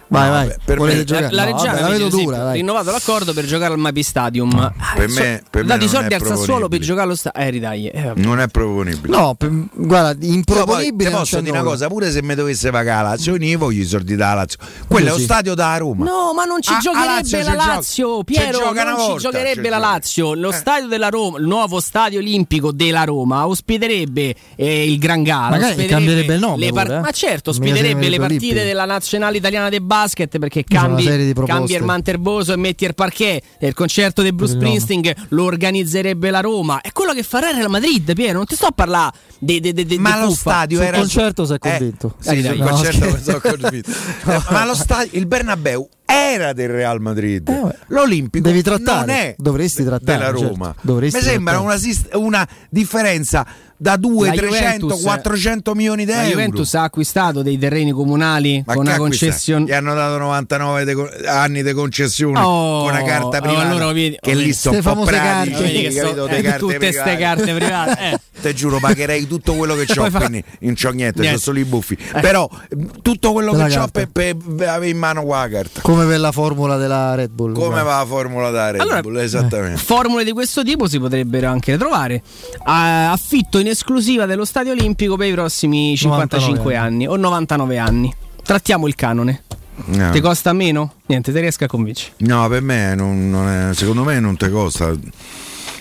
Vai, 0.09 0.25
No, 0.27 0.31
vai. 0.31 0.55
per 0.63 0.77
Volete 0.77 0.97
me- 0.99 1.03
giocare? 1.03 1.27
La 1.31 1.43
No, 1.43 1.51
Reggiana 1.51 1.71
vabbè, 1.71 1.81
la 1.81 1.88
vedo 1.89 2.07
dura, 2.09 2.21
esempio, 2.21 2.43
dai. 2.43 2.53
rinnovato 2.57 2.91
l'accordo 2.91 3.34
per 3.34 3.45
giocare 3.45 3.73
al 3.73 3.79
Mapi 3.79 4.03
Stadium. 4.03 4.53
Ah, 4.57 4.73
per 4.95 5.09
so- 5.09 5.19
me- 5.19 5.43
per 5.49 5.61
me 5.63 5.67
dati 5.67 5.85
i 5.85 5.88
soldi 5.89 6.13
al 6.13 6.23
Sassuolo 6.25 6.67
per 6.69 6.79
giocare 6.79 7.05
allo 7.05 7.15
stadio. 7.15 7.41
Eh, 7.41 7.49
ridagli. 7.49 7.89
Eh. 7.93 8.11
Non 8.15 8.39
è 8.39 8.47
proponibile. 8.47 9.15
No, 9.17 9.35
per- 9.35 9.51
guarda, 9.73 10.15
poi 10.17 10.34
improponibile. 10.34 11.09
non 11.09 11.19
posso 11.19 11.39
dire 11.41 11.51
una 11.51 11.63
cosa, 11.69 11.88
pure 11.88 12.11
se 12.11 12.21
mi 12.23 12.35
dovesse 12.35 12.71
pagare 12.71 13.03
la 13.03 13.09
Lazio, 13.09 13.35
io 13.35 13.57
voglio 13.57 13.81
i 13.81 13.85
soldi 13.85 14.15
dalla 14.15 14.34
Lazio. 14.35 14.59
Quello 14.88 15.07
è 15.07 15.09
lo 15.11 15.17
Sì. 15.17 15.23
stadio 15.23 15.53
da 15.55 15.77
Roma. 15.77 16.05
No, 16.05 16.34
ma 16.34 16.45
non 16.45 16.61
ci 16.61 16.71
A- 16.71 16.77
a 16.77 16.79
giocherebbe 16.79 17.13
Lazio 17.13 17.38
la 17.43 17.53
Lazio, 17.53 18.23
Piero. 18.23 18.71
Non 18.71 18.75
ci 18.77 18.95
volta, 18.95 19.17
giocherebbe 19.21 19.63
ci 19.63 19.69
la 19.69 19.75
gioca. 19.77 19.91
Lazio. 19.91 20.34
Lo 20.35 20.51
stadio 20.51 20.88
della 20.88 21.09
Roma, 21.09 21.38
il 21.38 21.45
nuovo 21.45 21.79
stadio 21.79 22.19
olimpico 22.19 22.71
della 22.71 23.03
Roma, 23.03 23.45
ospiterebbe 23.47 24.35
eh, 24.55 24.89
il 24.91 24.97
Gran 24.99 25.23
Gala. 25.23 25.49
Magari 25.49 25.85
cambierebbe 25.85 26.34
il 26.35 26.39
nome 26.39 26.65
eh. 26.67 26.71
Ma 26.71 27.11
certo, 27.11 27.49
ospiterebbe 27.49 28.07
le 28.09 28.17
partite 28.19 28.63
della 28.63 28.85
nazionale 28.85 29.38
italiana 29.38 29.69
di 29.69 29.79
basket 29.97 30.37
perché 30.37 30.63
cambi, 30.63 31.33
cambi 31.45 31.73
il 31.73 31.83
Manterboso 31.83 32.53
e 32.53 32.57
metti 32.57 32.85
il 32.85 32.93
parquet. 32.93 33.43
E 33.57 33.67
il 33.67 33.73
concerto 33.73 34.21
di 34.21 34.31
Bruce 34.31 34.53
Il. 34.53 34.59
Springsteen 34.59 35.13
lo 35.29 35.43
organizzerebbe 35.43 36.29
la 36.29 36.41
Roma. 36.41 36.81
È 36.81 36.91
quello 36.91 37.13
che 37.13 37.23
farà 37.23 37.49
il 37.49 37.57
Real 37.57 37.69
Madrid, 37.69 38.13
Piero. 38.13 38.37
Non 38.37 38.45
ti 38.45 38.55
sto 38.55 38.67
a 38.67 38.71
parlare 38.71 39.11
di. 39.39 39.59
di- 39.59 39.73
di- 39.73 39.97
Ma 39.97 40.19
lo 40.23 40.31
stadio 40.31 40.81
era 40.81 40.97
concerto 40.97 41.43
Eh, 41.51 41.59
convinto. 41.59 42.15
sì. 42.19 42.41
No, 42.41 42.55
concerto 42.65 42.97
scherzo. 42.97 43.15
mi 43.15 43.23
sono 43.23 43.39
convinto. 43.39 43.91
Eh, 44.27 44.41
Ma 44.51 44.65
lo 44.65 44.75
stadio, 44.75 45.17
il 45.17 45.25
Bernabeu 45.25 45.87
era 46.05 46.53
del 46.53 46.69
Real 46.69 46.99
Madrid. 47.01 47.47
Eh. 47.49 47.75
L'Olimpico 47.87 48.47
Devi 48.47 48.61
non 48.65 48.81
trattare, 48.83 49.13
è 49.13 49.35
dovresti 49.37 49.83
trattare, 49.83 50.17
della 50.19 50.31
certo. 50.31 50.47
Roma. 50.53 50.75
Dovresti 50.81 51.17
Mi 51.17 51.23
sembra 51.23 51.59
una, 51.59 51.75
una 52.13 52.47
differenza 52.69 53.45
da 53.79 53.95
2, 53.95 54.27
La 54.29 54.33
300, 54.33 54.57
Juventus- 54.87 55.01
400 55.03 55.75
milioni 55.75 56.03
di 56.05 56.11
La 56.11 56.17
euro. 56.23 56.29
Juventus 56.31 56.73
ha 56.73 56.83
acquistato 56.83 57.41
dei 57.43 57.57
terreni 57.59 57.91
comunali 57.91 58.63
Ma 58.65 58.73
con 58.73 58.85
una 58.87 58.97
concessione. 58.97 59.65
Gli 59.65 59.71
hanno 59.71 59.93
dato 59.93 60.17
99 60.17 60.83
de 60.83 61.27
anni 61.27 61.61
di 61.61 61.73
concessione 61.73 62.39
Oh, 62.39 62.83
con 62.85 62.91
una 62.93 63.03
carta 63.03 63.37
oh, 63.37 63.41
privata. 63.41 63.69
allora 63.69 63.91
vedi- 63.91 64.17
che 64.19 64.33
lì 64.33 64.51
sono 64.53 64.77
un 64.77 64.81
po' 64.83 64.89
famose 64.89 65.11
pratici, 65.11 65.51
carte. 65.53 65.81
Che 65.81 65.91
so- 65.91 66.27
eh, 66.27 66.41
carte 66.41 66.57
tutte 66.59 66.91
ste 66.91 67.01
private. 67.01 67.17
carte 67.17 67.53
private, 67.53 67.99
eh. 68.11 68.19
Te 68.41 68.53
giuro, 68.53 68.79
pagherei 68.79 69.25
tutto 69.27 69.53
quello 69.55 69.75
che 69.75 69.85
ho, 69.99 70.09
fa- 70.09 70.19
quindi 70.19 70.43
non 70.59 70.73
c'ho 70.75 70.89
niente, 70.91 71.19
Niente. 71.21 71.37
c'ho 71.37 71.43
solo 71.43 71.59
i 71.59 71.63
buffi. 71.65 71.97
Però 72.19 72.49
eh, 72.69 72.77
tutto 73.01 73.31
quello 73.33 73.51
Della 73.51 73.67
che 73.67 73.73
ho 73.75 73.77
carta. 73.89 74.07
per, 74.11 74.35
per 74.37 74.67
avere 74.69 74.89
in 74.89 74.97
mano 74.97 75.23
qua 75.23 75.41
la 75.41 75.49
carta. 75.49 75.81
Come 75.81 76.05
per 76.05 76.19
la 76.19 76.31
formula 76.31 76.77
della 76.77 77.13
Red 77.15 77.29
Bull. 77.31 77.53
Come 77.53 77.81
va 77.83 77.97
la 77.99 78.05
formula 78.05 78.49
da 78.49 78.71
Red 78.71 78.81
Allora, 78.81 79.01
Bull? 79.01 79.17
Esattamente. 79.19 79.77
Formule 79.81 80.23
di 80.23 80.31
questo 80.31 80.63
tipo 80.63 80.87
si 80.87 80.99
potrebbero 80.99 81.47
anche 81.49 81.77
trovare. 81.77 82.21
Affitto 82.63 83.59
in 83.59 83.66
esclusiva 83.69 84.26
dello 84.26 84.45
Stadio 84.45 84.72
Olimpico 84.72 85.15
per 85.18 85.27
i 85.27 85.34
prossimi 85.34 85.95
55 85.98 86.73
99 86.73 86.76
anni 86.76 87.07
o 87.07 87.15
99 87.15 87.77
anni. 87.77 88.14
Trattiamo 88.44 88.88
il 88.88 88.95
canone. 88.95 89.44
No. 89.85 90.10
Ti 90.11 90.22
costa 90.22 90.53
meno? 90.53 90.94
Niente, 91.06 91.31
ti 91.31 91.39
riesco 91.39 91.64
a 91.64 91.68
convincere. 91.68 92.14
No, 92.18 92.48
per 92.48 92.61
me 92.61 92.95
non, 92.95 93.30
non 93.30 93.48
è, 93.48 93.73
secondo 93.76 94.03
me 94.03 94.19
non 94.19 94.35
ti 94.38 94.49
costa. 94.49 94.91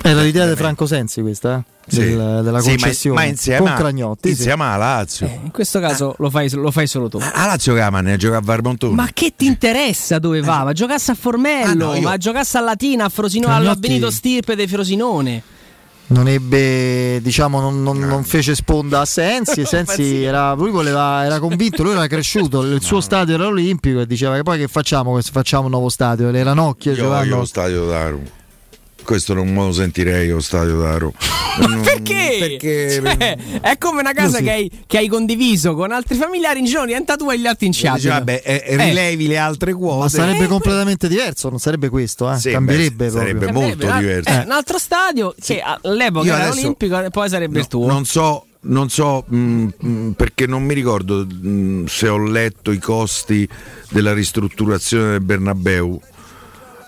Era 0.03 0.21
l'idea 0.21 0.47
di 0.47 0.55
Franco 0.55 0.87
Sensi 0.87 1.21
questa, 1.23 1.57
eh? 1.59 1.75
Sì. 1.89 1.99
Del- 2.01 2.41
della 2.43 2.61
Sì, 2.61 2.71
ma- 2.71 2.77
concessione. 2.77 3.17
ma, 3.21 3.25
insieme, 3.25 3.59
con 3.61 3.69
a- 3.69 3.75
Cragnotti. 3.75 4.29
sì. 4.29 4.35
insieme 4.35 4.65
alla 4.65 4.77
Lazio. 4.77 5.27
In 5.45 5.51
questo 5.53 5.81
caso 5.81 6.15
lo, 6.19 6.29
fai, 6.31 6.51
lo 6.51 6.71
fai 6.71 6.87
solo 6.87 7.09
tu. 7.09 7.17
A 7.19 7.47
Lazio 7.47 7.75
che 7.75 7.89
ne 7.91 8.13
a 8.13 8.17
giocare 8.17 8.41
a 8.41 8.45
Varmontone. 8.45 8.95
Ma 8.95 9.09
che 9.13 9.33
ti 9.37 9.47
interessa 9.47 10.19
dove 10.19 10.41
va? 10.43 10.65
Ma 10.65 10.73
giocasse 10.73 11.13
a 11.13 11.15
Formello, 11.15 11.71
Ah, 11.71 11.75
no, 11.93 11.95
io- 11.95 12.03
ma 12.03 12.17
giocasse 12.19 12.59
a 12.59 12.61
Latina, 12.61 13.05
a 13.07 13.09
Frosinone, 13.09 13.55
Cragnotti- 13.55 13.71
alla 13.79 13.81
Benito 13.89 14.11
Stirpe 14.11 14.55
di 14.57 14.67
Frosinone. 14.67 15.43
Non 16.09 16.29
ebbe, 16.29 17.21
diciamo, 17.21 17.61
non, 17.61 17.83
non- 17.83 17.99
non 17.99 18.25
fece 18.25 18.55
sponda 18.55 19.01
a 19.01 19.05
Sensi. 19.05 19.65
Sensi 19.67 20.23
era, 20.23 20.53
lui 20.55 20.71
voleva, 20.71 21.25
era 21.25 21.39
convinto, 21.39 21.83
lui 21.83 21.93
era 21.93 22.07
cresciuto. 22.07 22.63
Il 22.63 22.83
suo 22.83 23.01
stadio 23.01 23.35
era 23.35 23.47
olimpico 23.47 24.01
e 24.01 24.07
diceva 24.07 24.37
che 24.37 24.43
poi 24.43 24.59
che 24.59 24.69
facciamo? 24.69 25.21
Facciamo 25.21 25.65
un 25.65 25.71
nuovo 25.71 25.89
stadio. 25.89 26.31
Le 26.31 26.43
ranocchie 26.43 26.93
Io 26.93 27.09
voglio 27.09 27.37
lo 27.39 27.45
stadio 27.45 27.87
da 27.87 28.09
Roma. 28.09 28.45
Questo 29.07 29.35
non 29.35 29.49
me 29.49 29.61
lo 29.67 29.73
sentirei 29.73 30.29
lo 30.29 30.41
stadio 30.41 30.79
da 30.79 30.99
Roma. 30.99 31.13
Non- 31.59 31.81
Perché? 31.81 32.37
Perché 32.39 32.91
Cioè, 33.03 33.61
è 33.63 33.79
come 33.79 34.01
una 34.01 34.13
casa 34.13 34.41
che 34.41 34.51
hai, 34.51 34.71
che 34.87 34.99
hai 34.99 35.09
condiviso 35.09 35.75
con 35.75 35.91
altri 35.91 36.15
familiari 36.17 36.59
in 36.59 36.67
giorno, 36.67 36.87
diventa 36.89 37.17
tua 37.17 37.33
e 37.33 37.39
gli 37.39 37.47
altri 37.47 37.67
in 37.67 37.73
chat. 37.75 37.95
Dice, 37.95 38.09
vabbè, 38.11 38.43
eh, 38.45 38.63
rilevi 38.77 39.27
le 39.27 39.39
altre 39.39 39.73
quote. 39.73 40.01
Ma 40.01 40.09
sarebbe 40.11 40.45
Eh, 40.45 40.49
completamente 40.49 41.09
diverso, 41.09 41.49
non 41.49 41.59
sarebbe 41.59 41.89
questo, 41.89 42.31
eh? 42.31 42.37
Sì, 42.37 42.51
cambierebbe 42.51 43.07
beh, 43.07 43.11
proprio. 43.11 43.39
sarebbe 43.41 43.53
molto 43.53 43.89
Eh, 43.89 43.99
diverso. 43.99 44.29
eh, 44.29 44.43
un 44.45 44.51
altro 44.51 44.77
stadio 44.79 45.35
che 45.41 45.63
all'epoca 45.63 46.27
Io 46.27 46.35
era 46.35 46.43
adesso- 46.45 46.61
olimpico 46.61 47.01
e 47.03 47.09
poi 47.11 47.29
sarebbe 47.31 47.59
il 47.61 47.69
tuo. 47.69 47.87
Non 47.87 48.05
so, 48.05 48.45
non 48.63 48.91
so 48.91 49.25
mh, 49.27 49.69
mh, 49.79 50.11
perché 50.15 50.47
non 50.47 50.63
mi 50.63 50.75
ricordo 50.75 51.25
mh, 51.25 51.85
se 51.87 52.09
ho 52.09 52.19
letto 52.19 52.71
i 52.71 52.79
costi 52.79 53.49
della 53.89 54.13
ristrutturazione 54.13 55.13
del 55.13 55.21
Bernabeu. 55.23 55.99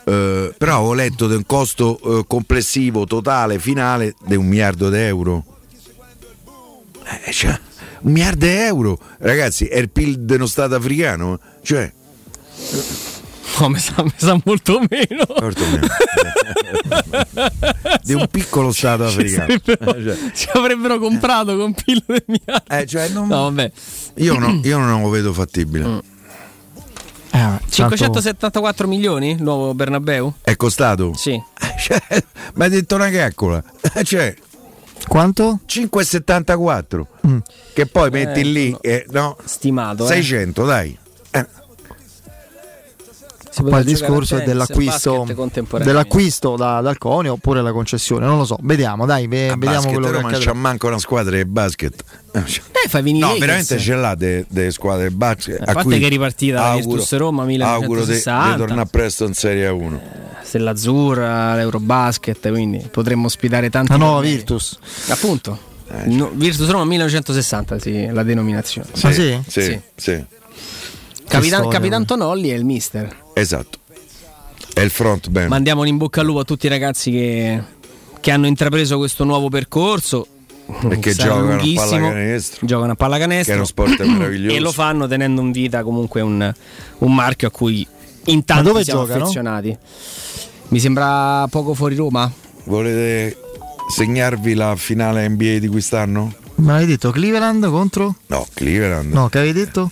Eh, 0.08 0.54
però 0.56 0.80
ho 0.80 0.94
letto 0.94 1.26
di 1.28 1.34
un 1.34 1.44
costo 1.44 2.20
eh, 2.20 2.24
complessivo 2.26 3.04
totale 3.04 3.58
finale 3.58 4.14
di 4.24 4.36
un 4.36 4.46
miliardo 4.46 4.88
di 4.88 4.96
euro. 4.98 5.44
Eh, 7.26 7.32
cioè, 7.32 7.58
un 8.00 8.12
miliardo 8.12 8.46
di 8.46 8.52
euro, 8.52 8.98
ragazzi, 9.18 9.66
è 9.66 9.76
il 9.78 9.90
PIL 9.90 10.20
dello 10.20 10.46
Stato 10.46 10.74
africano. 10.76 11.38
Cioè, 11.62 11.92
No, 13.60 13.70
mi 13.70 13.78
sa, 13.80 14.04
mi 14.04 14.12
sa 14.14 14.38
molto 14.44 14.78
meno. 14.88 15.24
Molto 15.40 15.64
meno. 15.66 15.86
di 18.04 18.14
un 18.14 18.26
piccolo 18.30 18.72
Stato 18.72 19.08
Ci 19.10 19.18
africano. 19.18 19.46
sarebbero- 19.64 19.94
Eh, 19.96 20.02
cioè, 20.04 20.30
Ci 20.32 20.48
avrebbero 20.52 20.98
comprato 20.98 21.56
con 21.56 21.74
pillo 21.74 22.02
del 22.06 22.24
mio. 22.26 22.40
eh, 22.68 22.86
cioè, 22.86 23.08
non- 23.08 23.28
No, 23.28 23.42
vabbè. 23.44 23.70
io, 24.16 24.38
no- 24.38 24.60
io 24.62 24.78
non 24.78 25.02
lo 25.02 25.08
vedo 25.08 25.32
fattibile. 25.32 25.84
Mm. 25.86 25.98
Eh, 27.30 27.38
tanto- 27.38 27.70
574 27.96 28.86
milioni 28.88 29.30
il 29.32 29.42
nuovo 29.42 29.74
Bernabeu? 29.74 30.32
È 30.42 30.56
costato? 30.56 31.12
Sì. 31.14 31.40
Cioè, 31.78 32.00
mi 32.54 32.64
hai 32.64 32.70
detto 32.70 32.94
una 32.94 33.10
caccola. 33.10 33.62
Eh, 33.94 34.02
Cioè, 34.04 34.34
Quanto? 35.06 35.60
5,74. 35.66 37.06
Che 37.72 37.86
poi 37.86 38.10
metti 38.10 38.50
lì, 38.52 38.76
eh, 38.80 39.06
no, 39.10 39.36
Stimato. 39.44 40.04
eh. 40.04 40.08
600, 40.08 40.64
dai. 40.64 40.90
Eh, 40.90 40.96
Si 40.96 41.07
Poi 43.62 43.78
il 43.80 43.84
discorso 43.84 44.34
a 44.34 44.38
tennis, 44.38 44.52
dell'acquisto, 44.66 45.26
dell'acquisto 45.82 46.56
da- 46.56 46.80
dal 46.80 46.98
Conio 46.98 47.32
oppure 47.34 47.62
la 47.62 47.72
concessione, 47.72 48.26
non 48.26 48.38
lo 48.38 48.44
so, 48.44 48.58
vediamo, 48.62 49.06
dai, 49.06 49.26
ve- 49.26 49.48
a 49.50 49.54
vediamo 49.54 49.74
basket 49.76 49.92
quello 49.92 50.10
che 50.10 50.20
non 50.22 50.40
c'ha 50.40 50.52
manco 50.52 50.86
una 50.86 50.98
squadra 50.98 51.36
di 51.36 51.44
basket. 51.44 52.04
Eh, 52.32 52.44
cioè, 52.46 52.62
Eh, 52.84 52.88
fai 52.88 53.02
venire 53.02 53.24
No, 53.26 53.32
Lakers. 53.32 53.46
veramente 53.46 53.78
ce 53.78 53.94
l'ha 53.94 54.14
delle 54.14 54.70
squadre 54.70 55.08
di 55.08 55.14
basket. 55.14 55.60
A 55.68 55.72
parte 55.72 55.98
che 55.98 56.06
è 56.06 56.08
ripartita 56.08 56.60
la 56.68 56.74
Virtus 56.76 57.12
Roma 57.16 57.42
Auguro 57.42 58.04
di 58.04 58.12
1960. 58.12 58.56
tornare 58.56 58.88
presto 58.90 59.24
in 59.24 59.34
Serie 59.34 59.68
1. 59.68 60.00
Stella 60.42 60.70
Azzurra, 60.70 61.54
l'Eurobasket, 61.56 62.50
quindi 62.50 62.86
potremmo 62.90 63.26
ospitare 63.26 63.68
tanti. 63.70 63.90
La 63.92 63.96
nuova. 63.98 64.20
Virtus. 64.20 64.78
Appunto. 65.08 65.58
Eh, 65.90 66.06
No, 66.06 66.30
Virtus 66.34 66.68
Roma 66.68 66.84
1960, 66.84 67.78
sì, 67.78 68.06
la 68.12 68.22
denominazione. 68.22 68.88
Ah, 69.02 69.10
sì? 69.12 69.40
Sì, 69.46 69.62
Sì. 69.62 69.80
sì, 69.96 70.24
Capitan, 71.26 71.68
Capitan 71.68 72.04
Tonolli 72.06 72.48
è 72.50 72.54
il 72.54 72.64
mister. 72.64 73.14
Esatto. 73.38 73.78
È 74.72 74.80
il 74.80 74.90
front 74.90 75.28
band. 75.28 75.48
Mandiamo 75.48 75.80
un 75.80 75.86
in 75.88 75.96
bocca 75.96 76.20
al 76.20 76.26
lupo 76.26 76.40
a 76.40 76.44
tutti 76.44 76.66
i 76.66 76.68
ragazzi 76.68 77.10
che, 77.10 77.62
che 78.20 78.30
hanno 78.30 78.46
intrapreso 78.46 78.96
questo 78.98 79.24
nuovo 79.24 79.48
percorso. 79.48 80.26
E 80.90 80.98
che 80.98 81.14
Sarà 81.14 81.34
giocano 81.34 81.54
a 81.54 81.72
pallacanestro. 81.74 82.66
Giocano 82.66 82.92
a 82.92 82.94
pallacanestro. 82.94 83.44
Che 83.44 83.52
è 83.52 83.56
uno 83.56 83.64
sport 83.66 84.02
meraviglioso. 84.04 84.54
E 84.56 84.60
lo 84.60 84.70
fanno 84.70 85.08
tenendo 85.08 85.40
in 85.40 85.50
vita 85.50 85.82
comunque 85.82 86.20
un, 86.20 86.52
un 86.98 87.14
marchio 87.14 87.48
a 87.48 87.50
cui 87.50 87.86
in 88.26 88.44
tanti 88.44 88.64
dove 88.64 88.84
siamo 88.84 89.00
giocano? 89.00 89.22
affezionati. 89.22 89.76
Mi 90.68 90.78
sembra 90.78 91.46
poco 91.48 91.74
fuori 91.74 91.94
Roma. 91.96 92.30
Volete 92.64 93.36
segnarvi 93.88 94.54
la 94.54 94.76
finale 94.76 95.26
NBA 95.28 95.58
di 95.58 95.68
quest'anno? 95.68 96.34
Ma 96.56 96.74
avevi 96.74 96.92
detto 96.92 97.10
Cleveland 97.10 97.66
contro? 97.70 98.16
No, 98.26 98.46
Cleveland. 98.52 99.12
No, 99.12 99.28
che 99.28 99.38
avevi 99.38 99.54
detto? 99.54 99.90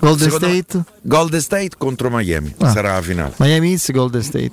Golden 0.00 0.30
Secondo 0.30 0.46
State? 0.54 0.84
Golden 1.02 1.40
State 1.40 1.70
contro 1.78 2.10
Miami. 2.10 2.54
Ah. 2.58 2.70
Sarà 2.70 2.94
la 2.94 3.02
finale. 3.02 3.32
Miami 3.36 3.70
Heat, 3.72 3.92
Golden 3.92 4.22
State. 4.22 4.52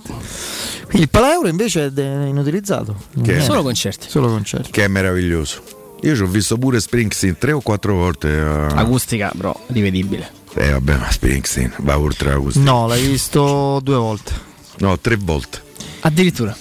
Il 0.91 1.09
Palaeuro 1.09 1.47
invece 1.47 1.91
è 1.93 2.01
inutilizzato. 2.01 2.95
Che- 3.23 3.41
Solo 3.41 3.61
concerti. 3.63 4.07
Solo 4.09 4.27
concerti. 4.27 4.71
Che 4.71 4.83
è 4.83 4.87
meraviglioso. 4.87 5.61
Io 6.01 6.15
ci 6.15 6.21
ho 6.21 6.27
visto 6.27 6.57
pure 6.57 6.79
Springsteen 6.79 7.37
tre 7.37 7.51
o 7.53 7.61
quattro 7.61 7.95
volte. 7.95 8.29
a- 8.29 8.67
Acustica, 8.67 9.31
bro, 9.35 9.59
rivedibile. 9.67 10.31
Eh 10.53 10.71
vabbè, 10.71 10.97
ma 10.97 11.11
Springsteen 11.11 11.73
va 11.79 11.97
oltre 11.99 12.29
l'acustica. 12.31 12.63
No, 12.69 12.87
l'hai 12.87 13.05
visto 13.05 13.79
due 13.83 13.95
volte. 13.95 14.31
No, 14.79 14.97
tre 14.99 15.15
volte. 15.17 15.61
Addirittura. 16.01 16.55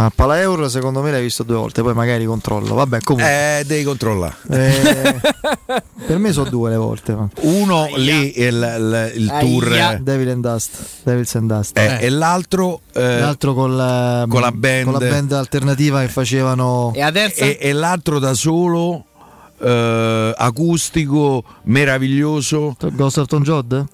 A 0.00 0.12
Palaeuro 0.14 0.68
secondo 0.68 1.02
me 1.02 1.10
l'hai 1.10 1.22
visto 1.22 1.42
due 1.42 1.56
volte, 1.56 1.82
poi 1.82 1.92
magari 1.92 2.24
controllo. 2.24 2.72
Vabbè, 2.74 3.00
comunque. 3.02 3.58
Eh, 3.58 3.64
devi 3.64 3.82
controllare. 3.82 4.36
Eh, 4.48 5.20
per 6.06 6.18
me 6.18 6.30
sono 6.30 6.48
due 6.48 6.70
le 6.70 6.76
volte. 6.76 7.14
ma. 7.16 7.28
Uno 7.40 7.88
lì 7.96 8.30
è 8.30 8.46
il, 8.46 8.54
il- 8.78 9.12
il 9.22 9.36
tour 9.40 9.72
eh, 9.74 9.98
Devil 10.00 10.28
and 10.30 10.46
Dust. 10.46 10.78
Devils 11.02 11.34
and 11.34 11.52
Dust. 11.52 11.76
eh, 11.76 11.98
e 12.00 12.10
l'altro, 12.10 12.82
eh, 12.92 13.18
L'altro 13.18 13.54
col, 13.54 13.72
eh, 13.72 14.28
con 14.28 14.40
la 14.40 14.52
band. 14.52 14.84
con 14.84 14.92
la 14.92 14.98
band 15.00 15.32
alternativa 15.32 16.00
che 16.02 16.08
facevano. 16.08 16.92
E 16.94 17.00
la 17.00 17.10
e, 17.12 17.58
e 17.60 17.72
l'altro 17.72 18.20
da 18.20 18.34
solo 18.34 19.04
eh, 19.60 20.32
acustico 20.36 21.42
meraviglioso. 21.64 22.76
Ghost 22.92 23.18
of 23.18 23.26
Tom 23.26 23.42
Jod? 23.42 23.84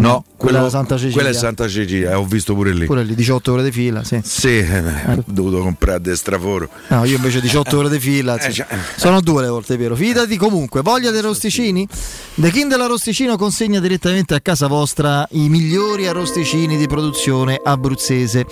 No, 0.00 0.24
Quella 0.36 0.58
quello, 0.58 0.66
è 0.66 0.70
Santa 0.70 0.94
Cecilia. 0.94 1.12
quella 1.14 1.28
è 1.28 1.32
Santa 1.32 1.68
Cecilia, 1.68 2.10
eh, 2.10 2.14
ho 2.14 2.24
visto 2.24 2.54
pure 2.54 2.72
lì. 2.72 2.86
Pure 2.86 3.04
lì 3.04 3.14
18 3.14 3.52
ore 3.52 3.62
di 3.62 3.70
fila, 3.70 4.02
sì. 4.02 4.20
Sì, 4.24 4.58
eh, 4.58 4.82
ho 5.06 5.22
dovuto 5.26 5.58
comprare 5.60 5.98
a 5.98 6.00
destraforo. 6.00 6.68
No, 6.88 7.04
io 7.04 7.16
invece 7.16 7.40
18 7.40 7.76
ore 7.78 7.90
di 7.90 8.00
fila. 8.00 8.36
Eh, 8.38 8.52
sì. 8.52 8.64
Sono 8.96 9.20
due 9.20 9.42
le 9.42 9.48
volte, 9.48 9.76
Piero. 9.76 9.94
Fidati 9.94 10.36
comunque. 10.36 10.80
Voglia 10.80 11.10
dei 11.10 11.20
rosticini? 11.20 11.86
The 12.34 12.50
King 12.50 12.70
dell'Arrosticino 12.70 13.36
consegna 13.36 13.80
direttamente 13.80 14.34
a 14.34 14.40
casa 14.40 14.66
vostra 14.66 15.26
i 15.32 15.48
migliori 15.48 16.06
arrosticini 16.06 16.76
di 16.78 16.86
produzione 16.86 17.60
abruzzese. 17.62 18.46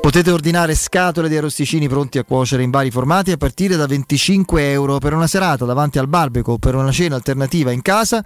Potete 0.00 0.30
ordinare 0.30 0.74
scatole 0.74 1.30
di 1.30 1.36
arrosticini 1.38 1.88
pronti 1.88 2.18
a 2.18 2.24
cuocere 2.24 2.62
in 2.62 2.68
vari 2.70 2.90
formati 2.90 3.30
a 3.30 3.38
partire 3.38 3.76
da 3.76 3.86
25 3.86 4.70
euro 4.70 4.98
per 4.98 5.14
una 5.14 5.26
serata 5.26 5.64
davanti 5.64 5.98
al 5.98 6.08
barbecue 6.08 6.52
o 6.52 6.58
per 6.58 6.74
una 6.74 6.92
cena 6.92 7.14
alternativa 7.14 7.70
in 7.70 7.80
casa. 7.80 8.22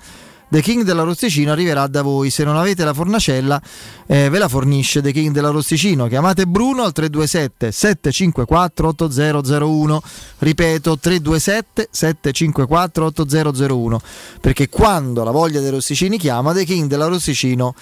The 0.51 0.63
King 0.63 0.83
dell'Arrosticino 0.83 1.53
arriverà 1.53 1.87
da 1.87 2.03
voi. 2.03 2.31
Se 2.31 2.43
non 2.43 2.57
avete 2.57 2.85
la 2.85 2.95
fornacella, 2.95 3.61
eh, 4.07 4.31
ve 4.31 4.39
la 4.39 4.49
fornisce 4.49 5.03
The 5.03 5.13
King 5.13 5.33
dell'Arrosticino. 5.33 6.07
Chiamate 6.07 6.47
Bruno 6.47 6.85
al 6.85 6.93
327 6.93 7.71
754 7.71 8.89
8001. 8.89 10.03
Ripeto, 10.39 10.99
327 10.99 11.89
754 11.91 13.05
8001. 13.05 14.01
Perché 14.41 14.69
quando 14.69 15.23
la 15.23 15.31
voglia 15.31 15.61
dei 15.61 15.71
rosticini 15.71 16.19
chiama, 16.19 16.55
The 16.55 16.65
King 16.65 16.89
dell'Arrosticino 16.89 17.75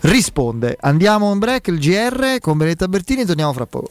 risponde. 0.00 0.76
Andiamo 0.80 1.32
in 1.32 1.38
break, 1.38 1.68
il 1.68 1.78
GR 1.78 2.38
con 2.40 2.56
Benetta 2.56 2.88
Bertini, 2.88 3.24
torniamo 3.24 3.52
fra 3.52 3.66
poco. 3.66 3.90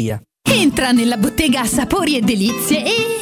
Entra 0.49 0.91
nella 0.91 1.17
bottega 1.17 1.63
Sapori 1.65 2.17
e 2.17 2.21
Delizie 2.21 2.83
e 2.83 3.21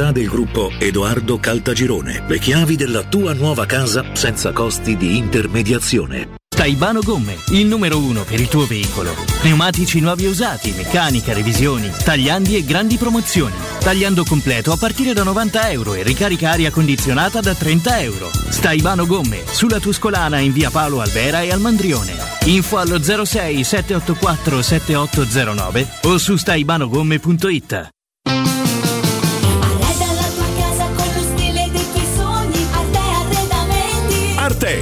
del 0.09 0.27
gruppo 0.27 0.71
Edoardo 0.79 1.37
Caltagirone. 1.37 2.23
Le 2.27 2.39
chiavi 2.39 2.75
della 2.75 3.03
tua 3.03 3.33
nuova 3.33 3.67
casa 3.67 4.03
senza 4.13 4.51
costi 4.51 4.97
di 4.97 5.17
intermediazione. 5.17 6.39
Staibano 6.53 7.01
Gomme, 7.01 7.37
il 7.49 7.65
numero 7.65 7.99
uno 7.99 8.23
per 8.23 8.39
il 8.39 8.47
tuo 8.47 8.65
veicolo. 8.65 9.13
Pneumatici 9.41 9.99
nuovi 9.99 10.25
e 10.25 10.29
usati, 10.29 10.71
meccanica, 10.75 11.33
revisioni, 11.33 11.91
tagliandi 12.03 12.55
e 12.55 12.63
grandi 12.63 12.97
promozioni. 12.97 13.53
Tagliando 13.79 14.23
completo 14.23 14.71
a 14.71 14.77
partire 14.77 15.13
da 15.13 15.23
90 15.23 15.69
euro 15.71 15.93
e 15.93 16.03
ricarica 16.03 16.49
aria 16.51 16.71
condizionata 16.71 17.39
da 17.39 17.53
30 17.53 18.01
euro. 18.01 18.29
Staibano 18.49 19.05
Gomme, 19.05 19.43
sulla 19.45 19.79
Tuscolana 19.79 20.39
in 20.39 20.51
via 20.51 20.69
Paolo 20.71 21.01
Albera 21.01 21.41
e 21.41 21.51
al 21.51 21.59
Mandrione. 21.59 22.13
Info 22.45 22.77
allo 22.77 23.01
06 23.01 23.63
784 23.63 24.61
7809 24.61 25.87
o 26.03 26.17
su 26.17 26.35
staibanogomme.it. 26.35 28.00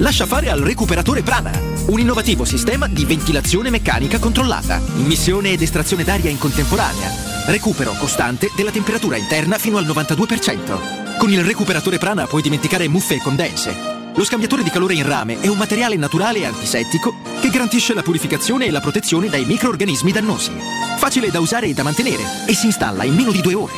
Lascia 0.00 0.24
fare 0.24 0.48
al 0.48 0.60
recuperatore 0.60 1.22
Prana, 1.22 1.50
un 1.88 2.00
innovativo 2.00 2.46
sistema 2.46 2.86
di 2.86 3.04
ventilazione 3.04 3.68
meccanica 3.68 4.18
controllata, 4.18 4.80
immissione 4.96 5.50
ed 5.50 5.60
estrazione 5.60 6.04
d'aria 6.04 6.30
in 6.30 6.38
contemporanea, 6.38 7.44
recupero 7.48 7.92
costante 7.98 8.50
della 8.56 8.70
temperatura 8.70 9.18
interna 9.18 9.58
fino 9.58 9.76
al 9.76 9.84
92%. 9.84 11.18
Con 11.18 11.30
il 11.30 11.44
recuperatore 11.44 11.98
Prana 11.98 12.26
puoi 12.26 12.40
dimenticare 12.40 12.88
muffe 12.88 13.16
e 13.16 13.20
condense. 13.20 13.98
Lo 14.14 14.24
scambiatore 14.24 14.62
di 14.62 14.70
calore 14.70 14.94
in 14.94 15.06
rame 15.06 15.38
è 15.38 15.48
un 15.48 15.58
materiale 15.58 15.96
naturale 15.96 16.38
e 16.38 16.46
antisettico 16.46 17.16
che 17.38 17.50
garantisce 17.50 17.92
la 17.92 18.02
purificazione 18.02 18.64
e 18.64 18.70
la 18.70 18.80
protezione 18.80 19.28
dai 19.28 19.44
microorganismi 19.44 20.12
dannosi. 20.12 20.52
Facile 20.96 21.30
da 21.30 21.40
usare 21.40 21.66
e 21.66 21.74
da 21.74 21.82
mantenere 21.82 22.22
e 22.46 22.54
si 22.54 22.64
installa 22.64 23.04
in 23.04 23.14
meno 23.14 23.32
di 23.32 23.42
due 23.42 23.52
ore. 23.52 23.74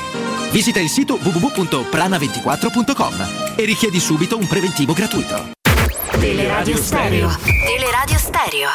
Visita 0.53 0.79
il 0.79 0.89
sito 0.89 1.19
www.prana24.com 1.21 3.55
e 3.57 3.65
richiedi 3.65 3.99
subito 3.99 4.39
un 4.39 4.47
preventivo 4.47 4.93
gratuito. 4.93 5.62
Teleradio 6.23 6.77
Stereo. 6.77 7.29
Teleradio 7.67 8.17
Stereo. 8.17 8.69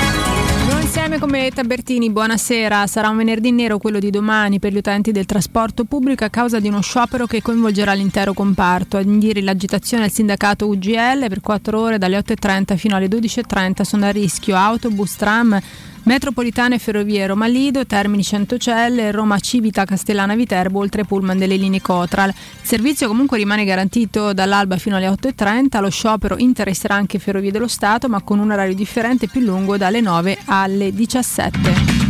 Insieme 0.93 1.19
come 1.19 1.49
Tabertini, 1.51 2.09
buonasera. 2.09 2.85
Sarà 2.85 3.07
un 3.07 3.15
venerdì 3.15 3.51
nero 3.51 3.77
quello 3.77 3.97
di 3.97 4.09
domani 4.09 4.59
per 4.59 4.73
gli 4.73 4.77
utenti 4.77 5.13
del 5.13 5.25
trasporto 5.25 5.85
pubblico 5.85 6.25
a 6.25 6.29
causa 6.29 6.59
di 6.59 6.67
uno 6.67 6.81
sciopero 6.81 7.27
che 7.27 7.41
coinvolgerà 7.41 7.93
l'intero 7.93 8.33
comparto. 8.33 8.97
Indire 8.97 9.41
l'agitazione 9.41 10.03
al 10.03 10.11
sindacato 10.11 10.67
UGL 10.67 11.29
per 11.29 11.39
4 11.39 11.79
ore 11.79 11.97
dalle 11.97 12.17
8.30 12.17 12.75
fino 12.75 12.97
alle 12.97 13.07
12.30 13.07 13.83
sono 13.83 14.05
a 14.05 14.09
rischio 14.09 14.57
autobus, 14.57 15.15
tram, 15.15 15.57
metropolitane 16.03 16.79
ferrovie 16.79 17.27
Roma 17.27 17.47
Lido, 17.47 17.85
Termini 17.85 18.23
Centocelle, 18.23 19.11
Roma 19.11 19.39
Civita 19.39 19.85
Castellana 19.85 20.35
Viterbo, 20.35 20.79
oltre 20.79 21.03
pullman 21.03 21.37
delle 21.37 21.55
linee 21.55 21.81
Cotral. 21.81 22.29
Il 22.29 22.35
servizio 22.61 23.07
comunque 23.07 23.37
rimane 23.37 23.65
garantito 23.65 24.33
dall'alba 24.33 24.77
fino 24.77 24.95
alle 24.95 25.09
8.30, 25.09 25.79
lo 25.81 25.89
sciopero 25.89 26.37
interesserà 26.37 26.95
anche 26.95 27.19
Ferrovie 27.19 27.51
dello 27.51 27.67
Stato 27.67 28.09
ma 28.09 28.21
con 28.21 28.39
un 28.39 28.51
orario 28.51 28.75
differente 28.75 29.27
più 29.27 29.41
lungo 29.41 29.77
dalle 29.77 30.01
9 30.01 30.37
alle 30.45 30.91
17. 30.93 32.00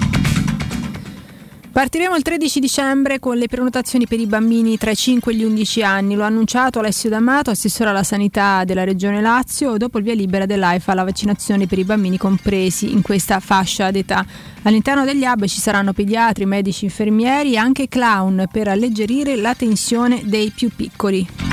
Partiremo 1.72 2.18
il 2.18 2.22
13 2.22 2.60
dicembre 2.60 3.20
con 3.20 3.38
le 3.38 3.48
prenotazioni 3.48 4.06
per 4.06 4.20
i 4.20 4.26
bambini 4.26 4.78
tra 4.78 4.92
i 4.92 4.96
5 4.96 5.32
e 5.32 5.36
gli 5.38 5.44
11 5.46 5.84
anni. 5.84 6.16
Lo 6.16 6.24
ha 6.24 6.26
annunciato 6.26 6.80
Alessio 6.80 7.10
D'Amato, 7.10 7.50
assessore 7.50 7.92
alla 7.92 8.04
sanità 8.04 8.66
della 8.66 8.84
Regione 8.84 9.22
Lazio, 9.22 9.78
dopo 9.78 9.98
il 9.98 10.04
via 10.04 10.14
libera 10.14 10.46
dell'AIFA 10.46 10.92
alla 10.92 11.06
vaccinazione 11.06 11.68
per 11.68 11.80
i 11.80 11.86
bambini 11.86 12.18
compresi 12.18 12.92
in 12.92 13.02
questa 13.02 13.40
fascia 13.40 13.90
d'età. 13.90 14.26
All'interno 14.64 15.06
degli 15.06 15.24
hub 15.24 15.46
ci 15.46 15.62
saranno 15.62 15.94
pediatri, 15.94 16.46
medici, 16.46 16.84
infermieri 16.84 17.54
e 17.54 17.58
anche 17.58 17.88
clown 17.88 18.48
per 18.52 18.68
alleggerire 18.68 19.38
la 19.38 19.56
tensione 19.56 20.24
dei 20.26 20.52
più 20.54 20.72
piccoli. 20.76 21.51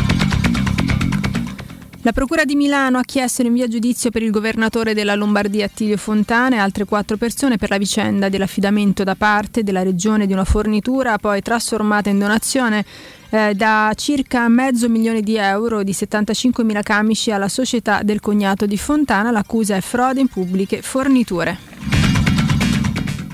La 2.09 2.15
Procura 2.15 2.47
di 2.47 2.55
Milano 2.55 2.97
ha 2.97 3.03
chiesto 3.03 3.43
l'invio 3.43 3.65
a 3.65 3.69
giudizio 3.69 4.09
per 4.09 4.23
il 4.23 4.31
governatore 4.31 4.95
della 4.95 5.15
Lombardia 5.15 5.67
Attilio 5.67 5.99
Fontana 5.99 6.57
e 6.57 6.59
altre 6.59 6.87
quattro 6.87 7.19
persone 7.19 7.59
per 7.59 7.69
la 7.69 7.77
vicenda 7.77 8.31
dell'affidamento 8.31 9.05
da 9.05 9.15
parte 9.15 9.63
della 9.63 9.83
Regione 9.83 10.27
di 10.27 10.33
una 10.33 10.47
fornitura 10.47 11.19
poi 11.19 11.43
trasformata 11.43 12.09
in 12.09 12.19
donazione 12.19 12.83
eh, 13.29 13.53
da 13.55 13.93
circa 13.95 14.49
mezzo 14.49 14.89
milione 14.89 15.21
di 15.21 15.37
euro 15.37 15.83
di 15.83 15.93
75.000 15.93 16.83
camici 16.83 17.31
alla 17.31 17.49
società 17.49 18.01
del 18.03 18.21
cognato 18.21 18.65
di 18.65 18.79
Fontana. 18.79 19.31
L'accusa 19.31 19.77
è 19.77 19.83
frode 19.83 20.21
in 20.21 20.29
pubbliche 20.29 20.81
forniture. 20.81 21.98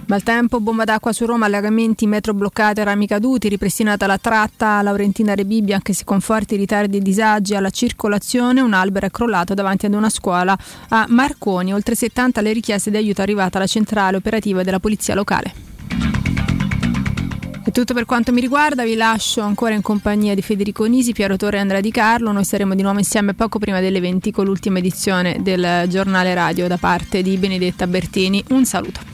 Maltempo, 0.07 0.61
bomba 0.61 0.85
d'acqua 0.85 1.13
su 1.13 1.25
Roma, 1.25 1.47
allagamenti, 1.47 2.07
metro 2.07 2.35
bloccate, 2.35 2.85
rami 2.85 3.07
caduti, 3.07 3.49
ripristinata 3.49 4.07
la 4.07 4.19
tratta 4.19 4.83
Laurentina 4.83 5.35
Rebibbia 5.35 5.77
anche 5.77 5.95
se 5.95 6.05
con 6.05 6.21
forti 6.21 6.57
ritardi 6.57 6.99
e 6.99 7.01
disagi 7.01 7.55
alla 7.55 7.71
circolazione, 7.71 8.61
un 8.61 8.75
albero 8.75 9.07
è 9.07 9.11
crollato 9.11 9.55
davanti 9.55 9.87
ad 9.87 9.95
una 9.95 10.11
scuola 10.11 10.57
a 10.89 11.07
Marconi, 11.09 11.73
oltre 11.73 11.95
70 11.95 12.43
le 12.43 12.53
richieste 12.53 12.91
di 12.91 12.99
aiuto 12.99 13.23
arrivate 13.23 13.57
alla 13.57 13.67
centrale 13.67 14.19
operativa 14.19 14.63
della 14.63 14.79
polizia 14.79 15.15
locale. 15.15 15.53
È 17.65 17.71
tutto 17.71 17.95
per 17.95 18.05
quanto 18.05 18.31
mi 18.31 18.43
riguarda, 18.43 18.85
vi 18.85 18.95
lascio 18.95 19.41
ancora 19.41 19.73
in 19.73 19.81
compagnia 19.81 20.35
di 20.35 20.43
Federico 20.43 20.85
Nisi, 20.85 21.15
Piero 21.15 21.37
Torre 21.37 21.57
e 21.57 21.61
Andrea 21.61 21.81
Di 21.81 21.91
Carlo. 21.91 22.31
Noi 22.31 22.45
saremo 22.45 22.75
di 22.75 22.83
nuovo 22.83 22.99
insieme 22.99 23.33
poco 23.33 23.59
prima 23.59 23.81
delle 23.81 24.01
20 24.01 24.31
con 24.33 24.45
l'ultima 24.45 24.81
edizione 24.81 25.39
del 25.41 25.87
giornale 25.89 26.35
radio 26.35 26.69
da 26.69 26.77
parte 26.77 27.23
di 27.23 27.39
Benedetta 27.39 27.87
Bertini. 27.87 28.45
Un 28.49 28.67
saluto. 28.67 29.14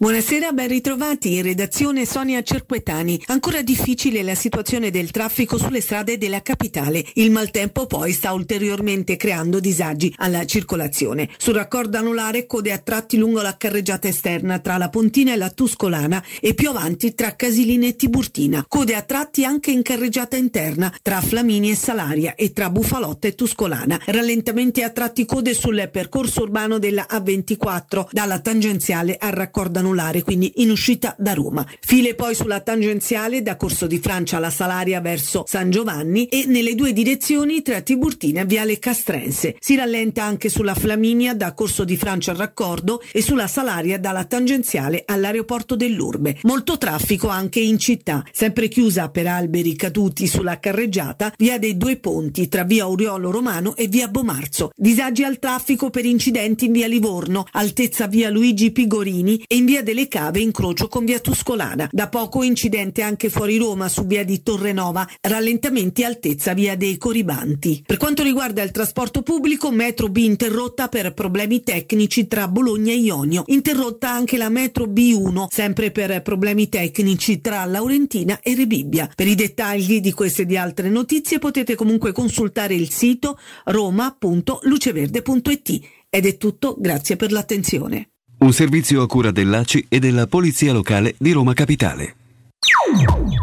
Buonasera, 0.00 0.52
ben 0.52 0.68
ritrovati 0.68 1.34
in 1.34 1.42
redazione 1.42 2.06
Sonia 2.06 2.40
Cerquetani. 2.40 3.20
Ancora 3.26 3.62
difficile 3.62 4.22
la 4.22 4.36
situazione 4.36 4.92
del 4.92 5.10
traffico 5.10 5.58
sulle 5.58 5.80
strade 5.80 6.18
della 6.18 6.40
capitale. 6.40 7.04
Il 7.14 7.32
maltempo 7.32 7.86
poi 7.86 8.12
sta 8.12 8.32
ulteriormente 8.32 9.16
creando 9.16 9.58
disagi 9.58 10.14
alla 10.18 10.46
circolazione. 10.46 11.28
Sul 11.36 11.54
raccordo 11.54 11.98
anulare 11.98 12.46
code 12.46 12.70
a 12.70 12.78
tratti 12.78 13.16
lungo 13.16 13.42
la 13.42 13.56
carreggiata 13.56 14.06
esterna 14.06 14.60
tra 14.60 14.76
la 14.76 14.88
Pontina 14.88 15.32
e 15.32 15.36
la 15.36 15.50
Tuscolana 15.50 16.22
e 16.40 16.54
più 16.54 16.68
avanti 16.68 17.16
tra 17.16 17.34
Casilina 17.34 17.88
e 17.88 17.96
Tiburtina. 17.96 18.64
Code 18.68 18.94
a 18.94 19.02
tratti 19.02 19.44
anche 19.44 19.72
in 19.72 19.82
carreggiata 19.82 20.36
interna 20.36 20.94
tra 21.02 21.20
Flamini 21.20 21.72
e 21.72 21.74
Salaria 21.74 22.36
e 22.36 22.52
tra 22.52 22.70
Bufalotta 22.70 23.26
e 23.26 23.34
Tuscolana. 23.34 24.00
Rallentamenti 24.04 24.80
a 24.80 24.90
tratti 24.90 25.24
code 25.24 25.54
sul 25.54 25.88
percorso 25.90 26.42
urbano 26.42 26.78
della 26.78 27.04
A24 27.10 28.10
dalla 28.12 28.38
tangenziale 28.38 29.16
al 29.18 29.32
raccordo 29.32 29.80
anulare 29.80 29.86
anulare, 29.88 30.22
quindi 30.22 30.52
in 30.56 30.70
uscita 30.70 31.14
da 31.18 31.32
Roma. 31.32 31.66
File 31.80 32.14
poi 32.14 32.34
sulla 32.34 32.60
tangenziale 32.60 33.42
da 33.42 33.56
Corso 33.56 33.86
di 33.86 33.98
Francia 33.98 34.36
alla 34.36 34.50
Salaria 34.50 35.00
verso 35.00 35.44
San 35.46 35.70
Giovanni 35.70 36.26
e 36.26 36.44
nelle 36.46 36.74
due 36.74 36.92
direzioni 36.92 37.62
tra 37.62 37.80
Tiburtina 37.80 38.42
e 38.42 38.44
Viale 38.44 38.78
Castrense. 38.78 39.56
Si 39.58 39.74
rallenta 39.74 40.22
anche 40.22 40.48
sulla 40.48 40.74
Flaminia 40.74 41.34
da 41.34 41.54
Corso 41.54 41.84
di 41.84 41.96
Francia 41.96 42.32
al 42.32 42.36
Raccordo 42.36 43.02
e 43.10 43.22
sulla 43.22 43.46
Salaria 43.46 43.98
dalla 43.98 44.24
tangenziale 44.24 45.02
all'aeroporto 45.06 45.74
dell'Urbe. 45.74 46.36
Molto 46.42 46.76
traffico 46.78 47.28
anche 47.28 47.60
in 47.60 47.78
città, 47.78 48.24
sempre 48.32 48.68
chiusa 48.68 49.08
per 49.08 49.26
alberi 49.26 49.74
caduti 49.74 50.26
sulla 50.26 50.58
carreggiata 50.58 51.32
via 51.36 51.58
dei 51.58 51.76
due 51.76 51.96
ponti 51.96 52.48
tra 52.48 52.64
via 52.64 52.88
Oriolo 52.88 53.30
Romano 53.30 53.74
e 53.74 53.88
via 53.88 54.08
Bomarzo. 54.08 54.70
Disagi 54.76 55.24
al 55.24 55.38
traffico 55.38 55.90
per 55.90 56.04
incidenti 56.04 56.66
in 56.66 56.72
via 56.72 56.86
Livorno, 56.86 57.46
altezza 57.52 58.06
via 58.06 58.30
Luigi 58.30 58.70
Pigorini 58.70 59.42
e 59.46 59.56
in 59.56 59.64
via 59.64 59.77
delle 59.82 60.08
Cave 60.08 60.40
incrocio 60.40 60.88
con 60.88 61.04
via 61.04 61.20
Tuscolana. 61.20 61.88
Da 61.90 62.08
poco 62.08 62.42
incidente 62.42 63.02
anche 63.02 63.28
fuori 63.28 63.58
Roma 63.58 63.88
su 63.88 64.06
via 64.06 64.24
di 64.24 64.42
Torrenova, 64.42 65.06
rallentamenti 65.20 66.04
altezza 66.04 66.54
via 66.54 66.74
dei 66.76 66.96
Coribanti. 66.96 67.82
Per 67.84 67.98
quanto 67.98 68.22
riguarda 68.22 68.62
il 68.62 68.70
trasporto 68.70 69.22
pubblico, 69.22 69.70
metro 69.70 70.08
B 70.08 70.16
interrotta 70.18 70.88
per 70.88 71.12
problemi 71.14 71.62
tecnici 71.62 72.26
tra 72.26 72.48
Bologna 72.48 72.92
e 72.92 72.96
Ionio. 72.96 73.44
Interrotta 73.46 74.10
anche 74.10 74.36
la 74.36 74.48
metro 74.48 74.86
B1, 74.86 75.46
sempre 75.50 75.90
per 75.90 76.22
problemi 76.22 76.68
tecnici 76.68 77.40
tra 77.40 77.64
Laurentina 77.64 78.40
e 78.40 78.54
Rebibbia. 78.54 79.10
Per 79.14 79.26
i 79.26 79.34
dettagli 79.34 80.00
di 80.00 80.12
queste 80.12 80.42
e 80.42 80.46
di 80.46 80.56
altre 80.56 80.88
notizie 80.88 81.38
potete 81.38 81.74
comunque 81.74 82.12
consultare 82.12 82.74
il 82.74 82.90
sito 82.90 83.38
roma.luceverde.it. 83.64 85.80
Ed 86.10 86.26
è 86.26 86.36
tutto, 86.36 86.76
grazie 86.78 87.16
per 87.16 87.32
l'attenzione. 87.32 88.10
Un 88.38 88.52
servizio 88.52 89.02
a 89.02 89.08
cura 89.08 89.32
dell'ACI 89.32 89.86
e 89.88 89.98
della 89.98 90.28
Polizia 90.28 90.72
Locale 90.72 91.16
di 91.18 91.32
Roma 91.32 91.54
Capitale. 91.54 92.14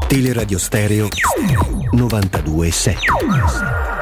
Teleradio 0.07 0.57
Stereo 0.57 1.09
92.7 1.91 3.94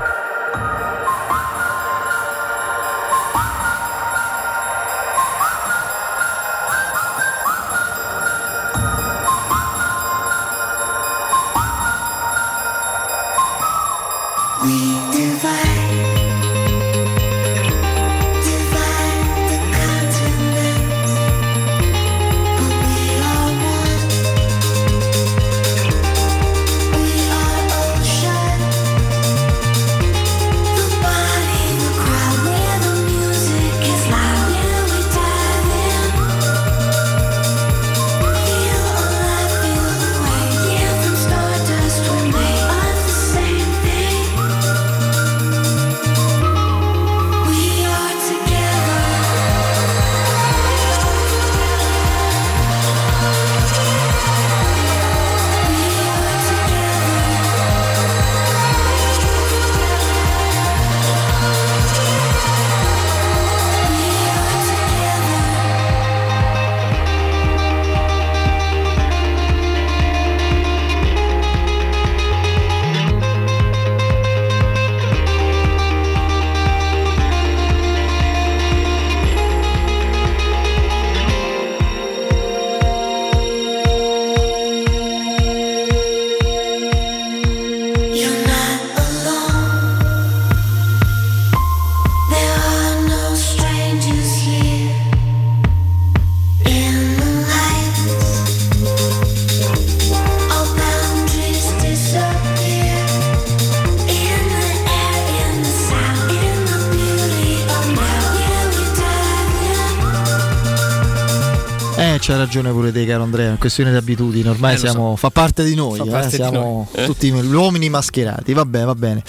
ragione 112.54 112.72
pure 112.72 112.92
te, 112.92 113.06
caro 113.06 113.24
Andrea. 113.24 113.54
È 113.54 113.58
questione 113.58 113.90
di 113.90 113.98
abitudini. 113.98 114.48
Ormai 114.48 114.76
Eh, 114.76 114.78
siamo, 114.78 115.12
so. 115.12 115.16
fa 115.16 115.30
parte 115.32 115.64
di 115.64 115.74
noi. 115.74 116.00
Eh, 116.00 116.10
parte 116.10 116.30
di 116.30 116.36
siamo 116.36 116.88
noi. 116.94 117.04
Eh. 117.04 117.06
tutti 117.08 117.32
gli 117.32 117.54
uomini 117.54 117.90
mascherati. 117.90 118.54
Va 118.54 118.66
bene, 118.66 118.86
va 118.86 118.96
bene. 118.96 119.24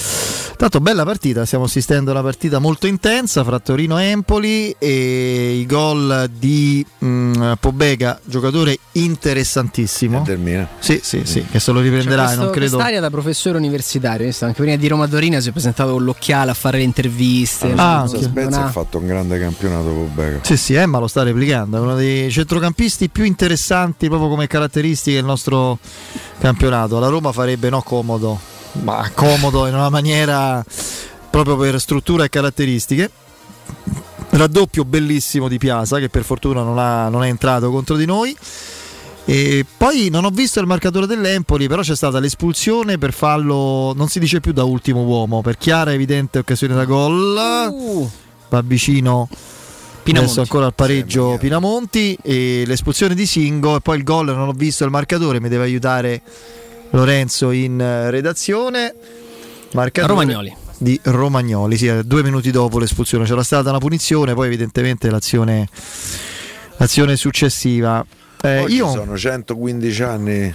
Tanto 0.65 0.81
bella 0.81 1.05
partita, 1.05 1.45
stiamo 1.45 1.65
assistendo 1.65 2.09
a 2.09 2.15
una 2.15 2.23
partita 2.23 2.59
molto 2.59 2.87
intensa 2.87 3.45
fra 3.45 3.59
Torino 3.59 4.01
e 4.01 4.05
Empoli 4.05 4.75
e 4.79 5.59
i 5.59 5.67
gol 5.67 6.31
di 6.39 6.83
mm, 7.05 7.53
Pobega, 7.61 8.19
giocatore 8.25 8.79
interessantissimo. 8.93 10.21
Sì, 10.79 11.01
sì, 11.03 11.21
sì, 11.25 11.45
che 11.51 11.61
se 11.61 11.71
lo 11.71 11.81
riprenderà 11.81 12.33
e 12.33 12.37
non 12.37 12.49
credo 12.49 12.77
Quest'area 12.77 12.99
da 12.99 13.11
professore 13.11 13.59
universitario, 13.59 14.25
visto? 14.25 14.47
anche 14.47 14.63
prima 14.63 14.77
di 14.77 14.89
Roma 14.89 15.07
Torino 15.07 15.39
si 15.39 15.51
è 15.51 15.53
presentato 15.53 15.93
con 15.93 16.05
l'occhiale 16.05 16.53
a 16.53 16.55
fare 16.55 16.79
le 16.79 16.85
interviste. 16.85 17.71
Ah, 17.77 18.07
Senza 18.09 18.25
ok. 18.25 18.31
Spezia 18.33 18.63
ha 18.63 18.65
ha- 18.65 18.71
fatto 18.71 18.97
un 18.97 19.07
grande 19.07 19.39
campionato 19.39 19.89
Pobega. 19.91 20.39
Sì, 20.41 20.57
sì, 20.57 20.73
Emma 20.73 20.99
lo 20.99 21.09
sta 21.09 21.23
replicando, 21.23 21.77
è 21.77 21.81
uno 21.81 21.95
dei 21.95 22.31
centrocampisti 22.31 23.11
più 23.11 23.25
interessanti 23.25 24.09
proprio 24.09 24.31
come 24.31 24.47
caratteristiche 24.47 25.17
del 25.17 25.27
nostro 25.27 25.79
campionato. 26.39 26.99
La 26.99 27.09
Roma 27.09 27.33
farebbe 27.33 27.69
no 27.69 27.83
comodo, 27.83 28.53
ma 28.83 29.11
comodo 29.15 29.67
in 29.67 29.75
una 29.75 29.89
maniera 29.89 30.65
proprio 31.31 31.57
per 31.57 31.81
struttura 31.81 32.25
e 32.25 32.29
caratteristiche. 32.29 33.11
Raddoppio 34.31 34.85
bellissimo 34.85 35.49
di 35.49 35.59
Piazza 35.59 35.99
che 35.99 36.09
per 36.09 36.25
fortuna 36.25 36.63
non, 36.63 36.79
ha- 36.79 37.09
non 37.09 37.25
è 37.25 37.29
entrato 37.29 37.71
contro 37.71 37.97
di 37.97 38.05
noi. 38.05 38.37
E 39.27 39.65
poi 39.77 40.11
non 40.11 40.25
ho 40.25 40.31
visto 40.31 40.61
il 40.61 40.67
marcatore 40.67 41.07
dell'Empoli, 41.07 41.67
però 41.67 41.81
c'è 41.81 41.97
stata 41.97 42.19
l'espulsione 42.19 42.99
per 42.99 43.15
fallo, 43.15 43.95
non 43.97 44.09
si 44.09 44.19
dice 44.19 44.41
più 44.41 44.53
da 44.53 44.65
ultimo 44.65 45.03
uomo, 45.03 45.41
per 45.41 45.57
chiara 45.57 45.93
e 45.93 45.95
evidente 45.95 46.39
occasione 46.39 46.75
da 46.75 46.85
gol. 46.85 47.35
Va 48.51 48.63
vicino 48.63 49.29
Pinamonti. 50.05 50.19
adesso 50.19 50.41
ancora 50.43 50.67
al 50.67 50.75
pareggio 50.75 51.39
Pinamonti 51.39 52.17
e 52.23 52.65
l'espulsione 52.67 53.15
di 53.15 53.25
Singo 53.25 53.77
e 53.77 53.81
poi 53.81 53.97
il 53.97 54.05
gol 54.05 54.27
non 54.27 54.49
ho 54.49 54.53
visto 54.53 54.85
il 54.85 54.91
marcatore, 54.91 55.41
mi 55.41 55.49
deve 55.49 55.65
aiutare 55.65 56.21
Lorenzo 56.91 57.51
in 57.51 57.81
eh, 57.81 58.11
redazione. 58.11 58.95
Marcatore 59.73 60.13
Romagnoli. 60.13 60.57
Di 60.77 60.99
Romagnoli, 61.03 61.77
sì, 61.77 61.87
eh, 61.87 62.03
due 62.05 62.23
minuti 62.23 62.51
dopo 62.51 62.79
l'espulsione 62.79 63.25
c'era 63.25 63.43
stata 63.43 63.71
una 63.71 63.79
punizione, 63.79 64.35
poi 64.35 64.47
evidentemente 64.47 65.09
l'azione, 65.11 65.69
l'azione 66.77 67.17
successiva. 67.17 68.05
Eh, 68.43 68.59
Oggi 68.61 68.75
io 68.75 68.91
sono 68.91 69.17
115 69.17 70.03
anni 70.03 70.55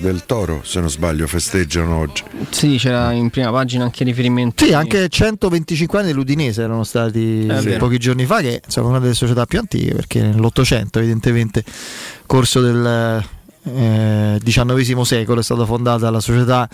del 0.00 0.24
Toro, 0.24 0.62
se 0.64 0.80
non 0.80 0.88
sbaglio, 0.88 1.26
festeggiano 1.26 1.98
oggi. 1.98 2.24
Sì, 2.48 2.76
c'era 2.78 3.12
in 3.12 3.30
prima 3.30 3.50
pagina 3.50 3.84
anche 3.84 4.02
riferimento. 4.04 4.64
Sì, 4.64 4.72
anche 4.72 5.08
125 5.08 5.98
anni 5.98 6.08
dell'Udinese 6.08 6.62
erano 6.62 6.84
stati 6.84 7.44
vero. 7.44 7.76
pochi 7.76 7.98
giorni 7.98 8.24
fa, 8.24 8.40
che 8.40 8.62
è 8.66 8.78
una 8.80 8.98
delle 8.98 9.14
società 9.14 9.44
più 9.44 9.58
antiche, 9.58 9.94
perché 9.94 10.22
nell'Ottocento, 10.22 10.98
evidentemente, 10.98 11.62
corso 12.26 12.60
del 12.60 13.22
eh, 13.64 14.40
XIX 14.42 15.00
secolo, 15.02 15.40
è 15.40 15.42
stata 15.42 15.64
fondata 15.66 16.10
la 16.10 16.20
società 16.20 16.68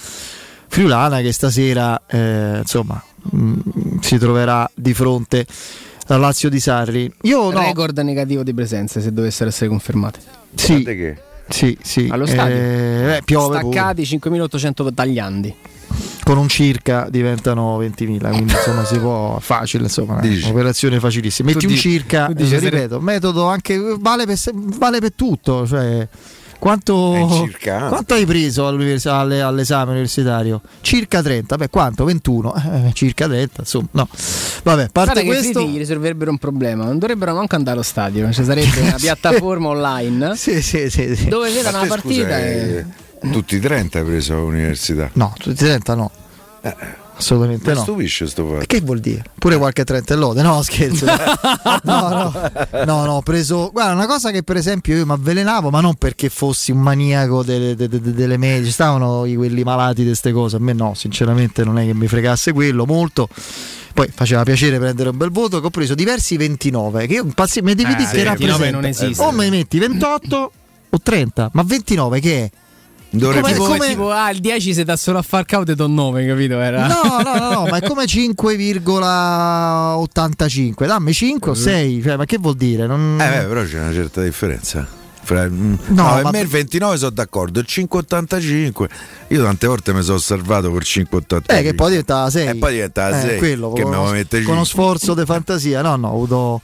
friulana 0.68 1.20
che 1.20 1.32
stasera 1.32 2.02
eh, 2.06 2.58
insomma, 2.58 3.02
mh, 3.30 3.98
si 4.00 4.18
troverà 4.18 4.68
di 4.74 4.94
fronte 4.94 5.46
al 6.08 6.20
Lazio 6.20 6.48
di 6.48 6.60
Sarri. 6.60 7.12
Io 7.22 7.50
no, 7.50 7.58
Record 7.60 7.98
negativo 7.98 8.42
di 8.42 8.54
presenze 8.54 9.00
se 9.00 9.12
dovessero 9.12 9.48
essere 9.50 9.68
confermate. 9.68 10.20
sì, 10.54 10.82
che? 10.84 11.16
sì, 11.48 11.76
sì, 11.82 12.08
Allo 12.10 12.26
stadio. 12.26 12.54
eh, 12.56 13.16
eh, 13.16 13.22
piove 13.24 13.60
pure. 13.60 13.72
Staccati 13.72 14.04
5800 14.06 14.92
tagliandi. 14.92 15.54
con 16.24 16.38
un 16.38 16.48
circa 16.48 17.06
diventano 17.08 17.78
20.000, 17.80 18.28
quindi 18.30 18.52
insomma 18.52 18.84
si 18.84 18.98
può 18.98 19.38
facile, 19.40 19.84
insomma, 19.84 20.18
Dici. 20.20 20.44
un'operazione 20.44 20.98
facilissima. 21.00 21.50
Metti 21.50 21.66
Tu 21.66 21.72
un 21.72 21.78
circa, 21.78 22.28
dici 22.32 22.54
eh, 22.54 22.58
se- 22.58 22.68
ripeto, 22.68 23.00
metodo 23.00 23.46
anche 23.46 23.78
vale 23.98 24.26
per, 24.26 24.36
vale 24.52 24.98
per 25.00 25.12
tutto, 25.14 25.66
cioè 25.66 26.06
quanto, 26.58 27.48
quanto 27.88 28.14
hai 28.14 28.24
preso 28.26 28.66
all'esame 28.66 29.90
universitario? 29.90 30.60
Circa 30.80 31.22
30, 31.22 31.56
beh 31.56 31.68
quanto? 31.70 32.04
21, 32.04 32.54
Eh, 32.54 32.90
circa 32.92 33.26
30, 33.26 33.54
insomma, 33.60 33.88
no. 33.92 34.08
Vabbè, 34.62 34.88
parte 34.90 35.12
Guarda 35.12 35.20
che 35.20 35.26
questo... 35.26 35.52
questo... 35.52 35.70
gli 35.70 35.78
risolverebbero 35.78 36.30
un 36.30 36.38
problema, 36.38 36.84
non 36.84 36.98
dovrebbero 36.98 37.34
manco 37.34 37.54
andare 37.56 37.74
allo 37.76 37.84
stadio, 37.84 38.30
ci 38.32 38.44
sarebbe 38.44 38.80
una 38.80 38.96
piattaforma 39.00 39.68
online 39.68 40.34
Sì, 40.36 40.60
sì, 40.62 40.90
sì, 40.90 41.14
sì. 41.16 41.28
dove 41.28 41.50
vedono 41.50 41.78
una 41.78 41.86
partita 41.86 42.24
scusa, 42.24 42.38
e... 42.38 42.84
eh, 43.20 43.30
Tutti 43.30 43.56
i 43.56 43.60
30 43.60 43.98
hai 43.98 44.04
preso 44.04 44.34
all'università. 44.34 45.10
No, 45.14 45.32
tutti 45.38 45.56
30 45.64 45.94
no. 45.94 46.10
Assolutamente 47.18 47.70
Mi 47.70 47.76
no. 47.76 47.82
stupisce 47.82 48.26
sto 48.26 48.46
fatto. 48.46 48.64
Che 48.66 48.80
vuol 48.82 49.00
dire? 49.00 49.24
Pure 49.38 49.56
qualche 49.56 49.84
trentellone? 49.84 50.42
No, 50.42 50.60
scherzo. 50.62 51.06
no, 51.84 52.08
no, 52.08 52.50
no, 52.84 53.04
no, 53.04 53.12
ho 53.14 53.22
preso. 53.22 53.70
Guarda, 53.72 53.94
una 53.94 54.06
cosa 54.06 54.30
che 54.30 54.42
per 54.42 54.56
esempio 54.56 54.94
io 54.96 55.06
mi 55.06 55.12
avvelenavo, 55.12 55.70
ma 55.70 55.80
non 55.80 55.94
perché 55.94 56.28
fossi 56.28 56.72
un 56.72 56.80
maniaco 56.80 57.42
delle, 57.42 57.74
de- 57.74 57.88
de- 57.88 58.00
delle 58.12 58.36
medie, 58.36 58.70
stavano 58.70 59.24
i- 59.24 59.34
quelli 59.34 59.62
malati 59.64 60.02
di 60.02 60.08
queste 60.08 60.32
cose. 60.32 60.56
A 60.56 60.58
me 60.58 60.72
no, 60.74 60.92
sinceramente 60.94 61.64
non 61.64 61.78
è 61.78 61.86
che 61.86 61.94
mi 61.94 62.06
fregasse 62.06 62.52
quello 62.52 62.84
molto. 62.84 63.28
Poi 63.94 64.10
faceva 64.14 64.42
piacere 64.42 64.78
prendere 64.78 65.08
un 65.08 65.16
bel 65.16 65.30
voto 65.30 65.58
che 65.60 65.66
ho 65.66 65.70
preso 65.70 65.94
diversi 65.94 66.36
29, 66.36 67.06
che 67.06 67.14
io 67.14 67.22
impazzi- 67.22 67.62
mi 67.62 67.74
devi 67.74 67.92
Eh, 67.92 67.96
dire 67.96 68.08
sì, 68.08 68.16
che 68.16 68.22
29 68.24 68.50
rappresenta. 68.66 68.76
non 68.76 68.84
esiste. 68.84 69.22
O 69.24 69.32
mi 69.32 69.48
metti 69.48 69.78
28 69.78 70.52
o 70.90 70.98
30, 71.02 71.48
ma 71.54 71.62
29 71.64 72.20
che 72.20 72.42
è? 72.44 72.50
Dovrebbe 73.18 73.52
tipo, 73.52 73.66
come- 73.66 73.88
tipo, 73.88 74.10
ah, 74.10 74.30
il 74.30 74.38
10 74.40 74.74
se 74.74 74.84
dà 74.84 74.96
solo 74.96 75.18
a 75.18 75.22
far 75.22 75.44
caute 75.44 75.74
do 75.74 75.86
9, 75.86 76.26
capito? 76.26 76.58
Era. 76.60 76.86
No, 76.86 77.20
no, 77.22 77.38
no, 77.38 77.50
no, 77.50 77.66
ma 77.66 77.76
è 77.78 77.82
come 77.86 78.04
5,85. 78.04 80.86
Dammi 80.86 81.12
5 81.12 81.50
o 81.50 81.54
6, 81.54 82.02
cioè, 82.02 82.16
ma 82.16 82.24
che 82.24 82.38
vuol 82.38 82.56
dire? 82.56 82.86
Non... 82.86 83.18
Eh, 83.20 83.28
beh, 83.28 83.44
però 83.46 83.64
c'è 83.64 83.80
una 83.80 83.92
certa 83.92 84.22
differenza. 84.22 85.04
Fra, 85.26 85.48
mm, 85.48 85.74
No, 85.88 86.02
no, 86.04 86.14
per 86.22 86.30
me 86.30 86.38
il 86.40 86.46
29 86.46 86.96
sono 86.98 87.10
d'accordo, 87.10 87.58
il 87.58 87.66
5,85 87.68 88.88
io 89.28 89.42
tante 89.42 89.66
volte 89.66 89.92
mi 89.92 90.02
sono 90.02 90.16
osservato 90.18 90.70
col 90.70 90.82
5,85 90.84 91.42
Eh, 91.46 91.62
che 91.62 91.74
poi 91.74 91.88
diventa 91.88 92.30
6. 92.30 92.46
E 92.48 92.54
poi 92.54 92.72
diventa 92.74 93.20
6 93.20 93.38
quello, 93.38 93.72
che 93.72 93.82
con, 93.82 93.90
me 93.90 93.96
uno, 93.96 94.06
con 94.06 94.14
uno 94.14 94.64
5. 94.64 94.64
sforzo 94.64 95.14
di 95.14 95.24
fantasia. 95.24 95.82
No, 95.82 95.96
no, 95.96 96.08
ho 96.08 96.12
avuto. 96.14 96.60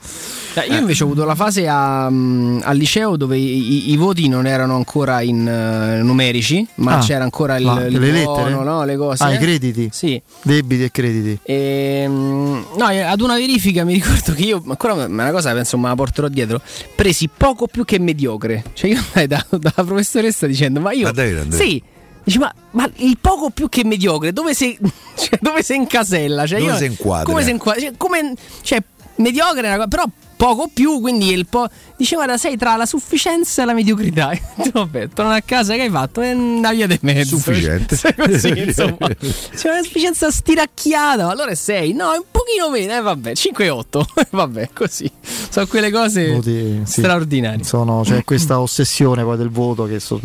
Cioè, 0.54 0.66
io 0.66 0.76
invece 0.78 1.02
ho 1.02 1.06
avuto 1.06 1.24
la 1.24 1.34
fase 1.34 1.66
a, 1.66 2.08
mm, 2.08 2.60
al 2.62 2.76
liceo 2.76 3.16
dove 3.16 3.36
i, 3.36 3.88
i- 3.88 3.90
i 3.92 3.96
voti 3.96 4.28
non 4.28 4.46
erano 4.46 4.76
ancora 4.76 5.22
in 5.22 5.48
eh, 5.48 6.02
numerici, 6.02 6.64
ma 6.76 6.98
Ah, 6.98 7.00
c'era 7.00 7.24
ancora 7.24 7.56
il, 7.56 7.64
ma 7.64 7.84
il 7.84 7.98
le 7.98 8.10
lettere? 8.12 8.50
no, 8.50 8.84
le 8.84 8.96
cose. 8.96 9.24
Ah, 9.24 9.32
i 9.32 9.38
crediti? 9.38 9.88
Sì. 9.90 10.20
Debiti 10.42 10.84
e 10.84 10.90
crediti. 10.92 11.38
E, 11.42 12.04
mm, 12.06 12.60
no, 12.76 12.84
ad 12.84 13.20
una 13.22 13.34
verifica 13.34 13.82
mi 13.82 13.94
ricordo 13.94 14.34
che 14.34 14.42
io, 14.42 14.62
ancora 14.68 15.02
è 15.02 15.06
una 15.06 15.30
cosa 15.32 15.52
penso 15.52 15.76
me 15.78 15.88
la 15.88 15.94
porterò 15.96 16.28
dietro, 16.28 16.60
presi 16.94 17.28
poco 17.34 17.66
più 17.66 17.84
che 17.84 17.98
mediocre. 17.98 18.51
Cioè 18.72 18.90
io 18.90 18.98
andai 19.06 19.26
da, 19.28 19.46
dalla 19.50 19.84
professoressa 19.84 20.46
dicendo, 20.46 20.80
ma 20.80 20.92
io... 20.92 21.04
Ma 21.04 21.12
dai, 21.12 21.46
sì, 21.50 21.82
dici 22.24 22.38
ma, 22.38 22.52
ma 22.72 22.90
il 22.96 23.16
poco 23.20 23.50
più 23.50 23.68
che 23.68 23.84
mediocre, 23.84 24.32
dove 24.32 24.54
si, 24.54 24.76
cioè, 25.16 25.38
dove 25.40 25.62
si 25.62 25.74
incasella? 25.74 26.46
Cioè, 26.46 26.58
Dove 26.58 26.70
io- 26.72 26.76
si 26.78 26.84
inquadra? 26.86 27.24
Come 27.24 27.42
si 27.44 27.50
inquadra? 27.50 27.80
Cioè, 27.80 27.92
come- 27.96 28.34
cioè, 28.62 28.82
mediocre 29.16 29.62
è 29.62 29.66
una 29.66 29.76
cosa, 29.76 29.88
però 29.88 30.04
poco 30.42 30.68
più, 30.72 31.00
quindi 31.00 31.30
il 31.30 31.46
po'... 31.46 31.68
Dice 31.96 32.16
guarda, 32.16 32.36
sei 32.36 32.56
tra 32.56 32.74
la 32.74 32.84
sufficienza 32.84 33.62
e 33.62 33.64
la 33.64 33.74
mediocrità. 33.74 34.36
Vabbè, 34.72 35.10
torno 35.10 35.30
a 35.30 35.40
casa, 35.40 35.74
che 35.74 35.82
hai 35.82 35.90
fatto? 35.90 36.20
È 36.20 36.32
una 36.32 36.72
via 36.72 36.88
di 36.88 36.98
mezzo. 37.02 37.36
Sufficiente. 37.36 37.94
Sei 37.94 38.12
così, 38.12 38.48
insomma. 38.48 39.06
C'è 39.16 39.70
una 39.70 39.82
sufficienza 39.84 40.32
stiracchiata, 40.32 41.28
allora 41.28 41.52
è 41.52 41.54
6, 41.54 41.92
no, 41.92 42.12
è 42.12 42.16
un 42.16 42.24
pochino 42.28 42.70
meno, 42.70 42.92
eh, 42.92 43.00
vabbè, 43.00 43.36
5 43.36 43.64
e 43.64 43.68
8, 43.68 44.06
vabbè, 44.30 44.70
così. 44.74 45.08
Sono 45.48 45.68
quelle 45.68 45.92
cose 45.92 46.32
Voti, 46.32 46.80
sì. 46.86 47.00
straordinarie. 47.00 47.62
Sono, 47.62 48.02
c'è 48.02 48.24
questa 48.24 48.58
ossessione 48.58 49.22
poi 49.22 49.36
del 49.36 49.50
voto 49.50 49.84
che 49.84 50.00
so- 50.00 50.20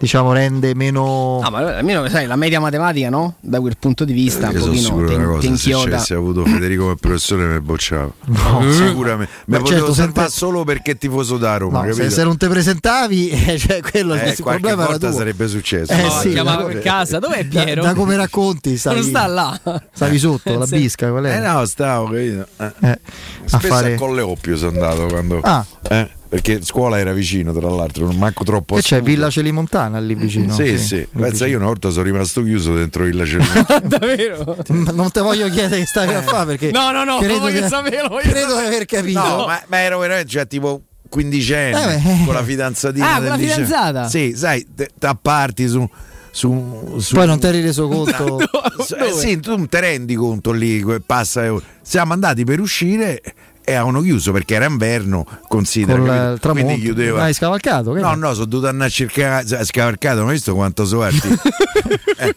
diciamo 0.00 0.32
rende 0.32 0.74
meno. 0.74 1.40
Ah, 1.42 1.50
ma 1.50 1.76
almeno 1.76 2.08
sai, 2.08 2.26
la 2.26 2.36
media 2.36 2.58
matematica, 2.58 3.10
no? 3.10 3.34
Da 3.40 3.60
quel 3.60 3.76
punto 3.78 4.04
di 4.06 4.12
vista, 4.14 4.48
un 4.48 4.54
Io 4.54 4.60
sono 4.76 5.02
pochino 5.02 5.18
ti 5.18 5.24
cosa, 5.24 5.40
se 5.42 5.46
inchioda. 5.48 5.96
avessi 5.96 6.14
avuto 6.14 6.44
Federico 6.46 6.82
come 6.84 6.96
professore 6.96 7.44
mi 7.46 7.60
bocciava. 7.60 8.10
No. 8.40 8.62
Sicuramente. 8.72 9.30
Beh, 9.44 9.58
Mi 9.58 9.66
certo, 9.66 9.84
potevo 9.84 9.86
se 9.94 10.02
salvare 10.02 10.26
te- 10.28 10.32
solo 10.32 10.64
perché 10.64 10.96
tifoso 10.96 11.36
da 11.36 11.56
Roma, 11.58 11.82
No, 11.84 11.92
se, 11.92 11.98
capito? 11.98 12.14
se 12.14 12.24
non 12.24 12.36
ti 12.38 12.48
presentavi, 12.48 13.28
eh, 13.30 13.58
cioè, 13.58 13.80
quello 13.82 14.14
Eh, 14.14 14.28
il 14.30 14.34
problema 14.42 14.82
era 14.82 14.90
volta 14.90 15.08
tuo. 15.10 15.18
sarebbe 15.18 15.46
successo. 15.48 15.92
Eh, 15.92 16.02
No, 16.02 16.10
sì, 16.10 16.30
chiamava 16.30 16.64
per 16.64 16.78
casa, 16.80 17.18
dov'è 17.18 17.44
Piero? 17.46 17.82
Da, 17.82 17.88
da 17.88 17.94
come 17.94 18.16
racconti, 18.16 18.76
stavi, 18.78 19.00
non 19.00 19.08
sta 19.08 19.26
là. 19.26 19.60
stavi 19.92 20.18
sotto 20.18 20.58
la 20.58 20.66
Sì. 20.66 20.76
bisca, 20.78 21.10
qual 21.10 21.26
Eh 21.26 21.30
era? 21.30 21.52
no, 21.52 21.64
stavo, 21.66 22.06
capito? 22.06 22.46
Eh. 22.56 22.72
Eh, 22.80 22.88
a 22.90 22.98
Spesso 23.44 23.66
fare. 23.74 23.94
a 23.94 23.96
Colle 23.98 24.22
Oppio 24.22 24.56
sono 24.56 24.70
andato 24.70 25.06
quando. 25.06 25.40
Ah. 25.42 25.64
eh, 25.88 26.10
perché 26.30 26.62
scuola 26.64 26.96
era 26.98 27.12
vicino, 27.12 27.52
tra 27.52 27.68
l'altro, 27.68 28.06
non 28.06 28.16
manco 28.16 28.44
troppo. 28.44 28.76
E 28.78 28.80
c'è 28.82 28.98
sud. 28.98 29.04
Villa 29.06 29.28
Celimontana 29.28 29.98
lì 29.98 30.14
vicino. 30.14 30.54
Sì, 30.54 30.78
sì. 30.78 30.96
lì 30.96 31.08
Pensa, 31.12 31.46
io 31.46 31.56
una 31.56 31.66
volta 31.66 31.90
sono 31.90 32.04
rimasto 32.04 32.42
chiuso 32.44 32.72
dentro 32.74 33.04
Villa 33.04 33.26
Celimontana. 33.26 33.80
Davvero? 33.84 34.56
Ma 34.68 34.92
Non 34.92 35.10
te 35.10 35.20
voglio 35.20 35.48
chiedere 35.50 35.80
che 35.80 35.86
stavi 35.86 36.14
a 36.14 36.22
fare 36.22 36.46
perché. 36.46 36.70
No, 36.70 36.92
no, 36.92 37.02
no, 37.04 37.18
credo 37.18 37.50
saperlo, 37.68 38.08
voglio 38.10 38.30
Credo 38.30 38.58
di 38.60 38.64
aver 38.66 38.84
capito. 38.86 39.18
no, 39.20 39.46
ma, 39.46 39.60
ma 39.66 39.80
ero 39.80 39.98
veramente 39.98 40.28
già 40.30 40.44
tipo 40.44 40.82
quindicenne 41.08 41.94
Eh, 41.96 41.98
beh. 41.98 42.24
con 42.24 42.34
la 42.34 42.44
fidanzatina. 42.44 43.06
Ah, 43.08 43.12
con 43.14 43.20
del 43.22 43.28
la 43.30 43.36
liceo. 43.36 43.54
fidanzata? 43.64 44.08
Sì, 44.08 44.32
sai, 44.36 44.64
te- 44.72 44.90
t'apparti 44.96 45.66
su. 45.68 45.88
su, 46.30 46.96
su 47.00 47.14
Poi 47.16 47.26
non 47.26 47.40
ti 47.40 47.46
eri 47.48 47.60
reso 47.60 47.88
conto. 47.88 48.38
su- 48.86 48.94
eh, 48.94 49.10
sì, 49.12 49.40
tu 49.40 49.50
non 49.56 49.68
ti 49.68 49.80
rendi 49.80 50.14
conto 50.14 50.52
lì, 50.52 50.84
passa. 51.04 51.44
eh, 51.46 51.60
Siamo 51.82 52.12
andati 52.12 52.44
per 52.44 52.60
uscire 52.60 53.20
e 53.62 53.74
avevano 53.74 54.00
chiuso 54.02 54.32
perché 54.32 54.54
era 54.54 54.66
inverno, 54.66 55.26
considera. 55.48 55.98
Con 55.98 56.06
capito? 56.40 56.52
Quindi 56.52 56.80
chiudeva. 56.80 57.22
Hai 57.22 57.34
scavalcato? 57.34 57.92
Che 57.92 58.00
No, 58.00 58.14
no, 58.14 58.32
sono 58.32 58.44
dovuto 58.46 58.68
andare 58.68 58.88
a 58.88 58.92
cercare. 58.92 59.64
Scavalcato, 59.64 60.20
ma 60.22 60.28
hai 60.28 60.34
visto 60.34 60.54
quanto 60.54 60.84
sono 60.84 61.02
alti? 61.02 61.28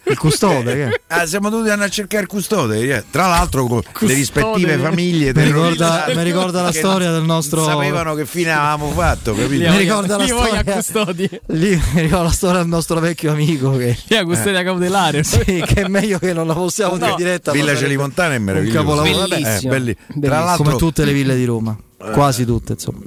Il 0.04 0.18
custode. 0.18 0.74
che? 0.74 1.00
Ah, 1.08 1.26
siamo 1.26 1.48
dovuti 1.50 1.68
andare 1.70 1.88
a 1.88 1.92
cercare 1.92 2.22
il 2.22 2.28
custode. 2.28 2.78
eh. 2.80 3.04
Tra 3.10 3.26
l'altro, 3.26 3.66
con 3.66 3.82
le 4.00 4.14
rispettive 4.14 4.78
famiglie. 4.78 5.32
Mi 5.34 5.44
ricorda, 5.44 6.06
mi 6.14 6.22
ricorda 6.22 6.62
la 6.62 6.72
storia 6.72 7.10
del 7.10 7.22
nostro. 7.24 7.64
sapevano 7.64 8.14
che 8.14 8.24
fine 8.26 8.50
avevamo 8.52 8.90
fatto, 8.90 9.34
capito? 9.34 9.70
Mi 9.70 9.76
ricorda 9.76 10.16
la 10.16 10.24
a 10.24 10.26
storia. 10.26 10.64
custodi. 10.64 11.28
Lì 11.48 11.80
mi 11.94 12.00
ricorda 12.02 12.24
la 12.24 12.30
storia 12.32 12.58
del 12.60 12.68
nostro 12.68 12.98
vecchio 13.00 13.32
amico 13.32 13.76
che, 13.76 13.96
è 14.08 14.24
custodia 14.24 14.62
cautelare? 14.62 15.22
sì, 15.24 15.42
che 15.44 15.82
è 15.82 15.88
meglio 15.88 16.18
che 16.18 16.32
non 16.32 16.46
la 16.46 16.54
possiamo 16.54 16.96
dire 16.96 17.02
No. 17.10 17.16
diretta. 17.16 17.50
ma 17.52 17.56
Villa 17.58 17.76
Celimontana 17.76 18.34
è 18.34 18.38
capolavoro. 18.72 19.18
Vabbè, 19.18 19.28
Bellissimo. 19.40 19.72
Eh, 19.72 19.76
belli- 19.76 19.96
Bellissimo. 20.06 20.20
Tra 20.26 20.44
l'altro, 20.44 20.64
come 20.64 20.76
tutte 20.76 21.04
le 21.04 21.12
ville 21.14 21.34
di 21.36 21.44
Roma, 21.44 21.76
quasi 22.12 22.44
tutte, 22.44 22.72
insomma. 22.72 23.00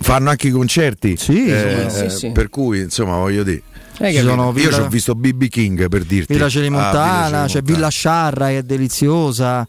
fanno 0.00 0.30
anche 0.30 0.48
i 0.48 0.50
concerti. 0.50 1.16
Sì, 1.16 1.46
eh, 1.46 1.86
sì, 1.88 2.04
eh, 2.04 2.10
sì. 2.10 2.30
Per 2.30 2.48
cui, 2.50 2.80
insomma, 2.80 3.16
voglio 3.16 3.42
dire. 3.42 3.62
Eh, 3.98 4.14
sono 4.20 4.46
Io 4.46 4.52
Villa, 4.52 4.72
ci 4.72 4.80
ho 4.80 4.88
visto 4.88 5.14
BB 5.14 5.44
King 5.48 5.88
per 5.88 6.04
dirti. 6.04 6.32
Villa 6.32 6.46
Ah, 6.46 6.48
Celimontana, 6.48 7.24
Villa 7.26 7.28
c'è 7.42 7.48
Celimontana. 7.48 7.62
Villa 7.76 7.88
Sciarra 7.88 8.46
che 8.48 8.58
è 8.58 8.62
deliziosa. 8.62 9.68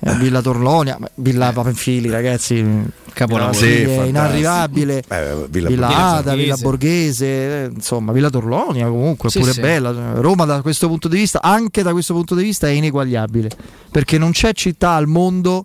eh, 0.00 0.14
Villa 0.16 0.40
Torlonia, 0.40 0.98
Villa 1.16 1.52
Papenfili, 1.52 2.08
ragazzi, 2.10 2.64
Capolavoro. 3.12 3.52
Sì, 3.54 3.84
Sì, 3.84 4.08
inarrivabile. 4.08 5.02
Eh, 5.08 5.46
Villa, 5.50 5.68
Villa 5.68 5.86
Borghese. 5.88 6.02
Ada, 6.02 6.34
Villa 6.34 6.56
Borghese. 6.56 6.62
Borghese, 6.62 7.26
eh, 7.26 7.70
insomma, 7.74 8.12
Villa 8.12 8.30
Torlonia 8.30 8.86
comunque, 8.88 9.28
Sì, 9.30 9.40
pure 9.40 9.52
sì. 9.52 9.60
bella. 9.60 10.12
Roma 10.20 10.44
da 10.46 10.62
questo 10.62 10.86
punto 10.88 11.08
di 11.08 11.16
vista, 11.18 11.42
anche 11.42 11.82
da 11.82 11.92
questo 11.92 12.14
punto 12.14 12.34
di 12.34 12.42
vista, 12.44 12.66
è 12.66 12.70
ineguagliabile, 12.70 13.50
perché 13.90 14.16
non 14.16 14.30
c'è 14.32 14.52
città 14.54 14.92
al 14.92 15.06
mondo 15.06 15.64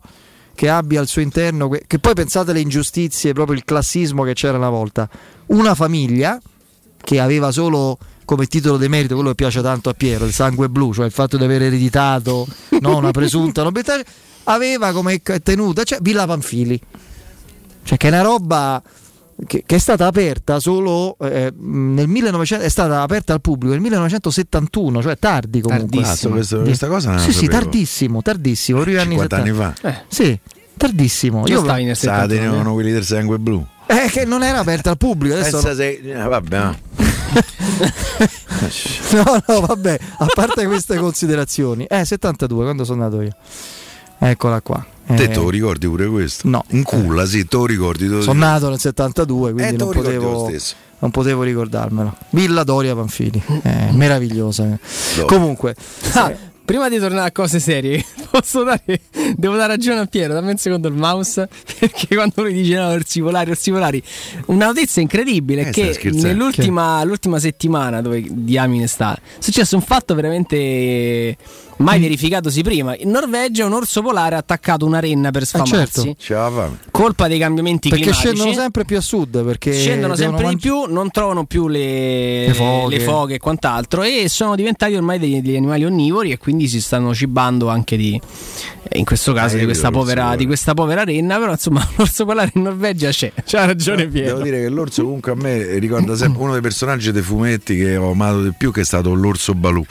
che 0.61 0.69
abbia 0.69 0.99
al 0.99 1.07
suo 1.07 1.23
interno, 1.23 1.67
que- 1.67 1.85
che 1.87 1.97
poi 1.97 2.13
pensate 2.13 2.51
alle 2.51 2.59
ingiustizie, 2.59 3.33
proprio 3.33 3.57
il 3.57 3.65
classismo 3.65 4.21
che 4.21 4.33
c'era 4.33 4.57
una 4.57 4.69
volta, 4.69 5.09
una 5.47 5.73
famiglia 5.73 6.39
che 7.03 7.19
aveva 7.19 7.49
solo 7.49 7.97
come 8.25 8.45
titolo 8.45 8.77
di 8.77 8.87
merito 8.87 9.15
quello 9.15 9.29
che 9.29 9.35
piace 9.35 9.63
tanto 9.63 9.89
a 9.89 9.93
Piero, 9.95 10.23
il 10.23 10.33
sangue 10.33 10.69
blu, 10.69 10.93
cioè 10.93 11.07
il 11.07 11.11
fatto 11.11 11.37
di 11.37 11.45
aver 11.45 11.63
ereditato 11.63 12.45
no, 12.79 12.95
una 12.95 13.09
presunta 13.09 13.63
nobiltà, 13.63 13.99
aveva 14.43 14.91
come 14.91 15.19
tenuta, 15.23 15.81
cioè 15.83 15.97
Villa 15.99 16.27
Panfili, 16.27 16.79
cioè 17.81 17.97
che 17.97 18.09
è 18.09 18.11
una 18.11 18.21
roba 18.21 18.83
che, 19.45 19.63
che 19.65 19.75
è 19.75 19.79
stata 19.79 20.05
aperta 20.07 20.59
solo 20.59 21.17
eh, 21.19 21.51
nel 21.57 22.07
1900, 22.07 22.63
è 22.65 22.69
stata 22.69 23.01
aperta 23.01 23.33
al 23.33 23.41
pubblico 23.41 23.73
nel 23.73 23.81
1971, 23.81 25.01
cioè 25.01 25.17
tardi 25.17 25.61
comunque. 25.61 26.01
Cazzo, 26.01 26.29
questo- 26.29 26.61
questa 26.61 26.87
cosa 26.87 27.17
Sì, 27.17 27.31
sì, 27.33 27.47
tardissimo, 27.47 28.21
tardissimo, 28.21 28.81
primi 28.81 28.97
anni 28.97 29.09
50 29.15 29.35
anni 29.35 29.49
70. 29.49 29.73
fa. 29.81 29.87
Eh, 29.89 30.03
Sì, 30.07 30.39
tardissimo. 30.77 31.45
io 31.47 31.53
Io 31.55 31.63
stavi 31.63 31.83
nel 31.85 31.95
Sa, 31.95 32.01
71. 32.21 32.27
tenevano 32.43 32.73
quelli 32.73 32.91
del 32.91 33.03
sangue 33.05 33.37
blu. 33.39 33.65
eh, 33.87 34.09
che 34.09 34.25
non 34.25 34.43
era 34.43 34.59
aperta 34.59 34.89
al 34.91 34.97
pubblico, 34.97 35.35
adesso 35.35 35.57
Pensa 35.61 35.75
se. 35.75 35.89
eh, 36.03 36.13
vabbè, 36.13 36.57
no. 36.59 36.77
No, 39.13 39.41
no, 39.47 39.61
vabbè, 39.61 39.99
a 40.19 40.25
parte 40.33 40.65
queste 40.65 40.97
considerazioni. 40.97 41.85
Eh, 41.85 42.05
72, 42.05 42.63
quando 42.63 42.83
sono 42.83 43.03
andato 43.03 43.21
io. 43.21 43.35
Eccola 44.23 44.61
qua. 44.61 44.85
Eh, 45.07 45.15
Te 45.15 45.27
te 45.29 45.35
lo 45.39 45.49
ricordi 45.49 45.87
pure 45.87 46.05
questo? 46.07 46.47
No. 46.47 46.63
In 46.69 46.83
culla, 46.83 47.25
sì, 47.25 47.45
te 47.45 47.57
lo 47.57 47.65
ricordi. 47.65 48.07
te 48.07 48.13
lo 48.13 48.21
sono 48.21 48.39
nato 48.39 48.69
nel 48.69 48.79
72, 48.79 49.51
quindi 49.51 49.73
Eh, 49.73 49.75
te 49.75 49.83
non 49.83 49.91
potevo, 49.91 50.51
non 50.99 51.11
potevo 51.11 51.41
ricordarmelo. 51.43 52.15
Villa 52.29 52.63
Doria 52.63 52.95
Panfili, 52.95 53.41
eh, 53.63 53.89
meravigliosa. 53.91 54.77
Comunque, 55.25 55.75
Ah, 56.13 56.31
prima 56.63 56.87
di 56.87 56.99
tornare 56.99 57.27
a 57.29 57.31
cose 57.31 57.59
serie, 57.59 58.05
posso 58.29 58.63
dare, 58.63 59.01
devo 59.35 59.55
dare 59.55 59.73
ragione 59.73 60.01
a 60.01 60.05
Piero, 60.05 60.33
dammi 60.33 60.51
un 60.51 60.57
secondo 60.57 60.87
il 60.87 60.93
mouse, 60.93 61.49
perché 61.79 62.15
quando 62.15 62.43
lui 62.43 62.53
dice 62.53 62.75
no, 62.75 62.89
orsi 62.89 63.19
polari, 63.21 63.49
orsi 63.49 63.71
polari, 63.71 64.01
una 64.45 64.67
notizia 64.67 65.01
incredibile 65.01 65.63
è 65.63 65.67
Eh, 65.77 65.97
che 65.97 66.11
nell'ultima 66.11 67.03
l'ultima 67.03 67.39
settimana 67.39 68.01
dove 68.01 68.23
diamine 68.29 68.85
sta, 68.87 69.15
è 69.15 69.19
successo 69.39 69.75
un 69.75 69.81
fatto 69.81 70.13
veramente 70.13 71.35
mai 71.81 71.99
Mm. 71.99 72.01
verificatosi 72.01 72.61
prima. 72.61 72.95
In 72.97 73.09
Norvegia 73.09 73.65
un 73.65 73.73
orso 73.73 74.01
polare 74.01 74.35
ha 74.35 74.39
attaccato 74.39 74.85
una 74.85 74.99
renna 74.99 75.31
per 75.31 75.45
sfamarsi. 75.45 76.15
certo. 76.17 76.33
La 76.33 76.51
fame. 76.51 76.77
Colpa 76.91 77.27
dei 77.27 77.39
cambiamenti 77.39 77.89
perché 77.89 78.05
climatici. 78.11 78.33
scendono 78.35 78.53
sempre 78.59 78.85
più 78.85 78.97
a 78.97 79.01
sud. 79.01 79.43
Perché 79.43 79.73
Scendono 79.73 80.15
sempre 80.15 80.43
mangi- 80.43 80.55
di 80.57 80.61
più, 80.61 80.85
non 80.93 81.09
trovano 81.11 81.45
più 81.45 81.67
le, 81.67 82.47
Le 82.47 82.53
foghe. 82.53 82.97
le 82.97 83.03
foghe 83.03 83.35
e 83.35 83.37
quant'altro 83.39 84.03
e 84.03 84.25
sono 84.29 84.55
diventati 84.55 84.95
ormai 84.95 85.19
degli, 85.19 85.41
degli 85.41 85.55
animali 85.55 85.83
onnivori 85.85 86.31
e 86.31 86.37
quindi 86.37 86.67
si 86.67 86.79
stanno 86.81 87.13
cibando 87.13 87.67
anche 87.69 87.97
di, 87.97 88.19
eh, 88.89 88.97
in 88.97 89.05
questo 89.05 89.33
caso, 89.33 89.55
Eh, 89.55 89.59
di, 89.59 89.65
questa 89.65 89.89
povera, 89.91 90.35
di 90.35 90.45
questa 90.45 90.73
povera 90.73 91.03
renna, 91.03 91.37
però 91.37 91.51
insomma 91.51 91.85
l'orso 91.97 92.25
polare 92.25 92.51
in 92.55 92.61
Norvegia 92.63 93.09
c'è, 93.09 93.31
c'ha 93.45 93.65
ragione 93.65 94.07
Piero. 94.07 94.27
Devo 94.33 94.41
dire 94.43 94.61
che 94.61 94.69
l'orso 94.69 95.03
comunque 95.03 95.31
a 95.31 95.35
me 95.35 95.77
ricorda 95.79 96.15
sempre 96.15 96.41
uno 96.41 96.51
dei 96.53 96.61
personaggi 96.61 97.11
dei 97.11 97.21
fumetti 97.21 97.75
che 97.75 97.95
ho 97.97 98.11
amato 98.11 98.43
di 98.43 98.53
più 98.57 98.71
che 98.71 98.81
è 98.81 98.85
stato 98.85 99.13
l'orso 99.13 99.53
Balù. 99.53 99.83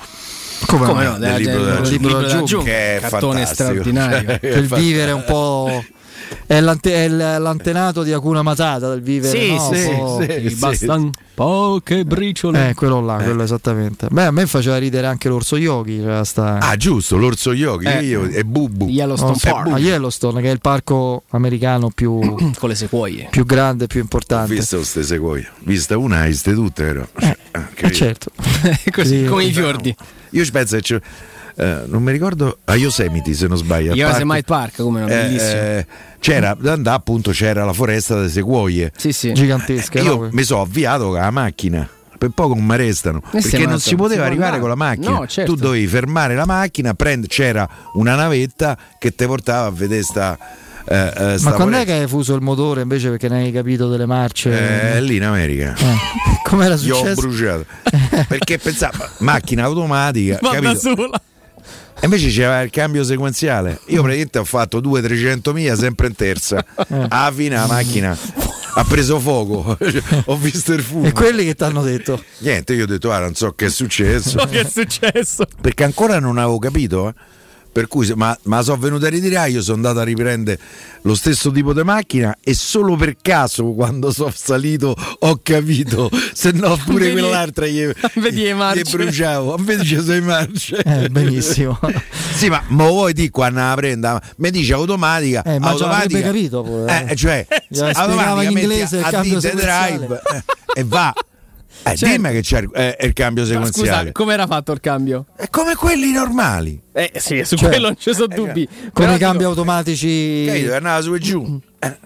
Come, 0.66 0.86
Come 0.86 1.04
no, 1.04 1.18
Del 1.18 1.34
libro 1.36 1.52
del- 1.52 1.64
della 1.64 1.80
del 1.80 1.90
libro 1.90 2.18
della 2.20 2.42
giungla, 2.42 2.70
che 2.70 2.96
è 2.96 3.00
cartone 3.00 3.46
straordinario. 3.46 4.28
Cioè, 4.28 4.38
Per 4.38 4.58
il 4.58 4.66
vivere 4.68 5.12
un 5.12 5.24
po'. 5.26 5.84
È, 6.46 6.60
l'ante- 6.60 6.94
è 6.94 7.08
l'antenato 7.08 8.04
di 8.04 8.12
Hakuna 8.12 8.42
Matata 8.42 8.88
del 8.90 9.02
vivere. 9.02 9.36
Sì, 9.36 9.52
no? 9.52 9.70
sì, 9.72 9.84
Un 9.88 9.96
po'- 9.98 10.20
sì, 10.28 10.46
Ti 10.48 10.54
bastano 10.54 11.10
poche 11.34 12.04
briciole. 12.04 12.68
Eh, 12.68 12.74
quello 12.74 13.00
là, 13.00 13.16
quello 13.16 13.42
esattamente. 13.42 14.06
Beh, 14.10 14.26
a 14.26 14.30
me 14.30 14.46
faceva 14.46 14.76
ridere 14.76 15.08
anche 15.08 15.28
l'orso 15.28 15.56
yogi. 15.56 16.00
Cioè 16.00 16.24
sta... 16.24 16.58
Ah, 16.60 16.76
giusto, 16.76 17.16
l'orso 17.16 17.52
yogi 17.52 17.86
Eh. 17.86 18.02
io, 18.04 18.24
e 18.28 18.44
Bubu. 18.44 18.86
Yellowstone 18.88 19.32
Oh, 19.32 19.34
sì, 19.38 19.48
Park 19.48 19.72
a 19.72 19.78
Yellowstone, 19.78 20.40
che 20.40 20.48
è 20.50 20.52
il 20.52 20.60
parco 20.60 21.22
americano 21.30 21.90
più, 21.92 22.20
con 22.58 22.68
le 22.68 22.74
sequoie. 22.76 23.26
più 23.30 23.44
grande 23.44 23.84
e 23.84 23.86
più 23.88 23.98
Ho 23.98 24.02
importante. 24.02 24.54
visto 24.54 24.76
queste 24.76 25.02
sequoie. 25.02 25.48
Vista 25.64 25.96
una, 25.98 26.18
hai 26.20 26.28
viste 26.28 26.52
tutte, 26.54 26.84
vero? 26.84 27.08
Ah, 27.52 27.68
che- 27.74 27.86
Eh, 27.86 27.92
certo. 27.92 28.30
Così 28.92 29.22
Sì. 29.22 29.24
come 29.24 29.44
i 29.44 29.52
fiordi. 29.52 29.96
Io 30.30 30.44
ci 30.44 30.50
penso 30.50 30.76
che 30.76 30.82
c'è. 30.82 31.00
eh, 31.56 31.82
non 31.86 32.02
mi 32.02 32.12
ricordo 32.12 32.58
a 32.64 32.76
Yosemite 32.76 33.32
se 33.34 33.46
non 33.46 33.56
sbaglio. 33.56 33.92
al 33.92 33.96
Yosemite 33.98 34.42
parco- 34.44 34.52
Park, 34.54 34.76
come 34.82 35.00
no, 35.00 35.06
Eh, 35.08 35.10
bellissimo. 35.10 35.50
eh, 35.60 35.86
c'era 36.20 36.56
da 36.58 36.72
andare 36.72 36.96
appunto 36.96 37.30
c'era 37.32 37.64
la 37.64 37.72
foresta 37.72 38.14
delle 38.14 38.28
sequoie 38.28 38.92
Sì, 38.96 39.12
sì. 39.12 39.32
Gigantesche. 39.32 39.98
io 40.00 40.16
no? 40.16 40.28
mi 40.32 40.42
sono 40.42 40.62
avviato 40.62 41.04
con 41.08 41.14
la 41.14 41.30
macchina 41.30 41.88
per 42.18 42.28
poco 42.34 42.54
non 42.54 42.64
mi 42.66 42.74
arrestano 42.74 43.22
Eh, 43.32 43.40
perché 43.40 43.64
non 43.66 43.80
si 43.80 43.94
poteva 43.96 44.26
arrivare 44.26 44.58
con 44.60 44.68
la 44.68 44.74
macchina 44.74 45.10
No, 45.10 45.26
certo. 45.26 45.54
tu 45.54 45.58
dovevi 45.60 45.86
fermare 45.86 46.34
la 46.34 46.44
macchina 46.44 46.92
prend- 46.94 47.26
c'era 47.26 47.66
una 47.94 48.14
navetta 48.14 48.76
che 48.98 49.14
ti 49.14 49.24
portava 49.26 49.66
a 49.66 49.70
vedere 49.70 50.02
sta, 50.02 50.38
eh, 50.90 51.12
eh, 51.34 51.36
Ma 51.40 51.52
quando 51.52 51.76
è 51.76 51.84
che 51.84 51.92
hai 51.92 52.08
fuso 52.08 52.34
il 52.34 52.40
motore 52.42 52.82
invece 52.82 53.10
perché 53.10 53.28
ne 53.28 53.42
hai 53.42 53.52
capito 53.52 53.88
delle 53.88 54.06
marce? 54.06 54.96
Eh, 54.96 55.00
lì 55.00 55.16
in 55.16 55.24
America 55.24 55.74
Eh, 55.78 55.96
Com'era 56.42 56.74
Io 56.74 56.96
ho 56.96 56.98
successo? 56.98 57.20
bruciato 57.20 57.64
perché 58.28 58.58
pensavo 58.58 59.06
macchina 59.18 59.64
automatica 59.64 60.38
Ma 60.42 60.50
da 60.50 60.60
capito? 60.60 60.78
sola. 60.96 61.22
E 62.02 62.06
invece 62.06 62.28
c'era 62.30 62.62
il 62.62 62.70
cambio 62.70 63.04
sequenziale. 63.04 63.78
Io 63.88 64.00
praticamente 64.00 64.38
ho 64.38 64.44
fatto 64.44 64.80
200-300 64.80 65.52
mila 65.52 65.76
sempre 65.76 66.06
in 66.06 66.14
terza. 66.14 66.64
Eh. 66.88 67.06
Alla 67.10 67.30
fine 67.30 67.56
la 67.56 67.66
macchina 67.66 68.16
ha 68.74 68.84
preso 68.84 69.20
fuoco. 69.20 69.76
ho 70.24 70.36
visto 70.38 70.72
il 70.72 70.80
fumo. 70.82 71.06
E 71.06 71.12
quelli 71.12 71.44
che 71.44 71.54
ti 71.54 71.62
hanno 71.62 71.82
detto? 71.82 72.22
Niente, 72.38 72.72
io 72.72 72.84
ho 72.84 72.86
detto, 72.86 73.12
ah, 73.12 73.18
non 73.18 73.34
so 73.34 73.52
che 73.52 73.66
è 73.66 73.68
successo. 73.68 74.38
So 74.38 74.46
che 74.46 74.60
è 74.60 74.64
successo. 74.64 75.44
Perché 75.60 75.84
ancora 75.84 76.18
non 76.18 76.38
avevo 76.38 76.58
capito. 76.58 77.08
eh. 77.08 77.14
Per 77.72 77.86
cui, 77.86 78.12
ma, 78.16 78.36
ma 78.44 78.62
sono 78.62 78.78
venuto 78.78 79.06
a 79.06 79.08
ritirare, 79.08 79.50
io 79.50 79.62
sono 79.62 79.76
andato 79.76 80.00
a 80.00 80.02
riprendere 80.02 80.58
lo 81.02 81.14
stesso 81.14 81.50
tipo 81.52 81.72
di 81.72 81.82
macchina 81.84 82.36
e 82.42 82.52
solo 82.52 82.96
per 82.96 83.16
caso 83.22 83.64
quando 83.72 84.10
sono 84.12 84.32
salito 84.34 84.94
ho 85.20 85.40
capito, 85.42 86.10
se 86.32 86.50
no 86.50 86.76
pure 86.84 87.06
Vedi- 87.06 87.20
quell'altra 87.20 87.66
gli, 87.66 87.84
vedi 88.16 88.42
le 88.42 88.50
gli 88.50 88.54
marce. 88.54 88.82
bruciavo, 88.96 89.56
invece 89.58 89.84
ci 89.84 89.94
sono 90.00 90.14
i 90.16 90.20
marce. 90.20 90.76
Eh, 90.82 91.08
benissimo. 91.08 91.78
Sì, 92.40 92.48
ma 92.48 92.62
mo 92.68 92.88
vuoi 92.88 93.12
di 93.12 93.28
quando 93.28 93.60
la 93.60 93.74
prenda? 93.74 94.22
Mi 94.36 94.50
dice 94.50 94.72
automatica. 94.72 95.42
Eh, 95.42 95.58
ma 95.58 95.68
automatica. 95.68 96.20
capito 96.22 96.62
pure, 96.62 97.06
eh. 97.06 97.12
Eh, 97.12 97.16
cioè, 97.16 97.46
automatica 97.92 98.42
in 98.48 98.52
metti 98.54 98.66
inglese 98.66 98.96
il 98.98 99.04
a 99.04 99.10
sequenziale. 99.10 99.96
drive 99.96 100.20
eh, 100.32 100.42
e 100.80 100.84
va. 100.84 101.12
Eh, 101.82 101.96
Certo. 101.96 102.06
Dimmi 102.06 102.30
che 102.32 102.40
c'è 102.42 102.58
il, 102.60 102.70
eh, 102.74 102.96
il 103.00 103.12
cambio 103.14 103.44
sequenziale. 103.46 104.12
come 104.12 104.32
era 104.34 104.46
fatto 104.46 104.72
il 104.72 104.80
cambio? 104.80 105.26
È 105.34 105.48
come 105.48 105.74
quelli 105.74 106.12
normali. 106.12 106.80
Eh 106.92 107.12
sì, 107.16 107.42
su 107.44 107.56
Cioè, 107.56 107.68
quello 107.70 107.86
non 107.86 107.96
ci 107.98 108.12
sono 108.12 108.26
dubbi. 108.26 108.66
Come 108.68 108.90
Però 108.92 109.14
i 109.14 109.18
cambi 109.18 109.38
dico- 109.38 109.48
automatici. 109.50 110.44
Capito? 110.46 110.74
Andava 110.74 111.00
su 111.00 111.14
e 111.14 111.18
giù. 111.18 111.60
Eh. 111.78 111.96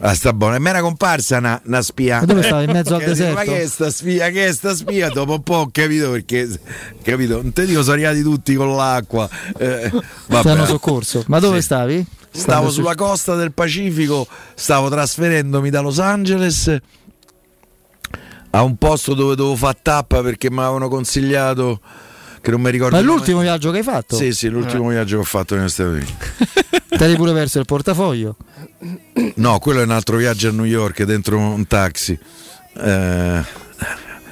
Ah, 0.00 0.14
sta 0.14 0.32
buono. 0.32 0.54
E 0.54 0.60
mi 0.60 0.68
era 0.68 0.80
comparsa 0.80 1.38
una, 1.38 1.60
una 1.64 1.82
spia. 1.82 2.20
Ma 2.20 2.26
dove 2.26 2.42
stavi? 2.42 2.64
In 2.66 2.70
mezzo 2.72 2.94
al 2.94 3.02
deserto? 3.04 3.34
Ma 3.34 3.42
che 3.42 3.62
è 3.62 3.66
sta 3.66 3.90
spia? 3.90 4.30
Che 4.30 4.46
è 4.46 4.52
sta 4.52 4.74
spia? 4.74 5.08
Dopo 5.08 5.32
un 5.32 5.42
po' 5.42 5.54
ho 5.56 5.68
capito 5.72 6.10
perché. 6.12 6.48
Capito? 7.02 7.42
Non 7.42 7.52
te 7.52 7.64
dico, 7.66 7.80
sono 7.82 7.94
arrivati 7.94 8.22
tutti 8.22 8.54
con 8.54 8.76
l'acqua. 8.76 9.28
Eh, 9.58 9.90
vabbè. 10.28 10.66
soccorso. 10.66 11.24
Ma 11.26 11.40
dove 11.40 11.56
Sì. 11.58 11.62
stavi? 11.64 12.06
Stavo 12.30 12.46
Quando 12.60 12.70
sulla 12.70 12.94
costa 12.94 13.34
del 13.34 13.52
Pacifico, 13.52 14.28
stavo 14.54 14.88
trasferendomi 14.88 15.70
da 15.70 15.80
Los 15.80 15.98
Angeles 15.98 16.76
a 18.50 18.62
un 18.62 18.76
posto 18.76 19.14
dove 19.14 19.34
dovevo 19.36 19.56
fare 19.56 19.78
tappa 19.82 20.22
perché 20.22 20.50
mi 20.50 20.58
avevano 20.60 20.88
consigliato 20.88 21.80
che 22.40 22.50
non 22.50 22.60
mi 22.60 22.70
ricordo 22.70 22.94
Ma 22.96 23.02
è 23.02 23.04
l'ultimo 23.04 23.40
viaggio 23.40 23.70
che 23.70 23.78
hai 23.78 23.82
fatto? 23.82 24.16
Sì, 24.16 24.32
sì, 24.32 24.48
l'ultimo 24.48 24.88
viaggio 24.88 25.16
che 25.16 25.22
ho 25.22 25.24
fatto 25.24 25.54
negli 25.56 25.68
Stati 25.68 25.90
Uniti. 25.90 26.14
Ti 26.98 27.04
eri 27.04 27.16
pure 27.16 27.32
perso 27.32 27.58
il 27.58 27.64
portafoglio? 27.66 28.36
No, 29.34 29.58
quello 29.58 29.80
è 29.80 29.84
un 29.84 29.90
altro 29.90 30.16
viaggio 30.16 30.48
a 30.48 30.52
New 30.52 30.64
York 30.64 31.02
dentro 31.02 31.38
un 31.38 31.66
taxi. 31.66 32.16
Eh, 32.80 33.42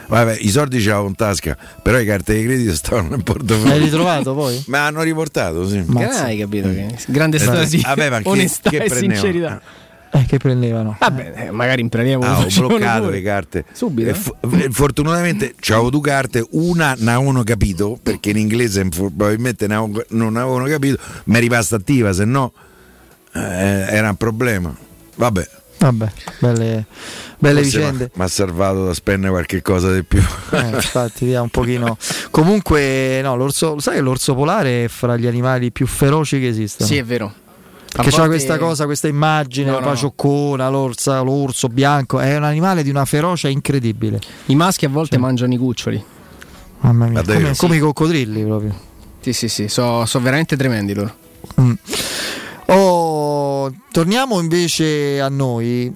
vabbè, 0.06 0.36
i 0.40 0.48
soldi 0.50 0.80
ce 0.80 0.88
l'avevo 0.88 1.08
in 1.08 1.14
tasca, 1.16 1.56
però 1.82 1.98
i 1.98 2.06
carte 2.06 2.34
di 2.34 2.44
credito 2.44 2.74
stavano 2.74 3.08
nel 3.10 3.22
portafoglio. 3.22 3.68
L'hai 3.68 3.78
ritrovato 3.80 4.34
poi? 4.34 4.62
Mi 4.68 4.76
hanno 4.76 5.02
riportato, 5.02 5.68
sì. 5.68 5.84
Che 5.84 6.04
hai 6.04 6.38
capito? 6.38 6.68
Che 6.68 6.96
grande 7.08 7.36
Eh, 7.36 7.40
storia 7.40 7.64
di 7.64 7.80
vabbè, 7.80 8.10
ma 8.10 8.18
che- 8.20 8.28
onestà 8.28 8.70
che 8.70 8.76
e 8.76 8.86
prendevano? 8.86 9.20
sincerità. 9.20 9.60
Eh, 10.12 10.24
che 10.24 10.38
prendevano? 10.38 10.96
Vabbè, 10.98 11.32
eh, 11.36 11.50
magari 11.50 11.80
in 11.82 11.88
prelievo 11.88 12.22
Ah, 12.24 12.38
ho 12.38 12.46
bloccato 12.68 13.02
pure. 13.04 13.16
le 13.16 13.22
carte. 13.22 13.64
Subito? 13.72 14.10
E 14.10 14.14
fu- 14.14 14.34
eh, 14.52 14.68
fortunatamente 14.70 15.54
c'avevo 15.58 15.90
due 15.90 16.00
carte, 16.00 16.46
una 16.52 16.94
non 16.98 17.08
avevano 17.14 17.42
capito, 17.42 17.98
perché 18.02 18.30
in 18.30 18.38
inglese 18.38 18.86
probabilmente 18.88 19.66
ne 19.66 19.74
avevo- 19.74 20.04
non 20.10 20.36
avevano 20.36 20.64
capito, 20.66 20.98
mi 21.24 21.36
è 21.36 21.40
rimasta 21.40 21.76
attiva, 21.76 22.12
se 22.12 22.24
no 22.24 22.52
eh, 23.34 23.40
era 23.40 24.08
un 24.08 24.16
problema. 24.16 24.74
Vabbè. 25.16 25.48
Vabbè, 25.78 26.10
belle, 26.38 26.86
belle 27.38 27.60
vicende. 27.60 28.10
Mi 28.14 28.24
ha 28.24 28.28
salvato 28.28 28.86
da 28.86 28.94
spendere 28.94 29.30
qualche 29.30 29.60
cosa 29.60 29.92
di 29.92 30.02
più. 30.04 30.22
Eh, 30.52 30.68
infatti, 30.72 31.26
via 31.26 31.42
un 31.42 31.50
pochino. 31.50 31.98
Comunque, 32.30 33.20
no, 33.22 33.36
l'orso, 33.36 33.78
sai 33.78 33.96
che 33.96 34.00
l'orso 34.00 34.34
polare 34.34 34.84
è 34.84 34.88
fra 34.88 35.18
gli 35.18 35.26
animali 35.26 35.70
più 35.72 35.86
feroci 35.86 36.40
che 36.40 36.48
esistono? 36.48 36.88
Sì, 36.88 36.96
è 36.96 37.04
vero. 37.04 37.30
Che 37.96 38.10
c'ha 38.10 38.26
questa 38.26 38.58
cosa, 38.58 38.84
questa 38.84 39.08
immagine, 39.08 39.70
No, 39.70 39.78
la 39.78 39.84
no. 39.84 39.90
pacioccona, 39.90 40.68
l'orsa, 40.68 41.20
l'orso 41.20 41.68
bianco, 41.68 42.18
è 42.18 42.36
un 42.36 42.44
animale 42.44 42.82
di 42.82 42.90
una 42.90 43.04
ferocia 43.04 43.48
incredibile. 43.48 44.20
I 44.46 44.54
maschi 44.54 44.84
a 44.84 44.88
volte 44.88 45.18
mangiano 45.18 45.52
i 45.54 45.56
cuccioli. 45.56 46.04
Mamma 46.80 47.06
mia, 47.06 47.22
come, 47.22 47.54
sì. 47.54 47.60
come 47.60 47.76
i 47.76 47.78
coccodrilli 47.80 48.42
proprio. 48.44 48.74
Sì, 49.20 49.32
sì, 49.32 49.48
sì, 49.48 49.68
sono 49.68 50.04
veramente 50.20 50.56
tremendi 50.56 50.94
loro. 50.94 51.14
Oh, 52.66 53.72
torniamo 53.90 54.40
invece 54.40 55.20
a 55.20 55.28
noi. 55.28 55.94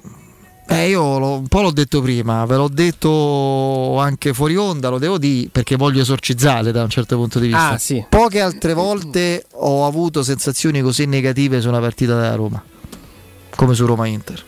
Eh, 0.72 0.88
io 0.90 1.18
l'ho- 1.18 1.38
un 1.38 1.48
po' 1.48 1.62
l'ho 1.62 1.72
detto 1.72 2.00
prima, 2.00 2.44
ve 2.46 2.54
l'ho 2.56 2.68
detto 2.68 3.98
anche 3.98 4.32
fuori 4.32 4.54
onda, 4.56 4.88
lo 4.88 4.98
devo 4.98 5.18
dire 5.18 5.48
perché 5.50 5.74
voglio 5.74 6.00
esorcizzare 6.00 6.70
da 6.70 6.84
un 6.84 6.88
certo 6.88 7.16
punto 7.16 7.40
di 7.40 7.48
vista. 7.48 7.70
Ah, 7.70 7.78
sì. 7.78 8.04
Poche 8.08 8.40
altre 8.40 8.72
volte 8.72 9.46
ho 9.54 9.84
avuto 9.84 10.22
sensazioni 10.22 10.80
così 10.80 11.06
negative 11.06 11.60
su 11.60 11.66
una 11.68 11.80
partita 11.80 12.14
della 12.14 12.36
Roma, 12.36 12.62
come 13.56 13.74
su 13.74 13.84
Roma 13.84 14.06
Inter. 14.06 14.42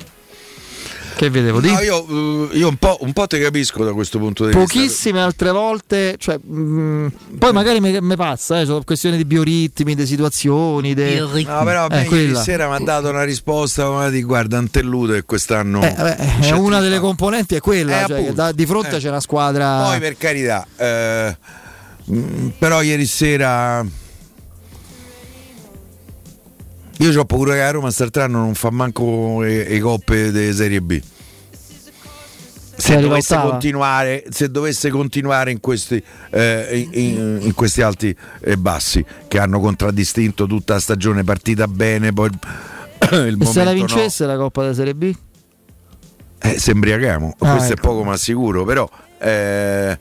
Che 1.15 1.31
vedevo 1.31 1.61
di? 1.61 1.71
No, 1.71 1.81
io 1.81 2.49
eh, 2.51 2.57
io 2.59 2.69
un, 2.69 2.77
po', 2.77 2.97
un 3.01 3.13
po' 3.13 3.27
ti 3.27 3.39
capisco 3.39 3.85
da 3.85 3.93
questo 3.93 4.19
punto 4.19 4.45
di 4.47 4.55
vista. 4.57 4.63
Pochissime 4.65 5.21
altre 5.21 5.51
volte, 5.51 6.17
cioè, 6.19 6.39
mm, 6.45 7.07
poi 7.39 7.53
magari 7.53 7.81
mi 7.81 8.17
passa, 8.17 8.61
eh, 8.61 8.65
sono 8.65 8.83
questioni 8.85 9.17
di 9.17 9.25
bioritmi, 9.25 9.95
di 9.95 10.07
situazioni. 10.07 10.95
De... 10.95 11.21
No, 11.21 11.63
però 11.65 11.87
Eh, 11.89 12.07
ieri 12.11 12.35
sera 12.37 12.69
mi 12.69 12.75
ha 12.75 12.79
dato 12.79 13.09
una 13.11 13.23
risposta 13.25 13.85
come 13.85 14.11
di 14.11 14.23
guarda, 14.23 14.59
un 14.59 14.71
telluto 14.71 15.15
e 15.15 15.23
quest'anno. 15.25 15.83
Eh, 15.83 15.95
vabbè, 15.97 16.17
è 16.17 16.39
c'è 16.41 16.53
una 16.53 16.77
tutto". 16.77 16.81
delle 16.81 16.99
componenti 16.99 17.55
è 17.55 17.61
quella, 17.61 17.97
Eh, 17.97 17.99
cioè, 18.01 18.07
che 18.07 18.13
appunto. 18.15 18.33
da- 18.35 18.53
di 18.53 18.67
fronte 18.67 18.97
Eh. 18.97 18.99
c'è 18.99 19.09
una 19.09 19.21
squadra. 19.21 19.83
Poi 19.85 19.99
per 20.01 20.17
carità, 20.17 20.67
eh, 20.77 21.37
mh, 22.05 22.47
però 22.59 22.83
ieri 22.83 23.07
sera 23.07 23.85
io 26.99 27.21
ho 27.21 27.25
paura 27.25 27.53
che 27.53 27.59
la 27.59 27.71
Roma 27.71 27.85
quest'altro 27.87 28.23
anno 28.23 28.39
non 28.39 28.55
fa 28.55 28.71
manco 28.71 29.41
le, 29.41 29.79
coppe 29.81 30.31
di 30.31 30.53
Serie 30.53 30.81
B. 30.81 31.01
Se 32.75 32.97
dovesse 32.99 33.37
continuare, 33.37 34.25
se 34.31 34.51
dovesse 34.51 34.91
continuare 34.91 35.51
in 35.53 35.61
questi, 35.61 36.03
eh, 36.31 36.89
in, 36.93 37.39
in- 37.43 37.55
questi 37.55 37.81
alti 37.83 38.15
e 38.41 38.57
bassi 38.57 39.05
che 39.29 39.39
hanno 39.39 39.61
contraddistinto 39.61 40.47
tutta 40.47 40.75
la 40.75 40.81
stagione, 40.81 41.23
partita 41.23 41.69
bene, 41.69 42.13
poi 42.13 42.29
il 43.13 43.37
E 43.41 43.45
se 43.45 43.59
la 43.63 43.65
momento 43.65 43.65
no. 43.65 43.73
vincesse 43.75 44.27
la 44.27 44.37
Coppa 44.37 44.63
della 44.63 44.75
Serie 44.75 44.95
B? 44.95 45.15
Eh, 46.45 46.59
si 46.59 46.71
embriaghiamo, 46.71 47.37
Ah, 47.39 47.51
questo 47.53 47.73
ecco. 47.75 47.81
è 47.83 47.85
poco 47.85 48.03
ma 48.05 48.17
sicuro, 48.17 48.65
però, 48.65 48.89
eh, 49.19 49.97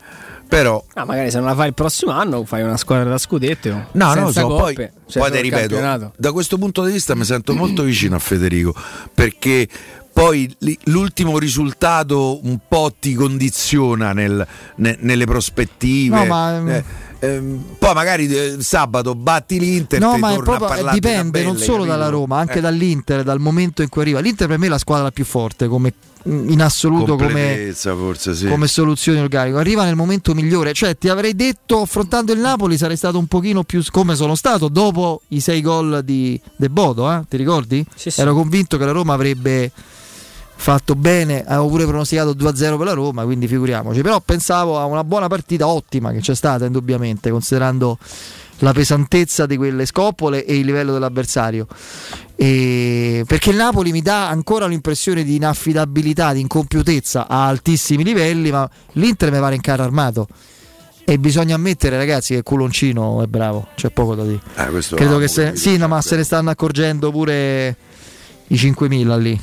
però 0.56 0.84
Ah, 0.92 1.06
magari 1.06 1.30
se 1.30 1.38
non 1.38 1.46
la 1.46 1.54
fai 1.54 1.68
il 1.68 1.74
prossimo 1.74 2.10
anno 2.12 2.44
fai 2.44 2.62
una 2.62 2.76
squadra 2.76 3.08
da 3.08 3.16
scudetto. 3.16 3.70
No, 3.70 3.86
non 3.92 4.14
lo 4.16 4.24
senza 4.24 4.40
so, 4.42 4.46
poi, 4.48 4.74
coppe, 4.74 4.74
poi 4.74 5.00
cioè 5.06 5.22
ti 5.22 5.28
solo 5.28 5.34
il 5.36 5.40
ripeto, 5.42 5.58
campionato. 5.76 6.12
da 6.18 6.32
questo 6.32 6.58
punto 6.58 6.84
di 6.84 6.92
vista 6.92 7.14
mi 7.14 7.24
sento 7.24 7.54
molto 7.54 7.82
vicino 7.84 8.16
a 8.16 8.18
Federico, 8.18 8.74
perché 9.14 9.66
poi 10.12 10.54
l'ultimo 10.84 11.38
risultato 11.38 12.44
un 12.46 12.58
po' 12.68 12.92
ti 13.00 13.14
condiziona 13.14 14.12
nel- 14.12 14.46
ne- 14.76 14.98
nelle 15.00 15.24
prospettive. 15.24 16.16
No, 16.16 16.24
ma- 16.26 16.62
Eh, 16.70 16.84
ehm, 17.20 17.64
poi 17.78 17.94
magari 17.94 18.26
eh, 18.26 18.56
sabato 18.58 19.14
batti 19.14 19.58
l'Inter 19.58 20.00
No, 20.00 20.18
ma 20.18 20.32
è 20.32 20.34
torna 20.34 20.54
a 20.54 20.58
proprio, 20.58 20.90
dipende 20.90 21.42
non 21.42 21.56
solo 21.56 21.78
capito? 21.84 21.92
dalla 21.96 22.08
Roma, 22.10 22.38
anche 22.38 22.58
Eh. 22.58 22.60
dall'Inter, 22.60 23.22
dal 23.22 23.38
momento 23.40 23.80
in 23.80 23.88
cui 23.88 24.02
arriva. 24.02 24.20
L'Inter 24.20 24.48
per 24.48 24.58
me 24.58 24.66
è 24.66 24.68
la 24.68 24.76
squadra 24.78 25.10
più 25.10 25.24
forte, 25.24 25.66
come, 25.66 25.94
in 26.24 26.60
assoluto 26.62 27.16
come, 27.16 27.72
forse 27.74 28.34
sì. 28.34 28.46
come 28.46 28.66
soluzione 28.66 29.20
organica. 29.20 29.58
Arriva 29.58 29.84
nel 29.84 29.96
momento 29.96 30.34
migliore. 30.34 30.72
Cioè, 30.72 30.96
ti 30.96 31.08
avrei 31.08 31.34
detto, 31.34 31.80
affrontando 31.80 32.32
il 32.32 32.38
Napoli, 32.38 32.76
sarei 32.76 32.96
stato 32.96 33.18
un 33.18 33.26
pochino 33.26 33.64
più 33.64 33.82
come 33.90 34.14
sono 34.14 34.34
stato 34.34 34.68
dopo 34.68 35.22
i 35.28 35.40
sei 35.40 35.60
gol 35.60 36.02
di 36.04 36.40
De 36.56 36.68
Bodo, 36.68 37.10
eh? 37.12 37.22
ti 37.28 37.36
ricordi? 37.36 37.84
Sì, 37.94 38.10
sì. 38.10 38.20
Ero 38.20 38.34
convinto 38.34 38.76
che 38.76 38.84
la 38.84 38.92
Roma 38.92 39.14
avrebbe 39.14 39.70
fatto 40.54 40.94
bene, 40.94 41.44
avevo 41.44 41.66
pure 41.66 41.86
pronosticato 41.86 42.34
2-0 42.34 42.76
per 42.76 42.86
la 42.86 42.92
Roma, 42.92 43.24
quindi 43.24 43.48
figuriamoci. 43.48 44.00
Però 44.00 44.20
pensavo 44.20 44.78
a 44.78 44.84
una 44.84 45.02
buona 45.02 45.26
partita 45.26 45.66
ottima 45.66 46.12
che 46.12 46.20
c'è 46.20 46.36
stata 46.36 46.64
indubbiamente, 46.66 47.30
considerando 47.30 47.98
la 48.62 48.72
pesantezza 48.72 49.46
di 49.46 49.56
quelle 49.56 49.86
scoppole 49.86 50.44
e 50.44 50.56
il 50.56 50.64
livello 50.64 50.92
dell'avversario. 50.92 51.66
E- 52.36 53.24
Perché 53.26 53.50
il 53.50 53.56
Napoli 53.56 53.90
mi 53.92 54.02
dà 54.02 54.28
ancora 54.28 54.66
l'impressione 54.66 55.24
di 55.24 55.36
inaffidabilità, 55.36 56.32
di 56.32 56.40
incompiutezza 56.40 57.26
a 57.28 57.46
altissimi 57.46 58.04
livelli, 58.04 58.50
ma 58.50 58.68
l'Inter 58.92 59.30
mi 59.30 59.38
pare 59.38 59.54
in 59.56 59.60
carro 59.60 59.82
armato. 59.82 60.26
E 61.04 61.18
bisogna 61.18 61.56
ammettere, 61.56 61.96
ragazzi, 61.96 62.34
che 62.34 62.42
Culoncino 62.44 63.22
è 63.22 63.26
bravo, 63.26 63.66
c'è 63.74 63.90
poco 63.90 64.14
da 64.14 64.22
dire. 64.22 64.40
Eh, 64.56 64.94
Credo 64.94 65.18
che 65.18 65.26
se, 65.28 65.56
sì, 65.56 65.76
no, 65.76 65.88
ma 65.88 66.00
se 66.00 66.14
ne 66.16 66.22
stanno 66.22 66.50
accorgendo 66.50 67.10
pure 67.10 67.76
i 68.46 68.54
5.000 68.54 69.18
lì, 69.18 69.40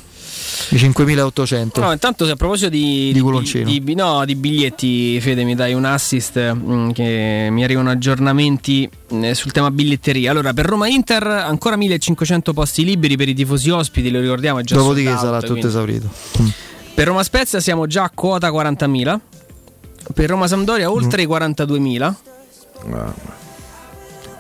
i 0.70 0.76
5.800. 0.76 1.80
No, 1.80 1.92
intanto 1.92 2.26
se 2.26 2.32
a 2.32 2.36
proposito 2.36 2.70
di, 2.70 3.12
Di 3.14 3.22
di- 3.64 3.84
di- 3.84 3.96
no, 3.96 4.24
di 4.26 4.36
biglietti, 4.36 5.20
Fede, 5.22 5.44
mi 5.44 5.56
dai 5.56 5.74
un 5.74 5.86
assist 5.86 6.54
mm, 6.54 6.92
che 6.92 7.48
mi 7.52 7.64
arrivano 7.64 7.90
aggiornamenti 7.90 8.90
mm, 9.14 9.32
sul 9.32 9.52
tema 9.52 9.72
biglietteria. 9.72 10.32
Allora, 10.32 10.54
per 10.54 10.66
Roma 10.66 10.88
Inter 10.88 11.26
ancora 11.28 11.76
1500 11.76 12.54
posti 12.54 12.84
liberi 12.84 13.16
per 13.18 13.30
i 13.30 13.34
tifosi 13.34 13.70
ospiti, 13.70 14.12
lo 14.12 14.20
ricordiamo, 14.20 14.60
è 14.60 14.64
già 14.64 14.76
Dopodiché 14.76 15.10
sold 15.10 15.18
out, 15.24 15.26
sarà 15.26 15.40
tutto 15.40 15.52
quindi. 15.54 15.68
esaurito. 15.68 16.10
Per 16.94 17.08
Roma 17.08 17.24
Spezia 17.24 17.60
siamo 17.60 17.88
già 17.88 18.04
a 18.04 18.12
quota 18.14 18.50
40.000. 18.52 19.20
Per 20.14 20.30
Roma 20.30 20.48
Sampdoria 20.48 20.92
oltre 20.92 21.22
i 21.22 21.28
42.000. 21.28 22.14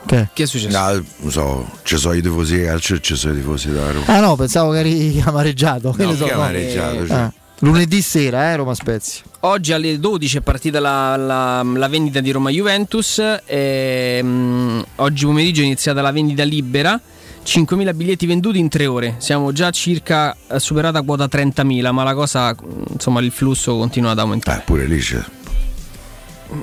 Che? 0.05 0.29
Che 0.33 0.43
è 0.43 0.45
successo? 0.45 0.77
No, 0.77 1.03
non 1.17 1.31
so, 1.31 1.69
ci 1.83 1.97
sono 1.97 2.13
i 2.15 2.21
tifosi 2.21 2.57
di 2.57 2.63
calcio 2.65 2.95
e 2.95 3.01
ci 3.01 3.15
sono 3.15 3.33
i 3.33 3.37
tifosi 3.37 3.69
della 3.69 3.91
Roma. 3.91 4.05
Ah 4.07 4.19
no, 4.19 4.35
pensavo 4.35 4.71
che 4.71 4.79
eri 4.79 5.21
amareggiato. 5.25 5.93
No, 5.97 6.15
so, 6.15 6.25
che 6.25 6.31
no. 6.33 6.41
amareggiato, 6.41 7.07
cioè. 7.07 7.17
Ah, 7.17 7.33
lunedì 7.59 8.01
sera, 8.01 8.51
eh, 8.51 8.55
Roma 8.55 8.73
Spezia. 8.73 9.23
Oggi 9.41 9.71
alle 9.71 9.99
12 9.99 10.37
è 10.37 10.41
partita 10.41 10.79
la, 10.79 11.15
la- 11.15 11.63
la 11.63 11.87
vendita 11.87 12.19
di 12.21 12.31
Roma 12.31 12.49
Juventus. 12.49 13.21
E, 13.45 14.19
mm, 14.23 14.79
oggi 14.97 15.25
pomeriggio 15.25 15.61
è 15.61 15.65
iniziata 15.65 16.01
la 16.01 16.11
vendita 16.11 16.43
libera. 16.43 16.99
5.000 17.45 17.95
biglietti 17.95 18.25
venduti 18.25 18.59
in 18.59 18.67
tre 18.67 18.85
ore. 18.85 19.15
Siamo 19.19 19.51
già 19.53 19.71
circa 19.71 20.35
eh, 20.49 20.59
superata 20.59 21.01
quota 21.03 21.25
30.000, 21.25 21.91
ma 21.91 22.03
la 22.03 22.13
cosa, 22.13 22.51
mm, 22.53 22.81
insomma, 22.93 23.21
il 23.21 23.31
flusso 23.31 23.77
continua 23.77 24.11
ad 24.11 24.19
aumentare. 24.19 24.59
Eh, 24.59 24.63
pure 24.65 24.85
lì 24.85 24.97
c'è. 24.99 25.23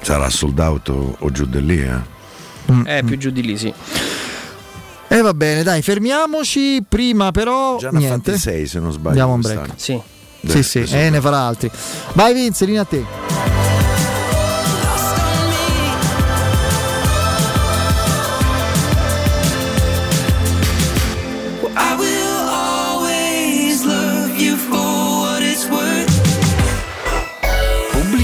Sarà 0.02 0.28
sold 0.28 0.58
out 0.58 0.89
o, 0.89 1.16
o 1.18 1.31
giù 1.31 1.47
di 1.47 1.65
lì, 1.65 1.81
eh. 1.81 2.15
Eh, 2.86 3.03
più 3.05 3.17
giù 3.19 3.31
di 3.31 3.43
lì, 3.43 3.57
sì. 3.57 3.73
E 5.09 5.20
va 5.20 5.33
bene, 5.35 5.62
dai, 5.62 5.83
fermiamoci. 5.83 6.85
Prima 6.89 7.31
però 7.31 7.77
Già 7.78 7.91
ne 7.91 7.97
ha 7.97 8.01
niente. 8.01 8.31
fatti 8.33 8.41
sei, 8.43 8.67
se 8.67 8.81
non 8.81 8.91
sbaglio, 8.93 9.09
Andiamo 9.20 9.35
quest'anno. 9.41 9.61
break. 9.67 9.81
Sì. 9.81 10.01
Sì, 10.47 10.62
sì, 10.62 10.78
e 10.97 11.11
ne 11.11 11.20
farà 11.20 11.39
altri. 11.39 11.70
Vai 12.12 12.33
Vince, 12.35 12.65
linea 12.67 12.83
a 12.83 12.85
te. 12.85 13.56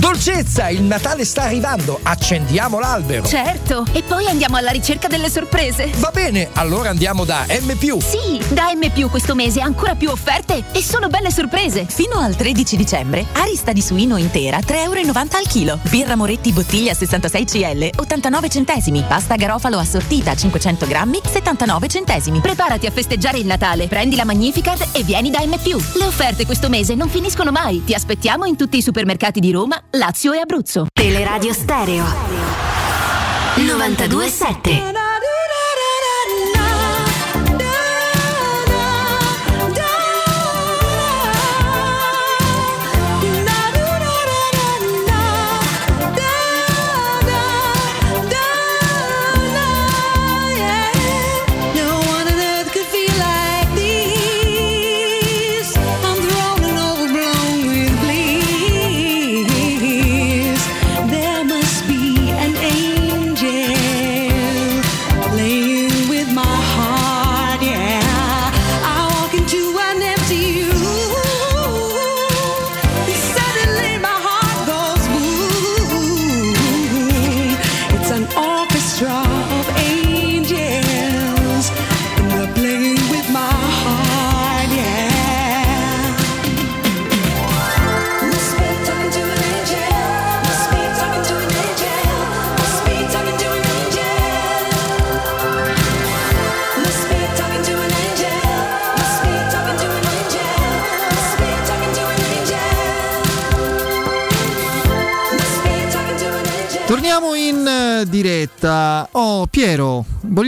Dolcezza, 0.00 0.70
il 0.70 0.80
Natale 0.80 1.26
sta 1.26 1.42
arrivando, 1.42 2.00
accendiamo 2.02 2.78
l'albero. 2.78 3.26
Certo, 3.26 3.84
e 3.92 4.02
poi 4.02 4.28
andiamo 4.28 4.56
alla 4.56 4.70
ricerca 4.70 5.08
delle 5.08 5.28
sorprese. 5.28 5.90
Va 5.96 6.10
bene, 6.10 6.48
allora 6.54 6.88
andiamo 6.88 7.26
da 7.26 7.44
M. 7.46 7.76
Sì, 7.98 8.40
da 8.48 8.72
M 8.74 9.08
questo 9.10 9.34
mese 9.34 9.60
ancora 9.60 9.94
più 9.96 10.08
offerte 10.08 10.64
e 10.72 10.82
sono 10.82 11.08
belle 11.08 11.30
sorprese. 11.30 11.84
Fino 11.84 12.14
al 12.18 12.34
13 12.34 12.76
dicembre, 12.76 13.26
arista 13.32 13.72
di 13.72 13.82
suino 13.82 14.16
intera 14.16 14.56
3,90 14.60 14.74
euro 14.84 15.00
al 15.32 15.46
chilo. 15.46 15.78
Birra 15.90 16.16
Moretti 16.16 16.50
bottiglia 16.52 16.94
66 16.94 17.44
CL 17.44 17.90
89 17.96 18.48
centesimi. 18.48 19.04
Pasta 19.06 19.36
garofalo 19.36 19.78
assortita 19.78 20.34
500 20.34 20.86
grammi 20.86 21.20
79 21.22 21.88
centesimi. 21.88 22.40
Preparati 22.40 22.86
a 22.86 22.90
festeggiare 22.90 23.36
il 23.36 23.44
Natale, 23.44 23.86
prendi 23.86 24.16
la 24.16 24.24
Magnificat 24.24 24.88
e 24.92 25.02
vieni 25.02 25.28
da 25.30 25.44
M. 25.44 25.56
Le 25.62 26.06
offerte 26.06 26.46
questo 26.46 26.70
mese 26.70 26.94
non 26.94 27.10
finiscono 27.10 27.50
mai. 27.50 27.84
Ti 27.84 27.92
aspettiamo 27.92 28.46
in 28.46 28.56
tutti 28.56 28.78
i 28.78 28.82
supermercati 28.82 29.40
di 29.40 29.50
Roma, 29.50 29.78
Lazio 29.92 30.32
e 30.34 30.40
Abruzzo. 30.40 30.86
Teleradio 30.92 31.52
Stereo 31.52 32.04
927 33.56 34.99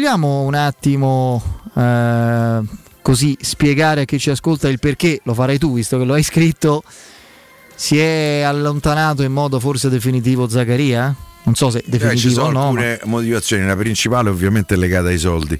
vogliamo 0.07 0.41
un 0.43 0.55
attimo 0.55 1.41
eh, 1.77 2.61
così 3.03 3.37
spiegare 3.41 4.01
a 4.01 4.05
chi 4.05 4.19
ci 4.19 4.31
ascolta 4.31 4.69
il 4.69 4.81
perché? 4.81 5.21
Lo 5.23 5.33
farai 5.33 5.59
tu, 5.59 5.75
visto 5.75 5.97
che 5.97 6.03
lo 6.05 6.15
hai 6.15 6.25
scritto. 6.25 6.83
Si 7.77 7.97
è 7.99 8.41
allontanato 8.41 9.23
in 9.23 9.31
modo 9.33 9.61
forse 9.61 9.89
definitivo 9.89 10.49
Zaccaria? 10.49 11.15
Non 11.45 11.55
so 11.55 11.71
se 11.71 11.79
Eh, 11.79 11.83
ci 11.85 11.91
definitivo 11.91 12.41
o 12.41 12.45
sono 12.47 12.51
no. 12.51 12.59
ma- 12.59 12.67
alcune 12.81 13.01
motivazioni, 13.05 13.65
la 13.65 13.77
principale 13.77 14.29
ovviamente 14.29 14.75
è 14.75 14.77
legata 14.77 15.07
ai 15.07 15.19
soldi. 15.19 15.57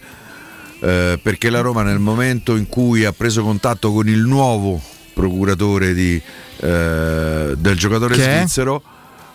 eh, 0.81 1.21
perché 1.23 1.49
la 1.49 1.61
Roma 1.61 1.83
nel 1.85 2.01
momento 2.01 2.57
in 2.57 2.67
cui 2.67 3.05
ha 3.05 3.13
preso 3.13 3.45
contatto 3.45 3.93
con 3.93 4.09
il 4.09 4.23
nuovo 4.23 4.81
procuratore 5.15 5.95
di, 5.95 6.21
eh, 6.59 7.55
del 7.57 7.77
giocatore 7.77 8.17
Che 8.17 8.29
è? 8.29 8.37
svizzero, 8.39 8.83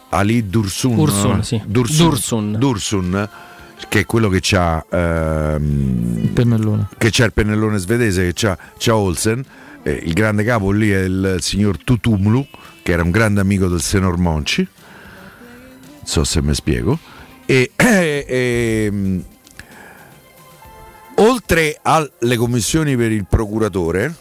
Ali 0.10 0.50
Dursun, 0.50 0.98
Ursun, 0.98 1.44
sì. 1.46 1.62
Dursun, 1.66 2.10
Dursun. 2.10 2.56
Dursun, 2.58 3.30
che 3.90 4.00
è 4.00 4.06
quello 4.06 4.30
che 4.30 4.40
c'ha 4.42 4.86
ehm, 4.90 6.32
pennellone. 6.34 6.90
che 6.98 7.10
c'è 7.10 7.26
il 7.26 7.34
pennellone 7.34 7.78
svedese 7.78 8.26
che 8.26 8.34
c'ha, 8.34 8.58
c'ha 8.78 8.96
Olsen 8.96 9.44
eh, 9.88 10.02
il 10.04 10.14
grande 10.14 10.44
capo 10.44 10.72
lì 10.72 10.90
è 10.90 11.04
il 11.04 11.38
signor 11.40 11.82
Tutumlu 11.82 12.46
che 12.84 12.92
era 12.92 13.04
un 13.04 13.12
grande 13.12 13.40
amico 13.40 13.68
del 13.68 13.82
Senor 13.82 14.18
Monci. 14.18 14.66
Non 14.66 16.06
so 16.06 16.24
se 16.24 16.42
mi 16.42 16.54
spiego. 16.54 16.98
E, 17.50 17.72
ehm, 18.28 19.24
oltre 21.16 21.80
alle 21.82 22.36
commissioni 22.36 22.98
per 22.98 23.12
il 23.14 23.26
procuratore 23.26 24.14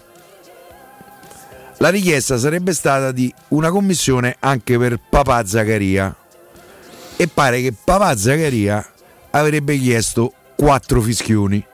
la 1.79 1.89
richiesta 1.89 2.39
sarebbe 2.39 2.73
stata 2.73 3.11
di 3.11 3.33
una 3.49 3.71
commissione 3.71 4.37
anche 4.39 4.79
per 4.79 5.01
Papà 5.11 5.45
Zaccaria. 5.45 6.15
E 7.17 7.27
pare 7.27 7.61
che 7.61 7.73
Papà 7.73 8.17
Zaccaria 8.17 8.93
avrebbe 9.39 9.77
chiesto 9.79 10.33
quattro 10.57 11.01
fischioni. 11.01 11.65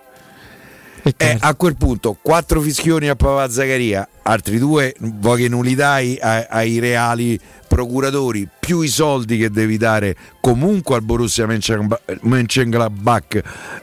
E 1.16 1.36
a 1.40 1.54
quel 1.56 1.76
punto 1.76 2.16
quattro 2.22 2.60
fischioni 2.60 3.08
a 3.08 3.16
Papà 3.16 3.50
Zaccaria 3.50 4.08
altri 4.22 4.58
due 4.58 4.94
vuoi 5.00 5.42
che 5.42 5.48
non 5.48 5.64
li 5.64 5.74
dai 5.74 6.16
ai, 6.20 6.46
ai 6.48 6.78
reali 6.78 7.38
procuratori? 7.66 8.48
Più 8.60 8.82
i 8.82 8.88
soldi 8.88 9.36
che 9.36 9.50
devi 9.50 9.78
dare 9.78 10.14
comunque 10.40 10.94
al 10.94 11.02
Borussia 11.02 11.46
Mönchengladbach 11.46 12.18
Mönchengladbach 12.20 13.42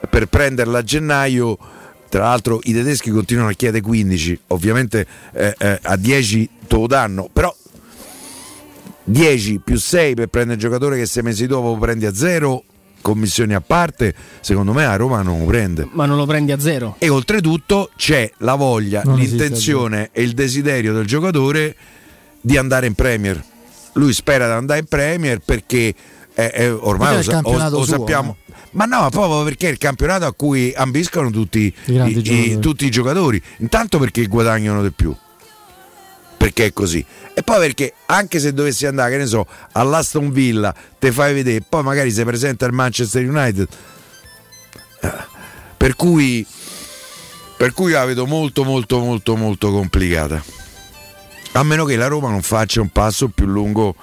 per 0.10 0.28
prenderla 0.28 0.78
a 0.78 0.84
gennaio. 0.84 1.58
Tra 2.08 2.24
l'altro 2.24 2.62
i 2.64 2.74
tedeschi 2.74 3.12
continuano 3.12 3.50
a 3.50 3.54
chiedere 3.54 3.84
15 3.84 4.40
ovviamente 4.48 5.06
eh, 5.34 5.54
eh, 5.58 5.80
a 5.84 5.96
10 5.96 6.50
te 6.68 6.76
lo 6.76 6.88
danno 6.88 7.30
però 7.32 7.54
10 9.04 9.60
più 9.60 9.78
6 9.78 10.16
per 10.16 10.28
prendere 10.28 10.56
il 10.56 10.62
giocatore 10.62 10.98
che 10.98 11.06
sei 11.06 11.22
mesi 11.22 11.46
dopo 11.46 11.78
prendi 11.78 12.08
a 12.08 12.14
0 12.16 12.64
commissioni 13.02 13.54
a 13.54 13.62
parte 13.62 14.14
secondo 14.42 14.74
me 14.74 14.86
a 14.86 14.96
Roma 14.96 15.22
non 15.22 15.40
lo 15.40 15.46
prende 15.46 15.88
Ma 15.92 16.06
non 16.06 16.18
lo 16.18 16.26
prendi 16.26 16.52
a 16.52 16.60
zero. 16.60 16.96
e 17.00 17.10
oltretutto 17.10 17.92
c'è 17.96 18.30
la 18.38 18.56
voglia, 18.56 19.02
Non 19.04 19.16
l'intenzione 19.18 20.10
e 20.12 20.22
il 20.24 20.34
desiderio 20.34 20.94
del 20.94 21.06
giocatore 21.06 21.76
di 22.42 22.58
andare 22.58 22.88
in 22.88 22.94
Premier. 22.94 23.44
Lui 23.94 24.14
spera 24.14 24.46
di 24.46 24.52
andare 24.54 24.80
in 24.80 24.86
Premier 24.86 25.40
perché 25.44 25.94
è- 26.34 26.52
è- 26.52 26.74
ormai 26.74 27.08
Perché 27.08 27.12
è 27.12 27.14
lo, 27.14 27.20
il 27.20 27.24
sa- 27.26 27.32
campionato 27.32 27.78
lo 27.80 27.84
suo, 27.84 27.98
sappiamo. 27.98 28.38
Ma 28.72 28.86
no, 28.86 29.00
ma 29.02 29.10
proprio 29.10 29.44
perché 29.44 29.68
è 29.68 29.72
il 29.72 29.78
campionato 29.78 30.26
a 30.26 30.34
cui 30.34 30.72
ambiscono 30.76 31.32
tutti 31.32 31.74
I 31.86 31.92
i, 31.94 32.52
i- 32.52 32.60
tutti 32.60 32.86
i 32.86 32.92
giocatori. 32.92 33.42
Intanto 33.58 33.98
perché 34.00 34.26
guadagnano 34.28 34.84
di 34.84 34.92
più. 34.92 35.14
Perché 36.40 36.68
è 36.68 36.74
così. 36.74 37.06
E 37.34 37.44
poi 37.44 37.60
perché 37.60 37.94
anche 38.08 38.40
se 38.40 38.54
dovessi 38.54 38.86
andare, 38.86 39.12
che 39.12 39.18
ne 39.18 39.26
so, 39.28 39.46
all'Aston 39.74 40.32
Villa, 40.32 40.74
te 40.98 41.12
fai 41.12 41.34
vedere, 41.34 41.64
poi 41.68 41.84
magari 41.84 42.12
si 42.12 42.24
presenta 42.24 42.66
al 42.66 42.72
Manchester 42.72 43.28
United. 43.28 43.68
Eh, 45.02 45.12
Per 45.78 45.96
cui, 45.96 46.46
per 47.58 47.74
cui 47.74 47.92
la 47.92 48.06
vedo 48.06 48.26
molto 48.26 48.64
molto 48.64 49.00
molto 49.00 49.36
molto 49.36 49.72
complicata. 49.72 50.44
A 51.54 51.64
meno 51.64 51.86
che 51.86 51.96
la 51.96 52.08
Roma 52.08 52.30
non 52.30 52.42
faccia 52.42 52.82
un 52.82 52.90
passo 52.90 53.28
più 53.30 53.46
lungo 53.46 53.96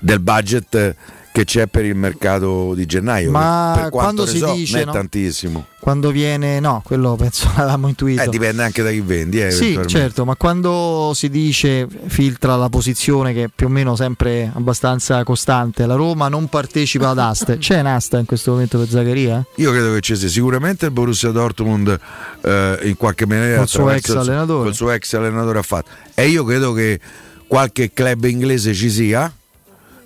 del 0.00 0.20
budget 0.20 0.96
che 1.34 1.44
c'è 1.44 1.66
per 1.66 1.84
il 1.84 1.96
mercato 1.96 2.74
di 2.76 2.86
gennaio. 2.86 3.32
Ma 3.32 3.88
quando 3.90 4.24
si 4.24 4.38
so, 4.38 4.52
dice, 4.52 4.74
non 4.74 4.82
è 4.82 4.84
no? 4.84 4.92
tantissimo. 4.92 5.66
Quando 5.80 6.12
viene, 6.12 6.60
no, 6.60 6.80
quello 6.84 7.16
penso 7.16 7.50
l'avevamo 7.58 7.88
intuito. 7.88 8.22
Eh, 8.22 8.28
dipende 8.28 8.62
anche 8.62 8.84
da 8.84 8.90
chi 8.90 9.00
vendi. 9.00 9.42
Eh, 9.42 9.50
Sì, 9.50 9.76
certo, 9.86 10.24
ma 10.24 10.36
quando 10.36 11.10
si 11.12 11.28
dice, 11.30 11.88
filtra 12.06 12.54
la 12.54 12.68
posizione 12.68 13.32
che 13.32 13.42
è 13.42 13.48
più 13.52 13.66
o 13.66 13.68
meno 13.68 13.96
sempre 13.96 14.48
abbastanza 14.54 15.24
costante, 15.24 15.86
la 15.86 15.96
Roma 15.96 16.28
non 16.28 16.46
partecipa 16.46 17.08
ad 17.08 17.18
aste. 17.18 17.58
C'è 17.58 17.80
un'asta 17.80 18.20
in 18.20 18.26
questo 18.26 18.52
momento 18.52 18.78
per 18.78 18.88
Zaccaria? 18.88 19.44
Io 19.56 19.72
credo 19.72 19.92
che 19.92 20.02
ci 20.02 20.14
sia 20.14 20.28
sicuramente 20.28 20.84
il 20.84 20.92
Borussia 20.92 21.30
Dortmund 21.30 21.98
eh, 22.42 22.78
in 22.84 22.96
qualche 22.96 23.26
maniera 23.26 23.56
Col 23.56 23.66
suo 23.66 23.90
ex 23.90 24.14
allenatore. 24.14 24.62
col 24.66 24.74
suo 24.74 24.92
ex 24.92 25.12
allenatore 25.14 25.58
ha 25.58 25.62
fatto. 25.62 25.90
E 26.14 26.28
io 26.28 26.44
credo 26.44 26.72
che 26.72 27.00
qualche 27.48 27.92
club 27.92 28.22
inglese 28.22 28.72
ci 28.72 28.88
sia, 28.88 29.32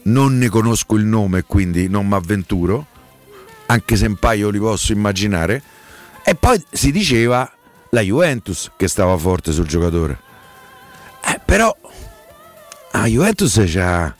non 0.09 0.39
ne 0.39 0.49
conosco 0.49 0.97
il 0.97 1.05
nome 1.05 1.45
quindi 1.45 1.89
non 1.89 2.07
mi 2.07 2.15
avventuro, 2.15 2.87
anche 3.67 3.97
se 3.97 4.07
un 4.07 4.17
paio 4.17 4.51
li 4.51 4.59
posso 4.59 4.93
immaginare. 4.93 5.63
E 6.25 6.35
poi 6.35 6.63
si 6.71 6.91
diceva 6.91 7.51
la 7.91 8.01
Juventus 8.01 8.71
che 8.77 8.89
stava 8.89 9.17
forte 9.17 9.53
sul 9.53 9.67
giocatore. 9.67 10.19
Eh, 11.27 11.41
però 11.45 11.75
la 12.93 13.05
Juventus 13.07 13.63
c'ha 13.67 14.15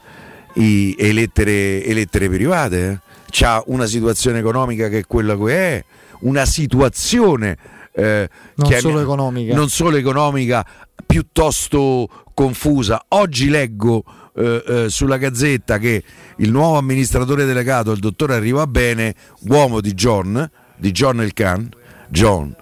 i- 0.55 0.95
e 0.99 1.13
lettere, 1.13 1.93
lettere 1.93 2.29
private, 2.29 2.89
eh. 2.91 2.99
c'ha 3.31 3.63
una 3.67 3.87
situazione 3.87 4.39
economica 4.39 4.89
che 4.89 4.99
è 4.99 5.07
quella 5.07 5.37
che 5.37 5.77
è, 5.77 5.85
una 6.21 6.47
situazione 6.47 7.57
eh, 7.99 8.29
Non 8.55 8.73
solo 8.73 9.01
economica. 9.01 9.55
non 9.55 9.69
solo 9.69 9.97
economica, 9.97 10.65
piuttosto 11.05 12.09
confusa. 12.33 13.05
Oggi 13.09 13.49
leggo 13.49 14.05
eh, 14.37 14.63
eh, 14.67 14.89
sulla 14.89 15.17
gazzetta 15.17 15.79
che 15.79 16.03
il 16.37 16.51
nuovo 16.53 16.79
amministratore 16.79 17.45
delegato, 17.45 17.91
il 17.91 17.99
dottor 17.99 18.31
Arriva 18.31 18.67
Bene, 18.69 19.15
uomo 19.49 19.81
di 19.81 19.95
John, 19.95 20.49
di 20.77 20.93
John 20.93 21.21
El 21.21 21.33
Khan, 21.33 21.69
John. 22.09 22.55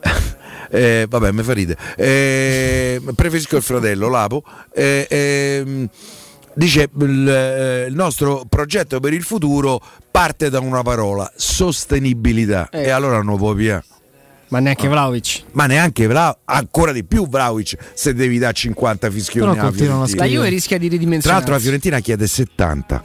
Eh, 0.70 1.06
vabbè, 1.08 1.32
mi 1.32 1.42
fa 1.42 1.54
ridere. 1.54 1.80
Eh, 1.96 3.00
preferisco 3.14 3.56
il 3.56 3.62
fratello 3.62 4.10
Lapo. 4.10 4.42
Eh, 4.74 5.06
ehm, 5.08 5.88
dice 6.52 6.90
il, 6.94 7.26
eh, 7.26 7.86
il 7.88 7.94
nostro 7.94 8.44
progetto 8.46 9.00
per 9.00 9.14
il 9.14 9.22
futuro 9.22 9.80
parte 10.10 10.50
da 10.50 10.60
una 10.60 10.82
parola: 10.82 11.32
sostenibilità. 11.34 12.68
E 12.68 12.90
allora 12.90 13.22
non 13.22 13.38
può 13.38 13.54
via. 13.54 13.82
Ma 14.50 14.60
neanche 14.60 14.88
Vlaovic. 14.88 15.42
Ma 15.52 15.66
neanche 15.66 16.06
Vla- 16.06 16.38
ancora 16.44 16.92
di 16.92 17.04
più 17.04 17.28
Vlaovic 17.28 17.76
se 17.94 18.14
devi 18.14 18.38
dare 18.38 18.54
50 18.54 19.10
fischioni 19.10 19.50
Però 19.52 19.60
alla 19.66 19.72
Fiorentina. 19.72 20.24
La 20.24 20.30
Juve 20.30 20.48
rischia 20.48 20.78
di 20.78 20.88
Tra 20.88 20.96
ridimensionarsi. 20.96 21.28
l'altro 21.38 21.52
la 21.54 21.60
Fiorentina 21.60 22.00
chiede 22.00 22.26
70. 22.26 23.04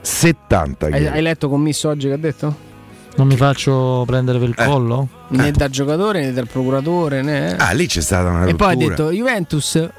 70 0.00 0.86
Hai, 0.86 1.06
hai 1.06 1.22
letto 1.22 1.48
commisso 1.48 1.88
oggi 1.88 2.08
che 2.08 2.12
ha 2.14 2.18
detto? 2.18 2.70
Non 3.14 3.26
mi 3.26 3.36
faccio 3.36 4.02
prendere 4.06 4.38
per 4.38 4.48
il 4.48 4.54
Eh. 4.58 4.64
collo? 4.64 5.08
Né 5.28 5.50
dal 5.52 5.68
giocatore 5.70 6.22
né 6.22 6.32
dal 6.32 6.48
procuratore 6.48 7.22
né... 7.22 7.54
Ah, 7.56 7.72
lì 7.72 7.86
c'è 7.86 8.00
stata 8.00 8.30
una 8.30 8.46
E 8.46 8.54
poi 8.54 8.68
ha 8.68 8.72
rottura. 8.72 8.88
detto 8.96 9.10
Juventus 9.12 9.74
eh, 9.76 9.90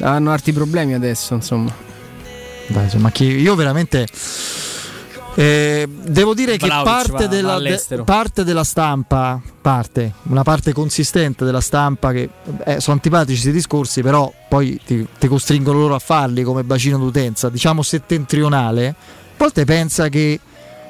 hanno 0.00 0.32
altri 0.32 0.52
problemi 0.52 0.94
adesso, 0.94 1.34
insomma. 1.34 1.70
Dai, 2.68 2.84
insomma, 2.84 3.10
chi- 3.10 3.24
io 3.40 3.54
veramente. 3.54 4.06
Eh, 5.38 5.86
devo 5.86 6.32
dire 6.32 6.56
che 6.56 6.64
Vlahovic 6.64 7.10
parte 7.10 7.28
della, 7.28 7.58
de- 7.58 8.02
parte 8.04 8.42
della 8.42 8.64
stampa, 8.64 9.38
parte, 9.60 10.14
una 10.24 10.42
parte 10.42 10.72
consistente 10.72 11.44
della 11.44 11.60
stampa, 11.60 12.12
che 12.12 12.30
eh, 12.64 12.80
sono 12.80 12.96
antipatici 12.96 13.32
questi 13.32 13.52
discorsi, 13.52 14.00
però 14.00 14.32
poi 14.48 14.80
ti, 14.82 15.06
ti 15.18 15.28
costringono 15.28 15.78
loro 15.78 15.94
a 15.94 15.98
farli 15.98 16.42
come 16.42 16.64
bacino 16.64 16.96
d'utenza, 16.96 17.50
diciamo 17.50 17.82
settentrionale. 17.82 18.88
A 18.88 18.94
volte 19.36 19.66
pensa 19.66 20.08
che 20.08 20.40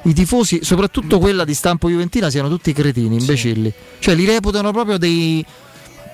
i 0.03 0.13
tifosi, 0.13 0.59
soprattutto 0.63 1.19
quella 1.19 1.43
di 1.43 1.53
stampo 1.53 1.89
juventina, 1.89 2.29
siano 2.29 2.47
tutti 2.47 2.71
cretini, 2.71 3.17
imbecilli. 3.17 3.73
Cioè 3.99 4.15
li 4.15 4.23
reputano 4.23 4.71
proprio 4.71 4.97
dei 4.97 5.45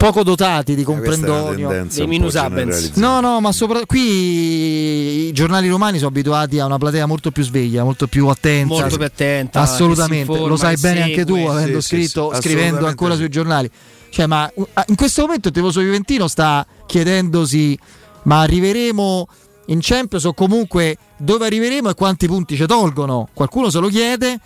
poco 0.04 0.24
dotati 0.24 0.76
di 0.76 0.84
una 0.84 0.96
comprendonio. 0.96 1.70
tendenza 1.70 1.98
Dei 2.00 2.08
minus 2.08 2.36
abens. 2.36 2.92
No, 2.96 3.22
no, 3.22 3.40
ma 3.40 3.52
sopra- 3.54 3.86
qui 3.86 5.28
i 5.28 5.32
giornali 5.32 5.70
romani 5.70 5.98
sono 5.98 6.10
abituati 6.10 6.60
a 6.60 6.66
una 6.66 6.78
platea 6.78 7.06
molto 7.06 7.32
più 7.32 7.42
sveglia, 7.44 7.84
molto 7.86 8.08
più 8.08 8.28
attenta. 8.28 8.74
Molto 8.74 8.98
più 8.98 9.06
attenta, 9.06 9.62
Assolutamente, 9.62 10.32
informa, 10.32 10.48
lo 10.48 10.58
sai 10.58 10.76
bene 10.78 11.02
segue. 11.04 11.12
anche 11.12 11.26
tu, 11.26 11.36
avendo 11.50 11.80
Sì, 11.80 11.88
sì, 11.88 11.96
scritto, 11.96 12.32
sì, 12.34 12.42
scrivendo 12.42 12.86
assolutamente 12.86 12.90
ancora 12.90 13.14
sì. 13.14 13.20
sui 13.20 13.30
giornali. 13.30 13.70
Cioè, 14.10 14.26
ma 14.28 14.52
uh, 14.54 14.68
in 14.88 14.96
questo 14.96 15.22
momento 15.22 15.48
il 15.48 15.54
tifoso 15.54 15.80
juventino 15.82 16.28
sta 16.28 16.66
chiedendosi: 16.86 17.80
ma 18.24 18.42
arriveremo 18.42 19.28
in 19.68 19.80
Champions 19.82 20.26
o 20.26 20.34
comunque 20.34 20.98
dove 21.18 21.46
arriveremo 21.46 21.90
e 21.90 21.94
quanti 21.96 22.28
punti 22.28 22.58
ci 22.58 22.66
tolgono? 22.66 23.30
Qualcuno 23.34 23.70
se 23.70 23.80
lo 23.80 23.88
chiede 23.88 24.38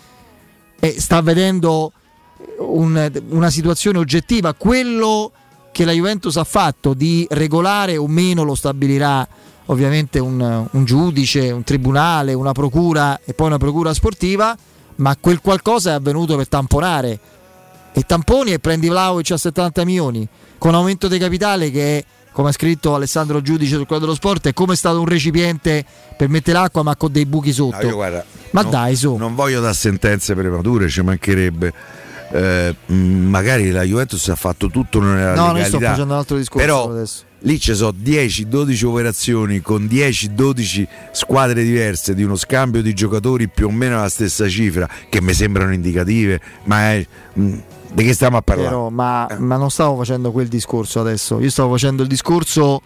e 0.79 0.95
sta 1.01 1.19
vedendo 1.21 1.91
un- 2.59 3.11
una 3.29 3.49
situazione 3.49 3.97
oggettiva. 3.97 4.53
Quello 4.53 5.31
che 5.77 5.85
la 5.85 5.91
Juventus 5.91 6.35
ha 6.37 6.43
fatto 6.43 6.95
di 6.95 7.27
regolare 7.29 7.97
o 7.97 8.07
meno 8.07 8.41
lo 8.41 8.55
stabilirà 8.55 9.27
ovviamente 9.65 10.17
un, 10.17 10.67
un 10.71 10.85
giudice, 10.85 11.51
un 11.51 11.63
tribunale, 11.63 12.33
una 12.33 12.51
procura 12.51 13.19
e 13.23 13.35
poi 13.35 13.45
una 13.45 13.59
procura 13.59 13.93
sportiva, 13.93 14.57
ma 14.95 15.15
quel 15.21 15.39
qualcosa 15.39 15.91
è 15.91 15.93
avvenuto 15.93 16.35
per 16.35 16.47
tamponare. 16.47 17.19
E 17.93 18.01
tamponi 18.01 18.53
e 18.53 18.57
prendi 18.59 18.87
Vlaovic 18.87 19.29
a 19.29 19.37
70 19.37 19.85
milioni, 19.85 20.27
con 20.57 20.73
aumento 20.73 21.07
di 21.07 21.19
capitale 21.19 21.69
che 21.69 21.99
è, 21.99 22.05
come 22.31 22.49
ha 22.49 22.53
scritto 22.53 22.95
Alessandro 22.95 23.39
Giudice 23.43 23.75
sul 23.75 23.85
quadro 23.85 24.05
dello 24.07 24.17
sport, 24.17 24.47
è 24.47 24.53
come 24.53 24.73
è 24.73 24.75
stato 24.75 24.99
un 24.99 25.05
recipiente 25.05 25.85
per 26.17 26.27
mettere 26.27 26.57
l'acqua 26.57 26.81
ma 26.81 26.95
con 26.95 27.11
dei 27.11 27.27
buchi 27.27 27.49
No, 27.49 27.53
sotto. 27.53 27.85
io 27.85 27.93
guarda, 27.93 28.25
Ma 28.49 28.61
non- 28.63 28.71
dai, 28.71 28.95
su. 28.95 29.15
Non 29.15 29.35
voglio 29.35 29.61
dar 29.61 29.75
sentenze 29.75 30.33
premature, 30.33 30.89
ci 30.89 31.03
mancherebbe. 31.03 31.71
Eh, 32.31 32.75
magari 32.87 33.71
la 33.71 33.83
Juventus 33.83 34.27
ha 34.29 34.35
fatto 34.35 34.69
tutto 34.69 34.99
nella 34.99 35.33
No, 35.33 35.45
noi 35.47 35.53
legalità. 35.61 35.67
sto 35.67 35.79
facendo 35.79 36.13
un 36.13 36.19
altro 36.19 36.37
discorso 36.37 36.65
Però 36.65 36.89
adesso. 36.89 37.23
lì 37.39 37.59
ci 37.59 37.73
sono 37.73 37.93
10-12 38.03 38.85
operazioni 38.85 39.61
con 39.61 39.85
10-12 39.85 40.87
squadre 41.11 41.63
diverse 41.63 42.13
di 42.13 42.23
uno 42.23 42.35
scambio 42.35 42.81
di 42.81 42.93
giocatori 42.93 43.47
più 43.47 43.67
o 43.67 43.71
meno 43.71 43.97
alla 43.99 44.09
stessa 44.09 44.47
cifra 44.49 44.87
che 45.09 45.21
mi 45.21 45.33
sembrano 45.33 45.73
indicative, 45.73 46.39
ma 46.65 46.91
è, 46.93 47.05
mh, 47.33 47.53
di 47.93 48.03
che 48.03 48.13
stiamo 48.13 48.37
a 48.37 48.41
parlare? 48.41 48.69
Però, 48.69 48.89
ma, 48.89 49.27
ma 49.37 49.55
non 49.55 49.69
stavo 49.71 49.95
facendo 49.97 50.31
quel 50.31 50.47
discorso 50.47 50.99
adesso, 50.99 51.39
io 51.39 51.49
stavo 51.49 51.71
facendo 51.71 52.01
il 52.03 52.09
discorso 52.09 52.81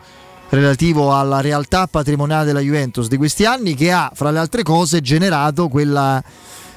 relativo 0.49 1.15
alla 1.15 1.39
realtà 1.41 1.87
patrimoniale 1.87 2.45
della 2.45 2.59
Juventus 2.59 3.07
di 3.07 3.15
questi 3.17 3.45
anni 3.45 3.73
che 3.73 3.91
ha, 3.91 4.11
fra 4.13 4.31
le 4.31 4.39
altre 4.39 4.63
cose, 4.63 4.99
generato 5.01 5.69
quella, 5.69 6.21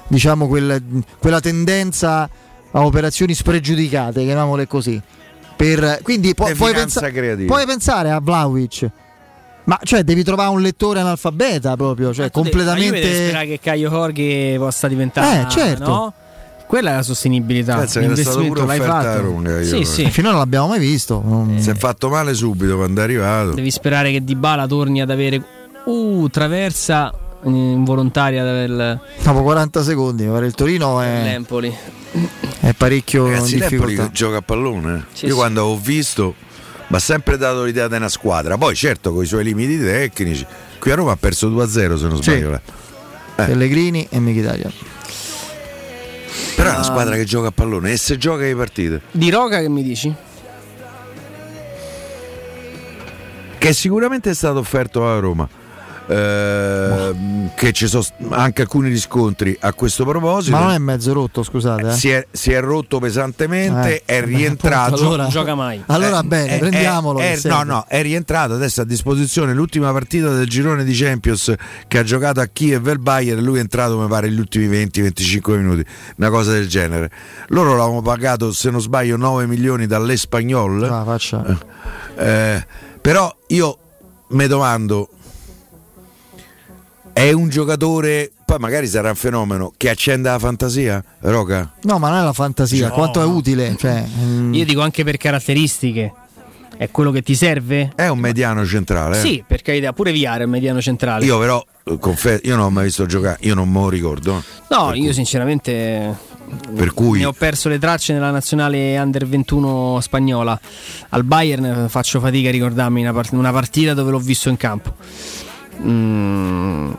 diciamo, 0.07 0.47
quel- 0.47 0.81
quella 1.19 1.41
tendenza 1.41 2.31
a 2.77 2.85
operazioni 2.85 3.35
spregiudicate, 3.35 4.23
chiamiamole 4.25 4.67
così. 4.67 5.01
Per- 5.57 6.01
quindi 6.03 6.35
pu- 6.35 6.53
puoi, 6.57 6.73
pensa- 6.73 7.11
creativa. 7.11 7.47
puoi 7.53 7.65
pensare 7.67 8.11
a 8.11 8.21
Vlaovic. 8.21 8.91
Ma 9.65 9.79
cioè 9.83 10.03
devi 10.03 10.23
trovare 10.23 10.51
un 10.51 10.61
lettore 10.61 11.01
analfabeta 11.01 11.75
proprio, 11.77 12.13
cioè 12.13 12.31
completamente 12.31 13.01
sperare 13.29 13.47
che 13.47 13.61
Caio 13.63 13.89
Jorge 13.89 14.57
possa 14.59 14.89
diventare. 14.89 15.43
Eh, 15.43 15.49
certo. 15.49 15.87
no? 15.87 16.13
Quella 16.67 16.91
è 16.91 16.95
la 16.97 17.03
sostenibilità. 17.03 17.77
Pensa 17.77 18.01
che 18.01 18.07
era 18.07 18.17
stato 18.17 18.39
pure 18.45 18.49
L'investimento 18.49 18.67
l'hai 18.67 18.79
offerta 18.79 18.99
a 19.11 19.13
fatto. 19.15 19.25
Roma, 19.25 19.49
Caio 19.49 19.65
Sì, 19.65 19.85
sì. 19.85 20.11
finora 20.11 20.33
non 20.33 20.43
l'abbiamo 20.43 20.67
mai 20.69 20.79
visto. 20.81 21.23
Non- 21.25 21.61
Si 21.61 21.71
è 21.71 21.75
fatto 21.75 22.09
male 22.09 22.35
subito 22.35 22.77
quando 22.77 23.01
è 23.01 23.05
arrivato. 23.05 23.53
Devi 23.53 23.71
sperare 23.71 24.11
che 24.11 24.23
Dybala 24.25 24.67
torni 24.67 25.01
ad 25.01 25.11
avere. 25.11 25.43
Uh, 25.85 26.29
traversa 26.31 27.11
eh, 27.11 27.15
involontaria 27.45 28.43
del 28.45 28.99
Dopo 29.23 29.43
40 29.43 29.83
secondi, 29.83 30.25
pare 30.27 30.47
il 30.47 30.55
Torino 30.55 31.01
è, 31.01 31.07
dell'Empoli. 31.23 31.75
è 32.61 32.73
parecchio 32.73 33.27
Ragazzi, 33.29 33.55
in 33.55 33.59
l'Empoli 33.61 33.81
difficoltà. 33.87 34.11
gioca 34.13 34.37
a 34.39 34.43
pallone. 34.43 34.95
eh. 34.97 35.03
Sì, 35.13 35.25
Io 35.27 35.31
sì. 35.33 35.37
quando 35.37 35.65
ho 35.65 35.79
visto 35.79 36.35
mi 36.87 36.97
ha 36.97 37.01
sempre 37.01 37.37
dato 37.37 37.65
l'idea 37.65 37.89
di 37.89 37.95
una 37.97 38.09
squadra. 38.09 38.57
Poi, 38.57 38.75
certo, 38.75 39.13
con 39.13 39.23
i 39.23 39.27
suoi 39.27 39.45
limiti 39.45 39.79
tecnici. 39.79 40.47
Qui 40.79 40.91
a 40.91 40.95
Roma 40.95 41.13
ha 41.13 41.17
perso 41.17 41.49
2-0 41.49 41.97
se 41.97 42.07
non 42.07 42.17
Sì. 42.23 42.31
sbaglio. 42.31 42.55
eh. 42.55 42.61
Pellegrini 43.35 44.07
e 44.11 44.21
Mkhitaryan. 44.21 44.73
Però 46.57 46.69
Ah. 46.69 46.73
è 46.73 46.75
una 46.77 46.85
squadra 46.85 47.15
che 47.17 47.25
gioca 47.25 47.49
a 47.49 47.53
pallone 47.53 47.93
e 47.93 47.97
se 47.97 48.17
gioca 48.17 48.43
le 48.45 48.55
partite. 48.55 49.01
Di 49.11 49.29
Roca 49.31 49.59
che 49.61 49.69
mi 49.69 49.83
dici? 49.83 50.15
Che 53.59 53.73
sicuramente 53.73 54.31
è 54.31 54.35
stato 54.35 54.59
offerto 54.59 55.07
a 55.09 55.19
Roma. 55.19 55.49
Ehm, 56.07 57.51
che 57.55 57.73
ci 57.73 57.87
sono 57.87 58.05
anche 58.31 58.63
alcuni 58.63 58.89
riscontri 58.89 59.57
a 59.61 59.73
questo 59.73 60.05
proposito. 60.05 60.57
Ma 60.57 60.63
non 60.65 60.73
è 60.73 60.79
mezzo 60.79 61.13
rotto, 61.13 61.43
scusate. 61.43 61.89
eh. 61.89 61.93
si, 61.93 62.11
è, 62.11 62.27
si 62.31 62.53
è 62.53 62.61
rotto 62.61 62.99
pesantemente, 62.99 63.97
Eh, 63.97 64.03
è 64.05 64.23
rientrato. 64.25 64.95
appunto, 64.95 65.07
allora- 65.15 65.27
Gioca 65.29 65.55
mai. 65.55 65.83
Allora 65.95 66.21
Eh, 66.21 66.25
bene, 66.25 66.59
prendiamolo. 66.59 67.21
no, 67.45 67.63
no, 67.63 67.85
è 67.89 68.03
rientrato 68.03 68.55
adesso 68.55 68.81
a 68.81 68.85
disposizione 68.85 69.55
l'ultima 69.55 69.93
partita 69.93 70.29
del 70.31 70.49
girone 70.49 70.85
di 70.85 70.93
Champions 70.95 71.53
che 71.89 71.99
ha 71.99 72.03
giocato 72.03 72.41
a 72.41 72.47
Kiev 72.47 72.87
e 72.89 72.93
il 72.93 72.99
Bayern. 72.99 73.43
Lui 73.43 73.59
è 73.59 73.61
entrato, 73.61 73.99
mi 73.99 74.09
pare, 74.09 74.31
gli 74.31 74.39
ultimi 74.39 74.67
20-25 74.69 75.57
minuti, 75.57 75.85
una 76.17 76.31
cosa 76.31 76.53
del 76.53 76.69
genere. 76.69 77.11
Loro 77.49 77.71
l'avevano 77.77 78.03
pagato, 78.03 78.53
se 78.53 78.71
non 78.71 78.81
sbaglio, 78.81 79.17
9 79.17 79.47
milioni 79.47 79.87
dall'Espagnol. 79.87 80.83
Ah, 80.85 81.05
faccia. 81.05 81.45
Eh, 82.17 82.67
però 83.01 83.35
io 83.49 83.79
mi 84.29 84.47
domando, 84.47 85.09
è 87.15 87.31
un 87.33 87.49
giocatore, 87.49 88.31
poi 88.45 88.59
magari 88.59 88.87
sarà 88.89 89.09
un 89.09 89.15
fenomeno, 89.15 89.73
che 89.77 89.89
accende 89.89 90.29
la 90.29 90.39
fantasia, 90.39 91.03
Roca? 91.21 91.73
No, 91.83 91.99
ma 91.99 92.11
non 92.11 92.19
è 92.19 92.23
la 92.23 92.33
fantasia, 92.33 92.91
quanto 92.91 93.23
è 93.23 93.25
utile. 93.25 93.75
Cioè, 93.79 94.05
mm, 94.23 94.53
Io 94.53 94.65
dico 94.67 94.83
anche 94.83 95.05
per 95.05 95.17
caratteristiche. 95.17 96.13
È 96.77 96.91
quello 96.91 97.13
che 97.13 97.23
ti 97.23 97.37
serve? 97.37 97.93
È 97.95 98.09
un 98.09 98.19
mediano 98.19 98.67
centrale. 98.67 99.17
eh? 99.17 99.21
Sì, 99.21 99.45
per 99.47 99.63
carità, 99.63 99.93
pure 99.93 100.11
Viare 100.11 100.43
è 100.43 100.45
un 100.45 100.51
mediano 100.51 100.81
centrale. 100.81 101.25
Io 101.25 101.39
però, 101.39 101.65
eh, 101.85 101.99
confe- 102.01 102.41
io 102.43 102.57
non 102.57 102.65
ho 102.65 102.71
mai 102.71 102.87
visto 102.87 103.07
giocare, 103.07 103.39
io 103.43 103.55
non 103.55 103.69
me 103.71 103.79
lo 103.81 103.89
ricordo. 103.89 104.43
no, 104.71 104.93
io 104.93 105.13
sinceramente 105.13 106.33
Per 106.75 106.93
cui 106.93 107.21
ne 107.21 107.27
ho 107.27 107.33
perso 107.33 107.69
le 107.69 107.79
tracce 107.79 108.13
nella 108.13 108.33
nazionale 108.33 108.99
under 108.99 109.25
21 109.25 110.01
spagnola. 110.01 110.59
Al 111.11 111.23
Bayern 111.23 111.87
faccio 111.89 112.19
fatica 112.19 112.49
a 112.49 112.53
ricordarmi 112.53 113.07
una 113.07 113.53
partita 113.53 113.95
dove 113.95 114.11
l'ho 114.11 114.19
visto 114.19 114.49
in 114.49 114.57
campo. 114.57 114.97
Mm, 115.83 116.93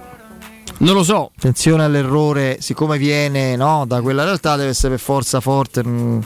non 0.80 0.94
lo 0.94 1.04
so. 1.04 1.32
attenzione 1.38 1.84
all'errore, 1.84 2.58
siccome 2.60 2.98
viene 2.98 3.56
no, 3.56 3.86
da 3.88 4.02
quella 4.02 4.24
realtà, 4.24 4.56
deve 4.56 4.70
essere 4.70 4.90
per 4.90 5.00
forza 5.00 5.40
forte. 5.40 5.84
mm. 5.86 6.20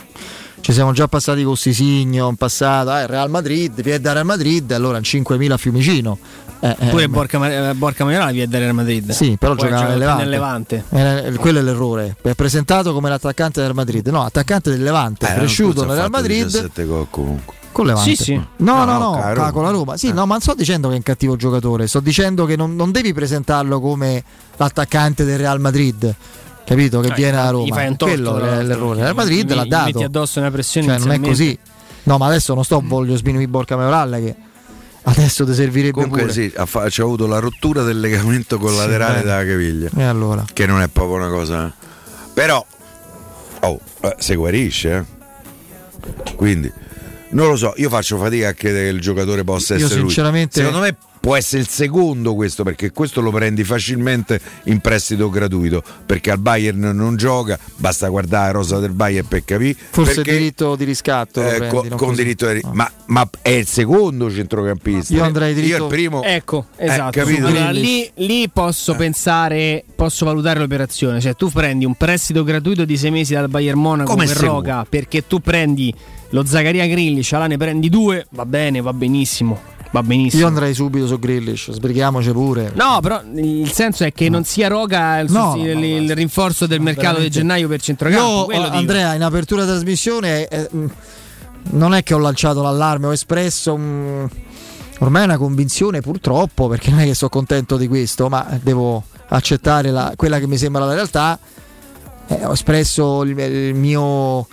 Ci 0.61 0.73
siamo 0.73 0.91
già 0.91 1.07
passati 1.07 1.41
con 1.43 1.55
Sisigno 1.55 2.27
in 2.27 2.35
passato, 2.35 2.93
eh, 2.93 3.07
Real 3.07 3.29
Madrid, 3.29 3.81
viene 3.81 4.01
da 4.01 4.11
Real 4.11 4.25
Madrid, 4.25 4.69
allora 4.73 4.97
in 4.97 5.03
5.000 5.03 5.51
a 5.53 5.57
Fiumicino. 5.57 6.17
Eh, 6.59 6.75
eh, 6.77 6.85
Pure 6.87 7.07
beh. 7.07 7.13
Borca, 7.15 7.39
Ma- 7.39 7.69
eh, 7.69 7.73
Borca 7.73 8.03
Maioral 8.03 8.33
viene 8.33 8.49
dal 8.51 8.59
Real 8.59 8.73
Madrid. 8.73 9.09
Sì, 9.11 9.37
però 9.39 9.55
Poi 9.55 9.69
giocava 9.69 9.81
gioca 9.83 9.89
nel 9.91 9.99
Levante. 9.99 10.21
nel 10.23 10.29
Levante. 10.29 10.83
Eh, 10.89 11.33
quello 11.37 11.59
è 11.59 11.61
l'errore. 11.61 12.17
È 12.21 12.33
presentato 12.33 12.91
come 12.91 13.07
l'attaccante 13.07 13.61
del 13.61 13.73
Madrid. 13.73 14.05
No, 14.09 14.25
attaccante 14.25 14.69
del 14.69 14.83
Levante, 14.83 15.31
Eh, 15.31 15.35
cresciuto 15.35 15.85
nel 15.85 15.95
Real 15.95 16.09
Madrid 16.09 16.43
17 16.43 16.83
gol 16.85 17.07
comunque. 17.09 17.55
Con 17.79 17.87
Levante. 17.87 18.15
Sì, 18.15 18.23
sì. 18.23 18.33
No, 18.33 18.45
No, 18.57 18.85
no, 18.85 18.97
no, 18.97 19.15
no, 19.15 19.33
ca- 19.33 19.51
con 19.51 19.63
la 19.63 19.69
Roma. 19.69 19.97
Sì, 19.97 20.07
no, 20.11 20.25
ma 20.25 20.33
non 20.33 20.41
sto 20.41 20.53
dicendo 20.53 20.87
che 20.87 20.93
è 20.95 20.97
un 20.97 21.03
cattivo 21.03 21.35
giocatore, 21.35 21.87
sto 21.87 21.99
dicendo 21.99 22.45
che 22.45 22.55
non, 22.55 22.75
non 22.75 22.91
devi 22.91 23.13
presentarlo 23.13 23.79
come 23.79 24.23
l'attaccante 24.57 25.23
del 25.23 25.37
Real 25.37 25.59
Madrid. 25.59 26.13
Capito? 26.65 26.99
Che 26.99 27.09
Ah, 27.11 27.15
viene 27.15 27.31
da 27.37 27.47
gli 27.47 27.51
Roma. 27.51 27.75
fai 27.75 27.87
un 27.87 27.95
torto, 27.95 28.13
Quello 28.13 28.37
è 28.39 28.61
l'errore. 28.63 29.01
Real 29.01 29.15
Madrid 29.15 29.51
gli- 29.51 29.55
l'ha 29.55 29.63
gli 29.63 29.67
dato. 29.69 29.85
metti 29.85 30.03
addosso 30.03 30.39
una 30.39 30.51
pressione 30.51 30.87
Cioè, 30.87 30.97
non 30.99 31.11
è 31.11 31.19
così. 31.19 31.57
No, 32.03 32.17
ma 32.17 32.27
adesso 32.27 32.53
non 32.53 32.63
sto 32.63 32.81
voglio 32.83 33.15
sminuire 33.17 33.47
Borca 33.47 33.75
Maioral 33.75 34.11
che 34.23 34.35
adesso 35.03 35.45
ti 35.45 35.53
servirebbe 35.53 35.93
Comunque 35.93 36.21
pure. 36.21 36.33
sì, 36.33 36.51
ha, 36.55 36.65
fa- 36.67 36.85
c'ha 36.89 37.01
avuto 37.03 37.25
la 37.25 37.39
rottura 37.39 37.81
del 37.83 37.99
legamento 37.99 38.57
collaterale 38.59 39.21
bene. 39.21 39.23
della 39.23 39.45
caviglia. 39.51 39.89
E 39.95 40.03
allora? 40.03 40.45
Che 40.51 40.65
non 40.67 40.81
è 40.81 40.87
proprio 40.89 41.15
una 41.17 41.29
cosa. 41.29 41.65
eh. 41.67 41.71
Però, 42.33 42.63
oh, 43.61 43.79
eh, 44.01 44.15
se 44.19 44.35
guarisce, 44.35 44.95
eh. 44.95 46.33
Quindi, 46.35 46.71
non 47.31 47.47
lo 47.47 47.55
so, 47.55 47.73
io 47.77 47.89
faccio 47.89 48.17
fatica 48.17 48.49
a 48.49 48.53
credere 48.53 48.85
che 48.85 48.95
il 48.95 49.01
giocatore 49.01 49.43
possa 49.43 49.75
Io 49.75 49.85
essere 49.85 49.99
lui. 50.01 50.09
sinceramente- 50.09 50.57
Secondo 50.59 50.79
me 50.79 50.95
può 51.19 51.35
essere 51.35 51.61
il 51.61 51.67
secondo 51.67 52.33
questo, 52.33 52.63
perché 52.63 52.91
questo 52.91 53.19
lo 53.21 53.29
prendi 53.29 53.63
facilmente 53.65 54.39
in 54.63 54.79
prestito 54.79 55.29
gratuito, 55.29 55.83
perché 56.05 56.31
al 56.31 56.39
Bayern 56.39 56.79
non 56.95 57.17
gioca, 57.17 57.59
basta 57.75 58.07
guardare 58.07 58.45
la 58.47 58.51
rosa 58.51 58.79
del 58.79 58.91
Bayern 58.93 59.27
per 59.27 59.43
capire. 59.43 59.77
Forse 59.91 60.15
perché, 60.15 60.31
diritto 60.31 60.75
di 60.75 60.85
riscatto. 60.85 61.41
eh, 61.41 61.57
prendi, 61.57 61.89
con 61.89 61.97
così. 61.97 62.15
diritto 62.23 62.51
di- 62.51 62.61
ma, 62.71 62.89
ma 63.07 63.29
è 63.41 63.49
il 63.49 63.67
secondo 63.67 64.31
centrocampista. 64.31 65.13
Io 65.13 65.23
andrei 65.23 65.53
diritto- 65.53 65.75
Io 65.75 65.83
il 65.83 65.89
primo. 65.89 66.23
Ecco, 66.23 66.67
Eh, 66.77 66.85
esatto. 66.85 67.19
capito? 67.19 67.45
Allora, 67.47 67.69
lì, 67.71 68.09
lì 68.15 68.49
posso 68.49 68.95
pensare, 68.95 69.83
posso 69.95 70.25
valutare 70.25 70.59
l'operazione. 70.59 71.19
Cioè, 71.19 71.35
tu 71.35 71.49
prendi 71.51 71.83
un 71.85 71.95
prestito 71.95 72.43
gratuito 72.43 72.85
di 72.85 72.97
sei 72.97 73.11
mesi 73.11 73.33
dal 73.33 73.49
Bayern 73.49 73.77
Monaco 73.79 74.09
Come 74.11 74.25
per 74.25 74.37
se 74.37 74.45
Roca 74.45 74.85
perché 74.89 75.27
tu 75.27 75.39
prendi 75.41 75.93
lo 76.29 76.45
Zaccaria 76.45 76.85
Grillish, 76.87 77.31
ne 77.33 77.57
prendi 77.57 77.89
due, 77.89 78.27
va 78.31 78.45
bene, 78.45 78.81
va 78.81 78.93
benissimo. 78.93 79.59
Va 79.91 80.03
benissimo. 80.03 80.43
Io 80.43 80.47
andrei 80.47 80.75
subito 80.75 81.07
su 81.07 81.17
Grillish, 81.17 81.71
sbrighiamoci 81.71 82.31
pure. 82.31 82.71
No, 82.75 82.99
però 83.01 83.21
il 83.35 83.71
senso 83.71 84.03
è 84.03 84.13
che 84.13 84.29
non 84.29 84.43
sia 84.43 84.67
Roga 84.67 85.17
il, 85.19 85.31
No, 85.31 85.53
sosti- 85.53 85.73
no, 85.73 85.79
no, 85.79 85.85
il- 85.85 86.13
rinforzo 86.15 86.67
del 86.67 86.79
mercato 86.79 87.17
di 87.19 87.27
veramente. 87.29 87.39
gennaio 87.39 87.67
per 87.67 87.81
centrocampo. 87.81 88.51
Io, 88.51 88.61
dico. 88.65 88.75
Andrea, 88.75 89.15
in 89.15 89.23
apertura 89.23 89.65
trasmissione, 89.65 90.47
eh, 90.47 90.67
mh, 90.71 90.85
non 91.71 91.95
è 91.95 92.03
che 92.03 92.13
ho 92.13 92.19
lanciato 92.19 92.61
l'allarme, 92.61 93.07
ho 93.07 93.11
espresso 93.13 93.75
mh, 93.75 94.29
ormai 94.99 95.23
una 95.23 95.37
convinzione, 95.37 96.01
purtroppo, 96.01 96.67
perché 96.67 96.91
non 96.91 96.99
è 96.99 97.05
che 97.05 97.15
sono 97.15 97.31
contento 97.31 97.75
di 97.75 97.87
questo, 97.87 98.29
ma 98.29 98.45
devo 98.61 99.03
accettare 99.29 99.89
la- 99.89 100.13
quella 100.15 100.37
che 100.37 100.45
mi 100.45 100.57
sembra 100.57 100.85
la 100.85 100.93
realtà. 100.93 101.39
Eh, 102.27 102.45
ho 102.45 102.51
espresso 102.51 103.23
il, 103.23 103.35
il 103.39 103.73
mio, 103.73 104.47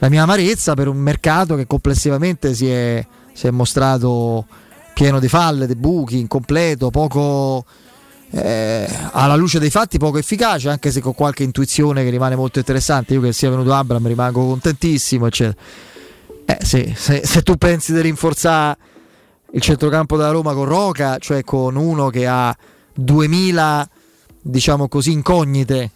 la 0.00 0.08
mia 0.08 0.22
amarezza 0.22 0.74
per 0.74 0.88
un 0.88 0.96
mercato 0.96 1.56
che 1.56 1.66
complessivamente 1.66 2.54
si 2.54 2.68
è, 2.68 3.06
si 3.32 3.46
è 3.46 3.50
mostrato 3.50 4.46
pieno 4.94 5.20
di 5.20 5.28
falle, 5.28 5.66
di 5.66 5.76
buchi, 5.76 6.18
incompleto, 6.18 6.90
poco 6.90 7.66
eh, 8.30 8.88
alla 9.12 9.34
luce 9.34 9.58
dei 9.58 9.68
fatti 9.68 9.98
poco 9.98 10.16
efficace, 10.16 10.70
anche 10.70 10.90
se 10.90 11.00
con 11.00 11.14
qualche 11.14 11.42
intuizione 11.42 12.02
che 12.02 12.08
rimane 12.08 12.34
molto 12.34 12.58
interessante. 12.58 13.12
Io 13.12 13.20
che 13.20 13.34
sia 13.34 13.50
venuto 13.50 13.74
Abram 13.74 14.06
rimango 14.06 14.46
contentissimo, 14.46 15.26
eccetera. 15.26 15.62
Eh, 16.46 16.58
sì, 16.62 16.94
se, 16.96 17.20
se 17.24 17.42
tu 17.42 17.56
pensi 17.56 17.92
di 17.92 18.00
rinforzare 18.00 18.78
il 19.52 19.60
centrocampo 19.60 20.16
della 20.16 20.30
Roma 20.30 20.54
con 20.54 20.64
Roca, 20.64 21.18
cioè 21.18 21.44
con 21.44 21.76
uno 21.76 22.08
che 22.08 22.26
ha 22.26 22.56
2000 22.94 23.88
diciamo 24.42 24.88
così 24.88 25.12
incognite 25.12 25.90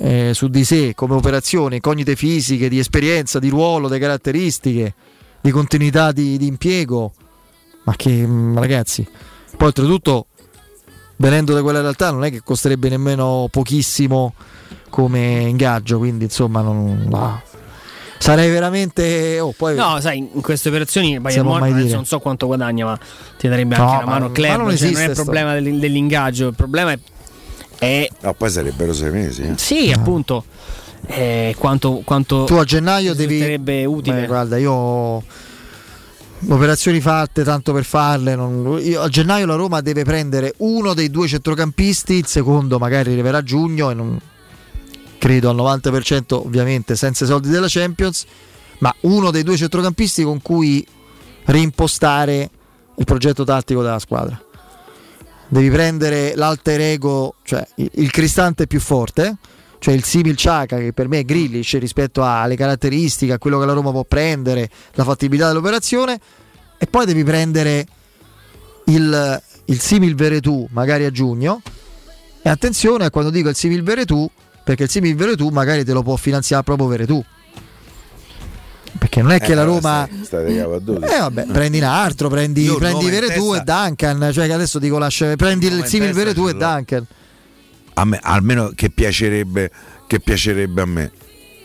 eh, 0.00 0.32
su 0.34 0.48
di 0.48 0.64
sé 0.64 0.92
come 0.94 1.14
operazioni, 1.14 1.76
incognite 1.76 2.16
fisiche, 2.16 2.68
di 2.68 2.78
esperienza, 2.78 3.38
di 3.38 3.48
ruolo, 3.48 3.88
di 3.88 3.98
caratteristiche, 3.98 4.94
di 5.40 5.50
continuità 5.50 6.12
di, 6.12 6.36
di 6.36 6.46
impiego. 6.46 7.12
Ma 7.84 7.94
che 7.96 8.10
mm, 8.26 8.58
ragazzi, 8.58 9.06
poi 9.56 9.68
oltretutto 9.68 10.26
venendo 11.16 11.54
da 11.54 11.62
quella 11.62 11.80
realtà 11.80 12.10
non 12.10 12.24
è 12.24 12.30
che 12.30 12.42
costerebbe 12.44 12.88
nemmeno 12.88 13.48
pochissimo 13.50 14.34
come 14.90 15.40
ingaggio, 15.48 15.98
quindi 15.98 16.24
insomma 16.24 16.60
non, 16.60 17.06
no. 17.08 17.42
Sarei 18.18 18.50
veramente. 18.50 19.38
Oh, 19.38 19.54
poi 19.56 19.76
No, 19.76 20.00
sai, 20.00 20.18
in 20.18 20.40
queste 20.40 20.68
operazioni 20.70 21.20
Bayern 21.20 21.46
Monaco 21.46 21.72
non 21.94 22.04
so 22.04 22.18
quanto 22.18 22.46
guadagna, 22.46 22.84
ma 22.84 22.98
ti 23.38 23.46
darebbe 23.48 23.76
No, 23.76 23.82
anche 23.84 23.96
ma 23.96 24.02
una 24.02 24.10
mano 24.10 24.24
non- 24.24 24.32
club. 24.32 24.48
ma 24.50 24.56
non 24.56 24.76
cioè, 24.76 24.90
non, 24.90 25.00
è 25.02 25.06
il 25.06 25.12
problema 25.14 25.54
del- 25.54 25.78
dell'ingaggio, 25.78 26.48
il 26.48 26.54
problema 26.54 26.92
è, 26.92 26.98
è 27.78 28.08
No, 28.22 28.34
poi 28.34 28.50
sarebbero 28.50 28.92
sei 28.92 29.10
mesi. 29.10 29.42
eh. 29.42 29.52
sì, 29.56 29.90
appunto, 29.92 30.44
eh, 31.06 31.54
quanto, 31.58 32.02
quanto 32.04 32.44
tu 32.44 32.54
a 32.54 32.64
gennaio 32.64 33.14
devi. 33.14 33.38
sarebbe 33.38 33.84
utile. 33.84 34.20
Beh, 34.22 34.26
guarda, 34.26 34.56
io. 34.58 35.22
Operazioni 36.50 37.00
fatte 37.00 37.42
tanto 37.42 37.72
per 37.72 37.84
farle. 37.84 38.36
non- 38.36 38.78
io- 38.80 39.00
a 39.02 39.08
gennaio 39.08 39.44
la 39.46 39.56
Roma 39.56 39.80
deve 39.80 40.04
prendere 40.04 40.54
uno 40.58 40.94
dei 40.94 41.10
due 41.10 41.26
centrocampisti, 41.26 42.14
il 42.14 42.26
secondo 42.26 42.78
magari 42.78 43.10
arriverà 43.10 43.38
a 43.38 43.42
giugno 43.42 43.90
e 43.90 43.94
non 43.94 44.20
credo 45.18 45.50
al 45.50 45.56
90% 45.56 46.34
ovviamente 46.44 46.94
senza 46.94 47.24
i 47.24 47.26
soldi 47.26 47.48
della 47.48 47.66
Champions, 47.68 48.24
ma 48.78 48.94
uno 49.00 49.32
dei 49.32 49.42
due 49.42 49.56
centrocampisti 49.56 50.22
con 50.22 50.40
cui 50.40 50.86
reimpostare 51.44 52.50
il 52.98 53.04
progetto 53.04 53.42
tattico 53.42 53.82
della 53.82 53.98
squadra. 53.98 54.40
Devi 55.50 55.70
prendere 55.70 56.34
l'alter 56.36 56.80
ego, 56.80 57.36
cioè 57.42 57.66
il, 57.76 58.10
cristante 58.10 58.66
più 58.66 58.80
forte, 58.80 59.36
cioè 59.78 59.94
il 59.94 60.04
simil 60.04 60.34
Chaka 60.36 60.76
che 60.76 60.92
per 60.92 61.08
me 61.08 61.20
è 61.20 61.24
Grillish 61.24 61.78
rispetto 61.78 62.22
alle 62.22 62.54
caratteristiche, 62.54 63.32
a 63.32 63.38
quello 63.38 63.58
che 63.58 63.64
la 63.64 63.72
Roma 63.72 63.90
può 63.90 64.04
prendere, 64.04 64.68
la 64.92 65.04
fattibilità 65.04 65.48
dell'operazione, 65.48 66.20
e 66.76 66.86
poi 66.86 67.06
devi 67.06 67.24
prendere 67.24 67.86
il, 68.86 69.42
il 69.64 69.80
simil 69.80 70.14
Veretù 70.14 70.68
magari 70.70 71.06
a 71.06 71.10
giugno. 71.10 71.62
E 72.42 72.48
attenzione 72.50 73.06
a 73.06 73.10
quando 73.10 73.30
dico 73.30 73.48
il 73.48 73.56
simil 73.56 73.82
Veretù, 73.82 74.30
perché 74.62 74.82
il 74.82 74.90
simil 74.90 75.16
Veretù 75.16 75.48
magari 75.48 75.82
te 75.82 75.92
lo 75.92 76.02
può 76.02 76.16
finanziare 76.16 76.62
proprio 76.62 76.88
Veretù. 76.88 77.24
Perché 78.98 79.22
non 79.22 79.30
è 79.30 79.38
che 79.40 79.52
Eh, 79.52 79.54
la 79.54 79.64
Roma. 79.64 80.08
state- 80.10 80.24
state 80.24 80.56
capo 80.56 80.74
a 80.74 80.78
12. 80.80 81.12
Eh 81.14 81.18
vabbè, 81.18 81.46
prendi 81.46 81.78
un 81.78 81.84
altro, 81.84 82.28
prendi, 82.28 82.62
Io 82.62 82.76
prendi 82.76 83.08
Veretù 83.08 83.54
e 83.54 83.60
Duncan. 83.60 84.30
Cioè 84.32 84.46
che 84.46 84.52
adesso 84.52 84.78
dico 84.78 84.98
lascia, 84.98 85.34
prendi 85.36 85.66
il 85.66 85.78
in 85.78 85.84
simil 85.86 86.12
Veretù 86.12 86.48
e. 86.48 86.54
Duncan. 86.54 87.06
A 87.94 88.04
me, 88.04 88.18
almeno 88.22 88.72
che 88.74 88.90
piacerebbe, 88.90 89.70
che 90.06 90.20
piacerebbe 90.20 90.82
a 90.82 90.86
me. 90.86 91.10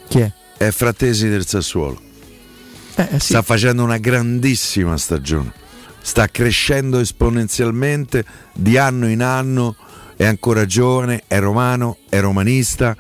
Chi 0.08 0.20
è? 0.20 0.32
È 0.58 0.70
Frattesi 0.72 1.28
del 1.30 1.46
Sassuolo. 1.46 2.00
Eh, 2.96 3.08
sì. 3.14 3.28
Sta 3.34 3.42
facendo 3.42 3.84
una 3.84 3.98
grandissima 3.98 4.98
stagione. 4.98 5.52
Sta 6.02 6.28
crescendo 6.28 7.00
esponenzialmente 7.00 8.24
di 8.54 8.78
anno 8.78 9.08
in 9.08 9.22
anno. 9.24 9.76
È 10.16 10.26
ancora 10.26 10.66
giovane, 10.66 11.24
è 11.28 11.40
romano, 11.40 11.98
è 12.10 12.20
romanista. 12.20 12.96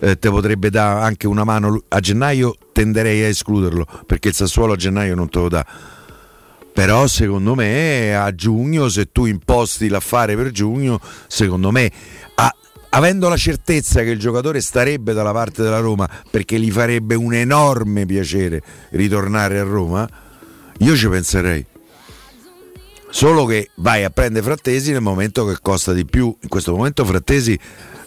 Eh, 0.00 0.18
te 0.18 0.30
potrebbe 0.30 0.70
dare 0.70 1.04
anche 1.04 1.26
una 1.26 1.44
mano. 1.44 1.82
A 1.88 2.00
gennaio 2.00 2.56
tenderei 2.72 3.22
a 3.22 3.28
escluderlo 3.28 3.86
perché 4.06 4.28
il 4.28 4.34
Sassuolo 4.34 4.74
a 4.74 4.76
gennaio 4.76 5.14
non 5.14 5.28
te 5.28 5.38
lo 5.38 5.48
dà. 5.48 5.66
Però 6.72 7.06
secondo 7.06 7.54
me 7.54 8.14
a 8.14 8.34
giugno, 8.34 8.88
se 8.90 9.10
tu 9.10 9.24
imposti 9.24 9.88
l'affare 9.88 10.36
per 10.36 10.50
giugno, 10.50 11.00
secondo 11.26 11.70
me, 11.70 11.90
a- 12.34 12.54
avendo 12.90 13.30
la 13.30 13.36
certezza 13.38 14.02
che 14.02 14.10
il 14.10 14.18
giocatore 14.18 14.60
starebbe 14.60 15.14
dalla 15.14 15.32
parte 15.32 15.62
della 15.62 15.78
Roma 15.78 16.06
perché 16.30 16.60
gli 16.60 16.70
farebbe 16.70 17.14
un 17.14 17.32
enorme 17.32 18.04
piacere 18.04 18.62
ritornare 18.90 19.58
a 19.58 19.62
Roma, 19.62 20.06
io 20.78 20.96
ci 20.96 21.08
penserei. 21.08 21.64
Solo 23.08 23.46
che 23.46 23.70
vai 23.76 24.04
a 24.04 24.10
prendere 24.10 24.44
Frattesi 24.44 24.92
nel 24.92 25.00
momento 25.00 25.46
che 25.46 25.56
costa 25.62 25.94
di 25.94 26.04
più. 26.04 26.36
In 26.38 26.48
questo 26.50 26.76
momento 26.76 27.02
Frattesi 27.06 27.58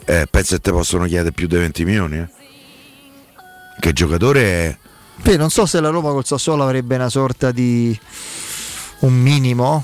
eh, 0.09 0.27
penso 0.29 0.55
che 0.55 0.61
te 0.61 0.71
possono 0.71 1.05
chiedere 1.05 1.31
più 1.31 1.47
di 1.47 1.55
20 1.55 1.85
milioni. 1.85 2.17
eh. 2.17 2.27
Che 3.79 3.93
giocatore 3.93 4.41
è... 4.41 4.77
Poi 5.21 5.37
non 5.37 5.49
so 5.49 5.65
se 5.65 5.79
la 5.79 5.89
Roma 5.89 6.11
col 6.11 6.25
Sassuolo 6.25 6.63
avrebbe 6.63 6.95
una 6.95 7.09
sorta 7.09 7.51
di 7.51 7.97
un 8.99 9.13
minimo, 9.13 9.83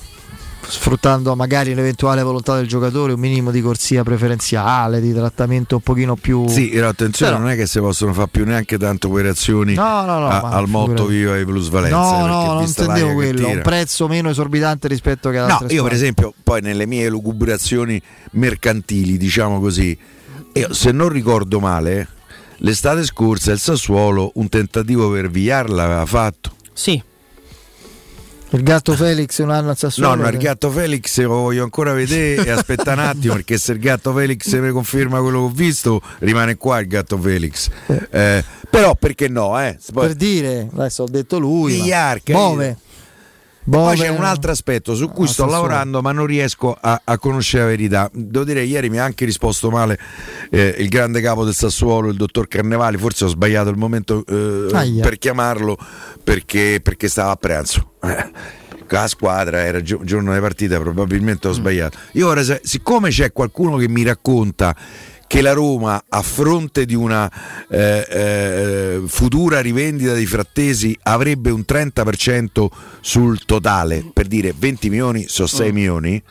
sfruttando 0.68 1.36
magari 1.36 1.74
l'eventuale 1.74 2.22
volontà 2.24 2.56
del 2.56 2.68
giocatore, 2.68 3.14
un 3.14 3.20
minimo 3.20 3.52
di 3.52 3.62
corsia 3.62 4.04
preferenziale, 4.04 5.00
di 5.02 5.14
trattamento 5.14 5.76
un 5.76 5.82
pochino 5.82 6.16
più... 6.16 6.48
Sì, 6.48 6.70
però 6.70 6.88
attenzione, 6.90 7.32
Però- 7.34 7.44
non 7.44 7.54
è 7.54 7.58
che 7.58 7.68
si 7.68 7.80
possono 7.80 8.14
fare 8.14 8.30
più 8.32 8.45
neanche 8.45 8.78
tanto 8.78 9.08
operazioni 9.10 9.74
No, 9.76 10.04
no, 10.06 10.20
no, 10.20 10.28
a- 10.30 10.42
al 10.50 10.68
motto 10.68 11.06
viva 11.06 11.38
i 11.38 11.45
plusvalenza. 11.45 11.98
No, 11.98 12.10
perché 12.26 12.28
no, 12.48 12.54
non 12.54 12.64
intendevo 12.64 13.14
quello, 13.14 13.48
un 13.50 13.62
prezzo 13.62 14.08
meno 14.08 14.30
esorbitante 14.30 14.88
rispetto 14.88 15.30
che 15.30 15.38
ad 15.40 15.48
No, 15.50 15.54
io 15.54 15.60
per 15.68 15.70
squadre. 15.76 15.95
esempio, 15.95 16.34
poi 16.44 16.62
nelle 16.62 16.86
mie 16.86 17.08
lucubrazioni 17.10 18.02
mercantili, 18.32 19.18
diciamo 19.18 19.60
così, 19.60 19.98
io, 20.59 20.74
se 20.74 20.92
non 20.92 21.09
ricordo 21.09 21.59
male, 21.59 22.08
l'estate 22.58 23.03
scorsa 23.03 23.51
il 23.51 23.59
Sassuolo 23.59 24.32
un 24.35 24.50
tentativo 24.50 25.09
per 25.11 25.30
Villar 25.30 25.69
l'aveva 25.69 26.06
fatto. 26.06 26.53
Sì. 26.74 27.01
Il 28.51 28.64
gatto 28.64 28.93
Felix 28.93 29.40
un 29.40 29.50
anno 29.50 29.72
al 29.72 29.77
Sassuolo. 29.77 30.16
No, 30.16 30.22
no, 30.24 30.30
il 30.30 30.38
gatto 30.38 30.69
Felix 30.69 31.19
lo 31.22 31.30
voglio 31.30 31.64
ancora 31.64 31.92
vedere 31.92 32.45
e 32.45 32.50
aspetta 32.51 32.93
un 32.93 33.00
attimo 33.00 33.34
perché 33.35 33.58
se 33.58 33.74
il 33.74 33.80
gatto 33.80 34.14
Felix 34.14 34.58
mi 34.59 34.69
conferma 34.72 35.19
quello 35.19 35.40
che 35.40 35.45
ho 35.45 35.50
visto 35.50 36.01
rimane 36.19 36.56
qua 36.56 36.80
il 36.80 36.88
gatto 36.88 37.17
Felix. 37.19 37.69
Eh, 38.11 38.43
però 38.69 38.95
perché 38.95 39.27
no? 39.27 39.59
Eh? 39.59 39.77
Poi- 39.92 40.08
Per 40.08 40.16
dire, 40.16 40.69
adesso 40.74 41.03
ho 41.03 41.08
detto 41.09 41.38
lui. 41.38 41.75
ma- 41.77 41.84
Villar, 41.84 42.24
capito? 42.24 42.77
Bove. 43.68 43.95
Poi 43.95 43.98
c'è 43.98 44.10
un 44.10 44.24
altro 44.24 44.52
aspetto 44.52 44.94
su 44.95 45.10
cui 45.10 45.26
Ah, 45.26 45.27
sto 45.30 45.44
Sassuolo. 45.44 45.52
lavorando, 45.68 46.02
ma 46.02 46.11
non 46.11 46.26
riesco 46.27 46.77
a, 46.80 47.02
a 47.03 47.18
conoscere 47.18 47.64
la 47.64 47.69
verità. 47.69 48.10
Devo 48.14 48.45
dire, 48.45 48.64
ieri 48.64 48.90
mi 48.90 49.00
ha 49.00 49.03
anche 49.03 49.26
risposto 49.26 49.69
male 49.72 50.00
eh, 50.52 50.76
il 50.77 50.88
grande 50.88 51.19
capo 51.19 51.44
del 51.44 51.56
Sassuolo, 51.56 52.10
il 52.10 52.16
dottor 52.16 52.48
Carnevali. 52.48 52.98
Forse 52.98 53.26
ho 53.26 53.27
sbagliato 53.27 53.69
il 53.69 53.77
momento 53.77 54.24
eh, 54.26 55.00
per 55.02 55.18
chiamarlo 55.18 55.77
perché, 56.24 56.80
perché 56.82 57.08
stava 57.08 57.32
a 57.32 57.35
pranzo. 57.35 57.94
Eh, 58.03 58.32
La 58.88 59.08
squadra 59.08 59.64
era 59.66 59.82
gio- 59.82 60.02
giorno 60.03 60.32
di 60.32 60.40
partita, 60.40 60.80
probabilmente 60.80 61.48
ho 61.48 61.52
Mm. 61.52 61.53
sbagliato. 61.56 61.98
Io 62.14 62.27
ora, 62.27 62.44
siccome 62.61 63.10
c'è 63.10 63.32
qualcuno 63.32 63.77
che 63.77 63.90
mi 63.90 64.03
racconta 64.03 64.76
che 65.28 65.42
la 65.42 65.54
Roma 65.54 66.04
a 66.08 66.22
fronte 66.22 66.86
di 66.86 66.94
una 66.94 67.32
eh, 67.70 68.06
eh, 68.10 69.02
futura 69.08 69.60
rivendita 69.60 70.14
di 70.14 70.26
frattesi 70.26 70.98
avrebbe 71.04 71.50
un 71.50 71.64
30% 71.68 72.68
sul 73.02 73.44
totale, 73.45 74.06
per 74.14 74.28
dire 74.28 74.54
20 74.58 74.90
milioni 74.90 75.26
sono 75.28 75.48
6 75.48 75.72
milioni. 75.72 76.22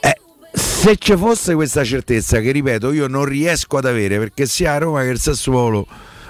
Eh, 0.00 0.20
se 0.52 0.96
ci 0.96 1.16
fosse 1.16 1.54
questa 1.54 1.84
certezza, 1.84 2.40
che 2.40 2.50
ripeto, 2.50 2.92
io 2.92 3.06
non 3.06 3.24
riesco 3.24 3.76
ad 3.76 3.86
avere 3.86 4.18
perché 4.18 4.46
sia 4.46 4.74
a 4.74 4.78
Roma 4.78 5.02
che 5.02 5.08
il 5.08 5.20
Sassuolo, 5.20 5.86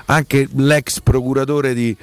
anche 0.06 0.48
l'ex 0.54 1.00
procuratore 1.00 1.74
di. 1.74 1.96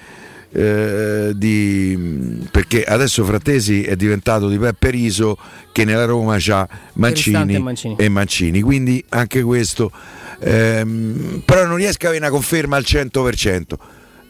Eh, 0.54 1.32
di- 1.36 2.46
perché 2.52 2.84
adesso 2.84 3.24
Frattesi 3.26 3.84
è 3.84 3.96
diventato 3.96 4.48
di 4.48 4.58
Peppe 4.60 4.90
Riso 4.92 5.38
che 5.72 5.84
nella 5.84 6.06
Roma 6.06 6.36
c'ha 6.40 6.68
Mancini, 6.94 7.56
e 7.56 7.60
Mancini. 7.60 7.96
e 7.98 8.10
Mancini, 8.10 8.62
quindi 8.62 9.04
anche 9.10 9.42
questo 9.42 9.92
ehm, 10.40 11.42
però 11.46 11.66
non 11.66 11.78
riesco 11.78 12.06
a 12.06 12.10
avere 12.10 12.24
una 12.26 12.34
conferma 12.34 12.76
al 12.78 12.84
100% 12.86 13.64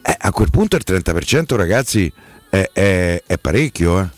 Eh, 0.06 0.16
a 0.18 0.30
quel 0.32 0.50
punto 0.50 0.76
il 0.76 0.82
30% 0.86 1.56
ragazzi 1.56 2.12
è, 2.50 2.70
è- 2.72 3.22
è 3.26 3.38
parecchio 3.38 4.00
eh. 4.00 4.08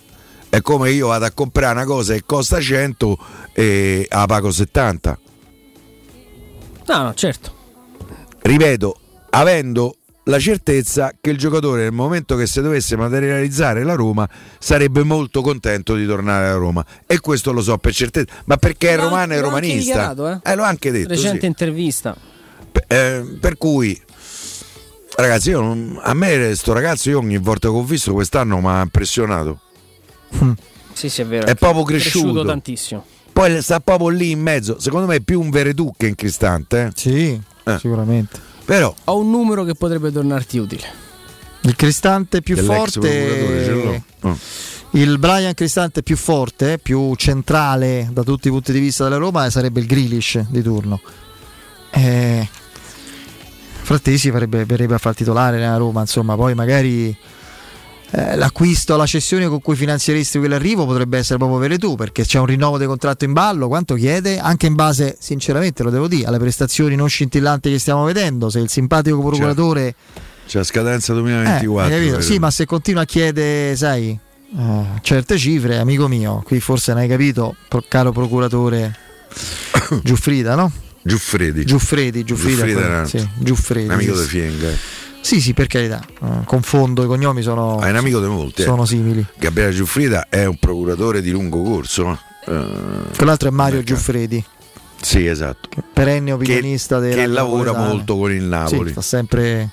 è 0.50 0.60
come 0.60 0.90
io 0.90 1.08
vado 1.08 1.24
a 1.26 1.30
comprare 1.32 1.74
una 1.74 1.84
cosa 1.84 2.12
che 2.14 2.22
costa 2.26 2.60
100 2.60 3.18
e 3.52 4.06
la 4.10 4.26
pago 4.26 4.50
70 4.50 5.18
No, 6.88 7.02
no, 7.02 7.14
certo. 7.14 7.54
ripeto 8.42 8.98
avendo 9.30 9.96
la 10.28 10.38
certezza 10.40 11.12
che 11.20 11.30
il 11.30 11.38
giocatore 11.38 11.82
nel 11.82 11.92
momento 11.92 12.34
che 12.36 12.46
si 12.46 12.60
dovesse 12.60 12.96
materializzare 12.96 13.84
la 13.84 13.94
Roma 13.94 14.28
sarebbe 14.58 15.04
molto 15.04 15.40
contento 15.40 15.94
di 15.94 16.04
tornare 16.04 16.48
a 16.48 16.54
Roma 16.54 16.84
e 17.06 17.20
questo 17.20 17.52
lo 17.52 17.62
so 17.62 17.78
per 17.78 17.92
certezza 17.94 18.32
ma 18.46 18.56
perché 18.56 18.90
è 18.90 18.96
romano 18.96 19.34
e 19.34 19.40
romanista 19.40 19.78
dichiarato, 20.14 20.40
eh. 20.42 20.54
l'ho 20.56 20.62
anche 20.64 20.90
detto 20.90 21.08
Recente 21.10 21.40
sì. 21.40 21.46
intervista. 21.46 22.16
Eh, 22.88 23.36
per 23.40 23.56
cui 23.56 23.98
ragazzi 25.16 25.50
io 25.50 25.60
non- 25.60 25.98
a 26.02 26.12
me 26.12 26.54
sto 26.56 26.72
ragazzo 26.72 27.08
io 27.08 27.18
ogni 27.18 27.38
volta 27.38 27.68
che 27.68 27.74
ho 27.74 27.84
visto 27.84 28.12
quest'anno 28.12 28.60
mi 28.60 28.66
ha 28.66 28.82
impressionato 28.82 29.60
Sì, 30.92 31.08
sì, 31.08 31.22
è 31.22 31.26
vero. 31.26 31.46
È 31.46 31.54
proprio 31.54 31.84
cresciuto. 31.84 32.44
tantissimo. 32.44 33.04
poi 33.32 33.62
sta 33.62 33.78
proprio 33.80 34.08
lì 34.08 34.32
in 34.32 34.40
mezzo 34.40 34.80
secondo 34.80 35.06
me 35.06 35.16
è 35.16 35.20
più 35.20 35.40
un 35.40 35.50
Veredù 35.50 35.92
che 35.96 36.06
un 36.06 36.14
Cristante 36.16 36.86
eh. 36.86 36.90
Sì, 36.94 37.40
sicuramente. 37.78 38.45
Però 38.66 38.94
Ho 39.04 39.18
un 39.18 39.30
numero 39.30 39.64
che 39.64 39.74
potrebbe 39.74 40.12
tornarti 40.12 40.58
utile. 40.58 41.04
Il 41.62 41.74
Cristante 41.74 42.42
più 42.42 42.56
forte. 42.56 44.02
Oh. 44.20 44.38
Il 44.90 45.18
Brian 45.18 45.54
Cristante 45.54 46.02
più 46.02 46.16
forte, 46.16 46.78
più 46.78 47.14
centrale 47.14 48.08
da 48.12 48.22
tutti 48.22 48.48
i 48.48 48.50
punti 48.50 48.72
di 48.72 48.80
vista 48.80 49.04
della 49.04 49.16
Roma 49.16 49.48
sarebbe 49.50 49.80
il 49.80 49.86
Grealish 49.86 50.44
di 50.48 50.62
turno. 50.62 51.00
Eh, 51.90 52.48
Frattesi 53.82 54.30
verrebbe 54.30 54.94
a 54.94 54.98
far 54.98 55.14
titolare 55.14 55.58
nella 55.58 55.76
Roma, 55.76 56.00
insomma, 56.00 56.34
poi 56.34 56.54
magari 56.54 57.16
eh, 58.12 58.36
l'acquisto, 58.36 58.96
la 58.96 59.06
cessione 59.06 59.48
con 59.48 59.60
cui 59.60 59.74
finanzieresti 59.76 60.38
quell'arrivo 60.38 60.86
potrebbe 60.86 61.18
essere 61.18 61.38
proprio 61.38 61.58
per 61.58 61.78
tu, 61.78 61.96
perché 61.96 62.24
c'è 62.24 62.38
un 62.38 62.46
rinnovo 62.46 62.78
di 62.78 62.86
contratto 62.86 63.24
in 63.24 63.32
ballo, 63.32 63.68
quanto 63.68 63.94
chiede, 63.94 64.38
anche 64.38 64.66
in 64.66 64.74
base, 64.74 65.16
sinceramente 65.18 65.82
lo 65.82 65.90
devo 65.90 66.06
dire, 66.08 66.26
alle 66.26 66.38
prestazioni 66.38 66.94
non 66.94 67.08
scintillanti 67.08 67.70
che 67.70 67.78
stiamo 67.78 68.04
vedendo, 68.04 68.48
se 68.50 68.60
il 68.60 68.68
simpatico 68.68 69.20
procuratore... 69.20 69.94
C'è 70.46 70.62
scadenza 70.62 71.12
Eh, 71.12 71.16
2024. 71.16 71.82
hai 71.82 71.90
capito? 71.90 72.16
credo. 72.16 72.22
Sì, 72.32 72.38
ma 72.38 72.50
se 72.52 72.66
continua 72.66 73.02
a 73.02 73.04
chiedere, 73.04 73.74
sai, 73.74 74.16
eh, 74.56 74.84
certe 75.02 75.36
cifre, 75.38 75.78
amico 75.78 76.06
mio, 76.06 76.42
qui 76.44 76.60
forse 76.60 76.92
non 76.92 77.02
hai 77.02 77.08
capito, 77.08 77.56
caro 77.88 78.12
procuratore 78.12 78.96
Giuffrida, 80.04 80.54
no? 80.54 80.70
Giuffredi. 81.02 81.64
Giuffredi, 81.64 82.24
Giuffrida, 82.24 82.64
Giuffrida 82.64 82.80
era 82.84 83.04
sì, 83.06 83.28
Giuffredi. 83.38 83.86
un 83.86 83.92
amico 83.92 84.14
sì, 84.16 84.22
di 84.22 84.26
Fienga. 84.28 84.68
Sì, 85.26 85.40
sì, 85.40 85.54
per 85.54 85.66
carità, 85.66 86.00
eh, 86.22 86.44
confondo, 86.44 87.02
i 87.02 87.08
cognomi 87.08 87.42
sono, 87.42 87.78
Ah, 87.80 87.88
è 87.88 87.90
un 87.90 87.96
amico 87.96 88.20
di 88.20 88.28
molti. 88.28 88.62
eh. 88.62 88.64
sono 88.64 88.84
simili. 88.84 89.26
Gabriele 89.36 89.72
Giuffrida 89.72 90.28
è 90.28 90.44
un 90.44 90.56
procuratore 90.56 91.20
di 91.20 91.30
lungo 91.30 91.62
corso. 91.62 92.16
eh. 92.46 92.64
Quell'altro 93.16 93.48
è 93.48 93.50
Mario 93.50 93.82
Giuffredi, 93.82 94.44
Sì, 95.00 95.26
esatto. 95.26 95.68
perenne 95.92 96.30
opinionista 96.30 97.00
che, 97.00 97.08
che 97.10 97.26
lavora 97.26 97.72
molto 97.72 98.16
con 98.16 98.30
il 98.30 98.44
Napoli. 98.44 98.84
Sì, 98.86 98.92
sta 98.92 99.00
sempre 99.02 99.70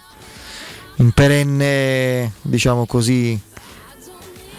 in 0.96 1.12
perenne, 1.12 2.32
diciamo 2.42 2.88
così, 2.88 3.40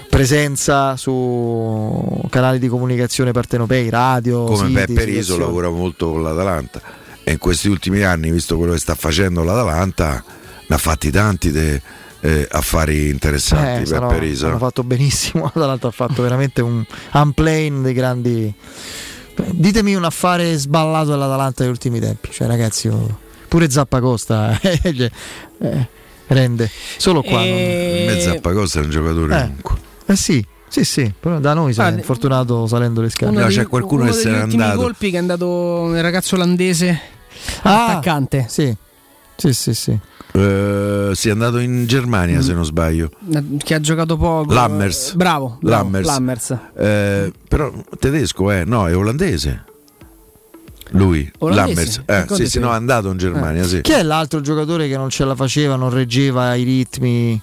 presenza 0.09 0.97
su 0.97 2.21
canali 2.31 2.59
di 2.61 2.69
comunicazione 2.69 3.33
partenopei, 3.33 3.91
radio, 3.91 4.45
Come 4.45 4.69
siti, 4.69 4.73
Peppe 4.75 5.05
Riso 5.05 5.37
lavora 5.39 5.69
molto 5.71 6.11
con 6.13 6.23
l'Atalanta. 6.23 6.81
E 7.25 7.33
in 7.33 7.39
questi 7.39 7.69
ultimi 7.69 8.03
anni, 8.03 8.31
visto 8.31 8.57
quello 8.57 8.73
che 8.75 8.79
sta 8.79 8.95
facendo 8.95 9.43
l'Atalanta, 9.43 10.23
ne 10.75 10.77
ha 10.77 10.79
fatti 10.79 11.11
tanti 11.11 11.51
di 11.53 11.81
affari 12.51 13.09
interessanti. 13.11 13.93
Eh, 13.93 13.99
Peppe 13.99 14.19
Riso. 14.19 14.49
hanno 14.49 14.59
fatto 14.59 14.83
benissimo. 14.83 15.45
L'Atalanta 15.55 15.89
ha 15.89 15.91
fatto 15.93 16.23
veramente 16.23 16.63
un 16.63 16.85
unplane 17.13 17.81
dei 17.83 17.93
grandi. 17.93 18.53
Ditemi 19.51 19.95
un 19.95 20.05
affare 20.05 20.57
sballato 20.57 21.11
dell'Atalanta 21.11 21.63
negli 21.63 21.73
ultimi 21.73 22.01
tempi. 22.01 22.31
Cioè, 22.33 22.47
ragazzi, 22.47 22.89
oh, 22.89 23.19
pure 23.49 23.69
Zappacosta 23.71 24.59
eh, 24.63 25.11
eh, 25.59 25.89
rende 26.29 26.71
solo 26.97 27.23
qua. 27.23 27.43
E- 27.43 28.07
In 28.09 28.15
mezzo 28.15 28.31
a 28.31 28.41
Pagosta 28.41 28.81
è 28.81 28.85
un 28.85 28.91
giocatore 28.91 29.37
Eh. 29.37 29.41
comunque. 29.41 29.75
non- 29.75 29.83
Eh 30.07 30.17
sì, 30.17 30.45
sì, 30.69 30.85
sì. 30.85 31.13
Però 31.19 31.39
da 31.41 31.53
noi 31.55 31.73
si 31.73 31.79
è 31.81 31.83
Guarda, 31.83 31.99
infortunato 31.99 32.67
salendo 32.67 33.01
le 33.03 33.11
scale. 33.11 33.33
Uno 33.33 33.41
No, 33.41 33.47
c'è 33.49 33.67
qualcuno 33.67 34.03
uno 34.05 34.13
che 34.13 34.17
se 34.19 34.31
n'è 34.31 34.43
ultimi 34.43 34.63
andato. 34.63 34.81
colpi 34.81 35.11
che 35.11 35.17
è 35.17 35.21
andato 35.21 35.91
il 35.95 36.01
ragazzo 36.03 36.37
olandese 36.37 37.01
Ah, 37.63 37.87
attaccante. 37.89 38.47
Sì, 38.49 38.75
sì, 39.37 39.53
sì. 39.53 39.75
sì. 39.75 39.99
Eh, 40.37 41.13
si 41.15 41.29
è 41.29 41.31
andato 41.31 41.59
in 41.59 41.87
Germania, 41.87 42.43
se 42.43 42.55
non 42.55 42.65
sbaglio. 42.65 43.11
che 43.59 43.75
ha 43.75 43.81
giocato 43.81 44.17
poco. 44.17 44.53
Lammers. 44.53 45.15
Bravo, 45.15 45.59
bravo, 45.61 45.85
Lammers. 45.85 46.07
Lammers. 46.07 46.59
Eh, 46.77 47.33
però 47.47 47.73
tedesco, 48.01 48.51
eh? 48.51 48.65
No, 48.65 48.89
è 48.89 48.97
olandese. 48.97 49.65
Lui, 50.91 51.31
Olandese? 51.39 52.03
Lammers. 52.07 52.31
Eh, 52.33 52.35
sì, 52.35 52.49
sì, 52.49 52.59
no, 52.59 52.73
è 52.73 52.75
andato 52.75 53.11
in 53.11 53.17
Germania, 53.17 53.63
sì. 53.65 53.81
Chi 53.81 53.93
è 53.93 54.03
l'altro 54.03 54.41
giocatore 54.41 54.89
che 54.89 54.97
non 54.97 55.09
ce 55.09 55.25
la 55.25 55.37
faceva, 55.37 55.77
non 55.77 55.91
reggeva 55.91 56.55
i 56.57 56.65
ritmi? 56.65 57.41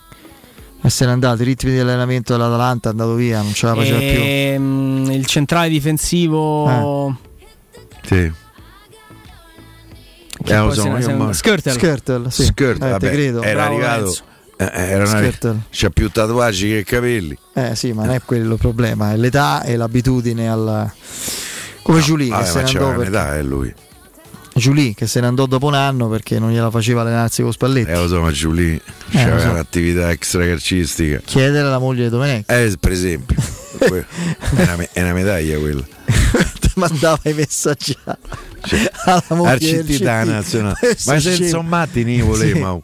E 0.84 0.90
se 0.90 1.06
n'è 1.06 1.12
andato, 1.12 1.44
i 1.44 1.46
ritmi 1.46 1.72
di 1.72 1.80
allenamento 1.80 2.34
dell'Atalanta 2.34 2.90
è 2.90 2.92
andato 2.92 3.14
via, 3.14 3.42
non 3.42 3.54
ce 3.54 3.68
la 3.68 3.76
faceva 3.76 4.00
più. 4.00 4.08
Ehm, 4.08 5.08
il 5.12 5.26
centrale 5.28 5.70
difensivo. 5.70 7.18
Sì. 8.04 8.32
Che 10.44 10.54
Eh, 10.54 10.74
so, 10.74 10.82
se 10.82 10.90
ne- 10.90 10.96
io 10.98 11.02
se 11.02 11.08
ne- 11.12 11.14
ma- 11.18 11.34
Skirtle. 11.34 11.72
Skirtle, 11.72 12.32
sì. 12.32 12.44
Skirtle, 12.46 12.74
Eh, 12.74 12.78
te 12.80 12.90
vabbè, 12.90 13.12
credo. 13.12 13.42
era 13.42 13.54
Bravo, 13.68 13.74
arrivato. 13.76 14.00
Lorenzo. 14.00 14.24
eh, 14.58 14.70
era 14.92 15.10
una- 15.10 15.66
c'ha 15.72 15.90
più 15.90 16.10
tatuaggi 16.10 16.68
che 16.70 16.84
capelli. 16.84 17.38
Eh 17.54 17.76
sì, 17.76 17.94
ma 17.94 18.06
non 18.06 18.16
è 18.16 18.22
quello 18.24 18.54
il 18.54 18.60
problema, 18.60 19.12
è 19.14 19.18
l'età 19.18 19.64
e 19.64 19.76
l'abitudine 19.76 20.50
al... 20.50 20.92
Come 21.84 22.00
Giulì 22.02 22.26
che 22.26 22.32
Vabbè, 22.32 22.46
se 22.46 22.54
ma 22.54 22.62
ne 22.62 22.70
andò 22.70 22.90
per... 22.90 22.98
un'età, 23.00 23.38
eh, 23.38 23.44
lui. 23.44 23.74
Giulì 24.54 24.94
che 24.94 25.08
se 25.08 25.20
ne 25.22 25.28
andò 25.28 25.46
dopo 25.46 25.68
un 25.68 25.74
anno 25.76 26.10
perché 26.10 26.38
non 26.38 26.52
gliela 26.52 26.70
faceva 26.70 27.02
allenarsi 27.02 27.42
con 27.42 27.52
Spalletti. 27.54 27.90
Eh, 27.90 27.96
lo 27.96 28.08
so, 28.08 28.20
ma 28.22 28.32
Giulì 28.32 28.74
lo 28.76 28.82
c'aveva 29.12 29.40
so. 29.40 29.50
un'attività 29.50 30.12
extracalcistica. 30.12 31.22
Chiedere 31.24 31.66
alla 31.66 31.80
moglie 31.80 32.04
di 32.04 32.10
Domenech. 32.10 32.52
Eh, 32.52 32.76
per 32.80 32.92
esempio. 32.92 33.36
È, 33.82 34.04
una, 34.52 34.76
me- 34.76 34.90
è 34.92 35.02
una 35.02 35.14
medaglia 35.14 35.58
quella. 35.58 35.82
Mandava 36.76 37.20
i 37.24 37.34
messaggi 37.34 37.96
alla 39.06 39.50
Arcitità 39.50 40.22
CT. 40.22 40.28
nazionale. 40.28 40.78
Ma 40.82 40.96
senza 41.20 41.32
scemo. 41.32 41.50
sommati 41.50 42.04
ne 42.04 42.22
voleva. 42.22 42.80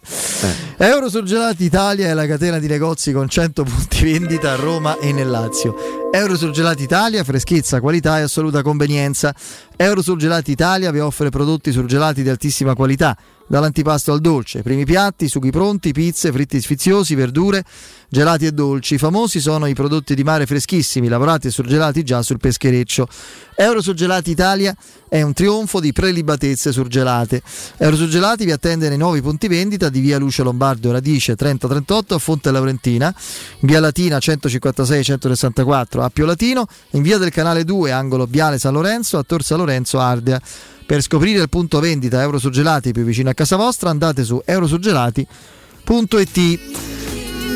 Eh. 0.78 0.86
Euro 0.86 1.10
Surgelati 1.10 1.64
Italia 1.64 2.08
è 2.08 2.14
la 2.14 2.26
catena 2.26 2.60
di 2.60 2.68
negozi 2.68 3.12
con 3.12 3.28
100 3.28 3.64
punti 3.64 4.04
vendita 4.04 4.52
a 4.52 4.56
Roma 4.56 4.98
e 5.00 5.12
nel 5.12 5.30
Lazio. 5.30 5.76
Euro 6.12 6.36
Surgelati 6.36 6.84
Italia, 6.84 7.24
freschezza, 7.24 7.80
qualità 7.80 8.20
e 8.20 8.22
assoluta 8.22 8.62
convenienza. 8.62 9.34
Euro 9.76 10.02
Surgelati 10.02 10.52
Italia 10.52 10.92
vi 10.92 11.00
offre 11.00 11.30
prodotti 11.30 11.72
surgelati 11.72 12.24
di 12.24 12.30
altissima 12.30 12.74
qualità, 12.76 13.16
dall'antipasto 13.48 14.12
al 14.12 14.20
dolce, 14.20 14.62
primi 14.62 14.86
piatti, 14.86 15.28
sughi 15.28 15.52
pronti, 15.52 15.92
pizze, 15.92 16.32
fritti 16.32 16.62
sfiziosi, 16.62 17.16
verdure, 17.16 17.64
gelati 18.10 18.46
e 18.46 18.52
dolci. 18.52 18.98
Famosi 18.98 19.40
sono 19.40 19.66
i 19.66 19.74
prodotti 19.74 20.16
di 20.16 20.24
mare 20.24 20.46
freschissimi, 20.46 21.08
lavorati 21.08 21.48
e 21.48 21.52
surgelati 21.52 22.04
già 22.04 22.22
sul 22.22 22.40
peschereccio. 22.40 23.08
Euro 23.56 23.82
Surgelati 23.82 24.30
Italia 24.30 24.76
è 25.10 25.22
un 25.22 25.34
trionfo 25.34 25.80
di 25.80 25.92
prelibatezze 25.92 26.72
surgelate. 26.72 27.42
Eurosurgelati 27.78 28.46
vi 28.46 28.52
attende 28.52 28.90
nei 28.90 28.98
nuovi 28.98 29.22
punti 29.22 29.48
vendita 29.48 29.90
di 29.90 30.00
via 30.00 30.20
Luce 30.20 30.44
Lombardo 30.44 30.92
Radice 30.92 31.36
3038 31.36 32.14
a 32.14 32.20
Fonte 32.20 32.52
Laurentina, 32.52 33.14
in 33.62 33.68
via 33.68 33.80
Latina 33.80 34.20
156 34.20 35.04
164 35.04 36.04
a 36.04 36.10
Pio 36.10 36.26
Latino, 36.26 36.68
in 36.92 37.02
via 37.02 37.18
del 37.18 37.32
Canale 37.32 37.64
2 37.64 37.92
angolo 37.92 38.28
Viale 38.30 38.60
San 38.60 38.74
Lorenzo 38.74 39.18
a 39.18 39.24
Tor 39.24 39.44
San 39.44 39.58
Lorenzo 39.58 40.00
Ardea. 40.00 40.42
Per 40.88 41.02
scoprire 41.02 41.42
il 41.42 41.50
punto 41.50 41.82
vendita 41.82 42.22
Eurosurgelati 42.22 42.94
più 42.94 43.04
vicino 43.04 43.30
a 43.30 43.34
casa 43.34 43.58
vostra 43.58 43.90
andate 43.90 44.24
su 44.24 44.42
eurosurgelati.it. 44.44 46.60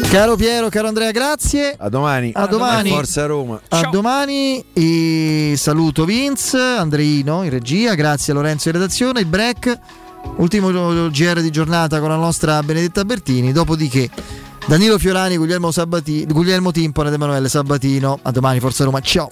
Caro 0.10 0.36
Piero, 0.36 0.68
caro 0.68 0.90
Andrea, 0.90 1.12
grazie. 1.12 1.74
A 1.78 1.88
domani. 1.88 2.32
A 2.36 2.46
domani. 2.48 2.90
Forza 2.90 3.26
Roma. 3.26 3.62
A 3.70 3.88
domani 3.90 4.62
e 4.74 5.54
saluto 5.56 6.04
Vince, 6.04 6.58
Andreino 6.58 7.44
in 7.44 7.52
regia, 7.52 7.96
grazie 7.96 8.34
a 8.34 8.36
Lorenzo 8.36 8.68
in 8.68 8.74
redazione, 8.74 9.22
il 9.22 9.28
break, 9.28 9.80
ultimo 10.36 10.70
GR 11.10 11.40
di 11.40 11.52
giornata 11.52 12.02
con 12.02 12.10
la 12.10 12.18
nostra 12.18 12.62
Benedetta 12.62 13.06
Bertini, 13.06 13.54
dopodiché 13.54 14.10
Danilo 14.68 14.98
Fiorani, 14.98 15.38
Guglielmo, 15.38 15.72
Sabati- 15.72 16.26
Guglielmo 16.26 16.74
Timpone 16.74 17.08
ed 17.08 17.14
Emanuele 17.14 17.48
Sabatino. 17.48 18.20
A 18.22 18.32
domani, 18.32 18.60
Forza 18.60 18.84
Roma, 18.84 19.00
ciao! 19.00 19.32